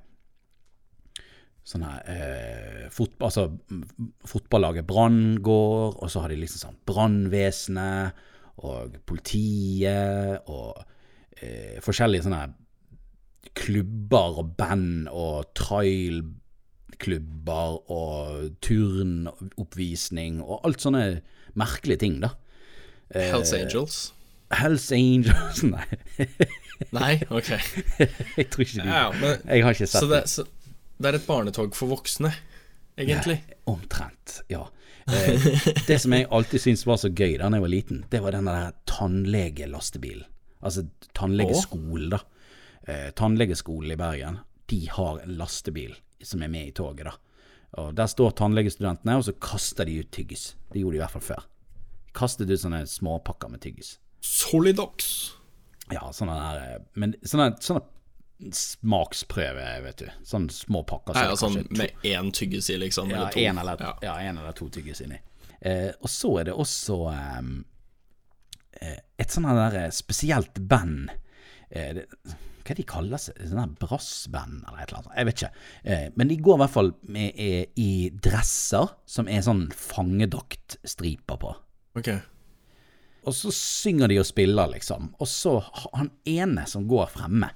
Sånne 1.61 1.91
eh, 2.09 2.85
fot, 2.89 3.13
altså, 3.21 3.45
mm, 3.53 3.83
Fotballaget 4.25 4.87
Brann 4.89 5.37
går, 5.45 5.99
og 6.01 6.09
så 6.09 6.23
har 6.23 6.33
de 6.33 6.39
liksom 6.41 6.65
sånn 6.65 6.79
Brannvesenet 6.89 8.17
og 8.65 8.97
politiet 9.09 10.49
og 10.49 10.81
eh, 11.37 11.77
forskjellige 11.85 12.25
sånne 12.25 12.47
klubber 13.57 14.37
og 14.41 14.53
band 14.57 15.07
og 15.11 15.45
trailklubber 15.57 17.91
og 17.93 18.49
turnoppvisning 18.63 20.41
og 20.41 20.61
alt 20.65 20.81
sånne 20.81 21.21
merkelige 21.59 21.99
ting, 22.05 22.21
da. 22.23 22.29
Hells 23.11 23.53
Angels. 23.53 24.13
Hells 24.51 24.91
Angels 24.95 25.63
Nei, 25.75 25.85
Nei, 26.95 27.13
ok. 27.29 27.51
jeg 28.39 28.49
tror 28.51 28.61
ikke 28.65 28.83
men, 28.83 29.37
Jeg 29.45 29.63
har 29.63 29.71
ikke 29.75 29.87
sett 29.87 30.01
så, 30.01 30.07
det, 30.11 30.29
så 30.31 30.43
det 31.01 31.11
er 31.11 31.19
et 31.19 31.27
barnetog 31.27 31.75
for 31.77 31.91
voksne, 31.91 32.31
egentlig. 32.99 33.39
Omtrent, 33.69 34.41
ja. 34.51 34.65
Eh, 35.07 35.47
det 35.87 35.97
som 36.01 36.13
jeg 36.13 36.29
alltid 36.29 36.61
syntes 36.61 36.85
var 36.85 36.99
så 37.01 37.09
gøy 37.09 37.37
da 37.41 37.49
jeg 37.49 37.63
var 37.63 37.73
liten, 37.73 38.03
det 38.11 38.21
var 38.23 38.35
den 38.35 38.49
der 38.49 38.75
tannlegelastebilen. 38.89 40.27
Altså 40.61 40.85
tannlegeskolen, 41.17 42.11
da. 42.13 42.21
Eh, 42.87 43.09
tannlegeskolen 43.17 43.95
i 43.95 43.97
Bergen, 43.97 44.39
de 44.69 44.85
har 44.93 45.21
en 45.23 45.35
lastebil 45.39 45.95
som 46.21 46.43
er 46.45 46.51
med 46.53 46.69
i 46.69 46.75
toget, 46.77 47.07
da. 47.09 47.17
Og 47.81 47.95
Der 47.95 48.09
står 48.11 48.33
tannlegestudentene, 48.35 49.15
og 49.15 49.23
så 49.23 49.33
kaster 49.39 49.87
de 49.87 50.01
ut 50.03 50.11
tyggis. 50.11 50.55
Det 50.73 50.81
gjorde 50.81 50.97
de 50.97 50.99
i 50.99 51.03
hvert 51.05 51.15
fall 51.15 51.27
før. 51.29 51.45
Kastet 52.13 52.51
ut 52.51 52.59
sånne 52.59 52.83
småpakker 52.89 53.49
med 53.49 53.61
tyggis. 53.63 53.95
Solidox. 54.21 55.31
Ja, 55.91 56.11
sånne 56.15 56.35
der 56.37 56.59
eh, 56.65 56.83
Men 56.99 57.15
sånne, 57.23 57.55
sånne 57.63 57.81
smaksprøve, 58.49 59.65
vet 59.85 59.97
du. 60.03 60.07
Sånne 60.27 60.51
små 60.55 60.81
pakker. 60.87 61.13
Så 61.17 61.25
ja, 61.29 61.35
sånn 61.39 61.59
med 61.77 61.91
én 62.07 62.31
tyggis 62.35 62.69
i, 62.73 62.77
liksom. 62.81 63.09
ja, 63.13 63.27
en 63.29 63.57
eller, 63.61 63.77
Ja. 63.79 63.93
ja, 64.01 64.15
en 64.29 64.37
eller 64.41 64.51
to 64.57 64.69
tyggis 64.69 65.01
inni. 65.05 65.19
Eh, 65.61 65.91
og 66.01 66.09
så 66.09 66.39
er 66.39 66.43
det 66.49 66.53
også 66.57 66.95
ehm, 67.13 67.51
eh, 68.81 68.97
et 69.19 69.29
sånn 69.29 69.43
der 69.45 69.91
spesielt 69.93 70.57
band. 70.67 71.11
Eh, 71.69 71.93
det, 71.99 72.07
hva 72.65 72.75
de 72.77 72.83
kaller 72.87 73.17
seg? 73.21 73.37
Sånn 73.49 73.75
brassband 73.81 74.63
eller 74.67 74.81
et 74.83 74.89
eller 74.91 74.99
annet? 75.03 75.15
Jeg 75.17 75.25
vet 75.29 75.39
ikke. 75.41 75.51
Eh, 75.83 76.07
men 76.15 76.27
de 76.31 76.37
går 76.37 76.55
i 76.57 76.61
hvert 76.63 76.75
fall 76.75 76.91
med, 77.03 77.33
eh, 77.37 77.65
i 77.75 78.09
dresser 78.13 78.89
som 79.05 79.27
er 79.27 79.41
sånn 79.45 79.67
fangedraktstriper 79.75 81.37
på. 81.41 81.55
Ok. 81.97 82.09
Og 83.27 83.33
så 83.37 83.51
synger 83.53 84.09
de 84.09 84.17
og 84.17 84.25
spiller, 84.25 84.67
liksom. 84.73 85.11
Og 85.21 85.27
så 85.29 85.59
ha- 85.61 85.91
han 85.99 86.09
ene 86.25 86.65
som 86.67 86.87
går 86.89 87.07
fremme, 87.13 87.51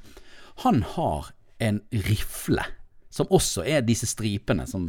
han 0.63 0.83
har 0.95 1.31
en 1.63 1.81
rifle, 1.91 2.63
som 3.09 3.31
også 3.33 3.65
er 3.67 3.83
disse 3.87 4.07
stripene 4.09 4.67
som, 4.69 4.87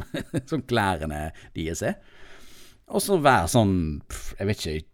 som 0.49 0.63
klærne 0.67 1.29
deres 1.55 1.83
er. 1.85 1.97
Og 2.87 3.03
så 3.03 3.17
hver 3.19 3.49
sånn, 3.51 3.73
jeg 4.39 4.47
vet 4.47 4.63
ikke 4.63 4.85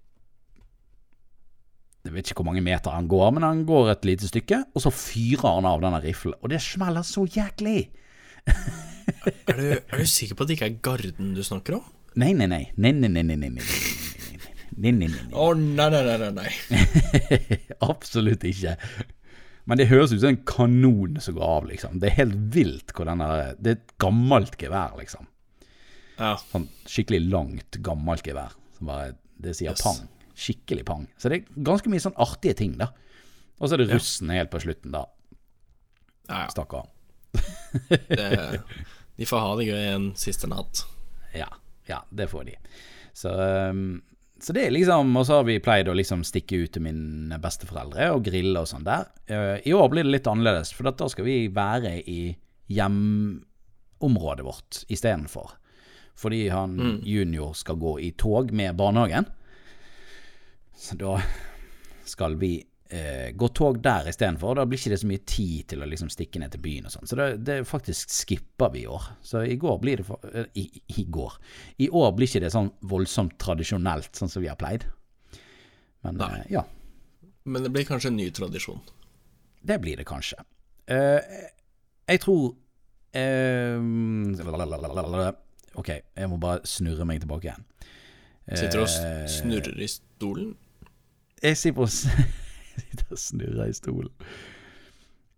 jeg 2.03 2.11
vet 2.11 2.27
ikke 2.27 2.41
hvor 2.41 2.49
mange 2.49 2.63
meter 2.65 2.91
han 2.91 3.07
går, 3.07 3.29
men 3.31 3.45
han 3.47 3.61
går 3.67 3.93
et 3.93 4.07
lite 4.07 4.27
stykke, 4.27 4.57
og 4.75 4.83
så 4.83 4.91
fyrer 4.91 5.45
han 5.45 5.67
av 5.69 5.79
denne 5.79 6.01
riflen. 6.03 6.35
Og 6.43 6.51
det 6.51 6.59
smeller 6.59 7.05
så 7.07 7.23
jæklig! 7.23 7.85
er, 8.43 9.55
du, 9.55 9.63
er, 9.71 10.01
du, 10.01 10.03
sikker 10.03 10.35
på 10.35 10.43
at 10.43 10.49
det 10.51 10.57
ikke 10.57 10.67
er 10.67 10.81
Garden 10.83 11.31
du 11.37 11.39
snakker 11.47 11.77
om? 11.77 11.85
Nei, 12.19 12.33
nei, 12.35 12.49
nei. 12.51 12.65
Nei, 12.75 12.91
nei, 12.91 13.07
nei, 13.07 13.23
nei, 13.23 13.37
nei. 13.39 13.53
nei, 13.55 14.91
nei, 14.91 15.07
nei. 15.07 15.13
Nei, 15.31 15.87
nei, 15.95 16.17
nei, 16.19 16.31
nei. 16.35 17.47
Absolutt 17.93 18.43
ikke. 18.51 18.75
Men 19.65 19.79
det 19.79 19.87
høres 19.87 20.11
ut 20.11 20.19
som 20.19 20.29
en 20.33 20.41
kanon 20.49 21.19
som 21.23 21.35
går 21.37 21.43
av, 21.47 21.67
liksom. 21.69 21.99
Det 22.01 22.09
er 22.09 22.17
helt 22.17 22.35
vilt 22.51 22.91
hvor 22.95 23.07
den 23.07 23.21
der 23.23 23.53
Det 23.59 23.71
er 23.71 23.77
et 23.79 23.93
gammelt 24.03 24.57
gevær, 24.59 24.97
liksom. 24.99 25.27
Ja. 26.19 26.33
Sånn 26.51 26.67
skikkelig 26.85 27.21
langt, 27.31 27.79
gammelt 27.85 28.25
gevær. 28.27 28.51
Som 28.77 28.87
bare 28.91 29.13
Det 29.39 29.55
sier 29.55 29.71
Yes. 29.71 29.81
pang. 29.81 30.03
Skikkelig 30.35 30.83
pang. 30.85 31.07
Så 31.17 31.29
det 31.29 31.37
er 31.41 31.63
ganske 31.63 31.89
mye 31.91 31.99
sånn 32.03 32.15
artige 32.21 32.55
ting, 32.57 32.77
da. 32.77 32.87
Og 33.59 33.69
så 33.69 33.73
er 33.75 33.83
det 33.83 33.93
russen 33.93 34.29
helt 34.33 34.51
på 34.51 34.59
slutten, 34.63 34.91
da. 34.91 35.05
Ja, 36.29 36.43
ja. 36.43 36.47
Stakkar. 36.53 36.87
De 39.17 39.25
får 39.29 39.39
ha 39.43 39.55
det 39.59 39.67
gøy 39.67 39.83
en 39.93 40.07
siste 40.19 40.47
natt. 40.49 40.83
Ja, 41.35 41.47
ja, 41.89 42.01
det 42.13 42.29
får 42.31 42.45
de. 42.49 42.55
Så, 43.13 43.29
um, 43.69 44.01
så 44.43 44.53
det 44.55 44.65
er 44.65 44.73
liksom 44.75 45.15
Og 45.15 45.25
så 45.27 45.39
har 45.39 45.45
vi 45.47 45.61
pleid 45.63 45.87
å 45.87 45.95
liksom 45.95 46.25
stikke 46.27 46.63
ut 46.65 46.73
til 46.75 46.83
mine 46.83 47.37
besteforeldre 47.41 48.09
og 48.15 48.25
grille 48.25 48.59
og 48.59 48.67
sånn 48.67 48.87
der. 48.87 49.07
Uh, 49.31 49.55
I 49.63 49.75
år 49.75 49.87
blir 49.93 50.07
det 50.07 50.17
litt 50.17 50.29
annerledes, 50.29 50.73
for 50.75 50.89
da 50.89 51.07
skal 51.11 51.27
vi 51.27 51.37
være 51.53 51.95
i 52.11 52.19
hjemområdet 52.73 54.47
vårt 54.47 54.83
istedenfor. 54.91 55.55
Fordi 56.19 56.45
han 56.53 56.75
junior 57.07 57.55
skal 57.57 57.79
gå 57.81 57.95
i 58.05 58.11
tog 58.19 58.51
med 58.53 58.75
barnehagen. 58.77 59.25
Så 60.77 60.97
da 60.99 61.15
skal 62.05 62.35
vi 62.37 62.57
eh, 62.93 63.31
gå 63.33 63.47
tog 63.57 63.79
der 63.83 64.07
istedenfor. 64.11 64.55
Da 64.59 64.65
blir 64.69 64.77
ikke 64.79 64.93
det 64.93 64.99
så 65.01 65.09
mye 65.09 65.23
tid 65.29 65.67
til 65.73 65.81
å 65.81 65.87
liksom 65.89 66.11
stikke 66.13 66.39
ned 66.43 66.53
til 66.53 66.61
byen 66.63 66.85
og 66.89 66.93
sånn. 66.93 67.09
Så 67.09 67.17
det, 67.19 67.27
det 67.47 67.57
faktisk 67.69 68.13
skipper 68.13 68.69
vi 68.75 68.83
i 68.85 68.89
år. 68.91 69.07
Så 69.25 69.41
i 69.49 69.57
går 69.61 69.79
blir 69.81 70.01
det 70.03 70.05
for, 70.07 70.19
eh, 70.33 70.45
i, 70.61 70.67
I 71.01 71.05
går. 71.09 71.37
I 71.85 71.89
år 71.89 72.11
blir 72.17 72.29
ikke 72.29 72.43
det 72.45 72.53
sånn 72.53 72.69
voldsomt 72.93 73.35
tradisjonelt, 73.41 74.11
sånn 74.19 74.29
som 74.31 74.43
vi 74.45 74.51
har 74.51 74.59
pleid. 74.61 74.85
Men 76.05 76.19
Nei. 76.21 76.31
eh, 76.43 76.51
ja, 76.59 76.63
Men 77.45 77.63
det 77.65 77.71
blir 77.75 77.83
kanskje 77.87 78.07
en 78.11 78.17
ny 78.19 78.29
tradisjon. 78.31 78.79
det 79.63 79.79
blir 79.81 79.97
det 79.97 80.05
kanskje. 80.07 80.37
Eh, 80.87 81.19
jeg 82.07 82.19
tror 82.23 82.53
eh, 83.15 83.79
Ok, 85.75 85.89
jeg 85.89 86.29
må 86.29 86.37
bare 86.37 86.61
snurre 86.67 87.05
meg 87.07 87.21
tilbake 87.23 87.47
igjen. 87.49 87.63
Sitter 88.53 88.77
du 88.77 88.83
og 88.83 88.89
Eh, 88.99 89.27
snurrer 89.31 89.79
i 89.81 89.87
stolen. 89.87 90.55
Jeg 91.41 91.57
sitter 91.57 91.81
og 91.81 91.89
sitter 92.83 93.15
og 93.15 93.21
snurrer 93.21 93.69
i 93.69 93.77
stolen. 93.77 94.11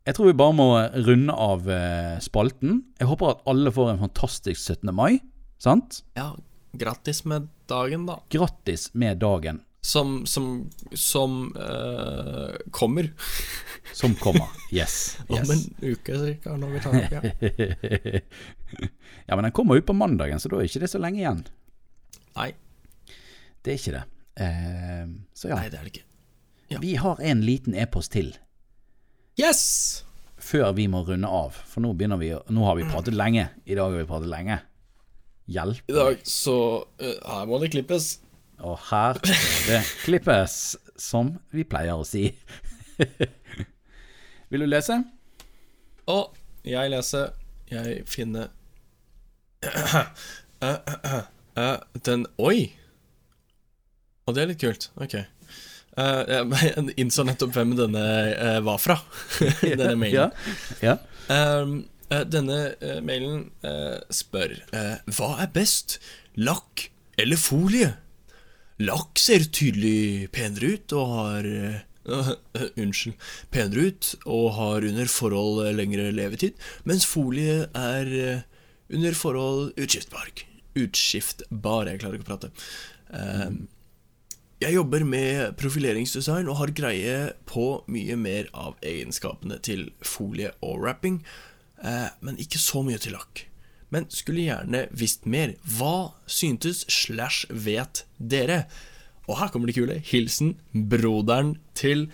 Jeg 0.06 0.18
tror 0.18 0.30
vi 0.30 0.38
bare 0.38 0.54
må 0.54 0.68
runde 1.08 1.34
av 1.34 1.70
eh, 1.72 2.18
spalten. 2.22 2.84
Jeg 3.02 3.10
håper 3.10 3.32
at 3.32 3.48
alle 3.50 3.72
får 3.74 3.96
en 3.96 4.04
fantastisk 4.04 4.60
17. 4.62 4.92
mai. 4.94 5.18
Sant? 5.58 6.04
Ja, 6.14 6.36
grattis 6.78 7.24
med 7.26 7.48
dagen, 7.70 8.06
da. 8.06 8.20
Grattis 8.30 8.92
med 8.94 9.18
dagen 9.24 9.64
Som, 9.82 10.26
som, 10.26 10.70
som 10.94 11.56
uh, 11.58 12.54
kommer 12.72 13.12
som 13.94 14.16
kommer. 14.16 14.48
Yes. 14.74 15.18
om 15.28 15.38
en 15.38 15.66
uke 15.82 16.18
cirka, 16.22 16.56
når 16.58 16.74
vi 16.74 16.82
tar 16.84 16.98
opp 16.98 17.12
igjen. 17.14 18.22
ja, 19.28 19.36
men 19.36 19.46
den 19.48 19.54
kommer 19.58 19.78
ut 19.78 19.86
på 19.86 19.94
mandagen, 19.94 20.42
så 20.42 20.50
da 20.50 20.60
er 20.60 20.70
ikke 20.70 20.82
det 20.86 20.90
så 20.94 21.02
lenge 21.02 21.22
igjen. 21.22 21.46
Nei, 22.36 22.52
Det 23.64 23.74
er 23.74 23.80
ikke 23.82 23.96
det. 23.96 24.06
Uh, 24.36 25.16
så 25.34 25.50
ja. 25.54 25.62
nei, 25.62 25.70
det 25.70 25.80
er 25.80 25.86
det 25.88 25.94
ikke. 25.96 26.10
Ja. 26.72 26.80
Vi 26.82 26.96
har 27.00 27.22
en 27.22 27.46
liten 27.46 27.76
e-post 27.78 28.14
til 28.16 28.34
Yes! 29.40 30.06
før 30.46 30.72
vi 30.78 30.86
må 30.92 31.02
runde 31.08 31.30
av. 31.30 31.58
For 31.70 31.84
nå 31.84 31.94
begynner 31.98 32.20
vi 32.22 32.32
Nå 32.54 32.66
har 32.68 32.78
vi 32.78 32.88
pratet 32.90 33.16
lenge. 33.18 33.48
I 33.66 33.78
dag 33.78 33.90
har 33.92 33.98
vi 33.98 34.10
pratet 34.10 34.32
lenge. 34.32 34.60
Hjelp. 35.52 35.82
I 35.90 35.96
dag 35.96 36.22
så 36.26 36.58
uh, 37.02 37.18
Her 37.26 37.50
må 37.50 37.60
det 37.62 37.72
klippes. 37.76 38.16
Og 38.66 38.78
her 38.90 39.20
det 39.68 39.82
klippes, 40.06 40.78
som 40.98 41.34
vi 41.52 41.66
pleier 41.68 42.00
å 42.00 42.06
si. 42.08 42.30
Vil 44.50 44.64
du 44.64 44.70
lese? 44.70 45.02
Å, 46.08 46.20
jeg 46.64 46.92
leser 46.94 47.34
Jeg 47.68 48.06
finner 48.08 48.52
eh, 49.66 50.78
eh, 51.58 51.78
Den 52.06 52.28
Oi! 52.38 52.70
Og 54.26 54.38
det 54.38 54.44
er 54.46 54.50
litt 54.54 54.62
kult. 54.62 54.88
Ok. 55.02 55.18
Eh, 55.96 56.22
jeg 56.28 56.94
innså 57.02 57.26
nettopp 57.28 57.56
hvem 57.56 57.76
denne 57.80 58.06
eh, 58.34 58.62
var 58.66 58.80
fra. 58.84 59.00
denne 59.64 59.96
mailen. 60.00 60.34
Ja. 60.82 60.96
ja. 60.96 60.96
Ehm, 61.32 61.78
eh, 62.12 62.26
denne 62.30 62.60
mailen 63.06 63.48
spør 64.14 64.54
Hva 65.16 65.30
er 65.42 65.54
best, 65.56 66.00
lakk 66.38 66.90
eller 67.22 67.40
folie? 67.40 67.94
Lakk 68.84 69.22
ser 69.22 69.48
tydelig 69.56 70.28
penere 70.36 70.76
ut 70.76 70.96
og 70.98 71.14
har 71.16 71.48
Unnskyld. 72.84 73.16
Penere 73.56 73.88
ut 73.88 74.10
og 74.28 74.50
har 74.60 74.86
under 74.86 75.08
forhold 75.10 75.64
lengre 75.74 76.12
levetid, 76.14 76.60
mens 76.86 77.08
folie 77.10 77.64
er 77.72 78.12
under 78.94 79.16
forhold 79.18 79.72
utskiftbar. 79.82 80.28
Utskiftbar, 80.78 81.88
jeg 81.90 82.04
klarer 82.04 82.20
ikke 82.20 82.28
å 82.28 82.34
prate. 82.36 82.52
Ehm, 83.16 83.64
jeg 84.64 84.76
jobber 84.78 85.04
med 85.04 85.56
profileringsdesign 85.60 86.48
og 86.48 86.60
har 86.62 86.72
greie 86.76 87.18
på 87.50 87.66
mye 87.92 88.16
mer 88.20 88.48
av 88.56 88.78
egenskapene 88.86 89.60
til 89.66 89.90
folie 90.06 90.54
og 90.64 90.80
wrapping, 90.80 91.20
eh, 91.84 92.08
men 92.24 92.40
ikke 92.40 92.62
så 92.62 92.84
mye 92.86 93.02
til 93.02 93.18
lakk. 93.18 93.46
Men 93.92 94.08
skulle 94.10 94.48
gjerne 94.48 94.86
visst 94.96 95.28
mer. 95.30 95.54
Hva 95.78 96.16
syntes 96.28 96.86
slash 96.92 97.46
vet 97.52 98.06
dere? 98.18 98.66
Og 99.28 99.40
her 99.40 99.52
kommer 99.54 99.70
det 99.70 99.78
kule. 99.78 100.00
Hilsen 100.00 100.56
broderen 100.72 101.58
til 101.76 102.08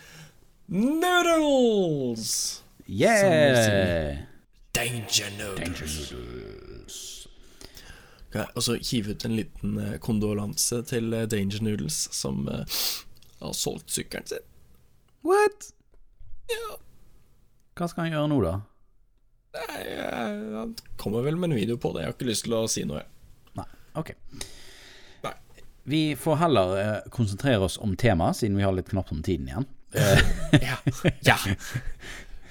Noodles! 0.68 2.64
Yeah! 2.88 4.26
Danger 4.74 5.30
Noodles. 5.38 6.61
Okay, 8.32 8.46
og 8.56 8.64
så 8.64 8.78
hive 8.80 9.12
ut 9.12 9.26
en 9.28 9.34
liten 9.36 9.74
eh, 9.76 9.96
kondolanse 10.00 10.78
til 10.88 11.12
eh, 11.12 11.26
Danger 11.28 11.66
Noodles, 11.66 11.98
som 12.16 12.46
eh, 12.48 12.62
har 13.42 13.58
solgt 13.58 13.92
sykkelen 13.92 14.30
sin. 14.30 14.46
What? 15.28 15.68
Ja, 16.48 16.78
Hva 17.76 17.90
skal 17.92 18.06
han 18.06 18.16
gjøre 18.16 18.30
nå, 18.32 18.38
da? 18.46 18.54
nei, 19.52 19.82
Han 20.56 20.72
kommer 20.96 21.26
vel 21.28 21.36
med 21.36 21.52
en 21.52 21.58
video 21.60 21.76
på 21.76 21.92
det. 21.92 22.06
Jeg 22.06 22.08
har 22.14 22.16
ikke 22.16 22.30
lyst 22.30 22.48
til 22.48 22.56
å 22.56 22.64
si 22.72 22.86
noe. 22.88 23.04
Nei, 23.60 23.68
ok. 24.00 24.14
Nei. 25.28 25.36
Vi 25.92 26.02
får 26.16 26.40
heller 26.46 26.74
konsentrere 27.12 27.68
oss 27.68 27.76
om 27.84 27.98
temaet, 28.00 28.40
siden 28.40 28.56
vi 28.56 28.64
har 28.64 28.72
litt 28.78 28.94
knapt 28.96 29.12
om 29.12 29.20
tiden 29.28 29.52
igjen. 29.52 29.68
Ja. 30.72 30.80
ja. 31.28 31.36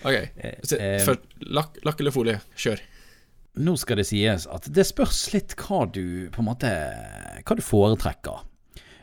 Ok. 0.01 0.15
Så, 0.65 0.77
først, 1.05 1.25
lakk, 1.53 1.75
lakk 1.85 1.99
eller 2.01 2.13
folie? 2.13 2.39
Kjør. 2.57 2.81
Nå 3.59 3.75
skal 3.77 3.97
det 3.99 4.07
sies 4.07 4.47
at 4.47 4.69
det 4.73 4.85
spørs 4.87 5.33
litt 5.35 5.57
hva 5.59 5.83
du 5.91 6.29
på 6.31 6.39
en 6.43 6.47
måte 6.47 6.71
Hva 7.43 7.57
du 7.59 7.63
foretrekker. 7.65 8.45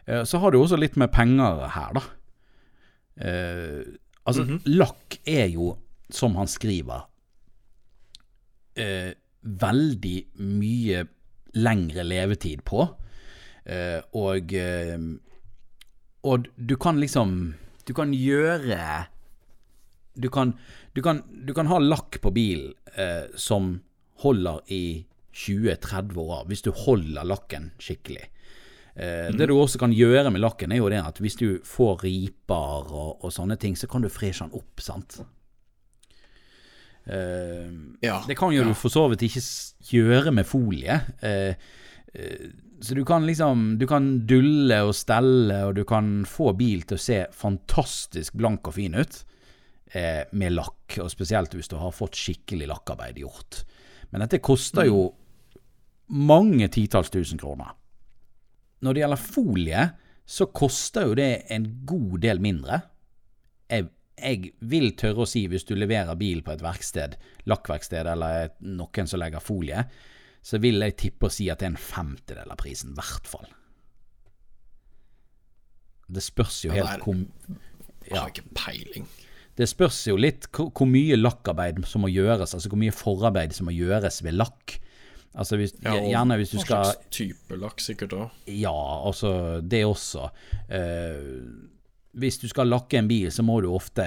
Eh, 0.08 0.24
Så 0.24 0.40
har 0.40 0.52
du 0.52 0.60
også 0.62 0.78
litt 0.80 0.96
med 0.96 1.12
penger 1.12 1.68
her, 1.74 1.94
da. 1.98 2.04
Eh, 3.20 3.84
altså, 4.26 4.46
lakk 4.66 5.18
er 5.28 5.48
jo, 5.52 5.74
som 6.10 6.36
han 6.40 6.48
skriver, 6.48 7.04
eh, 8.78 9.12
veldig 9.44 10.18
mye 10.40 11.04
lengre 11.58 12.04
levetid 12.06 12.64
på. 12.68 12.88
Eh, 13.66 14.00
og 14.16 14.54
eh, 14.54 14.98
Og 16.24 16.48
du 16.58 16.76
kan 16.78 17.00
liksom 17.00 17.56
Du 17.86 17.94
kan 17.94 18.14
gjøre 18.14 19.08
du 20.18 20.30
kan, 20.34 20.54
du, 20.96 21.02
kan, 21.04 21.20
du 21.46 21.54
kan 21.54 21.68
ha 21.68 21.78
lakk 21.78 22.18
på 22.24 22.32
bil 22.34 22.74
eh, 22.98 23.28
som 23.38 23.82
holder 24.24 24.62
i 24.74 25.06
20-30 25.38 26.18
år, 26.18 26.46
hvis 26.50 26.64
du 26.66 26.72
holder 26.74 27.24
lakken 27.30 27.72
skikkelig. 27.78 28.26
Eh, 28.98 29.30
Det 29.38 29.48
du 29.48 29.54
også 29.54 29.78
kan 29.80 29.94
gjøre 29.94 30.32
med 30.34 30.42
lakken, 30.42 30.72
er 30.74 30.78
jo 30.82 30.90
det 30.90 31.04
at 31.06 31.20
hvis 31.22 31.36
du 31.38 31.60
får 31.64 32.02
riper 32.04 32.90
og, 32.92 33.24
og 33.24 33.32
sånne 33.32 33.58
ting, 33.62 33.76
så 33.78 33.86
kan 33.88 34.02
du 34.02 34.10
freshe 34.10 34.44
den 34.48 34.56
opp, 34.58 34.82
sant. 34.82 35.20
Eh, 37.06 37.70
Ja. 38.02 38.24
det 38.28 38.36
kan 38.38 38.52
jo 38.54 38.64
du 38.64 38.74
for 38.74 38.90
så 38.92 39.08
vidt 39.10 39.22
ikke 39.24 39.44
gjøre 39.94 40.34
med 40.34 40.46
folie. 40.46 41.00
Eh, 41.22 41.54
eh, 42.14 42.50
så 42.82 42.94
du 42.94 43.04
kan 43.06 43.26
liksom 43.26 43.78
Du 43.80 43.88
kan 43.88 44.26
dulle 44.28 44.82
og 44.86 44.94
stelle, 44.96 45.64
og 45.68 45.76
du 45.76 45.84
kan 45.86 46.26
få 46.26 46.52
bil 46.58 46.82
til 46.84 46.98
å 46.98 47.00
se 47.02 47.26
fantastisk 47.32 48.34
blank 48.38 48.68
og 48.68 48.74
fin 48.76 48.94
ut 48.94 49.24
eh, 49.94 50.26
med 50.34 50.52
lakk, 50.54 50.98
og 51.00 51.10
spesielt 51.10 51.54
hvis 51.56 51.70
du 51.70 51.78
har 51.78 51.92
fått 51.92 52.14
skikkelig 52.16 52.68
lakkarbeid 52.68 53.16
gjort. 53.24 53.64
Men 54.12 54.24
dette 54.24 54.40
koster 54.44 54.88
jo 54.88 55.02
mange 56.08 56.70
titalls 56.72 57.10
tusen 57.12 57.40
kroner. 57.42 57.74
Når 58.86 58.94
det 58.94 59.02
gjelder 59.04 59.24
folie, 59.24 59.86
så 60.28 60.48
koster 60.56 61.08
jo 61.10 61.16
det 61.18 61.30
en 61.52 61.66
god 61.90 62.20
del 62.24 62.40
mindre. 62.44 62.82
Jeg, 63.72 63.90
jeg 64.20 64.52
vil 64.62 64.92
tørre 65.00 65.26
å 65.26 65.28
si, 65.30 65.46
hvis 65.52 65.66
du 65.68 65.74
leverer 65.76 66.16
bil 66.20 66.42
på 66.46 66.54
et 66.54 66.64
verksted, 66.64 67.18
lakkverksted 67.50 68.08
eller 68.14 68.54
noen 68.64 69.08
som 69.10 69.20
legger 69.20 69.44
folie, 69.44 69.84
så 70.48 70.60
vil 70.64 70.80
jeg 70.86 70.96
tippe 71.02 71.28
å 71.28 71.34
si 71.34 71.50
at 71.52 71.60
det 71.60 71.68
er 71.68 71.74
en 71.74 71.82
femtedel 71.82 72.52
av 72.54 72.60
prisen, 72.62 72.94
i 72.94 73.00
hvert 73.02 73.28
fall. 73.28 73.48
Det 76.08 76.24
spørs 76.24 76.62
jo 76.64 76.72
Ja, 76.72 76.86
helt 76.86 76.88
det 76.88 76.94
er- 76.94 77.04
Ja. 78.08 78.14
Jeg 78.16 78.20
har 78.22 78.30
ikke 78.30 78.54
peiling. 78.56 79.08
Det 79.58 79.68
spørs 79.70 80.04
jo 80.10 80.18
litt 80.20 80.50
hvor, 80.54 80.86
mye 80.90 81.18
lakkarbeid 81.18 81.82
som 81.90 82.04
må 82.06 82.12
gjøres, 82.14 82.54
altså 82.54 82.70
hvor 82.70 82.82
mye 82.82 82.94
forarbeid 82.94 83.56
som 83.58 83.70
må 83.70 83.74
gjøres 83.74 84.22
ved 84.26 84.38
lakk. 84.38 84.78
Altså 85.38 85.58
hvis, 85.60 85.74
Ja, 85.84 85.96
og 85.98 86.10
Gjerne 86.10 86.38
hvis 86.40 86.54
du 86.54 86.58
hva 86.60 86.66
slags 86.66 87.00
type 87.14 87.58
lakk, 87.62 87.82
sikkert 87.84 88.14
òg. 88.18 88.44
Ja, 88.50 88.74
altså 89.06 89.32
det 89.62 89.84
også. 89.86 90.30
Uh, 90.70 91.66
hvis 92.18 92.40
du 92.42 92.48
skal 92.50 92.70
lakke 92.70 93.02
en 93.02 93.10
bil, 93.10 93.30
så 93.34 93.46
må 93.46 93.60
du 93.62 93.70
ofte 93.74 94.06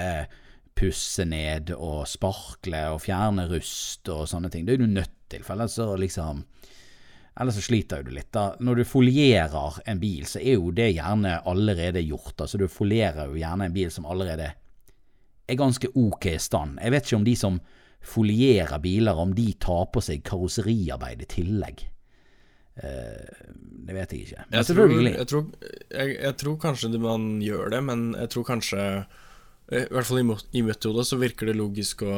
pusse 0.75 1.23
ned 1.27 1.73
og 1.75 2.05
sparkle 2.07 2.85
og 2.95 3.03
fjerne 3.03 3.47
rust 3.51 4.07
og 4.11 4.25
sånne 4.31 4.51
ting. 4.51 4.65
Det 4.67 4.75
er 4.75 4.83
du 4.83 4.91
nødt 4.91 5.13
til, 5.31 5.43
for 5.43 5.55
ellers 5.55 5.77
så 5.79 5.93
liksom 5.99 6.45
Ellers 7.39 7.55
så 7.55 7.61
sliter 7.63 8.01
du 8.03 8.09
litt. 8.11 8.27
da. 8.35 8.57
Når 8.59 8.81
du 8.81 8.83
folierer 8.85 9.77
en 9.87 10.01
bil, 10.01 10.25
så 10.27 10.41
er 10.41 10.57
jo 10.59 10.73
det 10.75 10.89
gjerne 10.97 11.37
allerede 11.47 12.01
gjort. 12.03 12.35
Altså 12.43 12.59
Du 12.59 12.65
folierer 12.67 13.31
jo 13.31 13.39
gjerne 13.39 13.69
en 13.69 13.75
bil 13.75 13.87
som 13.93 14.05
allerede 14.05 14.49
er 15.51 15.59
ganske 15.59 15.91
ok 15.97 16.27
stand. 16.41 16.79
Jeg 16.81 16.93
vet 16.95 17.07
ikke 17.07 17.21
om 17.21 17.27
de 17.27 17.37
som 17.39 17.61
folierer 18.01 18.81
biler, 18.81 19.17
om 19.21 19.33
de 19.37 19.51
tar 19.61 19.87
på 19.93 20.01
seg 20.03 20.23
karosseriarbeid 20.25 21.21
i 21.21 21.29
tillegg. 21.29 21.83
Eh, 22.81 23.41
det 23.85 23.95
vet 23.97 24.13
jeg 24.13 24.27
ikke. 24.27 24.45
Men 24.47 24.57
Jeg 24.57 24.69
tror, 24.69 24.93
jeg, 24.95 25.27
tror, 25.27 25.49
jeg, 25.91 26.15
jeg 26.15 26.37
tror 26.39 26.55
kanskje 26.61 26.93
man 27.01 27.27
gjør 27.43 27.73
det, 27.73 27.81
men 27.83 28.07
jeg 28.15 28.31
tror 28.31 28.47
kanskje 28.47 28.85
I 29.71 29.83
hvert 29.87 30.07
fall 30.07 30.21
i 30.21 30.63
mitt 30.65 30.87
hode 30.87 31.03
så 31.07 31.19
virker 31.19 31.47
det 31.47 31.55
logisk 31.55 32.01
å 32.03 32.15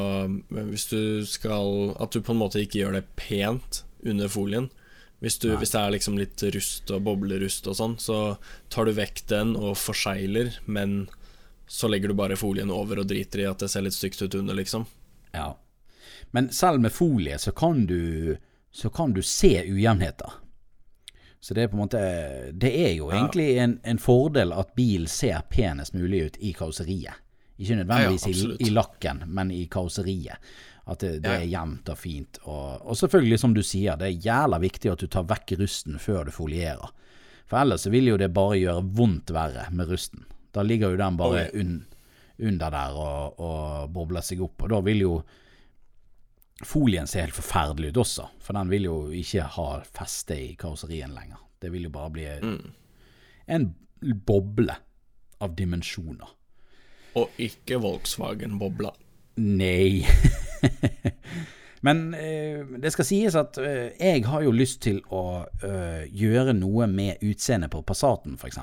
Hvis 0.50 0.88
du 0.90 1.26
skal 1.30 1.94
At 2.02 2.14
du 2.14 2.22
på 2.22 2.34
en 2.34 2.40
måte 2.42 2.62
ikke 2.64 2.80
gjør 2.82 2.98
det 2.98 3.04
pent 3.20 3.84
under 4.04 4.28
folien. 4.28 4.70
Hvis, 5.24 5.38
du, 5.40 5.54
hvis 5.56 5.72
det 5.72 5.80
er 5.80 5.94
liksom 5.94 6.18
litt 6.20 6.42
rust 6.52 6.92
og 6.92 7.06
boblerust 7.06 7.70
og 7.72 7.78
sånn, 7.80 7.94
så 7.96 8.36
tar 8.74 8.90
du 8.90 8.92
vekk 8.98 9.22
den 9.30 9.54
og 9.56 9.78
forsegler, 9.80 10.58
men 10.68 11.06
så 11.74 11.90
legger 11.90 12.12
du 12.12 12.14
bare 12.20 12.36
folien 12.38 12.70
over 12.72 13.00
og 13.02 13.08
driter 13.10 13.42
i 13.42 13.50
at 13.50 13.64
det 13.64 13.70
ser 13.74 13.82
litt 13.86 13.96
stygt 13.98 14.22
ut 14.22 14.36
under, 14.38 14.54
liksom. 14.54 14.86
Ja. 15.34 15.48
Men 16.32 16.52
selv 16.54 16.82
med 16.84 16.94
folie 16.94 17.40
så 17.42 17.52
kan 17.58 17.86
du, 17.90 18.36
så 18.72 18.92
kan 18.94 19.14
du 19.16 19.22
se 19.26 19.56
ujevnheter. 19.66 20.36
Så 21.44 21.54
det 21.58 21.64
er 21.66 21.72
på 21.72 21.76
en 21.76 21.82
måte 21.84 22.00
Det 22.56 22.70
er 22.72 22.94
jo 22.96 23.10
Ja. 23.12 23.18
egentlig 23.18 23.58
en, 23.60 23.74
en 23.84 23.98
fordel 24.00 24.54
at 24.56 24.76
bil 24.78 25.08
ser 25.12 25.42
penest 25.52 25.94
mulig 25.98 26.22
ut 26.30 26.38
i 26.40 26.54
karosseriet. 26.56 27.18
Ikke 27.60 27.76
nødvendigvis 27.82 28.28
ja, 28.30 28.54
i, 28.54 28.68
i 28.68 28.70
lakken, 28.72 29.24
men 29.28 29.52
i 29.52 29.66
karosseriet. 29.68 30.38
At 30.88 31.00
det, 31.04 31.18
det 31.24 31.30
Ja. 31.34 31.40
er 31.42 31.50
jevnt 31.52 31.90
og 31.90 31.98
fint. 32.00 32.40
Og, 32.46 32.86
og 32.86 32.96
selvfølgelig, 32.98 33.40
som 33.40 33.54
du 33.54 33.62
sier, 33.64 33.98
det 34.00 34.08
er 34.08 34.22
jævla 34.30 34.60
viktig 34.64 34.92
at 34.94 35.00
du 35.04 35.08
tar 35.08 35.26
vekk 35.30 35.56
rusten 35.60 36.00
før 36.00 36.26
du 36.30 36.32
folierer. 36.32 36.94
For 37.50 37.60
ellers 37.60 37.84
så 37.86 37.92
vil 37.92 38.08
jo 38.14 38.18
det 38.18 38.32
bare 38.34 38.58
gjøre 38.62 38.86
vondt 38.96 39.32
verre 39.36 39.68
med 39.72 39.90
rusten. 39.92 40.24
Da 40.54 40.64
ligger 40.66 40.94
jo 40.94 41.00
den 41.00 41.18
bare 41.18 41.48
okay. 41.48 41.62
un, 41.62 41.80
under 42.50 42.74
der 42.74 43.00
og, 43.00 43.40
og 43.42 43.94
bobler 43.94 44.26
seg 44.26 44.44
opp. 44.46 44.66
Og 44.66 44.74
da 44.74 44.82
vil 44.86 45.02
jo 45.04 45.14
folien 46.64 47.10
se 47.10 47.24
helt 47.24 47.36
forferdelig 47.36 47.92
ut 47.94 48.04
også, 48.04 48.28
for 48.44 48.58
den 48.58 48.70
vil 48.72 48.88
jo 48.88 48.98
ikke 49.18 49.48
ha 49.56 49.68
feste 49.88 50.38
i 50.38 50.54
karosserien 50.60 51.16
lenger. 51.16 51.42
Det 51.60 51.72
vil 51.74 51.88
jo 51.88 51.94
bare 51.94 52.14
bli 52.14 52.28
en 53.48 53.70
boble 54.28 54.76
av 55.44 55.56
dimensjoner. 55.58 56.30
Og 57.20 57.42
ikke 57.42 57.78
Volkswagen-bobla. 57.82 58.94
Nei. 59.44 60.04
Men 61.86 62.14
eh, 62.16 62.64
det 62.80 62.94
skal 62.96 63.08
sies 63.08 63.36
at 63.36 63.58
eh, 63.60 63.92
jeg 64.00 64.24
har 64.30 64.46
jo 64.46 64.54
lyst 64.56 64.80
til 64.86 65.02
å 65.12 65.44
eh, 65.66 66.06
gjøre 66.08 66.56
noe 66.56 66.88
med 66.88 67.24
utseendet 67.26 67.74
på 67.74 67.84
Passaten, 67.86 68.38
f.eks. 68.40 68.62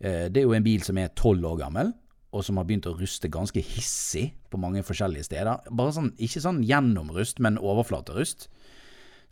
Eh, 0.00 0.26
det 0.28 0.42
er 0.42 0.48
jo 0.48 0.56
en 0.56 0.66
bil 0.66 0.82
som 0.84 0.98
er 1.00 1.14
tolv 1.16 1.44
år 1.48 1.60
gammel, 1.64 1.92
og 2.36 2.44
som 2.44 2.58
har 2.60 2.66
begynt 2.68 2.88
å 2.90 2.96
ruste 2.98 3.30
ganske 3.32 3.62
hissig 3.64 4.28
på 4.52 4.60
mange 4.60 4.82
forskjellige 4.84 5.28
steder. 5.30 5.70
Bare 5.70 5.94
sånn, 5.96 6.12
Ikke 6.18 6.42
sånn 6.42 6.62
gjennomrust, 6.66 7.40
men 7.40 7.58
overflaterust. 7.58 8.48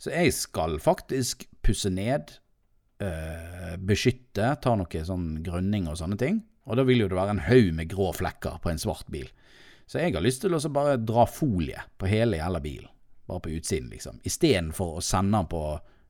Så 0.01 0.11
jeg 0.11 0.33
skal 0.33 0.79
faktisk 0.79 1.45
pusse 1.63 1.89
ned, 1.89 2.39
eh, 2.99 3.75
beskytte, 3.77 4.59
ta 4.61 4.75
noe 4.75 5.05
sånn 5.05 5.43
grønning 5.43 5.87
og 5.87 5.97
sånne 5.97 6.17
ting. 6.17 6.43
Og 6.65 6.77
da 6.77 6.83
vil 6.83 6.99
jo 6.99 7.07
det 7.07 7.17
være 7.17 7.35
en 7.35 7.45
haug 7.45 7.73
med 7.73 7.89
grå 7.89 8.11
flekker 8.15 8.59
på 8.61 8.71
en 8.71 8.81
svart 8.81 9.09
bil. 9.11 9.29
Så 9.85 9.99
jeg 10.01 10.15
har 10.15 10.21
lyst 10.21 10.41
til 10.41 10.55
å 10.55 10.73
bare 10.73 10.97
dra 10.97 11.25
folie 11.25 11.77
på 11.99 12.09
hele 12.09 12.37
jævla 12.37 12.61
bilen. 12.61 12.89
Bare 13.27 13.41
på 13.41 13.53
utsiden, 13.53 13.89
liksom. 13.89 14.19
Istedenfor 14.23 14.97
å 14.97 15.03
sende 15.03 15.37
den 15.37 15.49
på 15.49 15.61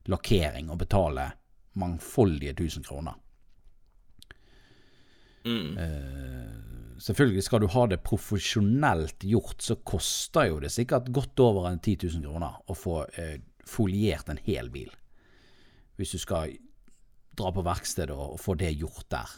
lakkering 0.08 0.70
og 0.70 0.78
betale 0.78 1.32
mangfoldige 1.76 2.56
tusen 2.56 2.82
kroner. 2.82 3.14
Eh, 5.46 6.98
selvfølgelig 7.02 7.44
skal 7.46 7.62
du 7.62 7.68
ha 7.70 7.86
det 7.90 8.02
profesjonelt 8.06 9.26
gjort, 9.28 9.60
så 9.62 9.78
koster 9.86 10.50
jo 10.50 10.60
det 10.62 10.72
sikkert 10.74 11.12
godt 11.14 11.42
over 11.44 11.70
en 11.70 11.80
10 11.80 12.10
000 12.18 12.26
kroner 12.26 12.58
å 12.66 12.76
få 12.76 13.00
eh, 13.20 13.38
foliert 13.66 14.30
en 14.32 14.42
hel 14.46 14.70
bil. 14.74 14.90
Hvis 15.96 16.16
du 16.16 16.20
skal 16.22 16.56
dra 17.36 17.52
på 17.52 17.64
verkstedet 17.64 18.14
og, 18.16 18.36
og 18.36 18.40
få 18.42 18.56
det 18.58 18.72
gjort 18.76 19.06
der. 19.12 19.36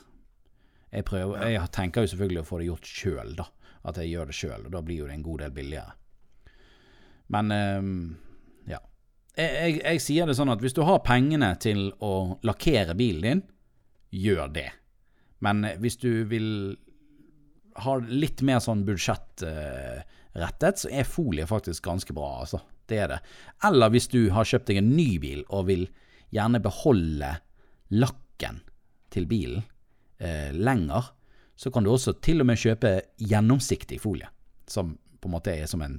Jeg, 0.89 1.05
prøver, 1.05 1.43
jeg 1.52 1.70
tenker 1.74 2.05
jo 2.05 2.12
selvfølgelig 2.14 2.43
å 2.43 2.48
få 2.48 2.60
det 2.60 2.68
gjort 2.70 2.89
sjøl, 2.89 3.35
da. 3.39 3.48
At 3.89 3.98
jeg 4.01 4.12
gjør 4.12 4.30
det 4.30 4.36
sjøl, 4.36 4.66
og 4.66 4.72
da 4.74 4.82
blir 4.85 5.02
jo 5.02 5.09
det 5.09 5.16
en 5.18 5.26
god 5.26 5.43
del 5.44 5.52
billigere. 5.55 5.94
Men 7.35 7.52
ehm, 7.52 7.93
ja. 8.70 8.80
Jeg, 9.36 9.52
jeg, 9.52 9.76
jeg 9.82 10.02
sier 10.02 10.28
det 10.28 10.36
sånn 10.39 10.52
at 10.52 10.62
hvis 10.64 10.76
du 10.76 10.82
har 10.89 11.02
pengene 11.05 11.52
til 11.60 11.90
å 12.05 12.39
lakkere 12.47 12.97
bilen 12.98 13.26
din, 13.26 13.43
gjør 14.14 14.48
det. 14.55 14.70
Men 15.44 15.66
hvis 15.82 15.98
du 16.02 16.24
vil 16.31 16.77
ha 17.78 17.94
litt 18.10 18.43
mer 18.43 18.59
sånn 18.62 18.85
budsjettrettet, 18.86 20.82
så 20.82 20.90
er 20.90 21.06
folie 21.06 21.47
faktisk 21.47 21.85
ganske 21.86 22.15
bra, 22.16 22.40
altså. 22.43 22.60
Det 22.89 22.98
er 23.05 23.10
det. 23.12 23.19
Eller 23.69 23.93
hvis 23.93 24.09
du 24.09 24.31
har 24.32 24.48
kjøpt 24.48 24.70
deg 24.70 24.81
en 24.81 24.94
ny 24.97 25.19
bil 25.20 25.43
og 25.52 25.66
vil 25.69 25.85
gjerne 26.32 26.60
beholde 26.65 27.35
lakken 27.93 28.62
til 29.12 29.28
bilen 29.28 29.62
eh, 30.19 30.55
lenger, 30.56 31.12
så 31.59 31.73
kan 31.74 31.85
du 31.85 31.93
også 31.93 32.16
til 32.24 32.40
og 32.40 32.48
med 32.48 32.60
kjøpe 32.60 32.94
gjennomsiktig 33.20 34.01
folie, 34.01 34.28
som 34.70 34.94
på 35.19 35.28
en 35.28 35.35
måte 35.35 35.52
er 35.52 35.69
som 35.69 35.82
en 35.85 35.98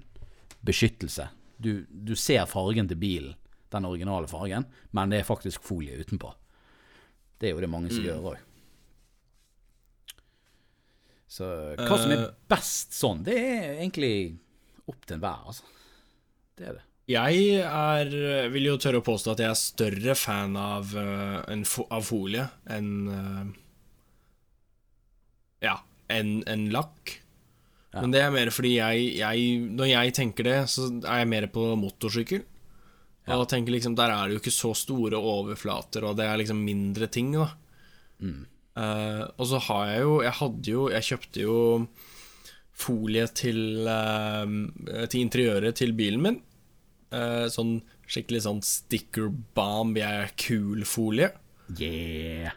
beskyttelse. 0.66 1.28
Du, 1.60 1.86
du 1.90 2.16
ser 2.18 2.50
fargen 2.50 2.88
til 2.90 3.00
bilen, 3.00 3.36
den 3.70 3.86
originale 3.86 4.30
fargen, 4.32 4.66
men 4.96 5.12
det 5.12 5.22
er 5.22 5.28
faktisk 5.28 5.62
folie 5.62 6.00
utenpå. 6.00 6.32
Det 7.40 7.50
er 7.50 7.54
jo 7.54 7.64
det 7.64 7.72
mange 7.72 7.92
som 7.94 8.06
gjør 8.06 8.32
òg. 8.34 8.46
Så 11.30 11.46
hva 11.78 11.98
som 12.02 12.12
er 12.12 12.24
Eh. 12.26 12.30
best 12.50 12.96
sånn, 12.98 13.24
det 13.24 13.36
er 13.38 13.76
egentlig 13.78 14.14
opp 14.90 15.06
til 15.06 15.20
enhver, 15.20 15.44
altså. 15.52 15.64
Det 16.58 16.68
er 16.72 16.74
det. 16.80 16.86
Jeg 17.10 17.62
er, 17.66 18.50
vil 18.54 18.66
jo 18.70 18.78
tørre 18.78 19.00
å 19.02 19.06
påstå 19.06 19.32
at 19.34 19.40
jeg 19.42 19.50
er 19.50 19.58
større 19.58 20.16
fan 20.18 20.58
av, 20.58 20.92
eh, 20.98 21.38
en 21.54 21.64
av 21.90 22.04
folie 22.06 22.44
enn 22.70 22.92
eh, 23.14 23.56
Ja, 25.66 25.78
enn 26.10 26.44
en 26.48 26.70
lakk. 26.74 27.16
Ja. 27.94 28.02
Men 28.02 28.12
det 28.14 28.22
er 28.22 28.30
mer 28.32 28.52
fordi 28.54 28.76
jeg, 28.78 29.18
jeg 29.18 29.70
Når 29.74 29.90
jeg 29.90 30.14
tenker 30.14 30.44
det, 30.46 30.58
så 30.70 30.86
er 31.02 31.24
jeg 31.24 31.28
mer 31.32 31.48
på 31.48 31.64
motorsykkel. 31.82 32.44
Og 33.30 33.48
tenker 33.50 33.74
liksom, 33.74 33.96
Der 33.98 34.10
er 34.10 34.28
det 34.28 34.38
jo 34.38 34.42
ikke 34.44 34.54
så 34.54 34.72
store 34.78 35.18
overflater, 35.18 36.06
og 36.06 36.16
det 36.18 36.26
er 36.26 36.38
liksom 36.42 36.62
mindre 36.66 37.08
ting, 37.08 37.32
da. 37.34 37.50
Eh, 38.80 39.24
og 39.36 39.48
så 39.50 39.60
har 39.66 39.88
jeg 39.90 40.04
jo 40.06 40.12
Jeg 40.24 40.36
hadde 40.38 40.72
jo 40.72 40.84
Jeg 40.94 41.08
kjøpte 41.10 41.42
jo 41.44 41.56
folie 42.80 43.26
til, 43.36 43.58
uh, 43.92 44.46
til 45.12 45.20
interiøret 45.20 45.76
til 45.76 45.92
bilen 45.98 46.22
min. 46.24 46.38
Uh, 47.12 47.44
sånn 47.52 47.74
skikkelig 48.08 48.40
sånn 48.46 48.62
sticker 48.64 49.28
bomb, 49.58 50.00
jeg 50.00 50.22
er 50.22 50.32
cool-folie. 50.40 51.28
Yeah. 51.76 52.56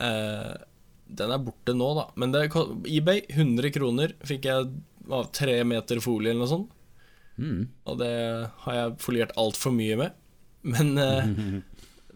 Den 1.10 1.34
er 1.34 1.42
borte 1.42 1.74
nå, 1.74 1.88
da. 1.98 2.04
Men 2.14 2.36
det, 2.36 2.44
eBay, 2.86 3.24
100 3.34 3.74
kroner 3.74 4.14
fikk 4.22 4.46
jeg 4.46 4.70
av 5.10 5.26
tre 5.34 5.58
meter 5.66 5.98
folie 6.06 6.30
eller 6.30 6.44
noe 6.44 6.52
sånt. 6.52 6.70
Mm. 7.42 7.66
Og 7.90 7.98
det 7.98 8.14
har 8.62 8.78
jeg 8.78 8.96
foliert 9.02 9.34
altfor 9.42 9.74
mye 9.74 9.98
med. 10.04 10.22
Men 10.70 10.94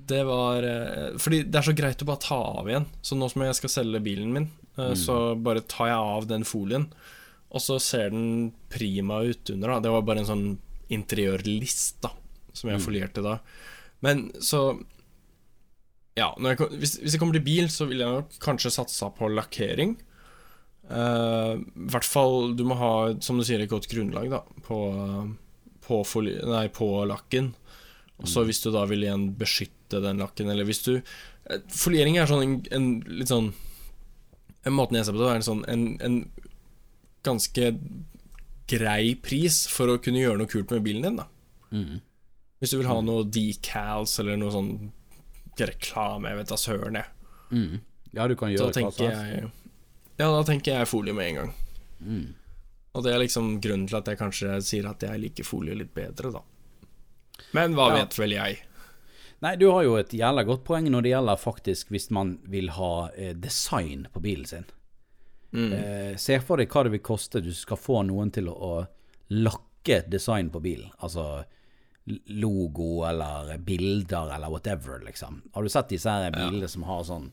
det 0.08 0.22
var 0.28 0.62
eh, 0.62 1.16
Fordi 1.18 1.42
det 1.46 1.60
er 1.60 1.66
så 1.68 1.74
greit 1.76 2.02
å 2.02 2.08
bare 2.08 2.22
ta 2.22 2.38
av 2.60 2.70
igjen. 2.70 2.88
Så 3.02 3.18
nå 3.18 3.28
som 3.32 3.44
jeg 3.44 3.58
skal 3.58 3.72
selge 3.72 4.02
bilen 4.04 4.32
min, 4.34 4.48
eh, 4.78 4.94
så 4.98 5.34
bare 5.38 5.64
tar 5.66 5.90
jeg 5.90 6.10
av 6.16 6.28
den 6.30 6.46
folien. 6.48 6.88
Og 7.54 7.62
så 7.62 7.78
ser 7.82 8.10
den 8.14 8.52
prima 8.72 9.22
ut 9.24 9.50
under. 9.54 9.76
da 9.76 9.80
Det 9.84 9.94
var 9.94 10.06
bare 10.06 10.24
en 10.24 10.30
sånn 10.30 10.46
interiørlist 10.92 12.02
da 12.04 12.12
som 12.56 12.70
jeg 12.70 12.82
folierte 12.82 13.24
da. 13.24 13.38
Men 14.04 14.30
så 14.40 14.78
Ja, 16.16 16.30
jeg, 16.32 16.56
hvis, 16.80 16.96
hvis 17.02 17.12
jeg 17.12 17.20
kommer 17.20 17.36
til 17.36 17.44
bil, 17.44 17.66
så 17.68 17.84
ville 17.88 18.06
jeg 18.06 18.20
nok 18.22 18.36
kanskje 18.40 18.72
satsa 18.72 19.10
på 19.12 19.28
lakkering. 19.28 19.98
Uh, 20.86 21.58
I 21.58 21.88
hvert 21.90 22.06
fall 22.06 22.54
Du 22.54 22.62
må 22.64 22.76
ha, 22.78 22.90
som 23.20 23.36
du 23.36 23.44
sier, 23.44 23.58
et 23.58 23.68
godt 23.72 23.88
grunnlag 23.90 24.30
da 24.30 24.38
på, 24.64 24.78
på, 25.84 26.02
nei, 26.46 26.66
på 26.72 26.88
lakken. 27.10 27.52
Og 28.22 28.30
så 28.30 28.46
hvis 28.48 28.62
du 28.64 28.70
da 28.72 28.86
vil 28.88 29.04
igjen 29.04 29.28
beskytte 29.36 30.00
den 30.00 30.22
lakken, 30.22 30.48
eller 30.52 30.64
hvis 30.68 30.82
du 30.86 30.94
eh, 30.96 31.62
Foliering 31.68 32.16
er 32.16 32.28
sånn 32.30 32.44
en, 32.44 32.54
en 32.72 32.86
litt 33.18 33.28
sånn 33.28 33.50
En 34.64 34.74
måten 34.74 34.96
jeg 34.96 35.06
ser 35.06 35.16
på 35.16 35.20
det, 35.20 35.28
er 35.30 35.40
en 35.42 35.46
sånn 35.46 35.64
en, 35.70 35.84
en 36.02 36.16
ganske 37.26 37.72
grei 38.66 39.14
pris 39.22 39.64
for 39.70 39.92
å 39.92 40.00
kunne 40.02 40.22
gjøre 40.22 40.40
noe 40.40 40.50
kult 40.50 40.72
med 40.74 40.82
bilen 40.82 41.04
din, 41.06 41.18
da. 41.20 41.26
Mm. 41.70 42.00
Hvis 42.58 42.72
du 42.72 42.80
vil 42.80 42.88
ha 42.90 42.96
noe 43.04 43.26
decals 43.30 44.16
eller 44.22 44.38
noe 44.40 44.54
sånn 44.54 44.72
reklame, 45.60 46.32
jeg 46.32 46.40
vet 46.40 46.50
da 46.50 46.58
søren, 46.58 46.98
jeg. 46.98 47.30
Mm. 47.52 47.78
Ja, 48.16 48.26
du 48.26 48.34
kan 48.38 48.50
gjøre 48.50 48.72
hva 48.72 48.90
som 48.90 49.06
helst. 49.06 49.62
Ja, 50.16 50.30
da 50.32 50.42
tenker 50.48 50.80
jeg 50.80 50.90
folie 50.90 51.14
med 51.14 51.30
en 51.30 51.40
gang. 51.40 51.54
Mm. 52.00 52.26
Og 52.96 53.04
det 53.04 53.12
er 53.12 53.20
liksom 53.20 53.56
grunnen 53.62 53.86
til 53.90 53.98
at 53.98 54.08
jeg 54.08 54.20
kanskje 54.20 54.58
sier 54.64 54.88
at 54.88 55.04
jeg 55.04 55.20
liker 55.20 55.46
folie 55.46 55.76
litt 55.76 55.92
bedre, 55.94 56.32
da. 56.38 56.42
Men 57.52 57.74
hva 57.74 57.90
Ja. 57.90 58.00
vet 58.04 58.18
vel 58.18 58.30
jeg? 58.36 58.62
Nei, 59.44 59.54
du 59.56 59.66
har 59.70 59.82
jo 59.84 59.96
et 60.00 60.10
jævla 60.16 60.44
godt 60.48 60.64
poeng 60.64 60.86
når 60.90 61.02
det 61.02 61.10
gjelder 61.12 61.36
faktisk 61.36 61.88
hvis 61.92 62.10
man 62.10 62.38
vil 62.48 62.70
ha 62.70 63.10
eh, 63.16 63.34
design 63.34 64.06
på 64.12 64.20
bilen 64.24 64.46
sin. 64.48 64.64
Eh, 65.56 66.16
se 66.20 66.38
for 66.40 66.56
deg 66.60 66.68
hva 66.72 66.82
det 66.84 66.92
vil 66.92 67.00
koste 67.04 67.40
du 67.44 67.52
skal 67.52 67.76
få 67.80 68.02
noen 68.04 68.30
til 68.32 68.48
å, 68.48 68.54
å 68.56 68.86
lakke 69.30 70.02
design 70.08 70.50
på 70.50 70.60
bilen. 70.60 70.90
Altså 71.00 71.44
logo 72.26 73.04
eller 73.08 73.56
bilder 73.58 74.34
eller 74.34 74.48
whatever, 74.52 75.00
liksom. 75.04 75.42
Har 75.54 75.62
du 75.62 75.68
sett 75.68 75.88
disse 75.88 76.10
her 76.10 76.30
bilene 76.30 76.68
som 76.68 76.82
har 76.86 77.04
sånn 77.08 77.30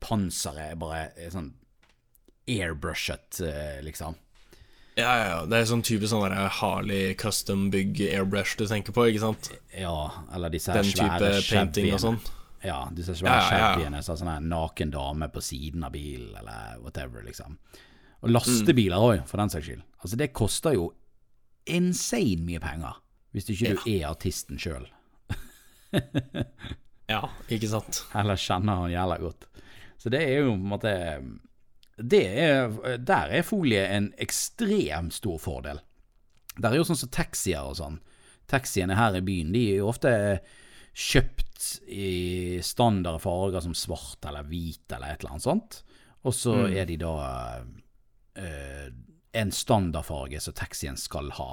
panseret 0.00 0.78
bare 0.78 1.10
er 1.16 1.30
sånn 1.34 1.50
airbrushet, 2.48 3.40
eh, 3.40 3.82
liksom? 3.84 4.14
Ja, 4.96 5.10
ja, 5.18 5.24
ja. 5.28 5.40
Det 5.44 5.58
er 5.60 5.66
sånn 5.68 5.84
type 5.84 6.08
sånn 6.08 6.32
Harley 6.32 7.14
custom 7.20 7.66
bygg 7.72 8.00
airbrush 8.06 8.56
du 8.56 8.64
tenker 8.68 8.96
på, 8.96 9.04
ikke 9.10 9.20
sant? 9.26 9.50
Ja, 9.76 9.92
eller 10.32 10.52
disse 10.52 10.72
her 10.72 10.80
Den 10.80 10.92
type 10.92 11.18
svære 11.20 11.42
painting 11.50 11.90
og 11.92 12.00
sånn. 12.00 12.20
Ja, 12.64 12.78
disse 12.96 13.14
svære 13.18 13.42
Ja, 13.52 13.72
ja, 13.76 13.90
ja. 13.92 14.00
Sånn 14.06 14.30
her 14.32 14.40
naken 14.40 14.94
dame 14.94 15.28
på 15.32 15.42
siden 15.44 15.84
av 15.84 15.92
bilen, 15.92 16.32
eller 16.40 16.80
whatever, 16.80 17.20
liksom. 17.26 17.58
Og 18.24 18.32
lastebiler 18.32 18.96
òg, 19.04 19.26
for 19.28 19.42
den 19.42 19.52
saks 19.52 19.68
skyld. 19.68 19.84
Altså, 20.00 20.16
det 20.16 20.32
koster 20.32 20.78
jo 20.78 20.88
insane 21.68 22.40
mye 22.46 22.62
penger, 22.62 22.96
hvis 23.36 23.50
ikke 23.52 23.74
du 23.76 23.90
er 23.98 24.08
artisten 24.10 24.60
sjøl. 24.60 24.88
Ja, 27.06 27.20
ikke 27.52 27.68
sant? 27.70 28.00
Eller 28.18 28.34
kjenner 28.40 28.80
han 28.80 28.90
jævla 28.90 29.20
godt. 29.22 29.44
Så 30.02 30.10
det 30.10 30.24
er 30.26 30.40
jo 30.40 30.48
på 30.50 30.56
en 30.56 30.70
måte 30.72 30.92
er, 31.98 32.98
Der 32.98 33.32
er 33.38 33.42
folie 33.42 33.86
en 33.96 34.12
ekstremt 34.18 35.14
stor 35.14 35.38
fordel. 35.40 35.80
Der 36.58 36.70
er 36.72 36.76
jo 36.80 36.84
sånn 36.88 36.96
som 37.00 37.08
taxier 37.12 37.64
og 37.64 37.76
sånn. 37.76 37.98
Taxiene 38.48 38.94
her 38.96 39.16
i 39.18 39.20
byen 39.26 39.52
de 39.52 39.62
er 39.72 39.78
jo 39.80 39.88
ofte 39.90 40.12
kjøpt 40.96 41.80
i 41.92 42.60
standard 42.64 43.20
farger 43.20 43.60
som 43.64 43.74
svart 43.76 44.24
eller 44.28 44.46
hvit 44.48 44.92
eller 44.92 45.12
et 45.12 45.20
eller 45.24 45.34
annet 45.36 45.46
sånt. 45.46 45.78
Og 46.26 46.34
så 46.34 46.54
er 46.80 46.86
de 46.88 46.96
da 47.00 47.12
eh, 48.36 48.88
en 49.36 49.52
standardfarge 49.52 50.40
som 50.42 50.56
taxien 50.56 50.96
skal 51.00 51.30
ha. 51.38 51.50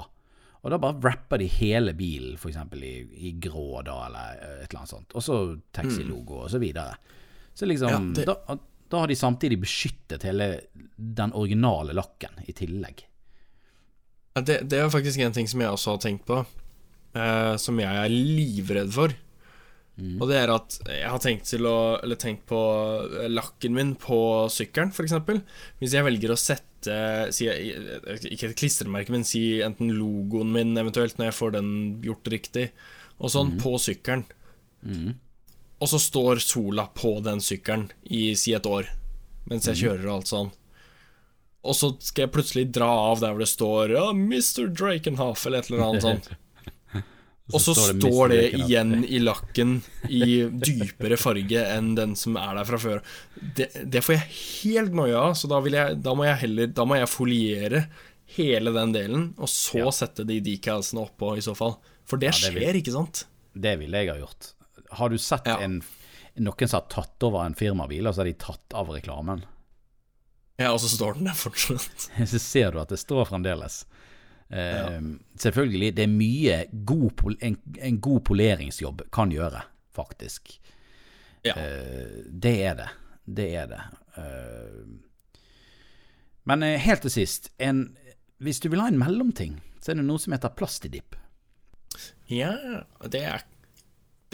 Og 0.64 0.70
da 0.72 0.78
bare 0.80 0.96
wrapper 1.04 1.42
de 1.42 1.48
hele 1.52 1.92
bilen 1.96 2.38
f.eks. 2.40 2.56
I, 2.80 2.94
i 3.28 3.32
grå, 3.44 3.82
da, 3.84 3.98
eller 4.06 4.38
et 4.62 4.70
eller 4.70 4.80
annet 4.80 4.94
sånt. 4.94 5.12
Og 5.14 5.22
så 5.24 5.38
taxilogo, 5.76 6.40
og 6.46 6.50
så 6.54 6.60
videre. 6.62 6.96
Så 7.54 7.68
liksom 7.68 7.90
Ja, 7.92 7.98
det- 8.16 8.24
da, 8.30 8.56
da 8.92 9.02
har 9.02 9.10
de 9.10 9.16
samtidig 9.18 9.58
beskyttet 9.62 10.26
hele 10.28 10.48
den 10.96 11.32
originale 11.34 11.96
lakken 11.96 12.42
i 12.46 12.54
tillegg. 12.56 13.04
Ja, 14.34 14.42
Det, 14.42 14.60
det 14.70 14.80
er 14.80 14.92
faktisk 14.92 15.20
en 15.22 15.34
ting 15.34 15.48
som 15.50 15.62
jeg 15.62 15.70
også 15.70 15.94
har 15.94 16.02
tenkt 16.02 16.26
på, 16.28 16.40
eh, 17.14 17.54
som 17.60 17.78
jeg 17.80 18.00
er 18.04 18.12
livredd 18.12 18.92
for. 18.94 19.14
Og 19.94 20.26
det 20.26 20.40
er 20.40 20.50
at 20.50 20.74
jeg 20.90 21.06
har 21.06 21.20
tenkt 21.22 21.52
å 21.54 21.74
Eller 22.02 22.18
tenkt 22.18 22.48
på 22.50 22.58
eh, 23.20 23.28
lakken 23.30 23.76
min 23.76 23.92
på 23.94 24.16
sykkelen, 24.50 24.90
f.eks. 24.90 25.14
Hvis 25.78 25.94
jeg 25.94 26.02
velger 26.02 26.32
å 26.34 26.38
sette 26.40 26.96
si, 27.30 27.46
Ikke 27.46 28.50
et 28.50 28.58
klistremerke, 28.58 29.14
men 29.14 29.22
si 29.24 29.62
enten 29.62 29.92
logoen 29.94 30.50
min, 30.52 30.74
eventuelt, 30.76 31.14
når 31.16 31.30
jeg 31.30 31.38
får 31.38 31.54
den 31.54 31.70
gjort 32.02 32.26
riktig, 32.34 32.66
og 33.22 33.30
sånn, 33.30 33.54
på 33.62 33.78
sykkelen. 33.78 34.26
Og 35.84 35.90
så 35.90 35.98
står 36.00 36.40
sola 36.40 36.86
på 36.96 37.18
den 37.20 37.42
sykkelen 37.44 37.90
i 38.08 38.30
si 38.40 38.54
et 38.56 38.64
år, 38.64 38.86
mens 39.50 39.66
jeg 39.68 39.82
kjører 39.82 40.06
og 40.06 40.14
alt 40.14 40.30
sånn. 40.30 40.52
Og 41.64 41.76
så 41.76 41.90
skal 42.00 42.24
jeg 42.24 42.32
plutselig 42.32 42.64
dra 42.72 42.88
av 43.10 43.20
der 43.20 43.34
hvor 43.34 43.44
det 43.44 43.50
står 43.50 43.92
oh, 44.00 44.14
'Mr. 44.16 44.70
Drakenhoff' 44.72 45.44
eller 45.46 45.60
et 45.60 45.68
eller 45.68 45.84
annet 45.84 46.06
sånt. 46.06 46.30
Og 47.52 47.60
så 47.60 47.74
står 47.76 47.92
det 47.92 48.08
står 48.08 48.28
det 48.32 48.44
igjen 48.56 48.92
i 49.04 49.18
lakken 49.20 49.74
i 50.08 50.46
dypere 50.48 51.18
farge 51.20 51.60
enn 51.74 51.90
den 51.98 52.14
som 52.16 52.38
er 52.40 52.56
der 52.56 52.68
fra 52.70 52.78
før. 52.80 53.02
Det, 53.36 53.68
det 53.84 54.00
får 54.00 54.16
jeg 54.16 54.38
helt 54.62 54.96
noia 54.96 55.20
av, 55.26 55.34
så 55.36 55.50
da, 55.52 55.60
jeg, 55.68 55.98
da 56.00 56.14
må 56.16 56.24
jeg 56.24 56.40
heller 56.46 56.72
Da 56.72 56.86
må 56.88 56.96
jeg 56.96 57.10
foliere 57.12 57.82
hele 58.38 58.72
den 58.72 58.96
delen, 58.96 59.26
og 59.36 59.52
så 59.52 59.92
sette 59.92 60.24
de 60.24 60.40
decalsene 60.40 61.04
oppå, 61.04 61.34
i 61.36 61.44
så 61.44 61.52
fall. 61.58 61.76
For 62.08 62.16
det 62.16 62.32
det 62.32 62.54
vil- 62.54 62.62
skjer, 62.64 62.80
ikke 62.80 62.96
sant? 62.96 63.26
Det 63.52 63.76
ville 63.78 64.00
jeg 64.00 64.14
ha 64.14 64.16
gjort. 64.24 64.54
Har 64.90 65.08
du 65.10 65.18
sett 65.18 65.46
Ja. 65.46 65.58
en, 65.60 65.80
noen 66.36 66.68
som 66.68 66.80
har 66.80 66.88
tatt 66.90 67.22
over 67.22 67.44
en 67.46 67.54
firmabil, 67.54 68.06
og 68.06 68.14
så 68.14 68.20
har 68.22 68.30
de 68.30 68.32
tatt 68.38 68.74
av 68.74 68.88
reklamen? 68.90 69.44
Ja, 70.58 70.72
og 70.72 70.80
så 70.80 70.88
står 70.92 71.14
den 71.18 71.24
der 71.26 71.34
fortsatt. 71.34 72.10
Så 72.30 72.38
ser 72.38 72.70
du 72.72 72.78
at 72.80 72.88
det 72.92 72.98
står 73.00 73.24
fremdeles. 73.26 73.80
Eh, 74.54 75.00
Selvfølgelig, 75.40 75.94
det 75.96 76.04
er 76.04 76.12
mye 76.12 76.58
god, 76.86 77.24
en, 77.42 77.56
en 77.82 77.98
god 78.00 78.20
poleringsjobb 78.28 79.02
kan 79.10 79.32
gjøre, 79.34 79.64
faktisk. 79.96 80.60
Ja. 81.42 81.56
Eh, 81.58 82.22
det 82.30 82.54
er 82.68 82.78
det. 82.78 82.88
Det 83.26 83.48
er 83.58 83.66
det. 83.72 83.80
Eh, 84.20 84.84
men 86.44 86.62
eh, 86.62 86.78
helt 86.86 87.02
til 87.02 87.10
sist, 87.16 87.50
en, 87.58 87.96
hvis 88.38 88.60
du 88.62 88.68
vil 88.70 88.82
ha 88.84 88.88
en 88.92 88.98
mellomting, 89.00 89.58
så 89.82 89.90
er 89.90 89.98
det 89.98 90.06
noe 90.06 90.20
som 90.22 90.36
heter 90.36 90.54
plastidipp. 90.54 91.16
Ja, 92.30 92.54
det 93.10 93.24
er 93.26 93.42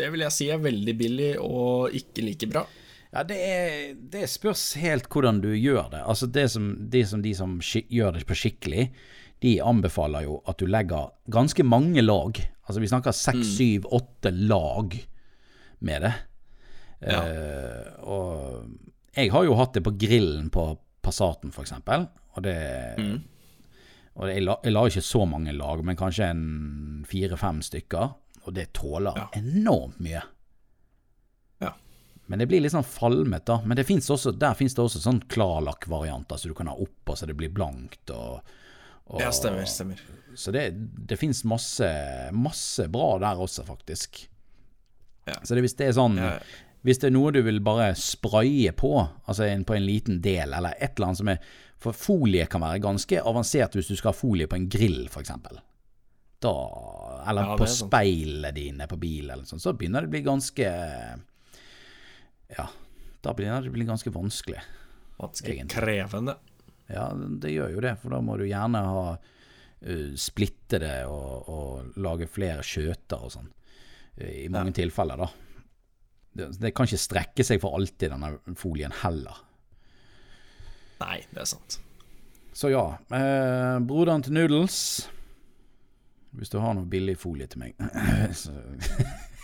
Det 0.00 0.10
vil 0.12 0.24
jeg 0.24 0.36
si 0.36 0.50
er 0.52 0.62
veldig 0.62 0.96
billig 0.98 1.32
og 1.44 1.96
ikke 1.96 2.24
like 2.26 2.50
bra. 2.50 2.64
Ja, 3.10 3.24
det, 3.26 3.38
er, 3.42 3.94
det 4.12 4.28
spørs 4.30 4.62
helt 4.78 5.08
hvordan 5.10 5.40
du 5.42 5.50
gjør 5.50 5.88
det. 5.92 6.02
Altså 6.06 6.28
det 6.30 6.46
som, 6.52 6.70
det 6.92 7.08
som 7.10 7.24
de 7.24 7.32
som 7.34 7.56
gjør 7.60 8.14
det 8.16 8.26
på 8.28 8.38
skikkelig, 8.38 8.86
de 9.42 9.56
anbefaler 9.64 10.28
jo 10.28 10.38
at 10.50 10.60
du 10.60 10.68
legger 10.70 11.10
ganske 11.32 11.64
mange 11.66 12.04
lag. 12.04 12.38
Altså 12.68 12.82
vi 12.82 12.90
snakker 12.90 13.16
seks, 13.16 13.56
syv, 13.56 13.88
åtte 13.90 14.30
lag 14.30 14.94
med 15.80 16.06
det. 16.06 16.12
Ja. 17.00 17.20
Uh, 17.24 17.86
og 18.04 19.16
jeg 19.16 19.32
har 19.32 19.46
jo 19.48 19.56
hatt 19.58 19.74
det 19.74 19.82
på 19.86 19.96
grillen 19.98 20.50
på 20.52 20.68
Passaten, 21.00 21.50
eksempel. 21.50 22.06
Og 22.36 22.44
det 22.44 22.58
Og 24.20 24.28
jeg 24.28 24.42
la, 24.44 24.58
jeg 24.62 24.74
la 24.74 24.82
ikke 24.86 25.02
så 25.06 25.24
mange 25.24 25.52
lag, 25.56 25.80
men 25.86 25.96
kanskje 25.96 26.28
en 26.28 27.04
fire-fem 27.08 27.62
stykker. 27.64 28.10
Og 28.46 28.54
det 28.56 28.72
tåler 28.72 29.12
Ja. 29.16 29.28
enormt 29.36 29.98
mye. 30.00 30.22
Ja. 31.60 31.74
Men 32.26 32.38
det 32.38 32.46
blir 32.48 32.60
litt 32.62 32.72
sånn 32.72 32.84
falmet, 32.86 33.44
da. 33.44 33.60
Men 33.64 33.76
det 33.76 33.84
finnes 33.88 34.08
også, 34.10 34.32
der 34.38 34.54
fins 34.54 34.74
det 34.74 34.82
også 34.84 35.00
sånn 35.02 35.20
klarlakk-varianter, 35.28 36.36
så 36.38 36.48
du 36.48 36.54
kan 36.54 36.66
ha 36.70 36.74
oppå 36.74 37.16
så 37.18 37.26
det 37.26 37.36
blir 37.36 37.50
blankt. 37.52 38.10
og, 38.10 38.40
og 39.10 39.20
Ja, 39.20 39.30
stemmer, 39.30 39.64
stemmer. 39.66 40.00
Så 40.34 40.52
det, 40.52 40.68
det 41.06 41.18
fins 41.18 41.42
masse, 41.44 42.30
masse 42.32 42.86
bra 42.88 43.18
der 43.18 43.36
også, 43.36 43.64
faktisk. 43.66 44.28
Ja. 45.26 45.34
Så 45.42 45.54
det, 45.54 45.62
hvis 45.66 45.76
det 45.76 45.88
er 45.88 45.92
sånn 45.98 46.16
Ja. 46.18 46.38
Hvis 46.82 46.96
det 46.98 47.10
er 47.10 47.12
noe 47.12 47.30
du 47.30 47.42
vil 47.44 47.58
bare 47.60 47.90
spraye 47.94 48.72
på, 48.72 48.94
altså 49.28 49.44
en, 49.44 49.66
på 49.68 49.74
en 49.76 49.84
liten 49.84 50.22
del, 50.24 50.54
eller 50.56 50.72
et 50.80 50.94
eller 50.96 51.10
annet 51.10 51.18
som 51.18 51.28
er 51.28 51.38
For 51.76 51.92
folie 51.92 52.46
kan 52.46 52.60
være 52.62 52.80
ganske 52.80 53.20
avansert 53.20 53.72
hvis 53.76 53.88
du 53.88 53.96
skal 53.96 54.12
ha 54.12 54.16
folie 54.16 54.46
på 54.48 54.56
en 54.56 54.66
grill, 54.68 55.06
f.eks. 55.08 55.30
Da 56.40 57.22
Eller 57.28 57.50
Ja, 57.50 57.56
på 57.60 57.66
speilet 57.68 58.54
dine 58.56 58.86
på 58.88 58.96
bil, 59.00 59.28
eller 59.28 59.44
sånn, 59.44 59.60
så 59.60 59.74
begynner 59.76 60.06
det 60.06 60.10
å 60.10 60.14
bli 60.14 60.22
ganske 60.24 60.68
Ja, 62.56 62.68
da 63.20 63.34
begynner 63.36 63.62
det 63.62 63.70
å 63.70 63.74
bli 63.76 63.84
ganske 63.88 64.10
vanskelig. 64.10 64.62
Vanskelig 65.20 65.58
Egentlig. 65.58 65.76
krevende. 65.76 66.36
Ja, 66.88 67.10
det 67.12 67.52
gjør 67.52 67.76
jo 67.76 67.82
det, 67.84 67.92
for 68.00 68.16
da 68.16 68.22
må 68.24 68.38
du 68.40 68.46
gjerne 68.48 68.80
ha 68.82 69.04
uh, 69.12 70.14
splitte 70.18 70.80
det 70.82 70.96
og, 71.06 71.52
og 71.52 72.00
lage 72.00 72.26
flere 72.26 72.64
skjøter 72.66 73.28
og 73.28 73.34
sånn. 73.36 73.52
I 74.24 74.48
mange 74.52 74.72
tilfeller, 74.76 75.20
da. 75.20 75.28
Det, 76.32 76.48
det 76.62 76.72
kan 76.74 76.88
ikke 76.88 77.04
strekke 77.04 77.46
seg 77.46 77.60
for 77.62 77.76
alltid, 77.76 78.10
denne 78.10 78.56
folien 78.58 78.96
heller. 79.02 79.44
Nei, 81.04 81.20
det 81.30 81.44
er 81.44 81.48
sant. 81.52 81.78
Så 82.56 82.72
ja, 82.72 82.84
eh, 83.14 83.76
broderen 83.86 84.24
til 84.26 84.34
Noodles 84.36 84.80
Hvis 86.38 86.50
du 86.52 86.58
har 86.62 86.74
noe 86.78 86.86
billig 86.86 87.16
folie 87.18 87.46
til 87.50 87.58
meg 87.64 87.74
så, 88.42 88.52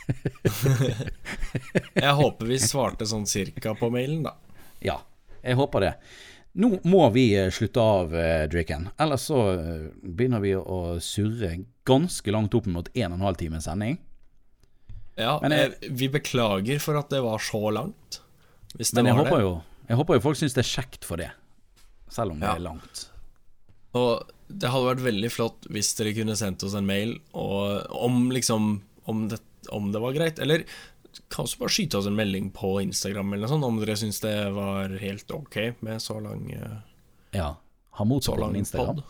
Jeg 1.97 2.13
håper 2.21 2.47
vi 2.47 2.59
svarte 2.63 3.07
sånn 3.09 3.27
cirka 3.27 3.73
på 3.79 3.89
mailen, 3.93 4.23
da. 4.27 4.35
Ja, 4.85 5.01
jeg 5.43 5.57
håper 5.59 5.83
det. 5.87 5.93
Nå 6.57 6.71
må 6.89 7.03
vi 7.13 7.27
eh, 7.37 7.51
slutte 7.53 7.83
av, 7.83 8.15
eh, 8.17 8.45
Dricken. 8.49 8.89
Ellers 9.03 9.27
så 9.29 9.41
eh, 9.53 9.89
begynner 10.03 10.41
vi 10.45 10.55
å 10.57 10.79
surre 11.05 11.51
ganske 11.87 12.33
langt 12.33 12.55
opp 12.57 12.69
mot 12.73 12.89
en 12.95 13.13
og 13.13 13.19
en 13.19 13.27
halv 13.27 13.41
times 13.43 13.67
sending. 13.69 13.99
Ja, 15.17 15.39
Men 15.43 15.53
jeg- 15.57 15.91
vi 15.97 16.09
beklager 16.13 16.79
for 16.81 16.97
at 17.01 17.11
det 17.13 17.23
var 17.25 17.39
så 17.41 17.61
langt. 17.73 18.21
Men 18.95 19.07
jeg 19.09 19.15
håper 19.17 19.41
jo 19.41 19.53
Jeg 19.89 19.97
håper 19.97 20.15
jo 20.19 20.21
folk 20.21 20.37
syns 20.37 20.53
det 20.57 20.65
er 20.65 20.69
kjekt 20.83 21.05
for 21.07 21.17
det. 21.17 21.31
Selv 22.11 22.33
om 22.35 22.41
det 22.41 22.49
er 22.49 22.59
langt. 22.61 23.07
Og 23.97 24.33
det 24.47 24.71
hadde 24.71 24.91
vært 24.93 25.05
veldig 25.07 25.31
flott 25.35 25.67
hvis 25.75 25.89
dere 25.99 26.13
kunne 26.15 26.37
sendt 26.39 26.63
oss 26.67 26.77
en 26.79 26.87
mail 26.87 27.17
og, 27.35 27.87
om 27.97 28.29
liksom 28.35 28.69
om 29.11 29.25
det, 29.31 29.41
om 29.75 29.89
det 29.95 30.03
var 30.03 30.15
greit. 30.17 30.39
Eller 30.43 30.65
kanskje 31.33 31.61
bare 31.63 31.73
skyte 31.75 31.99
oss 32.01 32.07
en 32.11 32.17
melding 32.19 32.51
på 32.55 32.77
Instagram 32.83 33.33
eller 33.33 33.47
noe 33.47 33.53
sånt, 33.55 33.67
om 33.67 33.79
dere 33.81 33.97
syns 33.99 34.19
det 34.23 34.35
var 34.55 34.93
helt 35.01 35.31
ok 35.35 35.57
med 35.87 36.03
så 36.03 36.19
lang, 36.23 36.47
eh, 36.53 36.77
Ja. 37.39 37.55
Ha 37.97 38.05
motsatt 38.05 38.37
på 38.37 38.51
Instagram. 38.59 38.99
pod. 39.01 39.05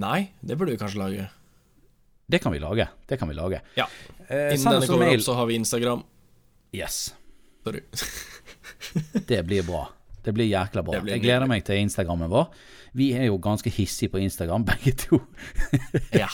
Nei, 0.00 0.30
det 0.40 0.56
burde 0.56 0.72
vi 0.72 0.80
kanskje 0.80 0.98
lage. 1.02 1.26
Det 2.32 2.38
kan 2.40 2.52
vi 2.54 2.58
lage. 2.62 2.86
Det 3.06 3.18
kan 3.20 3.28
vi 3.28 3.34
lage. 3.36 3.60
Ja. 3.76 3.84
Eh, 4.28 4.54
Innen 4.54 4.78
denne 4.78 4.86
kommer 4.88 5.04
mail. 5.10 5.18
opp, 5.20 5.26
så 5.26 5.34
har 5.36 5.46
vi 5.50 5.54
Instagram. 5.60 6.02
Yes. 6.72 7.14
Sorry. 7.64 7.82
Det 9.26 9.42
blir 9.46 9.62
bra. 9.66 9.88
Det 10.24 10.32
blir 10.32 10.46
jækla 10.48 10.82
bra. 10.84 11.00
Blir 11.00 11.12
Jeg 11.16 11.22
gleder 11.24 11.48
meg 11.48 11.64
til 11.64 11.76
Instagrammen 11.82 12.30
vår. 12.32 12.48
Vi 12.92 13.12
er 13.16 13.28
jo 13.30 13.38
ganske 13.42 13.70
hissige 13.72 14.12
på 14.12 14.20
Instagram, 14.20 14.64
begge 14.72 14.92
to. 15.06 15.20
Ja. 16.12 16.28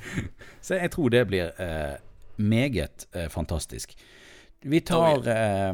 Så 0.66 0.80
jeg 0.80 0.90
tror 0.92 1.12
det 1.14 1.26
blir 1.30 1.52
eh, 1.62 1.96
meget 2.36 3.06
eh, 3.14 3.28
fantastisk. 3.32 3.94
Vi 4.66 4.80
tar 4.80 5.26
eh, 5.30 5.72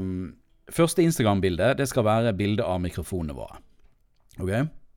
Første 0.73 1.03
Instagram-bilde 1.03 1.75
Det 1.79 1.87
skal 1.89 2.05
være 2.05 2.33
bilde 2.37 2.65
av 2.65 2.81
mikrofonene 2.81 3.35
våre. 3.37 3.59
Ok? 4.41 4.53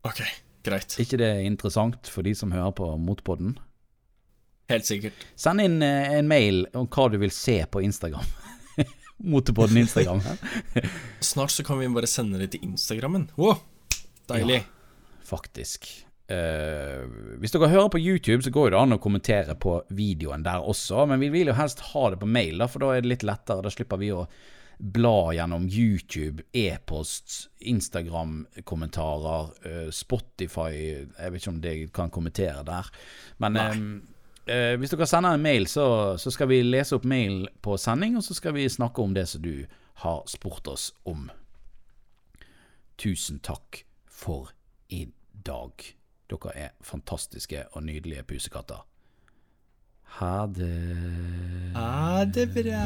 Ok, 0.06 0.22
greit. 0.64 0.98
ikke 1.02 1.18
det 1.20 1.32
interessant 1.44 2.08
for 2.12 2.24
de 2.24 2.36
som 2.36 2.52
hører 2.54 2.72
på 2.78 2.92
Motpodden? 3.02 3.58
Helt 4.70 4.86
sikkert. 4.86 5.26
Send 5.38 5.62
inn 5.62 5.82
eh, 5.86 6.14
en 6.20 6.30
mail 6.30 6.66
om 6.78 6.88
hva 6.90 7.08
du 7.12 7.18
vil 7.22 7.34
se 7.34 7.58
på 7.72 7.82
Instagram. 7.86 8.26
Motepodden 9.32 9.78
Instagram. 9.84 10.22
Snart 11.20 11.54
så 11.56 11.66
kan 11.66 11.80
vi 11.80 11.90
bare 11.90 12.10
sende 12.10 12.42
det 12.42 12.52
til 12.56 12.66
Instagrammen. 12.72 13.30
Wow, 13.38 13.62
deilig. 14.30 14.64
Faktisk. 15.28 15.88
Eh, 16.28 17.06
hvis 17.38 17.54
dere 17.54 17.70
hører 17.70 17.92
på 17.94 18.02
YouTube, 18.02 18.42
så 18.42 18.54
går 18.54 18.74
det 18.74 18.80
an 18.80 18.96
å 18.96 19.02
kommentere 19.02 19.54
på 19.62 19.78
videoen 19.94 20.46
der 20.46 20.66
også, 20.66 21.06
men 21.10 21.22
vi 21.22 21.30
vil 21.34 21.52
jo 21.52 21.58
helst 21.58 21.84
ha 21.92 22.10
det 22.10 22.22
på 22.22 22.30
mail, 22.30 22.58
da, 22.62 22.70
for 22.72 22.82
da 22.82 22.96
er 22.96 23.06
det 23.06 23.12
litt 23.12 23.26
lettere. 23.28 23.62
Da 23.66 23.74
slipper 23.74 24.02
vi 24.02 24.14
å 24.16 24.26
bla 24.78 25.34
gjennom 25.34 25.68
YouTube, 25.70 26.44
e-post, 26.52 27.50
Instagram-kommentarer, 27.58 29.50
eh, 29.66 29.92
Spotify 29.92 30.72
Jeg 30.76 31.32
vet 31.32 31.42
ikke 31.42 31.50
om 31.54 31.62
det 31.62 31.94
kan 31.94 32.10
kommentere 32.10 32.64
der. 32.66 32.90
Men 33.38 33.56
eh, 33.56 33.72
eh, 34.56 34.76
hvis 34.80 34.92
dere 34.92 35.08
sender 35.08 35.38
en 35.38 35.46
mail, 35.46 35.68
så, 35.68 36.18
så 36.18 36.32
skal 36.34 36.48
vi 36.52 36.64
lese 36.64 36.96
opp 36.98 37.06
mailen 37.06 37.48
på 37.62 37.78
sending, 37.78 38.18
og 38.18 38.24
så 38.24 38.34
skal 38.34 38.54
vi 38.58 38.68
snakke 38.70 39.02
om 39.02 39.14
det 39.14 39.28
som 39.30 39.42
du 39.46 39.66
har 40.04 40.24
spurt 40.28 40.68
oss 40.68 40.92
om. 41.06 41.30
Tusen 42.98 43.40
takk 43.44 43.86
for 44.10 44.52
i 44.90 45.08
dag. 45.46 45.72
Dere 46.30 46.56
er 46.58 46.70
fantastiske 46.82 47.64
og 47.72 47.84
nydelige 47.84 48.24
pusekatter. 48.24 48.86
Ha 50.18 50.46
det. 50.48 50.74
Ha 51.76 52.26
det 52.26 52.50
bra. 52.56 52.86